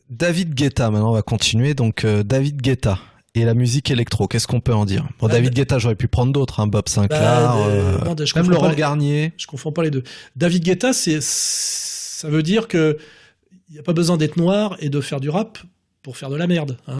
David 0.09 0.53
Guetta, 0.53 0.91
maintenant 0.91 1.12
on 1.12 1.14
va 1.14 1.22
continuer. 1.22 1.74
Donc 1.74 2.05
David 2.05 2.62
Guetta 2.62 2.99
et 3.36 3.46
la 3.46 3.54
musique 3.54 3.90
électro, 3.92 4.28
qu'est-ce 4.28 4.48
qu'on 4.48 4.60
peut 4.60 4.74
en 4.74 4.86
dire 4.86 5.04
Bon, 5.20 5.28
Bah, 5.28 5.34
David 5.34 5.54
Guetta, 5.54 5.80
j'aurais 5.80 5.96
pu 5.96 6.08
prendre 6.08 6.34
d'autres, 6.34 6.60
hein, 6.60 6.68
Bob 6.68 6.90
Sinclair, 6.90 7.20
Bah, 7.22 7.56
euh, 7.58 7.98
euh, 8.02 8.06
non, 8.06 8.16
je 8.26 8.36
même 8.36 8.50
Laurent 8.50 8.70
les- 8.70 8.76
Garnier. 8.76 9.34
Je 9.38 9.48
confonds 9.48 9.72
pas 9.72 9.84
les 9.84 9.92
deux. 9.92 10.04
David 10.36 10.64
Guetta, 10.64 10.92
c'est 10.94 11.20
ça 11.22 12.28
veut 12.28 12.44
dire 12.44 12.68
que 12.68 12.98
il 13.70 13.74
n'y 13.74 13.80
a 13.80 13.84
pas 13.84 13.94
besoin 13.94 14.18
d'être 14.18 14.36
noir 14.38 14.76
et 14.80 14.90
de 14.90 15.00
faire 15.00 15.20
du 15.22 15.30
rap 15.30 15.58
pour 16.04 16.18
faire 16.18 16.30
de 16.30 16.36
la 16.36 16.46
merde. 16.48 16.78
hein. 16.88 16.98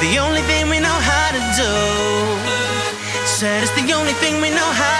The 0.00 0.18
only 0.20 0.42
thing 0.42 0.68
we 0.68 0.78
know 0.78 0.98
how 1.10 1.32
to 1.32 1.40
do. 1.56 1.72
Said 3.24 3.62
it's 3.64 3.72
the 3.80 3.92
only 3.92 4.12
thing 4.22 4.40
we 4.42 4.50
know 4.50 4.70
how 4.82 4.95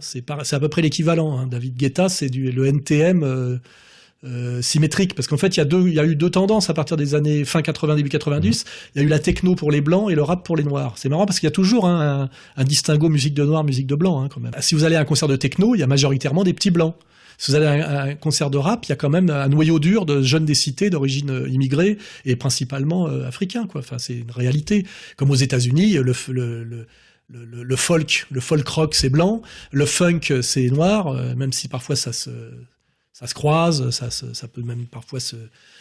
C'est 0.00 0.22
par- 0.22 0.44
c'est 0.44 0.56
à 0.56 0.60
peu 0.60 0.68
près 0.68 0.82
l'équivalent. 0.82 1.38
hein. 1.38 1.46
David 1.46 1.76
Guetta, 1.76 2.08
c'est 2.08 2.28
le 2.34 2.66
NTM 2.66 3.22
euh, 3.22 3.56
euh, 4.24 4.62
symétrique 4.62 5.14
parce 5.14 5.26
qu'en 5.26 5.36
fait 5.36 5.56
il 5.56 5.92
y 5.92 5.98
a 5.98 6.04
eu 6.04 6.14
deux 6.14 6.30
tendances 6.30 6.70
à 6.70 6.74
partir 6.74 6.96
des 6.96 7.16
années 7.16 7.44
fin 7.44 7.60
80 7.60 7.96
début 7.96 8.08
90 8.08 8.64
il 8.94 8.98
y 8.98 9.02
a 9.02 9.04
eu 9.04 9.08
la 9.08 9.18
techno 9.18 9.56
pour 9.56 9.72
les 9.72 9.80
blancs 9.80 10.12
et 10.12 10.14
le 10.14 10.22
rap 10.22 10.44
pour 10.44 10.56
les 10.56 10.62
noirs 10.62 10.92
c'est 10.94 11.08
marrant 11.08 11.26
parce 11.26 11.40
qu'il 11.40 11.48
y 11.48 11.48
a 11.48 11.52
toujours 11.52 11.88
hein, 11.88 12.30
un, 12.56 12.64
distinguo 12.64 13.08
musique 13.08 13.34
de 13.34 13.44
noir 13.44 13.64
musique 13.64 13.88
de 13.88 13.96
blanc 13.96 14.22
hein, 14.22 14.28
si 14.60 14.76
vous 14.76 14.84
allez 14.84 14.94
à 14.94 15.00
un 15.00 15.04
concert 15.04 15.26
de 15.26 15.34
techno 15.34 15.74
il 15.74 15.78
y 15.78 15.82
a 15.82 15.88
majoritairement 15.88 16.44
des 16.44 16.52
petits 16.52 16.70
blancs 16.70 16.94
si 17.38 17.50
vous 17.50 17.56
allez 17.56 17.66
à 17.66 18.02
un, 18.02 18.14
concert 18.14 18.50
de 18.50 18.58
rap, 18.58 18.84
il 18.86 18.90
y 18.90 18.92
a 18.92 18.96
quand 18.96 19.10
même 19.10 19.28
un 19.28 19.48
noyau 19.48 19.80
dur 19.80 20.06
de 20.06 20.22
jeunes 20.22 20.44
des 20.44 20.54
cités 20.54 20.90
d'origine 20.90 21.30
euh, 21.30 21.48
immigrée 21.48 21.98
et 22.24 22.36
principalement 22.36 23.08
euh. 23.08 23.28
Enfin, 23.74 23.98
c'est 23.98 24.14
une 24.14 24.30
réalité. 24.30 24.86
Comme 25.16 25.30
aux 25.30 25.34
États-Unis, 25.34 25.94
le, 25.94 26.12
le, 27.28 27.44
le- 27.44 27.62
le 27.62 27.76
folk, 27.76 28.26
le 28.30 28.40
folk 28.40 28.66
rock, 28.68 28.94
c'est 28.94 29.08
blanc, 29.10 29.42
le 29.70 29.86
funk, 29.86 30.20
c'est 30.42 30.68
noir, 30.70 31.08
euh, 31.08 31.34
même 31.34 31.52
si 31.52 31.68
parfois 31.68 31.96
ça 31.96 32.12
se, 32.12 32.30
ça 33.12 33.26
se 33.26 33.34
croise, 33.34 33.90
ça, 33.90 34.10
se- 34.10 34.34
ça 34.34 34.48
peut 34.48 34.62
même 34.62 34.86
parfois 34.86 35.20
se, 35.20 35.36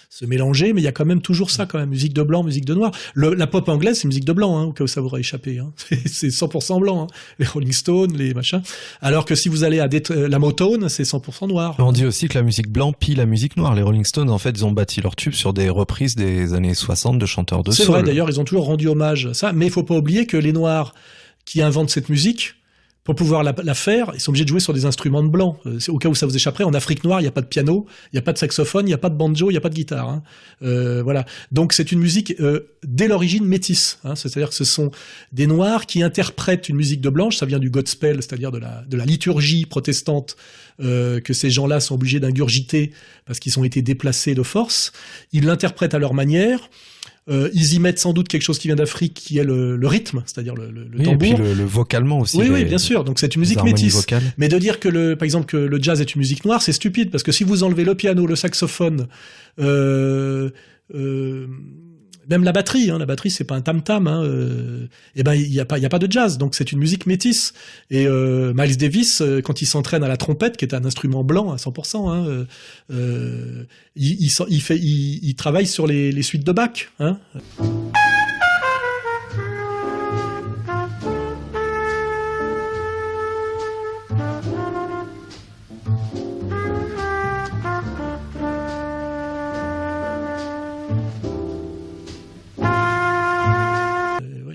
se 0.10 0.26
mélanger, 0.26 0.74
mais 0.74 0.82
il 0.82 0.84
y 0.84 0.88
a 0.88 0.92
quand 0.92 1.06
même 1.06 1.22
toujours 1.22 1.50
ça, 1.52 1.66
quand 1.66 1.80
même, 1.80 1.90
musique 1.90 2.14
de 2.14 2.22
blanc, 2.22 2.44
musique 2.44 2.66
de 2.66 2.74
noir. 2.74 2.92
Le- 3.14 3.34
la 3.34 3.48
pop 3.48 3.68
anglaise, 3.70 3.98
c'est 4.00 4.08
musique 4.08 4.26
de 4.26 4.34
blanc, 4.34 4.58
hein, 4.58 4.64
au 4.66 4.74
cas 4.74 4.84
où 4.84 4.88
ça 4.88 5.00
vous 5.02 5.08
aurait 5.08 5.22
échappé. 5.22 5.60
Hein. 5.60 5.72
C'est- 5.90 6.08
C'est 6.08 6.28
100% 6.28 6.80
blanc, 6.82 7.04
hein. 7.04 7.08
les 7.40 7.46
Rolling 7.46 7.72
Stones, 7.72 8.16
les 8.16 8.34
machins. 8.34 8.62
Alors 9.02 9.24
que 9.26 9.36
si 9.36 9.48
vous 9.50 9.64
allez 9.64 9.80
à 9.80 9.88
euh, 10.12 10.28
la 10.28 10.40
Motown, 10.40 10.88
c'est 10.90 11.04
100% 11.04 11.48
noir. 11.48 11.76
On 11.80 11.92
dit 11.94 12.06
aussi 12.06 12.28
que 12.28 12.38
la 12.38 12.44
musique 12.44 12.68
blanc 12.70 12.92
pille 12.94 13.16
la 13.16 13.26
musique 13.26 13.56
noire. 13.58 13.74
Les 13.76 13.82
Rolling 13.82 14.06
Stones, 14.06 14.30
en 14.30 14.38
fait, 14.38 14.52
ils 14.52 14.66
ont 14.66 14.72
bâti 14.72 15.00
leur 15.02 15.16
tube 15.16 15.34
sur 15.34 15.54
des 15.54 15.70
reprises 15.70 16.16
des 16.16 16.54
années 16.54 16.74
60 16.74 17.18
de 17.18 17.26
chanteurs 17.26 17.64
de 17.64 17.72
C'est 17.72 17.84
soul. 17.84 17.94
vrai, 17.96 18.04
d'ailleurs, 18.04 18.30
ils 18.30 18.40
ont 18.40 18.44
toujours 18.46 18.66
rendu 18.66 18.88
hommage 18.90 19.28
à 19.28 19.34
ça, 19.34 19.54
mais 19.54 19.66
il 19.68 19.72
faut 19.72 19.84
pas 19.84 19.96
oublier 19.96 20.26
que 20.28 20.36
les 20.38 20.52
Noirs 20.54 20.94
qui 21.46 21.62
inventent 21.62 21.90
cette 21.90 22.10
musique, 22.10 22.56
pour 23.04 23.16
pouvoir 23.16 23.42
la, 23.42 23.74
faire, 23.74 24.12
ils 24.14 24.20
sont 24.20 24.30
obligés 24.30 24.44
de 24.44 24.50
jouer 24.50 24.60
sur 24.60 24.74
des 24.74 24.86
instruments 24.86 25.24
de 25.24 25.28
blanc. 25.28 25.58
Euh, 25.66 25.80
au 25.88 25.98
cas 25.98 26.08
où 26.08 26.14
ça 26.14 26.28
vous 26.28 26.36
échapperait, 26.36 26.66
en 26.66 26.74
Afrique 26.76 27.04
noire, 27.04 27.20
il 27.20 27.24
n'y 27.24 27.28
a 27.28 27.32
pas 27.32 27.42
de 27.42 27.48
piano, 27.48 27.88
il 28.06 28.16
n'y 28.16 28.20
a 28.20 28.22
pas 28.22 28.32
de 28.32 28.38
saxophone, 28.38 28.86
il 28.86 28.90
n'y 28.90 28.94
a 28.94 29.00
pas 29.00 29.10
de 29.10 29.16
banjo, 29.16 29.50
il 29.50 29.54
n'y 29.54 29.58
a 29.58 29.62
pas 29.62 29.70
de 29.70 29.74
guitare. 29.74 30.08
hein. 30.08 30.24
Euh, 30.62 31.02
voilà. 31.02 31.26
Donc 31.52 31.74
c'est 31.74 31.92
une 31.92 31.98
musique 32.00 32.36
euh, 32.40 32.72
dès 32.84 33.08
l'origine 33.08 33.44
métisse. 33.44 33.98
hein. 34.04 34.16
C'est-à-dire 34.16 34.50
que 34.50 34.56
ce 34.56 34.66
sont 34.66 34.92
des 35.32 35.48
Noirs 35.48 35.88
qui 35.88 36.04
interprètent 36.04 36.70
une 36.70 36.76
musique 36.76 37.02
de 37.02 37.10
blanche. 37.10 37.38
Ça 37.38 37.48
vient 37.48 37.58
du 37.58 37.72
gospel, 37.72 38.18
c'est-à-dire 38.18 38.52
de 38.52 38.60
la, 38.60 38.84
de 38.88 38.96
la 38.96 39.06
liturgie 39.06 39.66
protestante 39.66 40.36
que 40.80 41.34
ces 41.34 41.52
gens-là 41.52 41.80
sont 41.80 41.94
obligés 41.94 42.20
d'ingurgiter 42.20 42.92
parce 43.28 43.40
qu'ils 43.40 43.60
ont 43.60 43.64
été 43.64 43.84
déplacés 43.84 44.34
de 44.34 44.42
force. 44.42 44.92
Ils 45.32 45.46
l'interprètent 45.46 45.94
à 45.94 46.00
leur 46.00 46.16
manière. 46.16 46.70
Euh, 47.32 47.50
ils 47.54 47.74
y 47.76 47.80
mettent 47.80 47.98
sans 48.00 48.12
doute 48.14 48.28
quelque 48.28 48.42
chose 48.42 48.60
qui 48.60 48.68
vient 48.68 48.76
d'Afrique, 48.76 49.14
qui 49.14 49.38
est 49.38 49.44
le, 49.44 49.78
le 49.78 49.88
rythme, 49.88 50.22
c'est-à-dire 50.26 50.54
le, 50.54 50.70
le, 50.70 50.84
le 50.84 50.98
Oui, 50.98 51.02
et 51.02 51.04
tambour. 51.06 51.18
puis 51.36 51.44
le, 51.44 51.54
le 51.54 51.64
vocalement 51.64 52.20
aussi. 52.20 52.38
Oui, 52.38 52.44
les- 52.46 52.52
oui, 52.52 52.66
bien 52.66 52.78
sûr. 52.78 53.04
Donc 53.06 53.20
c'est 53.20 53.34
une 53.36 53.40
musique 53.40 53.64
métisse. 53.64 53.96
vocales. 53.96 54.22
Mais 54.38 54.50
de 54.50 54.58
dire 54.60 54.80
que 54.80 54.90
le, 54.90 55.16
par 55.16 55.24
exemple, 55.26 55.46
que 55.46 55.56
le 55.58 55.82
jazz 55.82 56.02
est 56.02 56.14
une 56.14 56.20
musique 56.20 56.44
noire, 56.46 56.62
c'est 56.62 56.74
stupide 56.74 57.10
parce 57.10 57.24
que 57.24 57.32
si 57.32 57.44
vous 57.46 57.64
enlevez 57.64 57.86
le 57.86 57.96
piano, 57.96 58.28
le 58.28 58.36
saxophone, 58.36 59.08
euh, 59.60 60.50
euh, 60.94 61.48
même 62.32 62.44
la 62.44 62.52
batterie, 62.52 62.90
hein, 62.90 62.98
la 62.98 63.06
batterie 63.06 63.30
c'est 63.30 63.44
pas 63.44 63.56
un 63.56 63.62
tam 63.62 63.84
tam, 63.84 64.08
hein, 64.08 64.24
euh, 64.24 64.88
et 65.16 65.24
ben 65.24 65.34
il 65.34 65.54
y 65.54 65.60
a 65.60 65.66
pas, 65.66 65.78
il 65.78 65.82
y 65.82 65.86
a 65.86 65.90
pas 65.90 66.00
de 66.00 66.12
jazz. 66.12 66.38
Donc 66.38 66.56
c'est 66.56 66.72
une 66.72 66.80
musique 66.80 67.06
métisse. 67.06 67.54
Et 67.90 68.08
euh, 68.08 68.54
Miles 68.56 68.78
Davis, 68.78 69.22
euh, 69.22 69.42
quand 69.42 69.62
il 69.62 69.66
s'entraîne 69.66 70.04
à 70.04 70.08
la 70.08 70.18
trompette, 70.18 70.58
qui 70.58 70.66
est 70.66 70.74
un 70.74 70.86
instrument 70.86 71.24
blanc 71.24 71.52
à 71.52 71.58
100%, 71.58 72.10
hein, 72.10 72.46
il, 72.90 74.32
il, 74.50 74.62
fait, 74.62 74.80
il 74.80 75.36
travaille 75.36 75.68
sur 75.68 75.86
les, 75.86 76.12
les 76.12 76.24
suites 76.24 76.46
de 76.46 76.52
Bach. 76.52 76.90
Hein. 77.00 77.18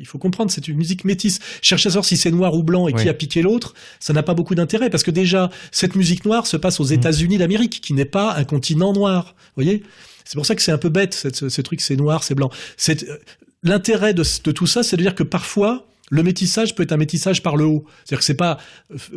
Il 0.07 0.09
faut 0.09 0.19
comprendre, 0.19 0.53
c'est 0.53 0.69
une 0.69 0.77
musique 0.77 1.05
métisse. 1.05 1.41
Chercher 1.63 1.89
à 1.89 1.91
savoir 1.91 2.05
si 2.05 2.17
c'est 2.17 2.31
noir 2.31 2.55
ou 2.55 2.63
blanc 2.63 2.87
et 2.87 2.93
qui 2.93 3.09
a 3.09 3.15
piqué 3.15 3.43
l'autre, 3.43 3.75
ça 3.99 4.13
n'a 4.13 4.23
pas 4.23 4.35
beaucoup 4.35 4.55
d'intérêt 4.55 4.89
parce 4.89 5.03
que 5.03 5.11
déjà, 5.11 5.51
cette 5.73 5.97
musique 5.97 6.25
noire 6.25 6.47
se 6.47 6.57
passe 6.57 6.79
aux 6.79 6.85
États-Unis 6.85 7.39
d'Amérique, 7.39 7.81
qui 7.81 7.93
n'est 7.93 8.05
pas 8.05 8.35
un 8.37 8.45
continent 8.45 8.93
noir. 8.93 9.35
Vous 9.57 9.65
voyez? 9.65 9.83
C'est 10.25 10.37
pour 10.37 10.47
ça 10.47 10.55
que 10.55 10.63
c'est 10.63 10.71
un 10.73 10.79
peu 10.79 10.91
bête, 10.91 11.13
cette- 11.13 11.49
ce, 11.49 11.61
truc, 11.61 11.81
c'est 11.81 11.97
noir, 11.97 12.23
c'est 12.23 12.37
blanc. 12.37 12.51
C'est 12.77 13.03
euh, 13.09 13.17
L'intérêt 13.65 14.15
de, 14.15 14.23
de 14.45 14.53
tout 14.53 14.67
ça, 14.69 14.85
c'est 14.85 14.97
de 14.97 15.03
dire 15.03 15.15
que 15.17 15.25
parfois, 15.25 15.87
le 16.11 16.23
métissage 16.23 16.77
peut 16.77 16.85
être 16.85 16.93
un 16.93 16.97
métissage 16.99 17.43
par 17.43 17.57
le 17.57 17.65
haut. 17.65 17.85
C'est-à-dire 18.05 18.19
que 18.21 18.25
c'est 18.25 18.35
pas 18.35 18.59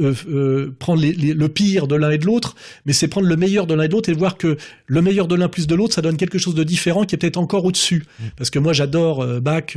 euh, 0.02 0.14
euh, 0.28 0.76
prendre 0.80 1.00
les- 1.02 1.14
les- 1.14 1.36
le 1.36 1.48
pire 1.50 1.86
de 1.88 1.94
l'un 1.96 2.10
et 2.10 2.18
de 2.18 2.26
l'autre, 2.26 2.56
mais 2.86 2.94
c'est 2.94 3.08
prendre 3.08 3.28
le 3.28 3.36
meilleur 3.36 3.68
de 3.68 3.76
l'un 3.76 3.84
et 3.84 3.88
de 3.88 3.94
l'autre 3.94 4.10
et 4.10 4.14
voir 4.14 4.38
que 4.38 4.58
le 4.88 5.02
meilleur 5.04 5.28
de 5.28 5.36
l'un 5.36 5.50
plus 5.50 5.68
de 5.68 5.76
l'autre, 5.76 5.94
ça 5.94 6.02
donne 6.02 6.18
quelque 6.18 6.40
chose 6.40 6.56
de 6.56 6.64
différent 6.64 7.06
qui 7.06 7.14
est 7.14 7.18
peut-être 7.20 7.38
encore 7.38 7.64
au-dessus. 7.66 8.06
Parce 8.38 8.50
que 8.50 8.58
moi, 8.58 8.74
j'adore 8.74 9.22
euh, 9.22 9.40
Bach, 9.40 9.76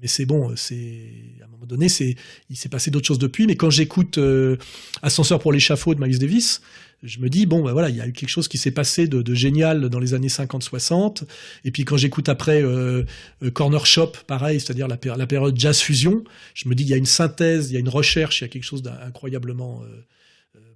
mais 0.00 0.08
c'est 0.08 0.24
bon, 0.26 0.54
c'est 0.56 1.12
à 1.40 1.44
un 1.44 1.48
moment 1.48 1.66
donné, 1.66 1.88
c'est 1.88 2.16
il 2.48 2.56
s'est 2.56 2.68
passé 2.68 2.90
d'autres 2.90 3.06
choses 3.06 3.18
depuis. 3.18 3.46
Mais 3.46 3.56
quand 3.56 3.70
j'écoute 3.70 4.18
euh, 4.18 4.56
Ascenseur 5.02 5.38
pour 5.38 5.52
l'échafaud 5.52 5.94
de 5.94 6.00
Miles 6.00 6.18
Davis, 6.18 6.62
je 7.02 7.18
me 7.18 7.28
dis 7.28 7.46
bon, 7.46 7.62
ben 7.62 7.72
voilà, 7.72 7.88
il 7.90 7.96
y 7.96 8.00
a 8.00 8.06
eu 8.06 8.12
quelque 8.12 8.28
chose 8.28 8.48
qui 8.48 8.58
s'est 8.58 8.70
passé 8.70 9.08
de, 9.08 9.34
génial 9.34 9.88
dans 9.88 9.98
les 9.98 10.14
années 10.14 10.28
50-60. 10.28 11.24
Et 11.64 11.70
puis 11.70 11.84
quand 11.84 11.96
j'écoute 11.96 12.28
après 12.28 12.62
euh, 12.62 13.04
euh, 13.42 13.50
Corner 13.50 13.84
Shop, 13.84 14.12
pareil, 14.26 14.60
c'est-à-dire 14.60 14.88
la, 14.88 14.96
péri- 14.96 15.18
la 15.18 15.26
période 15.26 15.58
jazz 15.58 15.78
fusion, 15.80 16.24
je 16.54 16.68
me 16.68 16.74
dis 16.74 16.82
il 16.84 16.88
y 16.88 16.94
a 16.94 16.98
une 16.98 17.06
synthèse, 17.06 17.70
il 17.70 17.74
y 17.74 17.76
a 17.76 17.80
une 17.80 17.88
recherche, 17.88 18.40
il 18.40 18.44
y 18.44 18.46
a 18.46 18.48
quelque 18.48 18.64
chose 18.64 18.82
d'incroyablement 18.82 19.82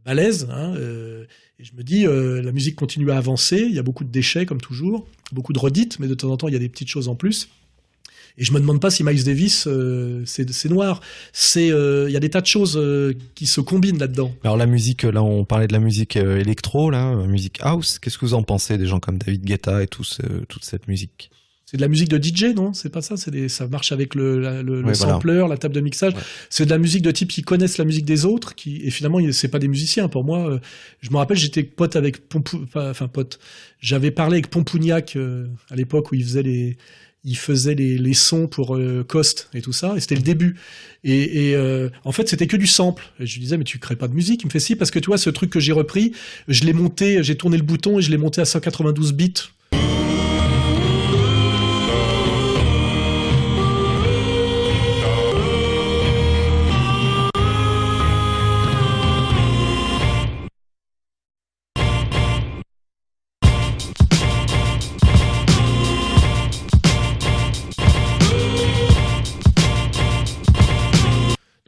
balèze. 0.04 0.48
Hein, 0.50 0.74
euh, 0.76 1.24
et 1.58 1.64
je 1.64 1.72
me 1.76 1.82
dis, 1.82 2.04
la 2.04 2.52
musique 2.52 2.74
continue 2.74 3.10
à 3.10 3.16
avancer. 3.16 3.58
Il 3.58 3.74
y 3.74 3.78
a 3.78 3.82
beaucoup 3.82 4.02
de 4.04 4.10
déchets, 4.10 4.44
comme 4.44 4.60
toujours, 4.60 5.06
beaucoup 5.32 5.52
de 5.52 5.58
redites, 5.58 5.98
mais 6.00 6.08
de 6.08 6.14
temps 6.14 6.30
en 6.30 6.36
temps, 6.36 6.48
il 6.48 6.52
y 6.52 6.56
a 6.56 6.60
des 6.60 6.68
petites 6.68 6.88
choses 6.88 7.06
en 7.08 7.14
plus. 7.14 7.48
Et 8.36 8.42
je 8.44 8.52
me 8.52 8.58
demande 8.58 8.80
pas 8.80 8.90
si 8.90 9.04
Miles 9.04 9.22
Davis, 9.22 9.66
euh, 9.68 10.22
c'est 10.26 10.50
c'est 10.50 10.68
noir. 10.68 11.00
C'est, 11.32 11.70
euh, 11.70 12.06
il 12.08 12.12
y 12.12 12.16
a 12.16 12.20
des 12.20 12.30
tas 12.30 12.40
de 12.40 12.46
choses 12.46 12.76
euh, 12.76 13.12
qui 13.36 13.46
se 13.46 13.60
combinent 13.60 13.98
là-dedans. 13.98 14.34
Alors 14.42 14.56
la 14.56 14.66
musique, 14.66 15.04
là 15.04 15.22
on 15.22 15.44
parlait 15.44 15.68
de 15.68 15.72
la 15.72 15.78
musique 15.78 16.16
euh, 16.16 16.40
électro, 16.40 16.90
là, 16.90 17.12
euh, 17.12 17.26
musique 17.28 17.58
house. 17.60 17.98
Qu'est-ce 18.00 18.18
que 18.18 18.24
vous 18.24 18.34
en 18.34 18.42
pensez 18.42 18.76
des 18.76 18.86
gens 18.86 18.98
comme 18.98 19.18
David 19.18 19.44
Guetta 19.44 19.82
et 19.82 19.86
tout 19.86 20.02
ce- 20.04 20.22
toute 20.48 20.64
cette 20.64 20.88
musique? 20.88 21.30
C'est 21.66 21.76
de 21.78 21.82
la 21.82 21.88
musique 21.88 22.08
de 22.08 22.18
DJ, 22.22 22.54
non? 22.54 22.72
C'est 22.74 22.90
pas 22.90 23.02
ça? 23.02 23.16
C'est 23.16 23.30
des, 23.30 23.48
ça 23.48 23.66
marche 23.68 23.90
avec 23.92 24.14
le, 24.16 24.38
la- 24.40 24.62
le, 24.62 24.76
le 24.76 24.80
voilà. 24.82 24.94
sampler, 24.94 25.46
la 25.48 25.56
table 25.56 25.74
de 25.74 25.80
mixage. 25.80 26.12
C'est 26.50 26.66
de 26.66 26.70
la 26.70 26.78
musique 26.78 27.02
de 27.02 27.10
type 27.12 27.30
qui 27.30 27.42
connaissent 27.42 27.78
la 27.78 27.84
musique 27.84 28.04
des 28.04 28.24
autres, 28.26 28.54
qui 28.56 28.82
et 28.82 28.90
finalement 28.90 29.20
c'est 29.32 29.48
pas 29.48 29.60
des 29.60 29.68
musiciens. 29.68 30.08
Pour 30.08 30.24
moi, 30.24 30.50
euh, 30.50 30.58
je 31.00 31.10
me 31.10 31.16
rappelle, 31.16 31.36
j'étais 31.36 31.62
pote 31.62 31.94
avec 31.96 32.28
Pompou, 32.28 32.64
enfin 32.74 33.06
pote. 33.08 33.38
J'avais 33.80 34.10
parlé 34.10 34.34
avec 34.38 34.50
Pompougnac 34.50 35.14
euh, 35.16 35.46
à 35.70 35.76
l'époque 35.76 36.10
où 36.10 36.16
il 36.16 36.24
faisait 36.24 36.42
les 36.42 36.76
il 37.24 37.36
faisait 37.36 37.74
les, 37.74 37.96
les 37.96 38.14
sons 38.14 38.46
pour 38.46 38.76
euh, 38.76 39.04
Cost 39.06 39.48
et 39.54 39.62
tout 39.62 39.72
ça, 39.72 39.94
et 39.96 40.00
c'était 40.00 40.14
le 40.14 40.22
début. 40.22 40.56
Et, 41.04 41.54
euh, 41.54 41.90
en 42.04 42.12
fait, 42.12 42.28
c'était 42.28 42.46
que 42.46 42.56
du 42.56 42.66
sample. 42.66 43.04
Je 43.20 43.34
lui 43.34 43.40
disais, 43.40 43.58
mais 43.58 43.64
tu 43.64 43.78
crées 43.78 43.96
pas 43.96 44.08
de 44.08 44.14
musique 44.14 44.42
Il 44.42 44.46
me 44.46 44.50
fait 44.50 44.60
si, 44.60 44.74
parce 44.74 44.90
que 44.90 44.98
tu 44.98 45.06
vois, 45.06 45.18
ce 45.18 45.30
truc 45.30 45.50
que 45.50 45.60
j'ai 45.60 45.72
repris, 45.72 46.12
je 46.48 46.64
l'ai 46.64 46.72
monté, 46.72 47.22
j'ai 47.22 47.36
tourné 47.36 47.56
le 47.56 47.62
bouton 47.62 47.98
et 47.98 48.02
je 48.02 48.10
l'ai 48.10 48.16
monté 48.16 48.40
à 48.40 48.44
192 48.44 49.12
bits. 49.12 49.34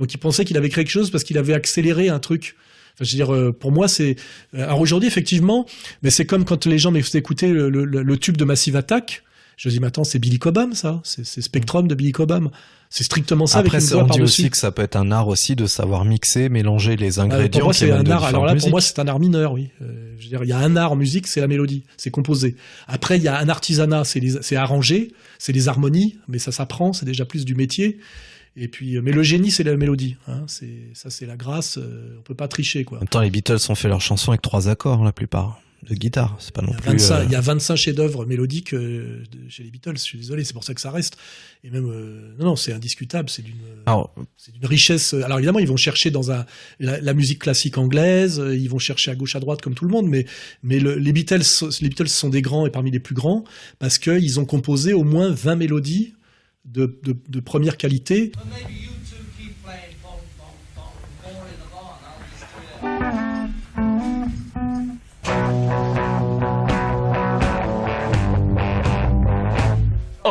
Donc 0.06 0.14
il 0.14 0.18
pensait 0.18 0.44
qu'il 0.44 0.56
avait 0.56 0.68
créé 0.68 0.84
quelque 0.84 0.92
chose 0.92 1.10
parce 1.10 1.24
qu'il 1.24 1.36
avait 1.36 1.52
accéléré 1.52 2.08
un 2.10 2.20
truc. 2.20 2.54
Enfin, 2.94 3.04
je 3.04 3.10
veux 3.10 3.16
dire, 3.16 3.34
euh, 3.34 3.50
pour 3.52 3.72
moi, 3.72 3.88
c'est. 3.88 4.14
euh, 4.54 4.62
Alors 4.62 4.78
aujourd'hui, 4.80 5.08
effectivement, 5.08 5.66
mais 6.02 6.10
c'est 6.10 6.26
comme 6.26 6.44
quand 6.44 6.64
les 6.66 6.78
gens 6.78 6.92
me 6.92 7.02
faisaient 7.02 7.18
écouter 7.18 7.48
le, 7.48 7.68
le- 7.70 7.84
le 7.84 8.16
tube 8.16 8.36
de 8.36 8.44
Massive 8.44 8.76
Attack. 8.76 9.24
Je 9.56 9.68
dis, 9.68 9.80
mais 9.80 9.88
attends, 9.88 10.04
c'est 10.04 10.18
Billy 10.20 10.38
Cobham, 10.38 10.74
ça 10.74 11.00
C'est 11.02 11.24
Spectrum 11.40 11.88
de 11.88 11.94
Billy 11.96 12.12
Cobham. 12.12 12.50
C'est 12.88 13.02
strictement 13.04 13.46
ça 13.46 13.58
Après, 13.60 13.78
avec 13.78 13.90
une 13.90 13.96
on 13.96 14.06
dit 14.06 14.20
aussi 14.22 14.48
que 14.50 14.56
ça 14.56 14.70
peut 14.70 14.82
être 14.82 14.94
un 14.96 15.10
art 15.10 15.26
aussi 15.26 15.56
de 15.56 15.66
savoir 15.66 16.04
mixer, 16.04 16.48
mélanger 16.50 16.94
les 16.94 17.18
Ah, 17.18 17.22
ingrédients. 17.22 17.60
pour 17.60 17.64
moi, 17.64 17.72
c'est 17.74 17.90
un 17.90 18.06
art. 18.10 18.24
Alors 18.24 18.46
là, 18.46 18.54
pour 18.54 18.70
moi, 18.70 18.80
c'est 18.80 18.98
un 19.00 19.08
art 19.08 19.18
mineur, 19.18 19.52
oui. 19.54 19.70
Euh, 19.82 20.12
je 20.18 20.22
veux 20.24 20.28
dire, 20.28 20.44
il 20.44 20.48
y 20.48 20.52
a 20.52 20.58
un 20.58 20.76
art 20.76 20.92
en 20.92 20.96
musique, 20.96 21.26
c'est 21.26 21.40
la 21.40 21.48
mélodie, 21.48 21.82
c'est 21.96 22.10
composé. 22.12 22.54
Après, 22.86 23.16
il 23.16 23.24
y 23.24 23.28
a 23.28 23.36
un 23.38 23.48
artisanat, 23.48 24.04
c'est 24.04 24.56
arrangé, 24.56 25.12
c'est 25.38 25.52
les 25.52 25.66
harmonies, 25.68 26.18
mais 26.28 26.38
ça 26.38 26.52
s'apprend, 26.52 26.92
c'est 26.92 27.06
déjà 27.06 27.24
plus 27.24 27.44
du 27.44 27.54
métier. 27.56 27.98
Et 28.56 28.68
puis, 28.68 28.96
euh, 28.96 29.02
mais 29.02 29.12
le 29.12 29.22
génie, 29.22 29.50
c'est 29.50 29.64
la 29.64 29.76
mélodie. 29.76 30.16
Hein. 30.28 30.44
C'est 30.46 30.90
ça, 30.94 31.10
c'est 31.10 31.26
la 31.26 31.36
grâce. 31.36 31.76
euh, 31.78 32.16
on 32.18 32.22
peut 32.22 32.34
pas 32.34 32.48
tricher, 32.48 32.84
quoi. 32.84 32.98
En 32.98 33.00
même 33.02 33.08
temps, 33.08 33.20
les 33.20 33.30
Beatles 33.30 33.58
ont 33.68 33.74
fait 33.74 33.88
leurs 33.88 34.00
chansons 34.00 34.30
avec 34.32 34.42
trois 34.42 34.68
accords, 34.68 35.04
la 35.04 35.12
plupart, 35.12 35.60
de 35.86 35.94
guitare. 35.94 36.34
C'est 36.40 36.54
pas 36.54 36.62
non 36.62 36.72
plus. 36.72 36.82
25, 36.92 37.14
euh, 37.20 37.24
Il 37.26 37.32
y 37.32 37.34
a 37.34 37.40
25 37.42 37.76
chefs-d'œuvre 37.76 38.24
mélodiques 38.24 38.72
euh, 38.72 39.22
de- 39.30 39.48
chez 39.50 39.62
les 39.62 39.70
Beatles. 39.70 39.92
Je 39.96 40.02
suis 40.02 40.18
désolé, 40.18 40.42
c'est 40.42 40.54
pour 40.54 40.64
ça 40.64 40.72
que 40.72 40.80
ça 40.80 40.90
reste. 40.90 41.18
Et 41.64 41.70
même, 41.70 41.84
euh, 41.86 42.34
non, 42.38 42.46
non, 42.46 42.56
c'est 42.56 42.72
indiscutable. 42.72 43.28
C'est 43.28 43.42
d'une, 43.42 43.54
c'est 44.38 44.52
d'une 44.52 44.64
richesse. 44.66 45.12
Alors 45.12 45.36
évidemment, 45.38 45.58
ils 45.58 45.68
vont 45.68 45.76
chercher 45.76 46.10
dans 46.10 46.32
un, 46.32 46.46
la, 46.80 46.98
la 47.00 47.12
musique 47.14 47.40
classique 47.40 47.76
anglaise. 47.76 48.40
euh, 48.40 48.56
Ils 48.56 48.70
vont 48.70 48.78
chercher 48.78 49.10
à 49.10 49.14
gauche, 49.16 49.36
à 49.36 49.40
droite, 49.40 49.60
comme 49.60 49.74
tout 49.74 49.84
le 49.84 49.90
monde. 49.90 50.06
Mais, 50.08 50.24
mais 50.62 50.80
le- 50.80 50.94
les 50.96 51.12
Beatles, 51.12 51.42
les 51.82 51.88
Beatles 51.90 52.08
sont 52.08 52.30
des 52.30 52.40
grands 52.42 52.66
et 52.66 52.70
parmi 52.70 52.90
les 52.90 53.00
plus 53.00 53.14
grands 53.14 53.44
parce 53.78 53.98
qu'ils 53.98 54.40
ont 54.40 54.46
composé 54.46 54.94
au 54.94 55.04
moins 55.04 55.30
20 55.30 55.56
mélodies 55.56 56.14
de, 56.66 56.98
de, 57.02 57.16
de 57.28 57.40
première 57.40 57.76
qualité. 57.76 58.32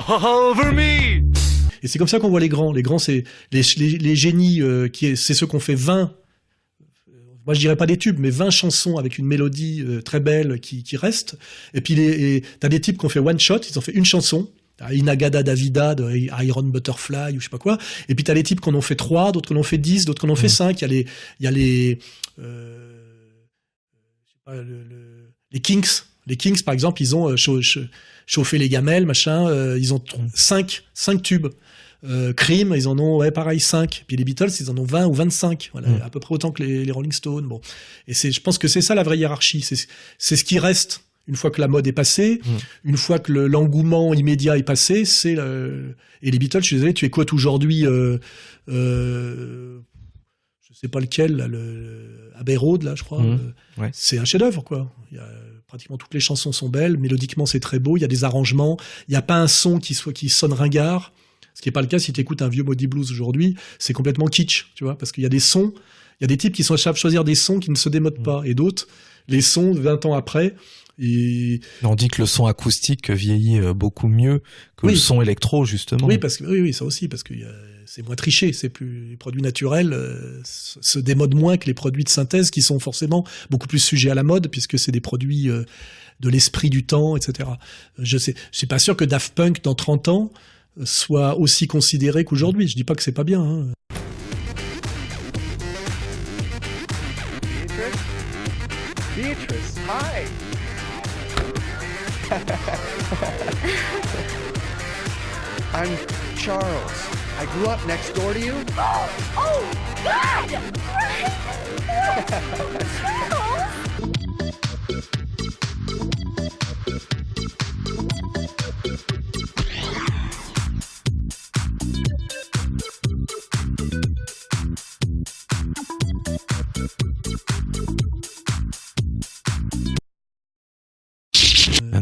Over 0.08 0.72
me! 0.72 1.24
Et 1.82 1.88
c'est 1.88 2.00
comme 2.00 2.08
ça 2.08 2.20
qu'on 2.20 2.30
voit 2.30 2.40
les 2.40 2.50
grands. 2.50 2.74
Les 2.74 2.82
grands, 2.82 3.00
c'est 3.00 3.24
les, 3.52 3.62
les, 3.78 3.98
les 3.98 4.16
génies, 4.16 4.62
euh, 4.62 4.88
qui 4.88 5.08
est, 5.08 5.16
c'est 5.16 5.34
ceux 5.34 5.48
qu'on 5.48 5.60
fait 5.60 5.76
20, 5.76 6.14
euh, 7.10 7.12
moi 7.46 7.54
je 7.54 7.60
dirais 7.60 7.76
pas 7.76 7.86
des 7.86 7.98
tubes, 7.98 8.18
mais 8.20 8.30
20 8.30 8.50
chansons 8.50 8.98
avec 8.98 9.18
une 9.18 9.26
mélodie 9.26 9.84
euh, 9.84 10.02
très 10.02 10.20
belle 10.20 10.60
qui, 10.60 10.84
qui 10.84 10.98
reste. 10.98 11.38
Et 11.74 11.82
puis 11.82 11.96
les, 11.96 12.44
t'as 12.60 12.70
des 12.70 12.82
types 12.82 12.98
qui 12.98 13.06
ont 13.06 13.10
fait 13.10 13.20
one 13.20 13.40
shot, 13.40 13.60
ils 13.70 13.78
ont 13.78 13.82
fait 13.82 13.94
une 13.94 14.06
chanson. 14.06 14.50
Inagada 14.92 15.42
Davida 15.44 15.96
de 15.96 16.10
Iron 16.44 16.64
Butterfly 16.64 17.36
ou 17.36 17.40
je 17.40 17.46
sais 17.46 17.50
pas 17.50 17.58
quoi. 17.58 17.78
Et 18.10 18.16
puis 18.16 18.24
t'as 18.24 18.34
les 18.34 18.44
types 18.44 18.62
qui 18.62 18.70
en 18.70 18.76
ont 18.76 18.82
fait 18.82 18.96
trois, 18.96 19.32
d'autres 19.32 19.48
qui 19.50 19.54
en 19.54 19.58
ont 19.58 19.64
fait 19.64 19.78
10, 19.78 20.06
d'autres 20.06 20.20
qui 20.22 20.28
en 20.28 20.30
ont 20.30 20.36
fait 20.36 20.50
5. 20.50 20.80
Il 20.80 20.82
y 20.82 20.86
a 20.86 20.88
les, 20.88 21.06
il 21.40 21.44
y 21.44 21.48
a 21.48 21.52
les, 21.52 22.00
euh, 22.40 23.02
je 24.26 24.32
sais 24.32 24.38
pas, 24.46 24.56
le- 24.56 24.84
le- 24.84 25.32
les 25.52 25.60
Kings. 25.62 25.88
Les 26.28 26.38
Kings, 26.38 26.62
par 26.64 26.74
exemple, 26.74 27.02
ils 27.02 27.16
ont 27.16 27.30
euh, 27.30 27.36
chau- 27.38 27.62
chau- 27.62 27.82
chauffé 28.26 28.58
les 28.58 28.68
gamelles, 28.70 29.06
machin. 29.06 29.48
euh, 29.48 29.78
ils 29.80 29.94
ont 29.94 30.00
tr- 30.00 30.18
cinq, 30.34 30.84
cinq 30.94 31.22
tubes. 31.22 31.48
Euh, 32.04 32.34
Cream, 32.34 32.74
ils 32.76 32.88
en 32.88 33.00
ont, 33.00 33.18
ouais, 33.18 33.32
pareil, 33.32 33.60
5. 33.60 34.04
Puis 34.08 34.16
les 34.18 34.24
Beatles, 34.24 34.50
ils 34.60 34.70
en 34.70 34.78
ont 34.78 34.84
20 34.84 35.06
ou 35.08 35.14
25. 35.14 35.70
Voilà, 35.72 35.88
Mm. 35.90 36.02
à 36.04 36.10
peu 36.10 36.20
près 36.20 36.36
autant 36.36 36.52
que 36.52 36.62
les, 36.62 36.86
les 36.86 36.92
Rolling 36.92 37.12
Stones. 37.12 37.48
Bon. 37.48 37.62
Et 38.08 38.14
c'est, 38.14 38.32
je 38.32 38.42
pense 38.42 38.58
que 38.60 38.68
c'est 38.68 38.82
ça 38.82 38.94
la 38.94 39.02
vraie 39.04 39.18
hiérarchie. 39.18 39.62
C'est, 39.62 39.78
c'est 40.20 40.36
ce 40.36 40.44
qui 40.44 40.60
reste 40.60 41.02
une 41.28 41.36
fois 41.36 41.50
que 41.52 41.60
la 41.62 41.68
mode 41.68 41.88
est 41.88 41.92
passée, 41.92 42.40
une 42.84 42.98
fois 42.98 43.20
que 43.20 43.32
le- 43.32 43.48
l'engouement 43.48 44.14
immédiat 44.14 44.58
est 44.58 44.64
passé. 44.64 45.06
C'est 45.06 45.36
le- 45.36 45.96
et 46.22 46.30
les 46.32 46.38
Beatles, 46.40 46.62
je 46.62 46.66
suis 46.68 46.76
désolé, 46.76 46.94
tu 46.94 47.06
écoutes 47.06 47.34
aujourd'hui, 47.34 47.86
euh, 47.86 48.18
euh, 48.70 49.80
je 50.70 50.74
sais 50.78 50.88
pas 50.88 51.00
lequel, 51.00 51.36
là, 51.38 51.48
le 51.48 52.32
Abbey 52.38 52.56
Road, 52.58 52.84
là, 52.84 52.96
je 52.96 53.04
crois. 53.04 53.22
Mhm. 53.22 53.40
euh, 53.78 53.82
Ouais. 53.82 53.90
C'est 53.94 54.18
un 54.18 54.26
chef-d'œuvre, 54.26 54.64
quoi. 54.64 54.92
Il 55.12 55.18
y 55.18 55.20
a, 55.20 55.28
pratiquement 55.68 55.98
toutes 55.98 56.14
les 56.14 56.20
chansons 56.20 56.52
sont 56.52 56.70
belles, 56.70 56.98
mélodiquement 56.98 57.46
c'est 57.46 57.60
très 57.60 57.80
beau, 57.80 57.98
il 57.98 58.02
y 58.02 58.04
a 58.04 58.08
des 58.08 58.24
arrangements, 58.24 58.78
il 59.08 59.12
n'y 59.12 59.18
a 59.18 59.22
pas 59.22 59.36
un 59.38 59.48
son 59.48 59.80
qui 59.80 59.94
soit 59.94 60.14
qui 60.14 60.30
sonne 60.30 60.54
ringard. 60.54 61.12
Ce 61.54 61.62
qui 61.62 61.70
n'est 61.70 61.74
pas 61.74 61.82
le 61.82 61.88
cas 61.88 62.00
si 62.00 62.12
tu 62.14 62.22
écoutes 62.22 62.42
un 62.42 62.50
vieux 62.50 62.64
body 62.64 62.88
blues 62.88 63.12
aujourd'hui, 63.12 63.56
c'est 63.80 63.94
complètement 63.94 64.28
kitsch, 64.28 64.72
tu 64.76 64.84
vois, 64.84 64.98
parce 64.98 65.12
qu'il 65.12 65.24
y 65.24 65.26
a 65.26 65.30
des 65.30 65.40
sons, 65.40 65.74
il 66.20 66.24
y 66.24 66.26
a 66.26 66.28
des 66.28 66.38
types 66.38 66.54
qui 66.54 66.64
sont 66.64 66.76
savent 66.78 66.98
choisir 66.98 67.24
des 67.24 67.36
sons 67.36 67.60
qui 67.60 67.72
ne 67.72 67.76
se 67.76 67.88
démodent 67.90 68.24
pas, 68.24 68.42
et 68.46 68.54
d'autres, 68.54 68.88
les 69.28 69.42
sons 69.42 69.74
20 69.74 70.06
ans 70.06 70.14
après, 70.14 70.54
et 70.98 71.60
On 71.84 71.96
dit 71.96 72.08
que 72.08 72.22
le 72.22 72.26
son 72.26 72.46
acoustique 72.46 73.10
vieillit 73.10 73.60
euh, 73.60 73.74
beaucoup 73.74 74.08
mieux 74.08 74.42
que 74.78 74.88
le 74.88 74.96
son 74.96 75.22
électro, 75.22 75.66
justement. 75.66 76.08
oui, 76.08 76.18
parce 76.18 76.38
que 76.38 76.46
oui, 76.46 76.62
oui, 76.62 76.74
ça 76.74 76.86
aussi, 76.86 77.08
parce 77.08 77.24
que 77.24 77.34
a- 77.34 77.52
c'est 77.86 78.04
moins 78.06 78.16
triché, 78.16 78.52
c'est 78.54 78.70
plus 78.70 79.10
les 79.10 79.18
produits 79.18 79.42
naturels 79.44 79.94
euh, 79.94 80.42
se 80.44 80.98
démodent 81.00 81.36
moins 81.36 81.58
que 81.58 81.68
les 81.68 81.74
produits 81.76 82.04
de 82.04 82.10
synthèse 82.10 82.50
qui 82.50 82.62
sont 82.62 82.80
forcément 82.80 83.26
beaucoup 83.50 83.68
plus 83.68 83.80
sujets 83.80 84.10
à 84.10 84.16
la 84.16 84.24
mode 84.24 84.48
puisque 84.50 84.80
c'est 84.80 84.92
des 84.92 85.02
produits 85.02 85.50
euh, 85.50 85.64
de 86.20 86.30
l'esprit 86.30 86.70
du 86.70 86.84
temps, 86.86 87.16
etc. 87.16 87.50
Je 88.00 88.18
sais, 88.18 88.34
je 88.52 88.58
suis 88.58 88.68
pas 88.68 88.80
sûr 88.80 88.96
que 88.98 89.04
Daft 89.06 89.34
Punk 89.36 89.62
dans 89.64 89.76
30 89.76 90.08
ans 90.08 90.32
euh, 90.80 90.86
soit 90.86 91.38
aussi 91.38 91.68
considéré 91.68 92.24
qu'aujourd'hui. 92.26 92.68
Je 92.68 92.76
dis 92.76 92.84
pas 92.86 92.96
que 92.96 93.04
c'est 93.04 93.12
pas 93.12 93.24
bien. 93.26 93.42
hein. 93.44 93.68
Beatrice, 99.16 99.76
hi. 99.88 100.26
I'm 105.74 105.96
Charles. 106.36 107.08
I 107.38 107.46
grew 107.54 107.68
up 107.68 107.86
next 107.86 108.14
door 108.14 108.34
to 108.34 108.40
you. 108.40 108.56
Oh, 108.78 109.08
oh, 109.38 109.72
God! 110.04 110.52
En 110.52 110.64
oh, 113.32 113.45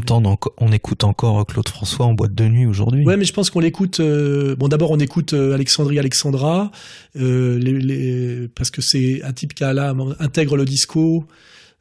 on, 0.10 0.72
écoute 0.72 1.04
encore 1.04 1.46
Claude 1.46 1.68
François 1.68 2.06
en 2.06 2.14
boîte 2.14 2.36
de 2.36 2.46
nuit 2.46 2.66
aujourd'hui. 2.66 3.06
Ouais, 3.06 3.18
mais 3.18 3.26
je 3.26 3.34
pense 3.34 3.50
qu'on 3.50 3.60
l'écoute. 3.60 4.00
euh, 4.00 4.56
bon, 4.56 4.68
d'abord, 4.68 4.92
on 4.92 5.00
écoute 5.00 5.34
euh, 5.34 5.54
Alexandrie 5.54 6.00
Alexandra, 6.00 6.72
euh, 7.20 8.48
parce 8.56 8.72
que 8.72 8.82
c'est 8.82 9.24
un 9.24 9.34
type 9.34 9.54
qui 9.54 9.64
a 9.64 9.74
là 9.74 9.96
intègre 10.20 10.58
le 10.58 10.66
disco. 10.66 11.26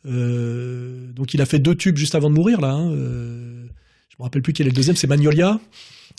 Donc, 0.04 1.34
il 1.34 1.40
a 1.40 1.46
fait 1.46 1.58
deux 1.58 1.74
tubes 1.74 1.96
juste 1.96 2.14
avant 2.14 2.30
de 2.30 2.34
mourir 2.34 2.60
là. 2.60 2.72
hein, 2.72 2.90
je 2.92 4.16
me 4.18 4.24
rappelle 4.24 4.42
plus 4.42 4.52
quel 4.52 4.66
est 4.66 4.70
le 4.70 4.76
deuxième. 4.76 4.96
C'est 4.96 5.06
Magnolia. 5.06 5.58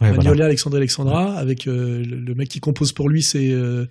Ouais, 0.04 0.10
Magnolia, 0.12 0.30
voilà. 0.32 0.46
Alexandrie 0.46 0.78
Alexandra, 0.80 1.38
avec 1.38 1.68
euh, 1.68 2.04
le, 2.04 2.18
le 2.18 2.36
mec 2.36 2.50
qui 2.50 2.60
compose 2.60 2.92
pour 2.92 3.10
lui, 3.10 3.24
c'est 3.24 3.50
euh, 3.52 3.86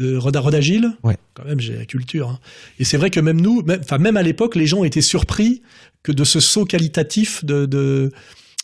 euh, 0.00 0.18
Roda 0.18 0.40
Roda 0.40 0.60
Gilles. 0.60 0.90
Ouais. 1.02 1.16
Quand 1.34 1.44
même, 1.44 1.60
j'ai 1.60 1.74
la 1.76 1.84
culture. 1.86 2.28
hein. 2.30 2.38
Et 2.78 2.84
c'est 2.84 2.96
vrai 2.96 3.10
que 3.10 3.20
même 3.20 3.40
nous, 3.40 3.62
même, 3.62 3.80
enfin 3.82 3.98
même 3.98 4.16
à 4.16 4.22
l'époque, 4.22 4.56
les 4.56 4.66
gens 4.66 4.84
étaient 4.84 5.00
surpris 5.02 5.62
que 6.02 6.12
de 6.12 6.24
ce 6.24 6.40
saut 6.40 6.64
qualitatif 6.64 7.44
de 7.44 7.66
de, 7.66 8.12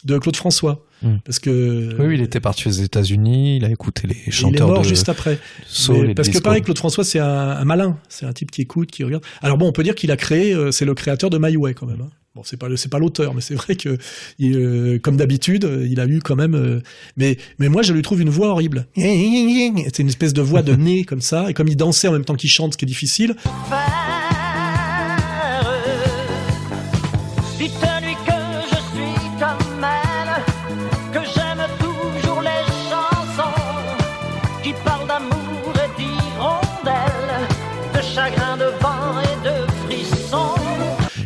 de 0.04 0.18
Claude 0.18 0.36
François, 0.36 0.84
Mm. 1.04 1.16
parce 1.24 1.40
que 1.40 1.96
Oui, 1.98 2.06
oui, 2.06 2.14
il 2.14 2.22
était 2.22 2.38
parti 2.38 2.68
aux 2.68 2.70
États-Unis, 2.70 3.56
il 3.56 3.64
a 3.64 3.70
écouté 3.70 4.06
les 4.06 4.14
et 4.14 4.18
il 4.24 4.28
est 4.28 4.30
chanteurs 4.30 4.68
mort 4.68 4.82
de 4.82 4.86
juste 4.88 5.08
après. 5.08 5.34
de 5.34 6.12
parce 6.12 6.28
que 6.28 6.38
pareil, 6.38 6.62
Claude 6.62 6.78
François, 6.78 7.02
c'est 7.02 7.18
un, 7.18 7.26
un 7.26 7.64
malin. 7.64 7.98
C'est 8.08 8.24
un 8.24 8.32
type 8.32 8.52
qui 8.52 8.62
écoute, 8.62 8.88
qui 8.92 9.02
regarde. 9.02 9.24
Alors 9.40 9.58
bon, 9.58 9.66
on 9.66 9.72
peut 9.72 9.82
dire 9.82 9.96
qu'il 9.96 10.12
a 10.12 10.16
créé, 10.16 10.56
c'est 10.70 10.84
le 10.84 10.94
créateur 10.94 11.28
de 11.28 11.38
My 11.38 11.56
Way 11.56 11.74
quand 11.74 11.86
même. 11.86 12.02
hein. 12.02 12.10
Bon, 12.34 12.42
c'est 12.44 12.56
pas 12.56 12.66
c'est 12.76 12.88
pas 12.90 12.98
l'auteur, 12.98 13.34
mais 13.34 13.42
c'est 13.42 13.54
vrai 13.54 13.76
que, 13.76 13.98
il, 14.38 14.56
euh, 14.56 14.98
comme 14.98 15.18
d'habitude, 15.18 15.68
il 15.86 16.00
a 16.00 16.06
eu 16.06 16.20
quand 16.20 16.34
même. 16.34 16.54
euh, 16.54 16.80
mais 17.18 17.36
mais 17.58 17.68
moi, 17.68 17.82
je 17.82 17.92
lui 17.92 18.00
trouve 18.00 18.22
une 18.22 18.30
voix 18.30 18.48
horrible. 18.48 18.86
C'est 18.96 19.98
une 19.98 20.08
espèce 20.08 20.32
de 20.32 20.40
voix 20.40 20.62
de 20.62 20.74
nez 20.74 21.04
comme 21.08 21.20
ça, 21.20 21.50
et 21.50 21.54
comme 21.54 21.68
il 21.68 21.76
dansait 21.76 22.08
en 22.08 22.12
même 22.12 22.24
temps 22.24 22.34
qu'il 22.34 22.48
chante, 22.48 22.72
ce 22.72 22.78
qui 22.78 22.86
est 22.86 22.88
difficile. 22.88 23.36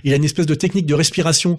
Il 0.07 0.13
a 0.15 0.17
une 0.17 0.25
espèce 0.25 0.47
de 0.47 0.55
technique 0.55 0.87
de 0.87 0.95
respiration. 0.95 1.59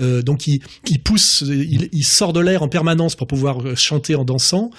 euh, 0.00 0.20
donc 0.22 0.46
il, 0.46 0.60
il 0.90 1.00
pousse, 1.02 1.42
il, 1.46 1.88
il 1.92 2.04
sort 2.04 2.32
de 2.34 2.40
l'air 2.40 2.62
en 2.62 2.68
permanence 2.68 3.14
pour 3.16 3.26
pouvoir 3.26 3.60
euh, 3.66 3.74
chanter 3.74 4.14
en 4.16 4.24
dansant. 4.24 4.70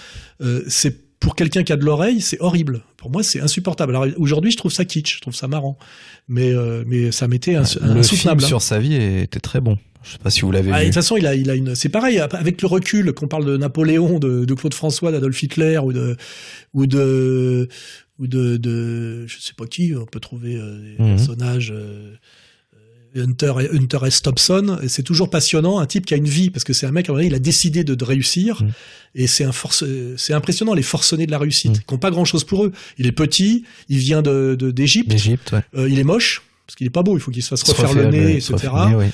Euh, 0.42 0.62
c'est 0.68 1.04
pour 1.20 1.36
quelqu'un 1.36 1.64
qui 1.64 1.72
a 1.74 1.78
de 1.78 1.86
l'oreille, 1.86 2.22
c'est 2.22 2.40
horrible. 2.42 2.84
Pour 2.98 3.10
moi, 3.10 3.24
c'est 3.24 3.40
insupportable. 3.40 3.96
Alors 3.96 4.06
aujourd'hui, 4.18 4.52
je 4.52 4.58
trouve 4.58 4.72
ça 4.72 4.84
kitsch, 4.86 5.16
je 5.16 5.22
trouve 5.22 5.34
ça 5.34 5.48
marrant, 5.48 5.78
mais 6.28 6.54
euh, 6.54 6.84
mais 6.86 7.12
ça 7.12 7.28
m'était 7.28 7.56
ins- 7.56 7.62
Le 7.82 7.88
film 7.88 7.98
insoutenable. 8.00 8.44
hein. 8.44 8.48
sur 8.48 8.62
sa 8.62 8.80
vie 8.80 8.96
était 8.96 9.40
très 9.40 9.62
bon. 9.62 9.78
Je 10.04 10.12
sais 10.12 10.18
pas 10.20 10.30
si 10.30 10.42
vous 10.42 10.52
l'avez 10.52 10.70
Ah, 10.72 10.76
et 10.76 10.82
de 10.82 10.86
vu. 10.86 10.90
toute 10.92 10.96
façon, 11.02 11.18
il 11.18 11.26
a, 11.26 11.34
il 11.34 11.50
a 11.50 11.56
une. 11.56 11.74
C'est 11.74 11.90
pareil 11.90 12.20
avec 12.20 12.62
le 12.62 12.68
recul 12.68 13.12
qu'on 13.14 13.28
parle 13.28 13.46
de 13.46 13.58
Napoléon, 13.58 14.20
de, 14.20 14.46
de 14.46 14.54
Claude 14.54 14.74
François, 14.76 15.12
d'Adolf 15.12 15.42
Hitler 15.42 15.80
ou 15.80 15.94
de 15.94 16.16
ou 16.76 16.86
de 16.86 17.70
ou 18.20 18.28
de, 18.28 18.58
de 18.58 19.26
je 19.26 19.40
sais 19.40 19.54
pas 19.58 19.66
qui. 19.66 19.94
On 19.96 20.06
peut 20.06 20.20
trouver 20.20 20.54
des 20.56 20.96
Mhm. 21.04 21.16
personnages. 21.16 21.72
euh, 21.76 22.14
Hunter, 23.16 23.54
Hunter 23.74 24.00
S. 24.06 24.22
Thompson, 24.22 24.78
c'est 24.88 25.04
toujours 25.04 25.30
passionnant, 25.30 25.80
un 25.80 25.86
type 25.86 26.06
qui 26.06 26.14
a 26.14 26.18
une 26.18 26.28
vie, 26.28 26.50
parce 26.50 26.64
que 26.64 26.74
c'est 26.74 26.86
un 26.86 26.92
mec, 26.92 27.08
à 27.08 27.12
un 27.12 27.14
moment 27.14 27.20
donné, 27.24 27.30
il 27.34 27.36
a 27.36 27.40
décidé 27.40 27.84
de, 27.84 27.96
de 27.96 28.04
réussir, 28.04 28.62
Mhm. 28.62 28.72
et 29.16 29.28
c'est 29.28 29.44
un 29.46 29.52
force, 29.52 29.84
c'est 30.18 30.34
impressionnant, 30.34 30.74
les 30.74 30.84
forcenés 30.84 31.26
de 31.26 31.32
la 31.32 31.38
réussite, 31.40 31.86
qui 31.86 31.94
n'ont 31.94 32.00
pas 32.00 32.12
grand 32.12 32.26
chose 32.26 32.44
pour 32.44 32.66
eux. 32.66 32.72
Il 32.98 33.08
est 33.08 33.12
petit, 33.14 33.64
il 33.90 33.98
vient 34.00 34.22
de, 34.22 34.56
d'Égypte, 34.72 35.14
ouais. 35.54 35.62
euh, 35.78 35.90
il 35.90 35.98
est 36.00 36.04
moche, 36.04 36.42
parce 36.68 36.76
qu'il 36.76 36.88
est 36.88 36.92
pas 36.92 37.04
beau, 37.04 37.16
il 37.18 37.22
faut 37.22 37.32
qu'il 37.32 37.44
se 37.44 37.50
fasse 37.50 37.64
Se 37.64 37.72
refaire 37.72 37.94
le 37.94 38.10
nez, 38.10 38.20
le- 38.24 38.30
etc. 38.32 38.54
refaire 38.54 38.96
oui. 38.98 39.06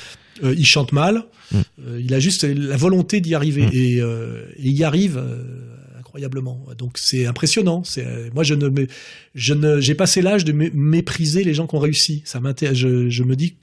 Euh, 0.43 0.55
il 0.57 0.65
chante 0.65 0.91
mal, 0.93 1.25
Mm. 1.51 1.57
euh, 1.87 2.01
il 2.03 2.13
a 2.13 2.19
juste 2.19 2.43
la 2.45 2.77
volonté 2.77 3.19
d'y 3.21 3.35
arriver, 3.35 3.67
Mm. 3.67 3.69
et, 3.73 3.93
et 3.97 4.67
il 4.69 4.73
y 4.73 4.83
arrive 4.83 5.21
incroyablement. 5.99 6.65
Donc 6.77 6.97
c'est 6.97 7.25
impressionnant. 7.25 7.83
C'est 7.83 8.05
euh, 8.05 8.29
moi 8.33 8.43
je 8.43 8.53
ne 8.53 8.69
me- 8.69 8.87
je 9.35 9.53
ne 9.53 9.79
j'ai 9.79 9.95
passé 9.95 10.21
l'âge 10.21 10.45
de 10.45 10.53
mé- 10.53 10.71
mépriser 10.73 11.43
les 11.43 11.53
gens 11.53 11.67
qui 11.67 11.75
ont 11.75 11.79
réussi. 11.79 12.21
Ça 12.25 12.39
m'intéresse. 12.39 12.77
Je, 12.77 13.09
je 13.09 13.23
me 13.23 13.35
dis 13.35 13.55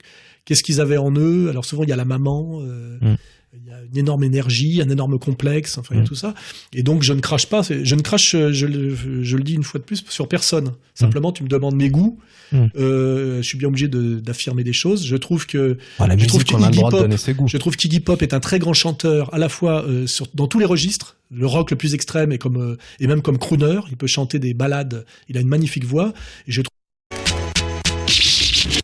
qu'est-ce 0.49 0.63
qu'ils 0.63 0.81
avaient 0.81 0.97
en 0.97 1.13
eux? 1.15 1.47
Alors 1.49 1.63
souvent 1.63 1.83
il 1.83 1.89
y 1.89 1.93
a 1.93 1.95
la 1.95 2.05
maman. 2.05 2.59
euh, 2.63 2.97
Mm. 3.01 3.15
Il 3.51 3.67
y 3.67 3.71
a 3.71 3.79
une 3.91 3.97
énorme 3.97 4.23
énergie, 4.23 4.79
un 4.79 4.89
énorme 4.91 5.17
complexe, 5.17 5.79
enfin 5.79 5.95
il 5.95 5.97
y 5.97 5.99
a 6.01 6.03
Mm. 6.03 6.07
tout 6.07 6.13
ça. 6.13 6.35
Et 6.71 6.83
donc 6.83 7.01
je 7.01 7.13
ne 7.13 7.19
crache 7.19 7.47
pas, 7.47 7.61
je 7.63 7.95
ne 7.95 8.01
crache, 8.01 8.35
euh, 8.35 8.51
je, 8.53 8.67
le- 8.67 8.93
je 9.23 9.37
le 9.37 9.41
dis 9.43 9.55
une 9.55 9.63
fois 9.63 9.79
de 9.79 9.85
plus, 9.85 10.03
sur 10.07 10.27
personne. 10.27 10.73
Simplement 10.93 11.31
tu 11.31 11.41
me 11.43 11.47
demandes 11.49 11.75
mes 11.75 11.89
goûts, 11.89 12.19
Mm. 12.51 12.65
euh, 12.77 13.37
je 13.37 13.41
suis 13.47 13.57
bien 13.57 13.67
obligé 13.69 13.87
de- 13.87 14.19
d'affirmer 14.19 14.63
des 14.63 14.71
choses. 14.73 15.03
Je 15.03 15.15
trouve 15.15 15.47
que 15.47 15.77
Ah, 15.97 16.05
la 16.05 16.15
je 16.15 16.27
trouve 16.27 16.43
on 16.53 16.61
a 16.61 16.69
le 16.69 16.75
de 16.75 16.79
Pop- 16.81 16.91
donner 16.91 17.17
ses 17.17 17.33
goûts. 17.33 17.47
Je 17.47 17.57
trouve 17.57 17.75
qu'Iggy 17.75 18.01
Pop 18.01 18.21
est 18.21 18.35
un 18.35 18.39
très 18.39 18.59
grand 18.59 18.73
chanteur, 18.73 19.33
à 19.33 19.39
la 19.39 19.49
fois 19.49 19.83
euh, 19.83 20.05
sur, 20.05 20.27
dans 20.35 20.45
tous 20.47 20.59
les 20.59 20.65
registres, 20.65 21.17
le 21.31 21.47
rock 21.47 21.71
le 21.71 21.77
plus 21.77 21.95
extrême 21.95 22.31
et 22.31 22.37
comme 22.37 22.57
euh, 22.57 22.77
et 22.99 23.07
même 23.07 23.23
comme 23.23 23.39
crooner, 23.39 23.79
il 23.89 23.97
peut 23.97 24.05
chanter 24.07 24.37
des 24.37 24.53
ballades. 24.53 25.05
Il 25.27 25.37
a 25.37 25.41
une 25.41 25.47
magnifique 25.47 25.85
voix. 25.85 26.13
Et 26.47 26.51
je 26.51 26.61
trouve 26.61 26.69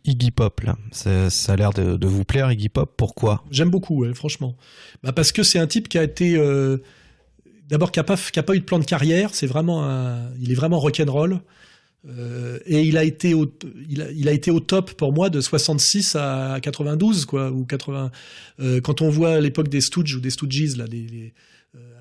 Iggy 0.05 0.31
Pop. 0.31 0.61
Ça, 0.91 1.29
a 1.47 1.55
l'air 1.55 1.71
de, 1.73 2.07
vous 2.07 2.23
plaire, 2.23 2.51
Iggy 2.51 2.69
Pop. 2.69 2.93
Pourquoi? 2.95 3.43
J'aime 3.51 3.69
beaucoup, 3.69 4.05
franchement. 4.13 4.55
Bah 5.03 5.11
parce 5.11 5.31
que 5.31 5.43
c'est 5.43 5.59
un 5.59 5.67
type 5.67 5.89
qui 5.89 5.97
a 5.97 6.03
été 6.03 6.37
euh, 6.37 6.77
d'abord 7.69 7.91
qui 7.91 7.99
a 7.99 8.03
pas 8.03 8.15
eu 8.53 8.59
de 8.59 8.65
plan 8.65 8.79
de 8.79 8.85
carrière. 8.85 9.33
C'est 9.33 9.47
vraiment 9.47 9.83
il 10.39 10.51
est 10.51 10.55
vraiment 10.55 10.79
rock'n'roll. 10.79 11.41
Euh, 12.07 12.59
et 12.67 12.81
il 12.83 12.97
a 12.97 13.03
été 13.03 13.33
au, 13.33 14.59
top 14.59 14.91
pour 14.93 15.11
moi 15.11 15.29
de 15.31 15.41
66 15.41 16.15
à 16.15 16.59
92 16.61 17.25
quoi 17.25 17.49
ou 17.49 17.65
80 17.65 18.11
euh, 18.59 18.79
quand 18.79 19.01
on 19.01 19.09
voit 19.09 19.39
l'époque 19.39 19.69
des 19.69 19.81
Stooges 19.81 20.15
ou 20.15 20.19
des 20.19 20.29
Stooges 20.29 20.77
là 20.77 20.85
euh, 20.85 21.29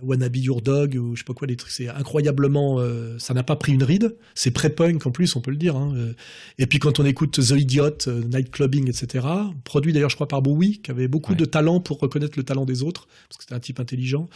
Wannabe 0.04 0.36
Your 0.36 0.62
Dog 0.62 0.94
ou 0.94 1.14
je 1.14 1.20
sais 1.20 1.24
pas 1.24 1.34
quoi 1.34 1.46
les 1.46 1.56
trucs. 1.56 1.72
C'est 1.72 1.88
incroyablement 1.88 2.78
euh, 2.80 3.18
ça 3.18 3.34
n'a 3.34 3.42
pas 3.42 3.56
pris 3.56 3.72
une 3.72 3.82
ride. 3.82 4.16
C'est 4.34 4.50
pré-punk 4.50 5.06
en 5.06 5.10
plus 5.10 5.34
on 5.36 5.40
peut 5.40 5.50
le 5.50 5.56
dire 5.56 5.76
hein. 5.76 5.92
Euh, 5.96 6.12
et 6.58 6.66
puis 6.66 6.78
quand 6.78 7.00
on 7.00 7.04
écoute 7.04 7.40
The 7.40 7.50
Idiot 7.50 7.90
euh, 8.08 8.22
Night 8.24 8.50
Clubbing 8.50 8.88
etc 8.88 9.26
produit 9.64 9.92
d'ailleurs 9.92 10.10
je 10.10 10.16
crois 10.16 10.28
par 10.28 10.42
Bowie 10.42 10.80
qui 10.82 10.90
avait 10.90 11.08
beaucoup 11.08 11.34
de 11.34 11.44
talent 11.44 11.80
pour 11.80 11.98
reconnaître 11.98 12.34
le 12.36 12.42
talent 12.44 12.64
des 12.64 12.82
autres 12.82 13.06
parce 13.28 13.38
que 13.38 13.44
c'était 13.44 13.54
un 13.54 13.60
type 13.60 13.80
intelligent 13.80 14.28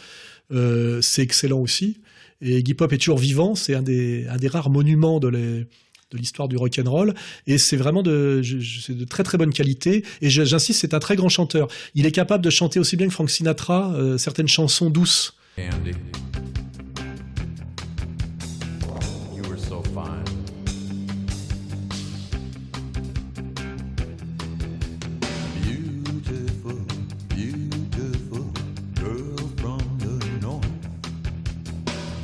euh, 0.51 1.01
c'est 1.01 1.21
excellent 1.21 1.59
aussi. 1.59 1.99
Et 2.41 2.59
Iggy 2.59 2.73
Pop 2.73 2.91
est 2.93 2.97
toujours 2.97 3.17
vivant, 3.19 3.53
c'est 3.55 3.75
un 3.75 3.81
des, 3.81 4.25
un 4.27 4.37
des 4.37 4.47
rares 4.47 4.69
monuments 4.69 5.19
de 5.19 5.27
les- 5.27 5.65
de 6.11 6.17
l'histoire 6.17 6.47
du 6.47 6.57
rock 6.57 6.79
and 6.83 6.89
roll 6.89 7.13
et 7.45 7.59
c'est 7.59 7.77
vraiment 7.77 8.01
de 8.01 8.41
de 8.89 9.05
très 9.05 9.21
très 9.21 9.37
bonne 9.37 9.53
qualité. 9.53 10.03
Et 10.21 10.29
j'insiste 10.31 10.79
c'est 10.81 10.95
un 10.95 10.99
très 10.99 11.15
grand 11.15 11.29
chanteur. 11.29 11.67
Il 11.93 12.07
est 12.07 12.11
capable 12.11 12.43
de 12.43 12.49
chanter 12.49 12.79
aussi 12.79 12.95
bien 12.97 13.05
que 13.07 13.13
Frank 13.13 13.29
Sinatra 13.29 13.93
euh, 13.93 14.17
certaines 14.17 14.47
chansons 14.47 14.89
douces 14.89 15.35
Andy. 15.61 15.93
You 19.35 19.43
were 19.49 19.57
so 19.57 19.81
fine. 19.81 20.25
Beautiful, 25.63 26.73
beautiful 27.29 28.45
girl 28.95 29.37
from 29.57 29.79
the 29.99 30.25
north. 30.41 30.65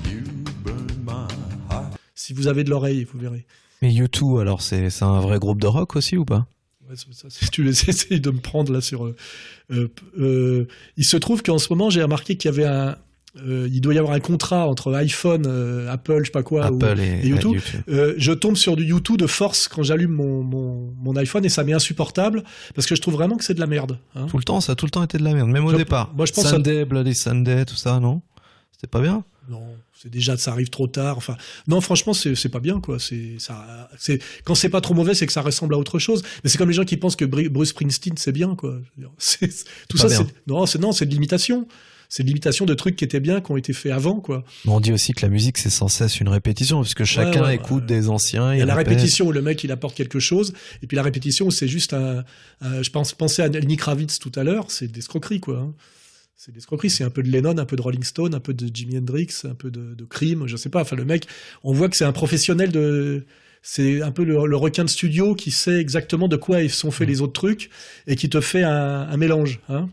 You 0.05 0.21
burn 0.63 0.87
my 1.03 1.27
heart. 1.69 1.93
si 2.13 2.33
vous 2.33 2.47
avez 2.47 2.63
de 2.63 2.69
l'oreille 2.69 3.05
vous 3.11 3.19
verrez 3.19 3.45
Mais 3.81 3.91
U2, 3.93 4.39
alors, 4.41 4.61
c'est 4.61 4.89
c'est 4.89 5.05
un 5.05 5.19
vrai 5.19 5.39
groupe 5.39 5.61
de 5.61 5.67
rock 5.67 5.95
aussi 5.95 6.17
ou 6.17 6.25
pas? 6.25 6.47
Ouais, 6.89 6.95
c'est 6.95 7.13
ça, 7.13 7.27
c'est- 7.29 7.49
tu 7.51 7.67
essayes 7.89 8.19
de 8.21 8.31
me 8.31 8.39
prendre 8.39 8.71
là 8.71 8.81
sur. 8.81 9.05
euh, 9.05 9.15
euh, 9.71 9.87
euh, 10.19 10.67
il 10.97 11.05
se 11.05 11.17
trouve 11.17 11.41
qu'en 11.41 11.57
ce 11.57 11.67
moment, 11.71 11.89
j'ai 11.89 12.03
remarqué 12.03 12.35
qu'il 12.37 12.51
y 12.51 12.53
avait 12.53 12.65
un. 12.65 12.97
Euh, 13.37 13.67
il 13.71 13.81
doit 13.81 13.93
y 13.93 13.97
avoir 13.97 14.13
un 14.13 14.19
contrat 14.19 14.67
entre 14.67 14.93
iPhone, 14.93 15.43
euh, 15.47 15.91
Apple, 15.91 16.19
je 16.19 16.25
sais 16.25 16.31
pas 16.31 16.43
quoi, 16.43 16.71
ou- 16.71 16.79
et- 16.83 17.19
et 17.23 17.27
YouTube. 17.27 17.59
Euh, 17.89 18.13
je 18.17 18.31
tombe 18.31 18.55
sur 18.55 18.75
du 18.75 18.85
YouTube 18.85 19.17
de 19.17 19.27
force 19.27 19.67
quand 19.67 19.83
j'allume 19.83 20.11
mon, 20.11 20.41
mon, 20.43 20.93
mon 20.97 21.15
iPhone 21.17 21.43
et 21.45 21.49
ça 21.49 21.63
m'est 21.63 21.73
insupportable 21.73 22.43
parce 22.75 22.87
que 22.87 22.95
je 22.95 23.01
trouve 23.01 23.15
vraiment 23.15 23.35
que 23.37 23.43
c'est 23.43 23.53
de 23.53 23.59
la 23.59 23.67
merde. 23.67 23.97
hein. 24.15 24.27
Tout 24.29 24.37
le 24.37 24.43
temps, 24.43 24.61
ça 24.61 24.71
a 24.71 24.75
tout 24.75 24.85
le 24.85 24.91
temps 24.91 25.03
été 25.03 25.17
de 25.17 25.23
la 25.23 25.33
merde, 25.33 25.49
même 25.49 25.65
au 25.65 25.71
Je- 25.71 25.77
départ. 25.77 26.13
moi, 26.15 26.25
je 26.25 26.31
pense 26.33 26.47
Sunday, 26.49 26.85
Bloody 26.85 27.13
Sunday, 27.15 27.65
tout 27.65 27.75
ça, 27.75 27.99
non? 27.99 28.21
C'était 28.71 28.87
pas 28.87 29.01
bien? 29.01 29.23
Non, 29.49 29.61
c'est 29.93 30.09
déjà 30.09 30.35
ça 30.37 30.51
arrive 30.51 30.69
trop 30.69 30.87
tard. 30.87 31.17
Enfin, 31.17 31.37
non, 31.67 31.79
franchement, 31.79 32.13
c'est 32.13 32.33
c'est 32.35 32.49
pas 32.49 32.59
bien 32.59 32.79
quoi. 32.79 32.97
C'est 32.99 33.35
ça. 33.37 33.89
C'est 33.99 34.19
quand 34.43 34.55
c'est 34.55 34.69
pas 34.69 34.81
trop 34.81 34.93
mauvais, 34.95 35.13
c'est 35.13 35.27
que 35.27 35.31
ça 35.33 35.41
ressemble 35.41 35.75
à 35.75 35.77
autre 35.77 35.99
chose. 35.99 36.23
Mais 36.43 36.49
c'est 36.49 36.57
comme 36.57 36.69
les 36.69 36.73
gens 36.75 36.83
qui 36.83 36.97
pensent 36.97 37.15
que 37.15 37.25
Bru- 37.25 37.49
Bruce 37.49 37.69
Springsteen 37.69 38.17
c'est 38.17 38.31
bien 38.31 38.55
quoi. 38.55 38.79
Tout 38.97 39.97
pas 39.97 40.09
ça, 40.09 40.09
c'est 40.09 40.25
non, 40.47 40.65
c'est 40.65 40.79
non, 40.79 40.91
c'est 40.93 41.05
de 41.05 41.11
l'imitation. 41.11 41.67
C'est 42.15 42.23
l'imitation 42.23 42.65
de 42.65 42.73
trucs 42.73 42.95
qui 42.95 43.03
étaient 43.03 43.19
bien, 43.19 43.41
qui 43.41 43.51
ont 43.51 43.57
été 43.57 43.73
faits 43.73 43.91
avant, 43.91 44.21
quoi. 44.21 44.45
On 44.65 44.79
dit 44.79 44.93
aussi 44.93 45.11
que 45.11 45.21
la 45.21 45.27
musique 45.29 45.57
c'est 45.57 45.69
sans 45.69 45.89
cesse 45.89 46.21
une 46.21 46.29
répétition 46.29 46.77
parce 46.77 46.93
que 46.93 47.03
chacun 47.03 47.41
ouais, 47.41 47.47
ouais. 47.47 47.55
écoute 47.55 47.85
des 47.85 48.07
anciens. 48.07 48.53
Il 48.53 48.59
y 48.59 48.61
a 48.61 48.65
la 48.65 48.73
répétition 48.75 49.25
où 49.27 49.31
le 49.33 49.41
mec 49.41 49.61
il 49.65 49.71
apporte 49.73 49.97
quelque 49.97 50.19
chose, 50.19 50.53
et 50.81 50.87
puis 50.87 50.95
la 50.95 51.03
répétition 51.03 51.47
où 51.47 51.51
c'est 51.51 51.67
juste 51.67 51.93
un, 51.93 52.23
un- 52.61 52.81
je 52.81 52.89
pense 52.89 53.13
penser 53.13 53.41
à 53.41 53.49
Lenny 53.49 53.75
Kravitz 53.75 54.17
tout 54.19 54.31
à 54.35 54.43
l'heure, 54.45 54.71
c'est 54.71 54.87
des 54.89 54.99
escroqueries 54.99 55.41
quoi. 55.41 55.57
hein. 55.59 55.73
C'est 56.37 56.51
des 56.53 56.59
escroqueries, 56.59 56.89
c'est 56.89 57.03
un 57.03 57.09
peu 57.09 57.21
de 57.23 57.29
Lennon, 57.29 57.57
un 57.57 57.65
peu 57.65 57.75
de 57.75 57.81
Rolling 57.81 58.03
Stone, 58.03 58.33
un 58.33 58.39
peu 58.39 58.53
de 58.53 58.69
Jimi 58.73 58.97
Hendrix, 58.97 59.27
un 59.43 59.55
peu 59.55 59.69
de, 59.71 59.93
de 59.95 60.05
Cream, 60.05 60.47
je 60.47 60.55
sais 60.57 60.69
pas. 60.69 60.81
Enfin 60.81 60.95
le 60.95 61.03
mec, 61.05 61.27
on 61.63 61.73
voit 61.73 61.89
que 61.89 61.97
c'est 61.97 62.05
un 62.05 62.11
professionnel 62.13 62.71
de, 62.71 63.25
c'est 63.61 64.01
un 64.01 64.11
peu 64.11 64.23
le, 64.23 64.45
le 64.45 64.55
requin 64.57 64.83
de 64.85 64.89
studio 64.89 65.33
qui 65.35 65.51
sait 65.51 65.79
exactement 65.79 66.27
de 66.29 66.35
quoi 66.37 66.61
ils 66.61 66.69
sont 66.69 66.91
faits 66.91 67.07
les 67.09 67.19
autres 67.21 67.33
trucs 67.33 67.69
et 68.07 68.15
qui 68.15 68.29
te 68.29 68.39
fait 68.41 68.63
un, 68.63 69.01
un 69.09 69.17
mélange. 69.17 69.59
Hein. 69.69 69.89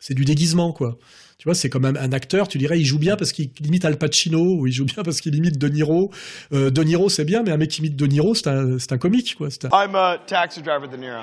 C'est 0.00 0.14
du 0.14 0.24
déguisement 0.26 0.72
quoi. 0.72 0.98
Tu 1.38 1.44
vois, 1.44 1.54
c'est 1.54 1.68
comme 1.68 1.84
un, 1.84 1.94
un 1.96 2.12
acteur, 2.12 2.48
tu 2.48 2.56
dirais, 2.56 2.78
il 2.80 2.86
joue 2.86 2.98
bien 2.98 3.16
parce 3.16 3.30
qu'il 3.32 3.50
imite 3.64 3.84
Al 3.84 3.98
Pacino, 3.98 4.40
ou 4.56 4.66
il 4.66 4.72
joue 4.72 4.86
bien 4.86 5.02
parce 5.02 5.20
qu'il 5.20 5.34
imite 5.34 5.58
De 5.58 5.68
Niro. 5.68 6.10
Euh, 6.52 6.70
de 6.70 6.82
Niro, 6.82 7.10
c'est 7.10 7.24
bien, 7.26 7.42
mais 7.42 7.50
un 7.50 7.58
mec 7.58 7.70
qui 7.70 7.80
imite 7.80 7.94
De 7.96 8.06
Niro, 8.06 8.34
c'est 8.34 8.46
un, 8.48 8.78
c'est 8.78 8.92
un 8.92 8.98
comique, 8.98 9.34
quoi. 9.36 9.48
C'est 9.50 9.66
un- 9.66 9.68
I'm 9.70 9.94
a 9.94 10.16
taxi 10.26 10.62
driver, 10.62 10.88
De 10.88 10.96
Niro. 10.96 11.20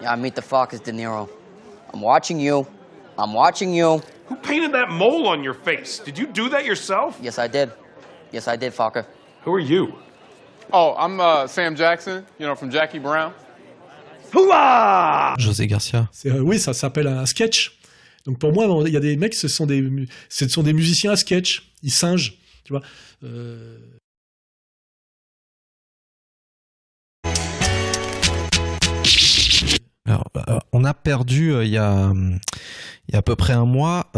Yeah, 0.00 0.14
I 0.14 0.20
meet 0.20 0.34
the 0.34 0.42
fuck 0.42 0.72
is 0.72 0.78
De 0.80 0.92
Niro. 0.92 1.28
I'm 1.92 2.02
watching 2.04 2.38
you. 2.38 2.66
I'm 3.18 3.34
watching 3.34 3.74
you. 3.74 4.00
Who 4.28 4.36
painted 4.42 4.72
that 4.72 4.90
mole 4.90 5.26
on 5.26 5.42
your 5.42 5.54
face? 5.54 6.00
Did 6.04 6.18
you 6.18 6.26
do 6.32 6.48
that 6.50 6.64
yourself? 6.64 7.16
Yes, 7.20 7.38
I 7.38 7.48
did. 7.48 7.70
Yes, 8.32 8.46
I 8.46 8.56
did, 8.56 8.72
fucker. 8.74 9.04
Who 9.44 9.52
are 9.54 9.60
you? 9.60 9.88
Oh, 10.72 10.94
I'm 10.98 11.18
uh, 11.20 11.46
Sam 11.48 11.74
Jackson, 11.76 12.24
you 12.38 12.46
know, 12.46 12.54
from 12.54 12.70
Jackie 12.70 12.98
Brown. 13.00 13.32
José 15.38 15.66
Garcia. 15.66 16.08
C'est, 16.12 16.30
euh, 16.30 16.40
oui, 16.40 16.58
ça 16.58 16.74
s'appelle 16.74 17.06
un 17.06 17.24
sketch. 17.26 17.72
Donc 18.26 18.38
pour 18.38 18.52
moi, 18.52 18.66
il 18.86 18.92
y 18.92 18.96
a 18.96 19.00
des 19.00 19.16
mecs, 19.16 19.34
ce 19.34 19.48
sont 19.48 19.66
des, 19.66 19.80
musiciens 20.72 21.12
à 21.12 21.16
sketch. 21.16 21.72
Ils 21.82 21.92
singent. 21.92 22.34
Euh, 23.22 23.78
Alors, 30.04 30.24
euh, 30.36 30.58
on 30.72 30.84
a 30.84 30.94
perdu 30.94 31.52
euh, 31.52 31.64
il 31.64 31.70
y 31.70 31.78
a 31.78 32.10
hum, 32.10 32.38
il 33.08 33.12
y 33.12 33.14
a 33.14 33.18
à 33.18 33.22
peu 33.22 33.36
près 33.36 33.52
un 33.52 33.64
mois 33.64 34.10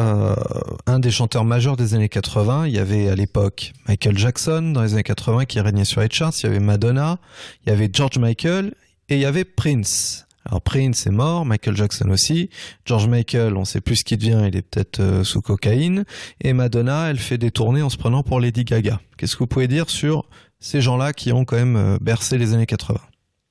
un 0.86 0.98
des 0.98 1.10
chanteurs 1.10 1.44
majeurs 1.44 1.76
des 1.76 1.94
années 1.94 2.08
80. 2.08 2.66
Il 2.66 2.74
y 2.74 2.78
avait 2.78 3.08
à 3.08 3.14
l'époque 3.14 3.74
Michael 3.86 4.16
Jackson 4.16 4.72
dans 4.72 4.82
les 4.82 4.94
années 4.94 5.02
80 5.02 5.44
qui 5.44 5.60
régnait 5.60 5.84
sur 5.84 6.00
les 6.00 6.08
charts. 6.10 6.32
Il 6.42 6.44
y 6.44 6.46
avait 6.46 6.58
Madonna, 6.58 7.18
il 7.66 7.68
y 7.68 7.72
avait 7.72 7.90
George 7.92 8.18
Michael 8.18 8.72
et 9.10 9.16
il 9.16 9.20
y 9.20 9.26
avait 9.26 9.44
Prince. 9.44 10.27
Alors 10.48 10.62
Prince 10.62 11.06
est 11.06 11.10
mort, 11.10 11.44
Michael 11.44 11.76
Jackson 11.76 12.08
aussi. 12.08 12.48
George 12.86 13.06
Michael, 13.06 13.54
on 13.56 13.66
sait 13.66 13.82
plus 13.82 13.96
ce 13.96 14.04
qu'il 14.04 14.16
devient, 14.16 14.44
il 14.48 14.56
est 14.56 14.62
peut-être 14.62 14.98
euh, 15.00 15.22
sous 15.22 15.42
cocaïne. 15.42 16.04
Et 16.40 16.54
Madonna, 16.54 17.10
elle 17.10 17.18
fait 17.18 17.36
des 17.36 17.50
tournées 17.50 17.82
en 17.82 17.90
se 17.90 17.98
prenant 17.98 18.22
pour 18.22 18.40
Lady 18.40 18.64
Gaga. 18.64 18.98
Qu'est-ce 19.18 19.34
que 19.34 19.40
vous 19.40 19.46
pouvez 19.46 19.68
dire 19.68 19.90
sur 19.90 20.24
ces 20.58 20.80
gens-là 20.80 21.12
qui 21.12 21.32
ont 21.32 21.44
quand 21.44 21.56
même 21.56 21.76
euh, 21.76 21.98
bercé 22.00 22.38
les 22.38 22.54
années 22.54 22.64
80 22.66 22.98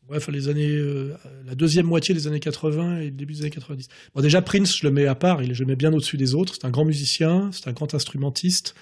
Ouais, 0.09 0.17
enfin, 0.17 0.31
les 0.31 0.47
années, 0.47 0.69
euh, 0.71 1.13
la 1.45 1.53
deuxième 1.53 1.85
moitié 1.85 2.15
des 2.15 2.27
années 2.27 2.39
80 2.39 3.01
et 3.01 3.05
le 3.05 3.11
début 3.11 3.33
des 3.33 3.41
années 3.41 3.49
90. 3.51 3.89
Bon, 4.15 4.21
déjà, 4.21 4.41
Prince, 4.41 4.75
je 4.75 4.87
le 4.87 4.91
mets 4.91 5.05
à 5.05 5.15
part, 5.15 5.43
je 5.43 5.59
le 5.59 5.65
mets 5.67 5.75
bien 5.75 5.93
au-dessus 5.93 6.17
des 6.17 6.33
autres. 6.33 6.55
C'est 6.55 6.65
un 6.65 6.71
grand 6.71 6.85
musicien, 6.85 7.49
c'est 7.51 7.67
un 7.67 7.73
grand 7.73 7.93
instrumentiste. 7.93 8.73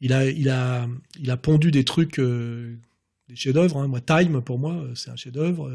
Il 0.00 0.12
a, 0.12 0.26
il 0.26 0.48
a, 0.48 0.86
il 1.18 1.30
a 1.30 1.36
pondu 1.36 1.70
des 1.72 1.84
trucs, 1.84 2.20
des 2.20 3.34
chefs-d'œuvre. 3.34 3.78
hein. 3.78 3.88
Moi, 3.88 4.00
Time, 4.00 4.42
pour 4.42 4.58
moi, 4.58 4.84
c'est 4.94 5.10
un 5.10 5.16
chef-d'œuvre. 5.16 5.70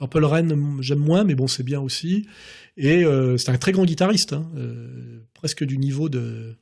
Purple 0.00 0.24
Rain, 0.24 0.48
j'aime 0.80 0.98
moins, 0.98 1.24
mais 1.24 1.34
bon, 1.34 1.46
c'est 1.46 1.62
bien 1.62 1.80
aussi. 1.80 2.26
Et 2.76 3.04
euh, 3.04 3.36
c'est 3.36 3.50
un 3.50 3.58
très 3.58 3.72
grand 3.72 3.84
guitariste, 3.84 4.32
hein, 4.32 4.48
euh, 4.56 5.20
presque 5.34 5.62
du 5.64 5.76
niveau 5.78 6.08
de, 6.08 6.54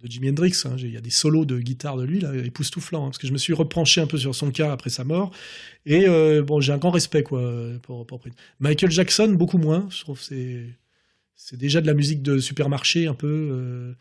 de 0.00 0.08
Jimi 0.10 0.30
Hendrix. 0.30 0.52
hein. 0.64 0.76
Il 0.78 0.90
y 0.92 0.96
a 0.96 1.00
des 1.00 1.10
solos 1.10 1.44
de 1.44 1.58
guitare 1.58 1.96
de 1.96 2.04
lui, 2.04 2.20
là, 2.20 2.32
époustouflants, 2.34 3.02
hein, 3.04 3.08
parce 3.08 3.18
que 3.18 3.26
je 3.26 3.32
me 3.32 3.38
suis 3.38 3.52
repenché 3.52 4.00
un 4.00 4.06
peu 4.06 4.18
sur 4.18 4.34
son 4.34 4.50
cas 4.52 4.72
après 4.72 4.90
sa 4.90 5.02
mort. 5.04 5.32
Et 5.86 6.06
euh, 6.06 6.42
bon, 6.42 6.60
j'ai 6.60 6.72
un 6.72 6.78
grand 6.78 6.90
respect 6.90 7.22
quoi, 7.24 7.42
pour, 7.82 8.06
pour. 8.06 8.20
Michael 8.60 8.90
Jackson, 8.92 9.28
beaucoup 9.36 9.58
moins. 9.58 9.86
Je 9.90 10.00
trouve 10.00 10.18
que 10.18 10.24
c'est 10.24 10.66
c'est 11.40 11.56
déjà 11.56 11.80
de 11.80 11.86
la 11.86 11.94
musique 11.94 12.22
de 12.22 12.38
supermarché 12.38 13.06
un 13.06 13.14
peu. 13.14 13.94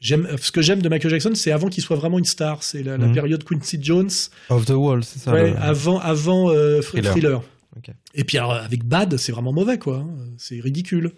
J'aime, 0.00 0.28
ce 0.40 0.50
que 0.52 0.60
j'aime 0.62 0.82
de 0.82 0.88
Michael 0.88 1.10
Jackson, 1.10 1.32
c'est 1.34 1.50
avant 1.50 1.68
qu'il 1.68 1.82
soit 1.82 1.96
vraiment 1.96 2.18
une 2.18 2.24
star. 2.24 2.62
C'est 2.62 2.82
la, 2.82 2.96
la 2.98 3.06
Mhm. 3.06 3.14
période 3.14 3.44
Quincy 3.44 3.78
Jones. 3.80 4.10
Off 4.50 4.64
the 4.66 4.70
Wall, 4.70 5.02
c'est 5.04 5.18
ça 5.18 5.32
Ouais, 5.32 5.50
le- 5.52 5.56
avant, 5.58 5.98
avant 6.00 6.50
euh, 6.50 6.80
Thriller. 6.82 7.10
Thriller. 7.12 7.42
Ok. 7.76 7.90
Et 8.14 8.24
puis 8.24 8.38
alors, 8.38 8.52
avec 8.52 8.84
Bad, 8.84 9.16
c'est 9.16 9.32
vraiment 9.32 9.52
mauvais, 9.52 9.78
quoi. 9.78 9.98
hein. 9.98 10.08
C'est 10.38 10.60
ridicule. 10.60 11.12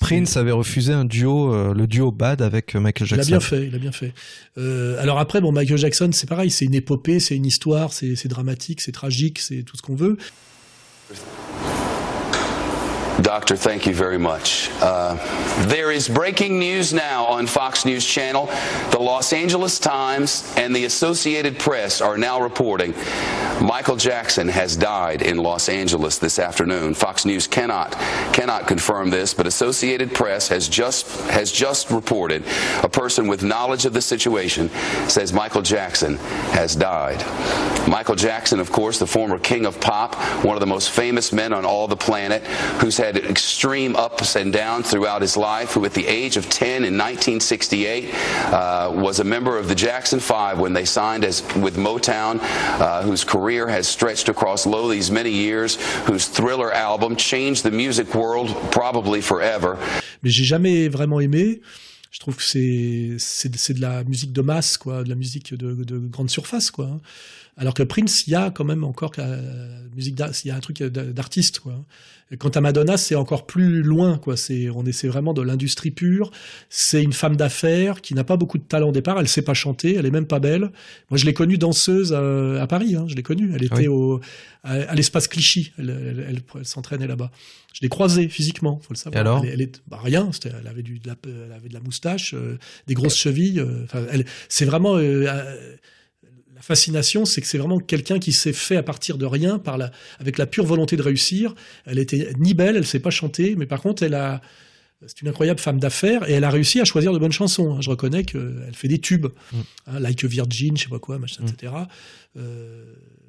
Prince 0.00 0.36
avait 0.36 0.52
refusé 0.52 0.92
un 0.92 1.06
duo, 1.06 1.52
euh, 1.52 1.72
le 1.74 1.86
duo 1.86 2.12
Bad 2.12 2.42
avec 2.42 2.76
euh, 2.76 2.80
Michael 2.80 3.08
Il 3.08 3.14
a 3.14 3.16
Jackson. 3.16 3.30
bien 3.30 3.40
fait, 3.40 3.66
il 3.66 3.74
a 3.74 3.78
bien 3.78 3.90
fait. 3.92 4.12
Euh, 4.58 5.00
alors 5.02 5.18
après, 5.18 5.40
bon, 5.40 5.50
Michael 5.50 5.78
Jackson, 5.78 6.10
c'est 6.12 6.28
pareil, 6.28 6.50
c'est 6.50 6.66
une 6.66 6.74
épopée, 6.74 7.20
c'est 7.20 7.34
une 7.36 7.46
histoire, 7.46 7.92
c'est 7.92 8.14
c'est 8.14 8.28
dramatique, 8.28 8.80
c'est 8.82 8.92
tragique, 8.92 9.38
c'est 9.38 9.62
tout 9.62 9.76
ce 9.76 9.82
qu'on 9.82 9.96
veut. 9.96 10.18
Doctor, 13.22 13.56
thank 13.56 13.84
you 13.84 13.94
very 13.94 14.18
much. 14.18 14.70
Uh, 14.80 15.16
there 15.66 15.90
is 15.90 16.08
breaking 16.08 16.58
news 16.60 16.92
now 16.92 17.24
on 17.26 17.48
Fox 17.48 17.84
News 17.84 18.06
Channel. 18.06 18.46
The 18.90 19.00
Los 19.00 19.32
Angeles 19.32 19.80
Times 19.80 20.54
and 20.56 20.74
the 20.74 20.84
Associated 20.84 21.58
Press 21.58 22.00
are 22.00 22.16
now 22.16 22.40
reporting 22.40 22.94
Michael 23.60 23.96
Jackson 23.96 24.46
has 24.46 24.76
died 24.76 25.22
in 25.22 25.36
Los 25.36 25.68
Angeles 25.68 26.18
this 26.18 26.38
afternoon. 26.38 26.94
Fox 26.94 27.24
News 27.24 27.48
cannot 27.48 27.92
cannot 28.32 28.68
confirm 28.68 29.10
this, 29.10 29.34
but 29.34 29.48
Associated 29.48 30.14
Press 30.14 30.46
has 30.48 30.68
just 30.68 31.08
has 31.30 31.50
just 31.50 31.90
reported 31.90 32.44
a 32.84 32.88
person 32.88 33.26
with 33.26 33.42
knowledge 33.42 33.84
of 33.84 33.92
the 33.92 34.00
situation 34.00 34.70
says 35.08 35.32
Michael 35.32 35.62
Jackson 35.62 36.18
has 36.52 36.76
died. 36.76 37.18
Michael 37.88 38.14
Jackson, 38.14 38.60
of 38.60 38.70
course, 38.70 38.98
the 38.98 39.06
former 39.06 39.38
king 39.38 39.66
of 39.66 39.80
pop, 39.80 40.14
one 40.44 40.56
of 40.56 40.60
the 40.60 40.66
most 40.66 40.90
famous 40.90 41.32
men 41.32 41.52
on 41.52 41.64
all 41.64 41.88
the 41.88 41.96
planet, 41.96 42.46
who's 42.80 42.96
had 42.96 43.07
extreme 43.16 43.96
ups 43.96 44.36
and 44.36 44.52
downs 44.52 44.90
throughout 44.90 45.22
his 45.22 45.36
life, 45.36 45.72
who 45.72 45.84
at 45.84 45.94
the 45.94 46.06
age 46.06 46.36
of 46.36 46.48
10 46.48 46.84
in 46.84 46.96
1968 46.96 48.14
uh, 48.52 48.90
was 48.94 49.20
a 49.20 49.24
member 49.24 49.58
of 49.58 49.68
the 49.68 49.74
Jackson 49.74 50.20
Five 50.20 50.58
when 50.58 50.72
they 50.72 50.84
signed 50.84 51.24
as 51.24 51.42
with 51.56 51.76
Motown, 51.76 52.38
uh, 52.80 53.02
whose 53.02 53.24
career 53.24 53.68
has 53.68 53.88
stretched 53.88 54.28
across 54.28 54.66
low 54.66 54.88
these 54.88 55.10
many 55.10 55.30
years, 55.30 55.76
whose 56.06 56.26
thriller 56.26 56.72
album 56.72 57.16
changed 57.16 57.62
the 57.62 57.70
music 57.70 58.14
world 58.14 58.48
probably 58.70 59.20
forever. 59.20 59.78
Mais 60.22 60.32
j'ai 60.32 60.44
jamais 60.44 60.88
vraiment 60.88 61.20
aimé. 61.20 61.60
Je 62.10 62.18
trouve 62.20 62.36
que 62.36 62.42
c'est 62.42 63.16
c'est 63.18 63.74
de 63.74 63.80
la 63.80 64.02
musique 64.04 64.32
de 64.32 64.40
masse, 64.40 64.76
quoi, 64.78 65.04
de 65.04 65.08
la 65.08 65.14
musique 65.14 65.54
de, 65.54 65.72
de 65.84 65.98
grande 65.98 66.30
surface, 66.30 66.70
quoi. 66.70 66.86
hein. 66.86 67.00
Alors 67.56 67.74
que 67.74 67.82
Prince, 67.82 68.26
il 68.26 68.30
y 68.30 68.34
a 68.36 68.50
quand 68.50 68.64
même 68.64 68.84
encore 68.84 69.10
la 69.18 69.36
musique, 69.94 70.18
il 70.44 70.48
y 70.48 70.50
a 70.52 70.56
un 70.56 70.60
truc 70.60 70.80
d'a- 70.82 71.04
d'artiste, 71.04 71.58
quoi. 71.58 71.84
Et 72.30 72.36
quant 72.36 72.50
à 72.50 72.60
Madonna, 72.60 72.96
c'est 72.98 73.14
encore 73.16 73.46
plus 73.46 73.82
loin, 73.82 74.16
quoi. 74.18 74.36
C'est, 74.36 74.68
on 74.70 74.84
essaie 74.84 75.08
vraiment 75.08 75.32
de 75.34 75.42
l'industrie 75.42 75.90
pure. 75.90 76.30
C'est 76.68 77.02
une 77.02 77.14
femme 77.14 77.36
d'affaires 77.36 78.00
qui 78.02 78.14
n'a 78.14 78.22
pas 78.22 78.36
beaucoup 78.36 78.58
de 78.58 78.62
talent 78.62 78.90
au 78.90 78.92
départ. 78.92 79.18
Elle 79.18 79.26
sait 79.28 79.42
pas 79.42 79.54
chanter. 79.54 79.94
Elle 79.96 80.04
est 80.06 80.10
même 80.10 80.26
pas 80.26 80.38
belle. 80.38 80.70
Moi, 81.10 81.16
je 81.16 81.24
l'ai 81.24 81.32
connue 81.34 81.56
danseuse 81.58 82.14
euh, 82.16 82.60
à 82.60 82.66
Paris. 82.66 82.94
Hein, 82.94 83.06
je 83.08 83.14
l'ai 83.16 83.22
connue. 83.22 83.50
Elle 83.54 83.64
était 83.64 83.74
Oui. 83.74 83.88
au, 83.88 84.20
à, 84.62 84.72
à 84.74 84.94
l'espace 84.94 85.26
Clichy. 85.26 85.72
Elle, 85.78 85.88
elle, 85.90 86.26
elle- 86.28 86.42
elle 86.54 86.64
s'entraînait 86.66 87.06
là-bas. 87.08 87.30
Je 87.72 87.80
l'ai 87.80 87.88
croisée 87.88 88.28
physiquement, 88.28 88.78
faut 88.82 88.92
le 88.92 88.98
savoir. 88.98 89.16
Et 89.16 89.20
alors? 89.20 89.44
Elle, 89.44 89.62
est- 89.62 89.80
bah, 89.88 89.98
rien. 90.02 90.30
Elle 90.44 90.66
avait 90.66 90.82
du, 90.82 90.98
de 90.98 91.08
la, 91.08 91.16
elle 91.24 91.52
avait 91.52 91.68
de 91.70 91.74
la 91.74 91.80
moustache, 91.80 91.97
euh, 92.34 92.56
des 92.86 92.94
grosses 92.94 93.16
chevilles. 93.16 93.60
euh, 93.60 93.84
Enfin, 93.84 94.04
c'est 94.48 94.64
vraiment. 94.64 94.96
euh, 94.96 95.24
la 96.54 96.62
fascination, 96.62 97.24
c'est 97.24 97.40
que 97.40 97.46
c'est 97.46 97.56
vraiment 97.58 97.78
quelqu'un 97.78 98.18
qui 98.18 98.32
s'est 98.32 98.52
fait 98.52 98.76
à 98.76 98.82
partir 98.82 99.16
de 99.16 99.24
rien, 99.24 99.58
par 99.58 99.78
la, 99.78 99.90
avec 100.18 100.38
la 100.38 100.46
pure 100.46 100.66
volonté 100.66 100.96
de 100.96 101.02
réussir. 101.02 101.54
Elle 101.86 101.98
était 102.00 102.32
ni 102.38 102.52
belle, 102.52 102.76
elle 102.76 102.84
sait 102.86 102.98
pas 103.00 103.10
chanter, 103.10 103.54
mais 103.56 103.64
par 103.64 103.80
contre, 103.80 104.02
elle 104.02 104.14
a, 104.14 104.42
c'est 105.06 105.22
une 105.22 105.28
incroyable 105.28 105.60
femme 105.60 105.78
d'affaires 105.78 106.28
et 106.28 106.32
elle 106.32 106.42
a 106.44 106.50
réussi 106.50 106.80
à 106.80 106.84
choisir 106.84 107.12
de 107.12 107.18
bonnes 107.18 107.32
chansons. 107.32 107.74
hein. 107.76 107.80
Je 107.80 107.88
reconnais 107.90 108.24
qu'elle 108.24 108.72
fait 108.74 108.88
des 108.88 108.98
tubes, 108.98 109.28
hein, 109.86 110.00
like 110.00 110.22
a 110.24 110.26
Virgin, 110.26 110.76
je 110.76 110.82
sais 110.82 110.88
pas 110.90 110.98
quoi, 110.98 111.18
machin, 111.18 111.44
etc. 111.46 111.72
Euh, 112.36 112.84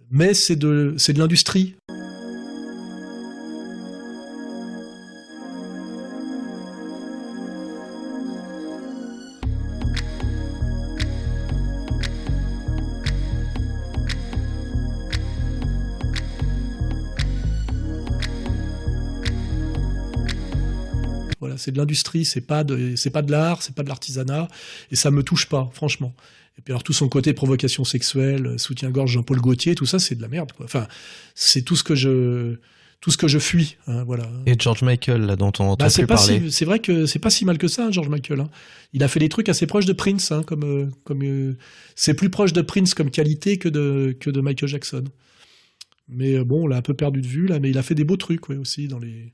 mais 0.09 0.33
c'est 0.33 0.55
de, 0.55 0.95
c'est 0.97 1.13
de 1.13 1.19
l'industrie. 1.19 1.75
C'est 21.69 21.73
de 21.73 21.77
l'industrie, 21.77 22.25
c'est 22.25 22.41
pas 22.41 22.63
de, 22.63 22.95
c'est 22.95 23.11
pas 23.11 23.21
de 23.21 23.31
l'art, 23.31 23.61
c'est 23.61 23.75
pas 23.75 23.83
de 23.83 23.89
l'artisanat, 23.89 24.47
et 24.91 24.95
ça 24.95 25.11
me 25.11 25.21
touche 25.21 25.45
pas, 25.47 25.69
franchement. 25.73 26.15
Et 26.57 26.61
puis 26.61 26.73
alors 26.73 26.83
tout 26.83 26.93
son 26.93 27.07
côté 27.07 27.33
provocation 27.33 27.83
sexuelle, 27.83 28.55
soutien-gorge 28.57 29.11
Jean-Paul 29.11 29.39
Gaultier, 29.39 29.75
tout 29.75 29.85
ça, 29.85 29.99
c'est 29.99 30.15
de 30.15 30.21
la 30.21 30.27
merde. 30.27 30.51
Quoi. 30.51 30.65
Enfin, 30.65 30.87
c'est 31.35 31.61
tout 31.61 31.75
ce 31.75 31.83
que 31.83 31.95
je, 31.95 32.55
tout 33.01 33.11
ce 33.11 33.17
que 33.17 33.27
je 33.29 33.39
fuis. 33.39 33.77
hein, 33.87 34.03
voilà. 34.03 34.29
Et 34.45 34.55
George 34.59 34.81
Michael, 34.81 35.21
là, 35.21 35.35
dont 35.37 35.53
on 35.59 35.63
entend 35.65 35.85
Bah, 35.85 35.89
plus 35.91 36.05
pas 36.07 36.15
parler. 36.15 36.39
si, 36.41 36.51
c'est 36.51 36.65
vrai 36.65 36.79
que 36.79 37.05
c'est 37.05 37.19
pas 37.19 37.29
si 37.29 37.45
mal 37.45 37.57
que 37.57 37.67
ça, 37.69 37.85
hein, 37.85 37.91
George 37.91 38.09
Michael. 38.09 38.41
hein. 38.41 38.49
Il 38.91 39.03
a 39.03 39.07
fait 39.07 39.19
des 39.21 39.29
trucs 39.29 39.47
assez 39.47 39.67
proches 39.67 39.85
de 39.85 39.93
Prince, 39.93 40.33
comme 40.47 40.63
euh, 40.65 40.87
comme 41.05 41.23
euh, 41.23 41.55
c'est 41.95 42.13
plus 42.15 42.29
proche 42.29 42.51
de 42.51 42.61
Prince 42.61 42.93
comme 42.93 43.09
qualité 43.11 43.57
que 43.57 43.69
de 43.69 44.17
que 44.19 44.29
de 44.29 44.41
Michael 44.41 44.67
Jackson. 44.69 45.03
Mais 46.09 46.33
euh, 46.39 46.43
bon, 46.43 46.63
on 46.63 46.67
l'a 46.67 46.77
un 46.77 46.81
peu 46.81 46.93
perdu 46.95 47.21
de 47.21 47.27
vue 47.27 47.47
là, 47.47 47.59
mais 47.59 47.69
il 47.69 47.77
a 47.77 47.83
fait 47.83 47.95
des 47.95 48.03
beaux 48.03 48.17
trucs, 48.17 48.49
ouais, 48.49 48.57
aussi 48.57 48.87
dans 48.89 48.99
les 48.99 49.33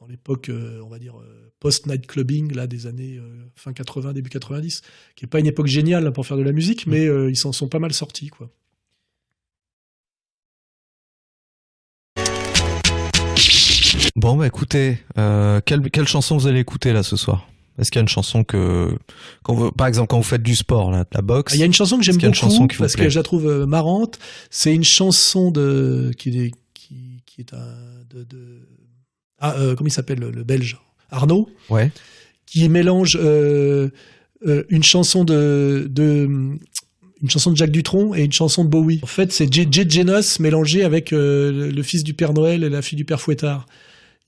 dans 0.00 0.06
l'époque, 0.06 0.48
euh, 0.50 0.80
on 0.84 0.88
va 0.88 0.98
dire 0.98 1.18
euh, 1.20 1.52
post 1.60 1.86
night 1.86 2.06
clubbing 2.06 2.52
là 2.54 2.66
des 2.66 2.86
années 2.86 3.16
euh, 3.18 3.46
fin 3.54 3.72
80, 3.72 4.12
début 4.12 4.28
90, 4.30 4.82
qui 5.14 5.24
est 5.24 5.28
pas 5.28 5.40
une 5.40 5.46
époque 5.46 5.66
géniale 5.68 6.12
pour 6.12 6.26
faire 6.26 6.36
de 6.36 6.42
la 6.42 6.52
musique, 6.52 6.86
mais 6.86 7.06
euh, 7.06 7.30
ils 7.30 7.36
s'en 7.36 7.52
sont 7.52 7.68
pas 7.68 7.78
mal 7.78 7.92
sortis, 7.92 8.28
quoi. 8.28 8.50
Bon, 14.14 14.36
bah 14.36 14.46
écoutez, 14.46 14.98
euh, 15.18 15.60
quelle, 15.64 15.90
quelle 15.90 16.08
chanson 16.08 16.36
vous 16.36 16.46
allez 16.46 16.60
écouter 16.60 16.92
là 16.92 17.02
ce 17.02 17.16
soir? 17.16 17.48
Est-ce 17.78 17.90
qu'il 17.90 17.98
y 17.98 18.00
a 18.00 18.02
une 18.02 18.08
chanson 18.08 18.44
que, 18.44 18.96
quand 19.42 19.54
vous- 19.54 19.70
par 19.72 19.86
exemple, 19.86 20.08
quand 20.08 20.16
vous 20.16 20.22
faites 20.22 20.42
du 20.42 20.56
sport, 20.56 20.90
là, 20.90 21.00
de 21.04 21.08
la 21.12 21.20
boxe 21.20 21.52
Ah, 21.52 21.56
Il 21.56 21.58
y 21.58 21.62
a 21.62 21.66
une 21.66 21.74
chanson 21.74 21.98
que 21.98 22.02
j'aime 22.04 22.16
beaucoup 22.16 22.32
chanson 22.32 22.66
qui 22.66 22.76
vous 22.76 22.82
parce 22.84 22.96
que 22.96 23.08
je 23.10 23.18
la 23.18 23.22
trouve 23.22 23.66
marrante. 23.66 24.18
C'est 24.50 24.74
une 24.74 24.84
chanson 24.84 25.50
de 25.50 26.10
qui 26.16 26.30
est 26.40 26.52
qui, 26.72 27.22
qui 27.26 27.42
est 27.42 27.52
un 27.52 27.74
de, 28.08 28.24
de- 28.24 28.66
ah 29.38 29.54
euh, 29.58 29.74
comment 29.74 29.88
il 29.88 29.92
s'appelle 29.92 30.18
le, 30.20 30.30
le 30.30 30.44
Belge 30.44 30.78
Arnaud 31.10 31.48
Ouais. 31.70 31.90
qui 32.46 32.68
mélange 32.68 33.18
euh, 33.20 33.88
euh, 34.46 34.64
une 34.68 34.82
chanson 34.82 35.24
de 35.24 35.86
de 35.90 36.58
une 37.22 37.30
chanson 37.30 37.50
de 37.50 37.56
Jacques 37.56 37.70
Dutronc 37.70 38.14
et 38.14 38.24
une 38.24 38.32
chanson 38.32 38.62
de 38.64 38.68
Bowie. 38.68 39.00
En 39.02 39.06
fait, 39.06 39.32
c'est 39.32 39.50
J. 39.52 39.66
J. 39.70 39.88
Genos 39.88 40.38
mélangé 40.38 40.84
avec 40.84 41.10
le, 41.10 41.70
le 41.70 41.82
fils 41.82 42.04
du 42.04 42.12
Père 42.12 42.34
Noël 42.34 42.62
et 42.62 42.68
la 42.68 42.82
fille 42.82 42.96
du 42.96 43.06
Père 43.06 43.20
Fouettard. 43.20 43.64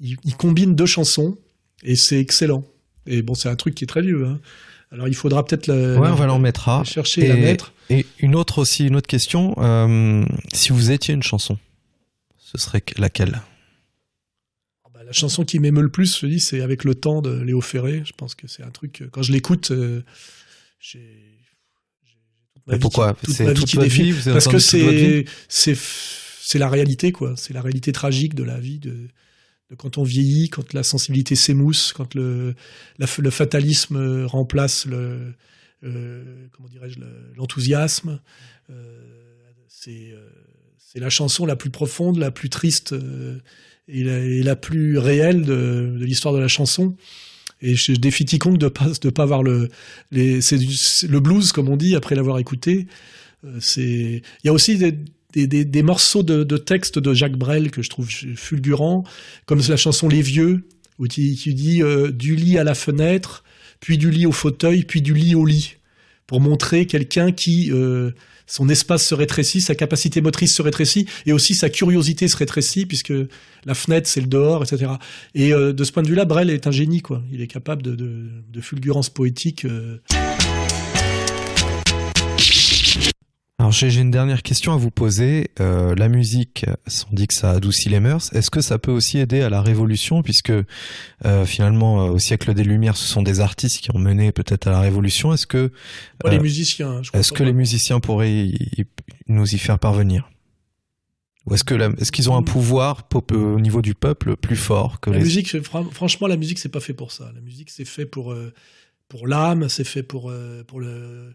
Il, 0.00 0.16
il 0.24 0.34
combine 0.36 0.74
deux 0.74 0.86
chansons 0.86 1.36
et 1.82 1.96
c'est 1.96 2.18
excellent. 2.18 2.64
Et 3.06 3.20
bon, 3.20 3.34
c'est 3.34 3.48
un 3.50 3.56
truc 3.56 3.74
qui 3.74 3.84
est 3.84 3.86
très 3.86 4.00
vieux. 4.02 4.24
hein. 4.26 4.40
Alors, 4.90 5.06
il 5.06 5.14
faudra 5.14 5.44
peut-être 5.44 5.66
la, 5.66 5.98
Ouais, 6.00 6.08
on 6.08 6.14
va 6.14 6.24
l'en 6.26 6.38
mettre. 6.38 6.68
la 6.70 6.84
chercher 6.84 7.24
et 7.26 7.28
la 7.28 7.36
mettre. 7.36 7.74
Et 7.90 8.06
une 8.20 8.34
autre 8.34 8.58
aussi, 8.58 8.86
une 8.86 8.96
autre 8.96 9.06
question. 9.06 9.54
si 10.54 10.72
vous 10.72 10.90
étiez 10.90 11.12
une 11.12 11.22
chanson, 11.22 11.58
ce 12.38 12.56
serait 12.56 12.80
que- 12.80 12.98
laquelle? 13.00 13.42
La 15.08 15.12
chanson 15.12 15.42
qui 15.44 15.58
m'émeut 15.58 15.80
le 15.82 15.88
plus, 15.90 16.20
je 16.20 16.26
dis, 16.26 16.38
c'est 16.38 16.60
Avec 16.60 16.84
le 16.84 16.94
temps 16.94 17.22
de 17.22 17.30
Léo 17.40 17.60
Ferré. 17.62 18.02
Je 18.04 18.12
pense 18.12 18.34
que 18.34 18.46
c'est 18.46 18.62
un 18.62 18.70
truc, 18.70 19.00
euh, 19.00 19.08
quand 19.10 19.22
je 19.22 19.32
l'écoute, 19.32 19.70
euh, 19.70 20.02
j'ai. 20.78 21.00
j'ai 22.04 22.18
toute 22.54 22.66
ma 22.66 22.72
Mais 22.74 22.78
pourquoi 22.78 23.14
toute 23.14 23.34
C'est 23.34 23.44
ma 23.44 23.52
vie 23.54 23.60
toute 23.60 23.74
vie 23.74 24.12
avez 24.12 24.32
Parce 24.32 24.46
que 24.46 24.52
toute 24.52 24.60
c'est, 24.60 26.58
la 26.58 26.68
réalité, 26.68 27.10
quoi. 27.10 27.34
C'est 27.36 27.54
la 27.54 27.62
réalité 27.62 27.90
tragique 27.92 28.34
de 28.34 28.42
la 28.44 28.60
vie, 28.60 28.78
de, 28.78 29.08
de 29.70 29.74
quand 29.76 29.96
on 29.96 30.02
vieillit, 30.02 30.50
quand 30.50 30.74
la 30.74 30.82
sensibilité 30.82 31.36
s'émousse, 31.36 31.92
quand 31.94 32.14
le, 32.14 32.54
la- 32.98 33.06
le 33.18 33.30
fatalisme 33.30 33.96
euh, 33.96 34.26
remplace 34.26 34.84
le, 34.84 35.34
euh, 35.84 36.46
comment 36.52 36.68
dirais-je, 36.68 37.00
le- 37.00 37.32
l'enthousiasme. 37.34 38.20
Euh, 38.68 39.02
c'est, 39.68 40.10
euh, 40.12 40.28
la 41.00 41.10
chanson 41.10 41.46
la 41.46 41.56
plus 41.56 41.70
profonde, 41.70 42.18
la 42.18 42.30
plus 42.30 42.50
triste 42.50 42.94
et, 43.88 44.04
la, 44.04 44.18
la 44.44 44.56
plus 44.56 44.98
réelle 44.98 45.42
de, 45.42 45.96
l'histoire 46.00 46.34
de 46.34 46.38
la 46.38 46.48
chanson. 46.48 46.96
Et 47.60 47.74
je, 47.74 47.92
défie 47.92 48.24
quiconque 48.24 48.58
de 48.58 48.68
pas 48.68 48.86
de 49.02 49.10
pas 49.10 49.26
voir 49.26 49.42
le 49.42 49.68
le 50.12 51.18
blues 51.18 51.50
comme 51.50 51.68
on 51.68 51.76
dit 51.76 51.96
après 51.96 52.14
l'avoir 52.14 52.38
écouté. 52.38 52.86
Euh, 53.44 53.58
il 53.76 54.22
y 54.44 54.48
a 54.48 54.52
aussi 54.52 54.78
des 55.34 55.82
morceaux 55.82 56.22
de, 56.22 56.44
de 56.44 56.56
texte 56.56 56.98
de 56.98 57.14
Jacques 57.14 57.36
Brel 57.36 57.70
que 57.70 57.82
je 57.82 57.90
trouve 57.90 58.08
fulgurants, 58.08 59.04
comme 59.46 59.60
la 59.68 59.76
chanson 59.76 60.08
Les 60.08 60.22
Vieux, 60.22 60.64
où 60.98 61.06
tu, 61.08 61.34
tu 61.34 61.54
dis 61.54 61.82
euh, 61.82 62.10
du 62.10 62.36
lit 62.36 62.58
à 62.58 62.64
la 62.64 62.74
fenêtre, 62.74 63.44
puis 63.80 63.98
du 63.98 64.10
lit 64.10 64.26
au 64.26 64.32
fauteuil, 64.32 64.84
puis 64.84 65.02
du 65.02 65.14
lit 65.14 65.34
au 65.34 65.44
lit, 65.44 65.76
pour 66.26 66.40
montrer 66.40 66.86
quelqu'un 66.86 67.32
qui 67.32 67.70
euh, 67.72 68.10
son 68.48 68.68
espace 68.68 69.06
se 69.06 69.14
rétrécit, 69.14 69.60
sa 69.60 69.76
capacité 69.76 70.20
motrice 70.20 70.56
se 70.56 70.62
rétrécit, 70.62 71.06
et 71.26 71.32
aussi 71.32 71.54
sa 71.54 71.70
curiosité 71.70 72.26
se 72.26 72.36
rétrécit, 72.36 72.86
puisque 72.86 73.12
la 73.64 73.74
fenêtre 73.74 74.08
c'est 74.08 74.20
le 74.20 74.26
dehors, 74.26 74.64
etc. 74.64 74.92
Et 75.34 75.52
euh, 75.52 75.72
de 75.72 75.84
ce 75.84 75.92
point 75.92 76.02
de 76.02 76.08
vue-là, 76.08 76.24
Brel 76.24 76.50
est 76.50 76.66
un 76.66 76.72
génie, 76.72 77.02
quoi. 77.02 77.22
Il 77.32 77.40
est 77.42 77.46
capable 77.46 77.82
de, 77.82 77.94
de, 77.94 78.24
de 78.50 78.60
fulgurance 78.60 79.10
poétique. 79.10 79.64
euh, 79.64 79.98
Alors 83.60 83.72
j'ai 83.72 83.92
une 84.00 84.12
dernière 84.12 84.44
question 84.44 84.72
à 84.72 84.76
vous 84.76 84.92
poser. 84.92 85.50
Euh, 85.58 85.92
la 85.96 86.08
musique, 86.08 86.64
on 87.10 87.14
dit 87.14 87.26
que 87.26 87.34
ça 87.34 87.50
adoucit 87.50 87.88
les 87.88 87.98
mœurs. 87.98 88.32
Est-ce 88.32 88.52
que 88.52 88.60
ça 88.60 88.78
peut 88.78 88.92
aussi 88.92 89.18
aider 89.18 89.40
à 89.42 89.50
la 89.50 89.62
révolution, 89.62 90.22
puisque 90.22 90.52
euh, 91.24 91.44
finalement 91.44 92.06
euh, 92.06 92.10
au 92.10 92.18
siècle 92.20 92.54
des 92.54 92.62
Lumières, 92.62 92.96
ce 92.96 93.04
sont 93.08 93.22
des 93.22 93.40
artistes 93.40 93.80
qui 93.80 93.90
ont 93.92 93.98
mené 93.98 94.30
peut-être 94.30 94.68
à 94.68 94.70
la 94.70 94.80
révolution. 94.80 95.32
Est-ce 95.34 95.48
que 95.48 95.72
Pas 96.20 96.30
les 96.30 96.36
euh, 96.38 96.40
musiciens, 96.42 97.02
Est-ce 97.12 97.30
pas. 97.32 97.38
que 97.38 97.42
les 97.42 97.52
musiciens 97.52 97.98
pourraient 97.98 98.32
y- 98.32 98.54
y- 98.78 98.84
nous 99.26 99.52
y 99.52 99.58
faire 99.58 99.80
parvenir? 99.80 100.30
Ou 101.46 101.54
est-ce 101.54 101.64
que 101.64 101.74
est-ce 102.00 102.12
qu'ils 102.12 102.30
ont 102.30 102.36
un 102.36 102.42
pouvoir 102.44 103.08
pop- 103.08 103.32
euh, 103.32 103.54
au 103.56 103.58
niveau 103.60 103.82
du 103.82 103.94
peuple 103.96 104.36
plus 104.36 104.54
fort 104.56 105.00
que 105.00 105.10
La 105.10 105.16
les 105.18 105.24
musique, 105.24 105.60
franchement, 105.62 106.28
la 106.28 106.36
musique, 106.36 106.60
c'est 106.60 106.68
pas 106.68 106.78
fait 106.80 106.94
pour 106.94 107.10
ça. 107.10 107.32
La 107.34 107.40
musique, 107.40 107.70
c'est 107.70 107.86
fait 107.86 108.06
pour 108.06 108.32
euh, 108.32 108.52
pour 109.08 109.26
l'âme, 109.26 109.68
c'est 109.68 109.82
fait 109.84 110.04
pour 110.04 110.30
euh, 110.30 110.62
pour 110.64 110.78
le 110.78 111.34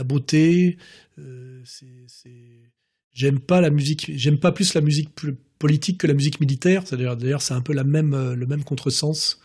la 0.00 0.04
beauté. 0.04 0.78
euh, 1.18 1.62
J'aime 3.12 3.38
pas 3.38 3.60
la 3.60 3.70
musique. 3.70 4.10
J'aime 4.14 4.38
pas 4.38 4.50
plus 4.50 4.72
la 4.74 4.80
musique 4.80 5.10
politique 5.58 5.98
que 5.98 6.06
la 6.06 6.14
musique 6.14 6.40
militaire. 6.40 6.86
C'est-à-dire, 6.86 7.16
d'ailleurs, 7.16 7.42
c'est 7.42 7.54
un 7.54 7.60
peu 7.60 7.74
euh, 7.76 8.34
le 8.34 8.46
même 8.46 8.64
contresens. 8.64 9.40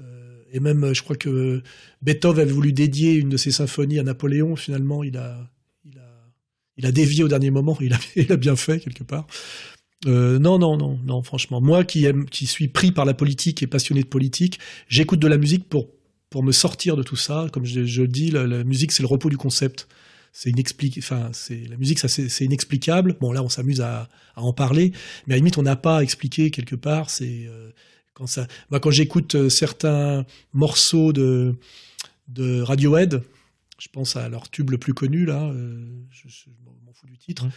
Euh, 0.00 0.42
et 0.52 0.60
même, 0.60 0.84
euh, 0.84 0.94
je 0.94 1.02
crois 1.02 1.16
que 1.16 1.62
Beethoven 2.00 2.40
avait 2.40 2.52
voulu 2.52 2.72
dédier 2.72 3.12
une 3.14 3.28
de 3.28 3.36
ses 3.36 3.50
symphonies 3.50 3.98
à 3.98 4.02
Napoléon. 4.02 4.56
Finalement, 4.56 5.04
il 5.04 5.18
a 5.18 5.50
il 5.84 5.98
a 5.98 6.32
il 6.78 6.86
a 6.86 6.92
dévié 6.92 7.22
au 7.22 7.28
dernier 7.28 7.50
moment. 7.50 7.76
Il 7.82 7.92
a 7.92 7.98
il 8.16 8.32
a 8.32 8.36
bien 8.36 8.56
fait 8.56 8.80
quelque 8.80 9.04
part. 9.04 9.26
Non, 10.06 10.58
non, 10.58 10.78
non, 10.78 10.98
non, 11.04 11.22
franchement. 11.22 11.60
Moi 11.60 11.84
qui 11.84 12.06
aime, 12.06 12.24
qui 12.24 12.46
suis 12.46 12.68
pris 12.68 12.90
par 12.90 13.04
la 13.04 13.12
politique 13.12 13.62
et 13.62 13.66
passionné 13.66 14.02
de 14.02 14.08
politique, 14.08 14.58
j'écoute 14.88 15.20
de 15.20 15.28
la 15.28 15.36
musique 15.36 15.68
pour, 15.68 15.88
pour 16.30 16.42
me 16.42 16.52
sortir 16.52 16.96
de 16.96 17.02
tout 17.02 17.16
ça. 17.16 17.48
Comme 17.52 17.64
je, 17.66 17.84
je 17.84 18.02
le 18.02 18.08
dis, 18.08 18.30
la, 18.30 18.46
la 18.46 18.64
musique, 18.64 18.92
c'est 18.92 19.02
le 19.02 19.08
repos 19.08 19.28
du 19.30 19.36
concept. 19.36 19.88
C'est. 20.32 20.52
Enfin, 20.98 21.30
c'est 21.32 21.66
la 21.68 21.76
musique, 21.76 21.98
ça 21.98 22.06
c'est 22.06 22.44
inexplicable. 22.44 23.16
Bon, 23.20 23.32
là, 23.32 23.42
on 23.42 23.48
s'amuse 23.48 23.80
à, 23.80 24.08
à 24.36 24.42
en 24.42 24.52
parler, 24.52 24.92
mais 25.26 25.34
à 25.34 25.36
la 25.36 25.38
limite, 25.38 25.58
on 25.58 25.62
n'a 25.62 25.76
pas 25.76 25.98
à 25.98 26.02
expliquer 26.02 26.50
quelque 26.52 26.76
part. 26.76 27.10
C'est 27.10 27.46
euh, 27.48 27.72
quand 28.14 28.28
ça. 28.28 28.46
Moi, 28.70 28.78
quand 28.78 28.92
j'écoute 28.92 29.34
euh, 29.34 29.48
certains 29.48 30.24
morceaux 30.52 31.12
de 31.12 31.56
de 32.28 32.60
Radiohead, 32.62 33.22
je 33.80 33.88
pense 33.88 34.14
à 34.14 34.28
leur 34.28 34.48
tube 34.50 34.70
le 34.70 34.78
plus 34.78 34.94
connu 34.94 35.24
là. 35.24 35.42
euh, 35.50 35.84
je, 36.10 36.28
je 36.28 36.50
m'en 36.86 36.92
fous 36.92 37.08
du 37.08 37.18
titre. 37.18 37.48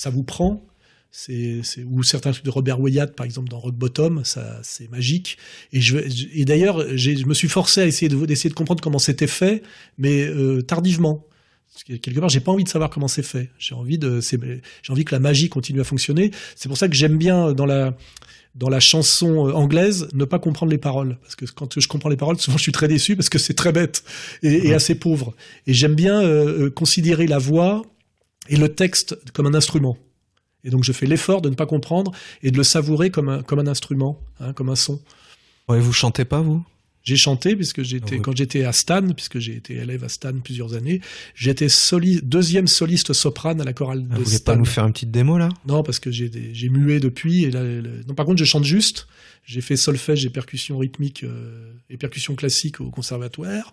Ça 0.00 0.10
vous 0.10 0.22
prend. 0.24 0.64
C'est, 1.12 1.60
c'est- 1.64 1.82
ou 1.84 2.02
certains 2.04 2.30
trucs 2.32 2.44
de 2.44 2.50
Robert 2.50 2.80
Wyatt, 2.80 3.14
par 3.16 3.26
exemple, 3.26 3.48
dans 3.48 3.58
Rock 3.58 3.74
Bottom, 3.74 4.24
ça, 4.24 4.60
c'est 4.62 4.88
magique. 4.90 5.36
Et, 5.72 5.80
je, 5.80 5.98
je- 6.08 6.26
et 6.32 6.44
d'ailleurs, 6.44 6.84
j'ai, 6.96 7.16
je 7.16 7.26
me 7.26 7.34
suis 7.34 7.48
forcé 7.48 7.80
à 7.80 7.86
essayer 7.86 8.08
de, 8.08 8.24
d'essayer 8.26 8.48
de 8.48 8.54
comprendre 8.54 8.80
comment 8.82 9.00
c'était 9.00 9.26
fait, 9.26 9.62
mais 9.98 10.22
euh, 10.24 10.62
tardivement. 10.62 11.26
Parce 11.72 11.84
que 11.84 11.94
quelque 11.94 12.20
part, 12.20 12.28
j'ai 12.28 12.40
pas 12.40 12.52
envie 12.52 12.62
de 12.64 12.68
savoir 12.68 12.90
comment 12.90 13.08
c'est 13.08 13.24
fait. 13.24 13.50
J'ai 13.58 13.74
envie 13.74 13.98
de, 13.98 14.20
c'est, 14.20 14.38
j'ai 14.82 14.92
envie 14.92 15.04
que 15.04 15.14
la 15.14 15.18
magie 15.20 15.48
continue 15.48 15.80
à 15.80 15.84
fonctionner. 15.84 16.30
C'est 16.54 16.68
pour 16.68 16.78
ça 16.78 16.88
que 16.88 16.94
j'aime 16.94 17.18
bien 17.18 17.52
dans 17.52 17.66
la 17.66 17.96
dans 18.56 18.68
la 18.68 18.80
chanson 18.80 19.46
euh, 19.48 19.52
anglaise 19.52 20.08
ne 20.12 20.24
pas 20.24 20.40
comprendre 20.40 20.72
les 20.72 20.78
paroles 20.78 21.18
parce 21.22 21.36
que 21.36 21.44
quand 21.44 21.78
je 21.78 21.86
comprends 21.86 22.08
les 22.08 22.16
paroles 22.16 22.36
souvent 22.40 22.56
je 22.56 22.64
suis 22.64 22.72
très 22.72 22.88
déçu 22.88 23.14
parce 23.14 23.28
que 23.28 23.38
c'est 23.38 23.54
très 23.54 23.70
bête 23.70 24.02
et, 24.42 24.66
et 24.66 24.74
assez 24.74 24.96
pauvre 24.96 25.36
et 25.68 25.72
j'aime 25.72 25.94
bien 25.94 26.20
euh, 26.20 26.64
euh, 26.66 26.70
considérer 26.70 27.28
la 27.28 27.38
voix 27.38 27.82
et 28.50 28.56
le 28.56 28.74
texte 28.74 29.16
comme 29.32 29.46
un 29.46 29.54
instrument 29.54 29.96
et 30.64 30.70
donc 30.70 30.84
je 30.84 30.92
fais 30.92 31.06
l'effort 31.06 31.40
de 31.42 31.48
ne 31.48 31.54
pas 31.54 31.66
comprendre 31.66 32.12
et 32.42 32.50
de 32.50 32.56
le 32.56 32.64
savourer 32.64 33.10
comme 33.10 33.28
un, 33.28 33.42
comme 33.42 33.58
un 33.58 33.66
instrument, 33.66 34.20
hein, 34.40 34.52
comme 34.52 34.68
un 34.68 34.76
son. 34.76 35.00
Ouais, 35.68 35.80
vous 35.80 35.92
chantez 35.92 36.24
pas 36.24 36.40
vous? 36.40 36.64
J'ai 37.02 37.16
chanté 37.16 37.56
puisque 37.56 37.82
j'étais 37.82 38.18
quand 38.18 38.36
j'étais 38.36 38.64
à 38.64 38.72
Stan, 38.72 39.02
puisque 39.14 39.38
j'ai 39.38 39.56
été 39.56 39.74
élève 39.76 40.04
à 40.04 40.08
Stan 40.10 40.32
plusieurs 40.44 40.74
années. 40.74 41.00
J'étais 41.34 41.68
soli- 41.70 42.20
deuxième 42.22 42.66
soliste 42.66 43.14
soprane 43.14 43.58
à 43.60 43.64
la 43.64 43.72
chorale 43.72 44.04
Ah, 44.10 44.14
de 44.14 44.18
vous 44.18 44.24
voulez 44.26 44.36
Stan. 44.36 44.52
pas 44.52 44.56
nous 44.58 44.66
faire 44.66 44.84
une 44.86 44.92
petite 44.92 45.10
démo 45.10 45.38
là? 45.38 45.48
Non, 45.66 45.82
parce 45.82 45.98
que 45.98 46.10
j'ai 46.10 46.30
mué 46.68 47.00
depuis. 47.00 47.44
Et 47.44 47.50
là, 47.50 47.62
le- 47.62 48.02
non, 48.06 48.14
par 48.14 48.26
contre, 48.26 48.38
je 48.38 48.44
chante 48.44 48.64
juste. 48.64 49.06
J'ai 49.46 49.62
fait 49.62 49.76
solfège 49.76 50.26
et 50.26 50.30
percussion 50.30 50.76
rythmique 50.76 51.24
euh, 51.24 51.72
et 51.88 51.96
percussion 51.96 52.34
classique 52.34 52.80
au 52.82 52.90
conservatoire. 52.90 53.72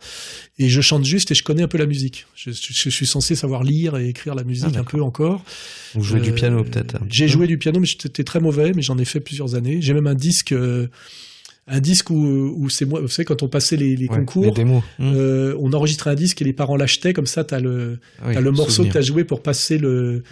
Et 0.57 0.69
je 0.69 0.79
chante 0.79 1.03
juste 1.03 1.29
et 1.31 1.35
je 1.35 1.43
connais 1.43 1.61
un 1.63 1.67
peu 1.67 1.77
la 1.77 1.85
musique. 1.85 2.25
Je, 2.35 2.51
je- 2.51 2.73
je 2.73 2.89
suis 2.89 3.05
censé 3.05 3.35
savoir 3.35 3.63
lire 3.63 3.97
et 3.97 4.07
écrire 4.07 4.33
la 4.35 4.45
musique 4.45 4.71
Ah, 4.75 4.79
un 4.79 4.83
peu 4.85 5.01
encore. 5.01 5.43
Vous 5.93 6.01
jouez 6.03 6.21
du 6.21 6.29
Euh, 6.29 6.33
piano 6.33 6.63
peut-être 6.63 6.97
J'ai 7.09 7.27
joué 7.27 7.45
du 7.47 7.57
piano, 7.57 7.81
mais 7.81 7.85
j'étais 7.85 8.23
très 8.23 8.39
mauvais, 8.39 8.71
mais 8.73 8.81
j'en 8.81 8.97
ai 8.97 9.05
fait 9.05 9.19
plusieurs 9.19 9.53
années. 9.55 9.81
J'ai 9.81 9.93
même 9.93 10.07
un 10.07 10.15
disque. 10.15 10.53
euh, 10.53 10.87
un 11.69 11.79
disque 11.81 12.09
où, 12.09 12.15
où 12.57 12.69
c'est 12.69 12.85
moi, 12.85 13.01
vous 13.01 13.07
savez, 13.09 13.25
quand 13.25 13.43
on 13.43 13.47
passait 13.49 13.75
les, 13.75 13.95
les 13.95 14.07
Ouais, 14.07 14.15
concours, 14.17 14.45
les 14.45 14.51
démos. 14.51 14.81
euh, 15.01 15.55
on 15.59 15.73
enregistrait 15.73 16.11
un 16.11 16.15
disque 16.15 16.41
et 16.41 16.45
les 16.45 16.53
parents 16.53 16.77
l'achetaient, 16.77 17.11
comme 17.13 17.25
ça, 17.25 17.43
t'as 17.43 17.59
le, 17.59 17.99
oui, 18.25 18.33
t'as 18.33 18.39
le 18.41 18.51
morceau 18.51 18.71
souvenir. 18.71 18.93
que 18.93 18.97
t'as 18.99 19.03
joué 19.03 19.23
pour 19.25 19.41
passer 19.43 19.77
le, 19.77 20.23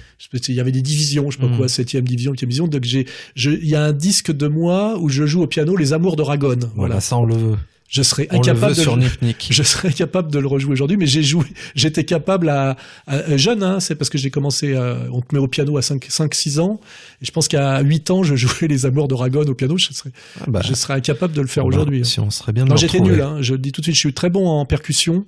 il 0.47 0.55
y 0.55 0.59
avait 0.59 0.71
des 0.71 0.81
divisions, 0.81 1.29
je 1.31 1.37
sais 1.37 1.41
pas 1.43 1.49
Mhm. 1.49 1.57
quoi, 1.57 1.67
septième 1.67 2.05
division, 2.05 2.31
huitième 2.31 2.49
division, 2.49 2.67
donc 2.67 2.83
j'ai, 2.85 3.05
je, 3.35 3.51
il 3.51 3.67
y 3.67 3.75
a 3.75 3.83
un 3.83 3.91
disque 3.93 4.31
de 4.31 4.47
moi 4.47 4.97
où 4.99 5.09
je 5.09 5.25
joue 5.25 5.41
au 5.41 5.47
piano 5.47 5.75
Les 5.75 5.91
Amours 5.93 6.15
de 6.15 6.21
Ragone, 6.21 6.59
Voilà, 6.59 6.71
voilà. 6.75 7.01
ça 7.01 7.17
on 7.17 7.25
le 7.25 7.35
veut. 7.35 7.57
Je 7.87 8.01
serais 8.01 8.27
On 8.31 8.35
le 8.35 8.39
incapable 8.39 8.71
veut 8.71 8.75
de 8.77 8.81
sur 8.81 8.95
le- 8.95 9.03
Nip 9.03 9.21
Nick. 9.21 9.47
je 9.51 9.61
serais 9.63 9.89
incapable 9.89 10.31
de 10.31 10.39
le 10.39 10.47
rejouer 10.47 10.73
aujourd'hui, 10.73 10.97
mais 10.97 11.05
j'ai 11.05 11.21
joué, 11.21 11.45
j'étais 11.75 12.03
capable 12.03 12.49
à, 12.49 12.77
à- 13.05 13.37
jeune, 13.37 13.61
hein, 13.61 13.79
c'est 13.79 13.93
parce 13.95 14.09
que 14.09 14.17
j'ai 14.17 14.31
commencé, 14.31 14.75
à- 14.75 14.97
on 15.11 15.21
te 15.21 15.33
met 15.35 15.39
au 15.39 15.47
piano 15.47 15.77
à 15.77 15.81
5, 15.83 16.03
5, 16.09 16.33
6 16.33 16.59
ans, 16.59 16.79
et 17.21 17.25
je 17.25 17.31
pense 17.31 17.47
qu'à 17.47 17.79
8 17.81 18.09
ans, 18.09 18.23
je 18.23 18.35
jouais 18.35 18.67
les 18.67 18.85
amours 18.87 19.07
de 19.07 19.13
Ragone 19.13 19.49
au 19.49 19.53
piano, 19.55 19.77
je 19.77 19.93
serais, 19.93 20.09
Ah 20.41 20.45
bah. 20.47 20.61
je 20.65 20.73
serais 20.73 20.95
incapable 20.95 21.33
de 21.33 21.41
le 21.41 21.47
faire 21.47 21.63
Bah, 21.63 21.69
aujourd'hui. 21.69 22.01
hein. 22.01 22.05
Si 22.05 22.19
on 22.19 22.31
serait 22.31 22.53
bien 22.53 22.65
Non, 22.65 22.75
j'étais 22.75 22.99
nul, 22.99 23.21
hein, 23.21 23.37
je 23.41 23.53
le 23.53 23.59
dis 23.59 23.71
tout 23.71 23.81
de 23.81 23.85
suite, 23.85 23.95
je 23.95 23.99
suis 23.99 24.13
très 24.13 24.29
bon 24.31 24.47
en 24.47 24.65
percussion, 24.65 25.25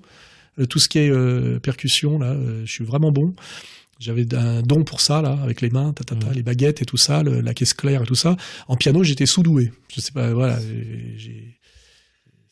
Euh, 0.59 0.65
tout 0.65 0.79
ce 0.79 0.89
qui 0.89 0.97
est 0.97 1.11
euh, 1.11 1.59
percussion, 1.59 2.17
là, 2.17 2.31
euh, 2.31 2.63
je 2.65 2.71
suis 2.71 2.83
vraiment 2.83 3.11
bon. 3.11 3.35
J'avais 3.99 4.25
un 4.33 4.63
don 4.63 4.83
pour 4.83 5.01
ça, 5.01 5.21
là, 5.21 5.37
avec 5.43 5.61
les 5.61 5.69
mains, 5.69 5.93
ta, 5.93 6.03
ta, 6.03 6.15
ta, 6.15 6.31
les 6.33 6.41
baguettes 6.41 6.81
et 6.81 6.85
tout 6.85 6.97
ça, 6.97 7.21
le- 7.21 7.41
la 7.41 7.53
caisse 7.53 7.75
claire 7.75 8.01
et 8.01 8.05
tout 8.07 8.15
ça. 8.15 8.35
En 8.67 8.75
piano, 8.75 9.03
j'étais 9.03 9.27
sous-doué. 9.27 9.71
Je 9.95 10.01
sais 10.01 10.11
pas, 10.11 10.33
voilà, 10.33 10.57
j'ai- 11.17 11.56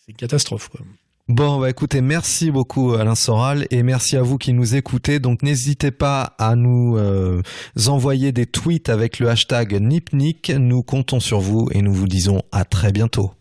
c'est 0.06 0.12
une 0.12 0.18
catastrophe, 0.18 0.70
quoi. 0.70 0.82
Bon, 1.28 1.60
bah 1.60 1.72
écoutez, 1.72 2.02
merci 2.02 2.52
beaucoup 2.52 2.94
Alain 2.94 3.16
Soral 3.16 3.66
et 3.72 3.82
merci 3.82 4.16
à 4.16 4.22
vous 4.22 4.38
qui 4.38 4.54
nous 4.54 4.76
écoutez. 4.76 5.18
Donc 5.18 5.42
n'hésitez 5.42 5.90
pas 5.90 6.36
à 6.38 6.56
nous 6.56 6.98
euh, 6.98 7.42
envoyer 7.88 8.32
des 8.32 8.46
tweets 8.46 8.90
avec 8.90 9.18
le 9.18 9.30
hashtag 9.30 9.74
NipNick. 9.82 10.52
Nous 10.52 10.84
comptons 10.84 11.20
sur 11.20 11.40
vous 11.40 11.68
et 11.72 11.82
nous 11.82 11.94
vous 11.94 12.08
disons 12.08 12.44
à 12.52 12.64
très 12.64 12.92
bientôt. 12.92 13.36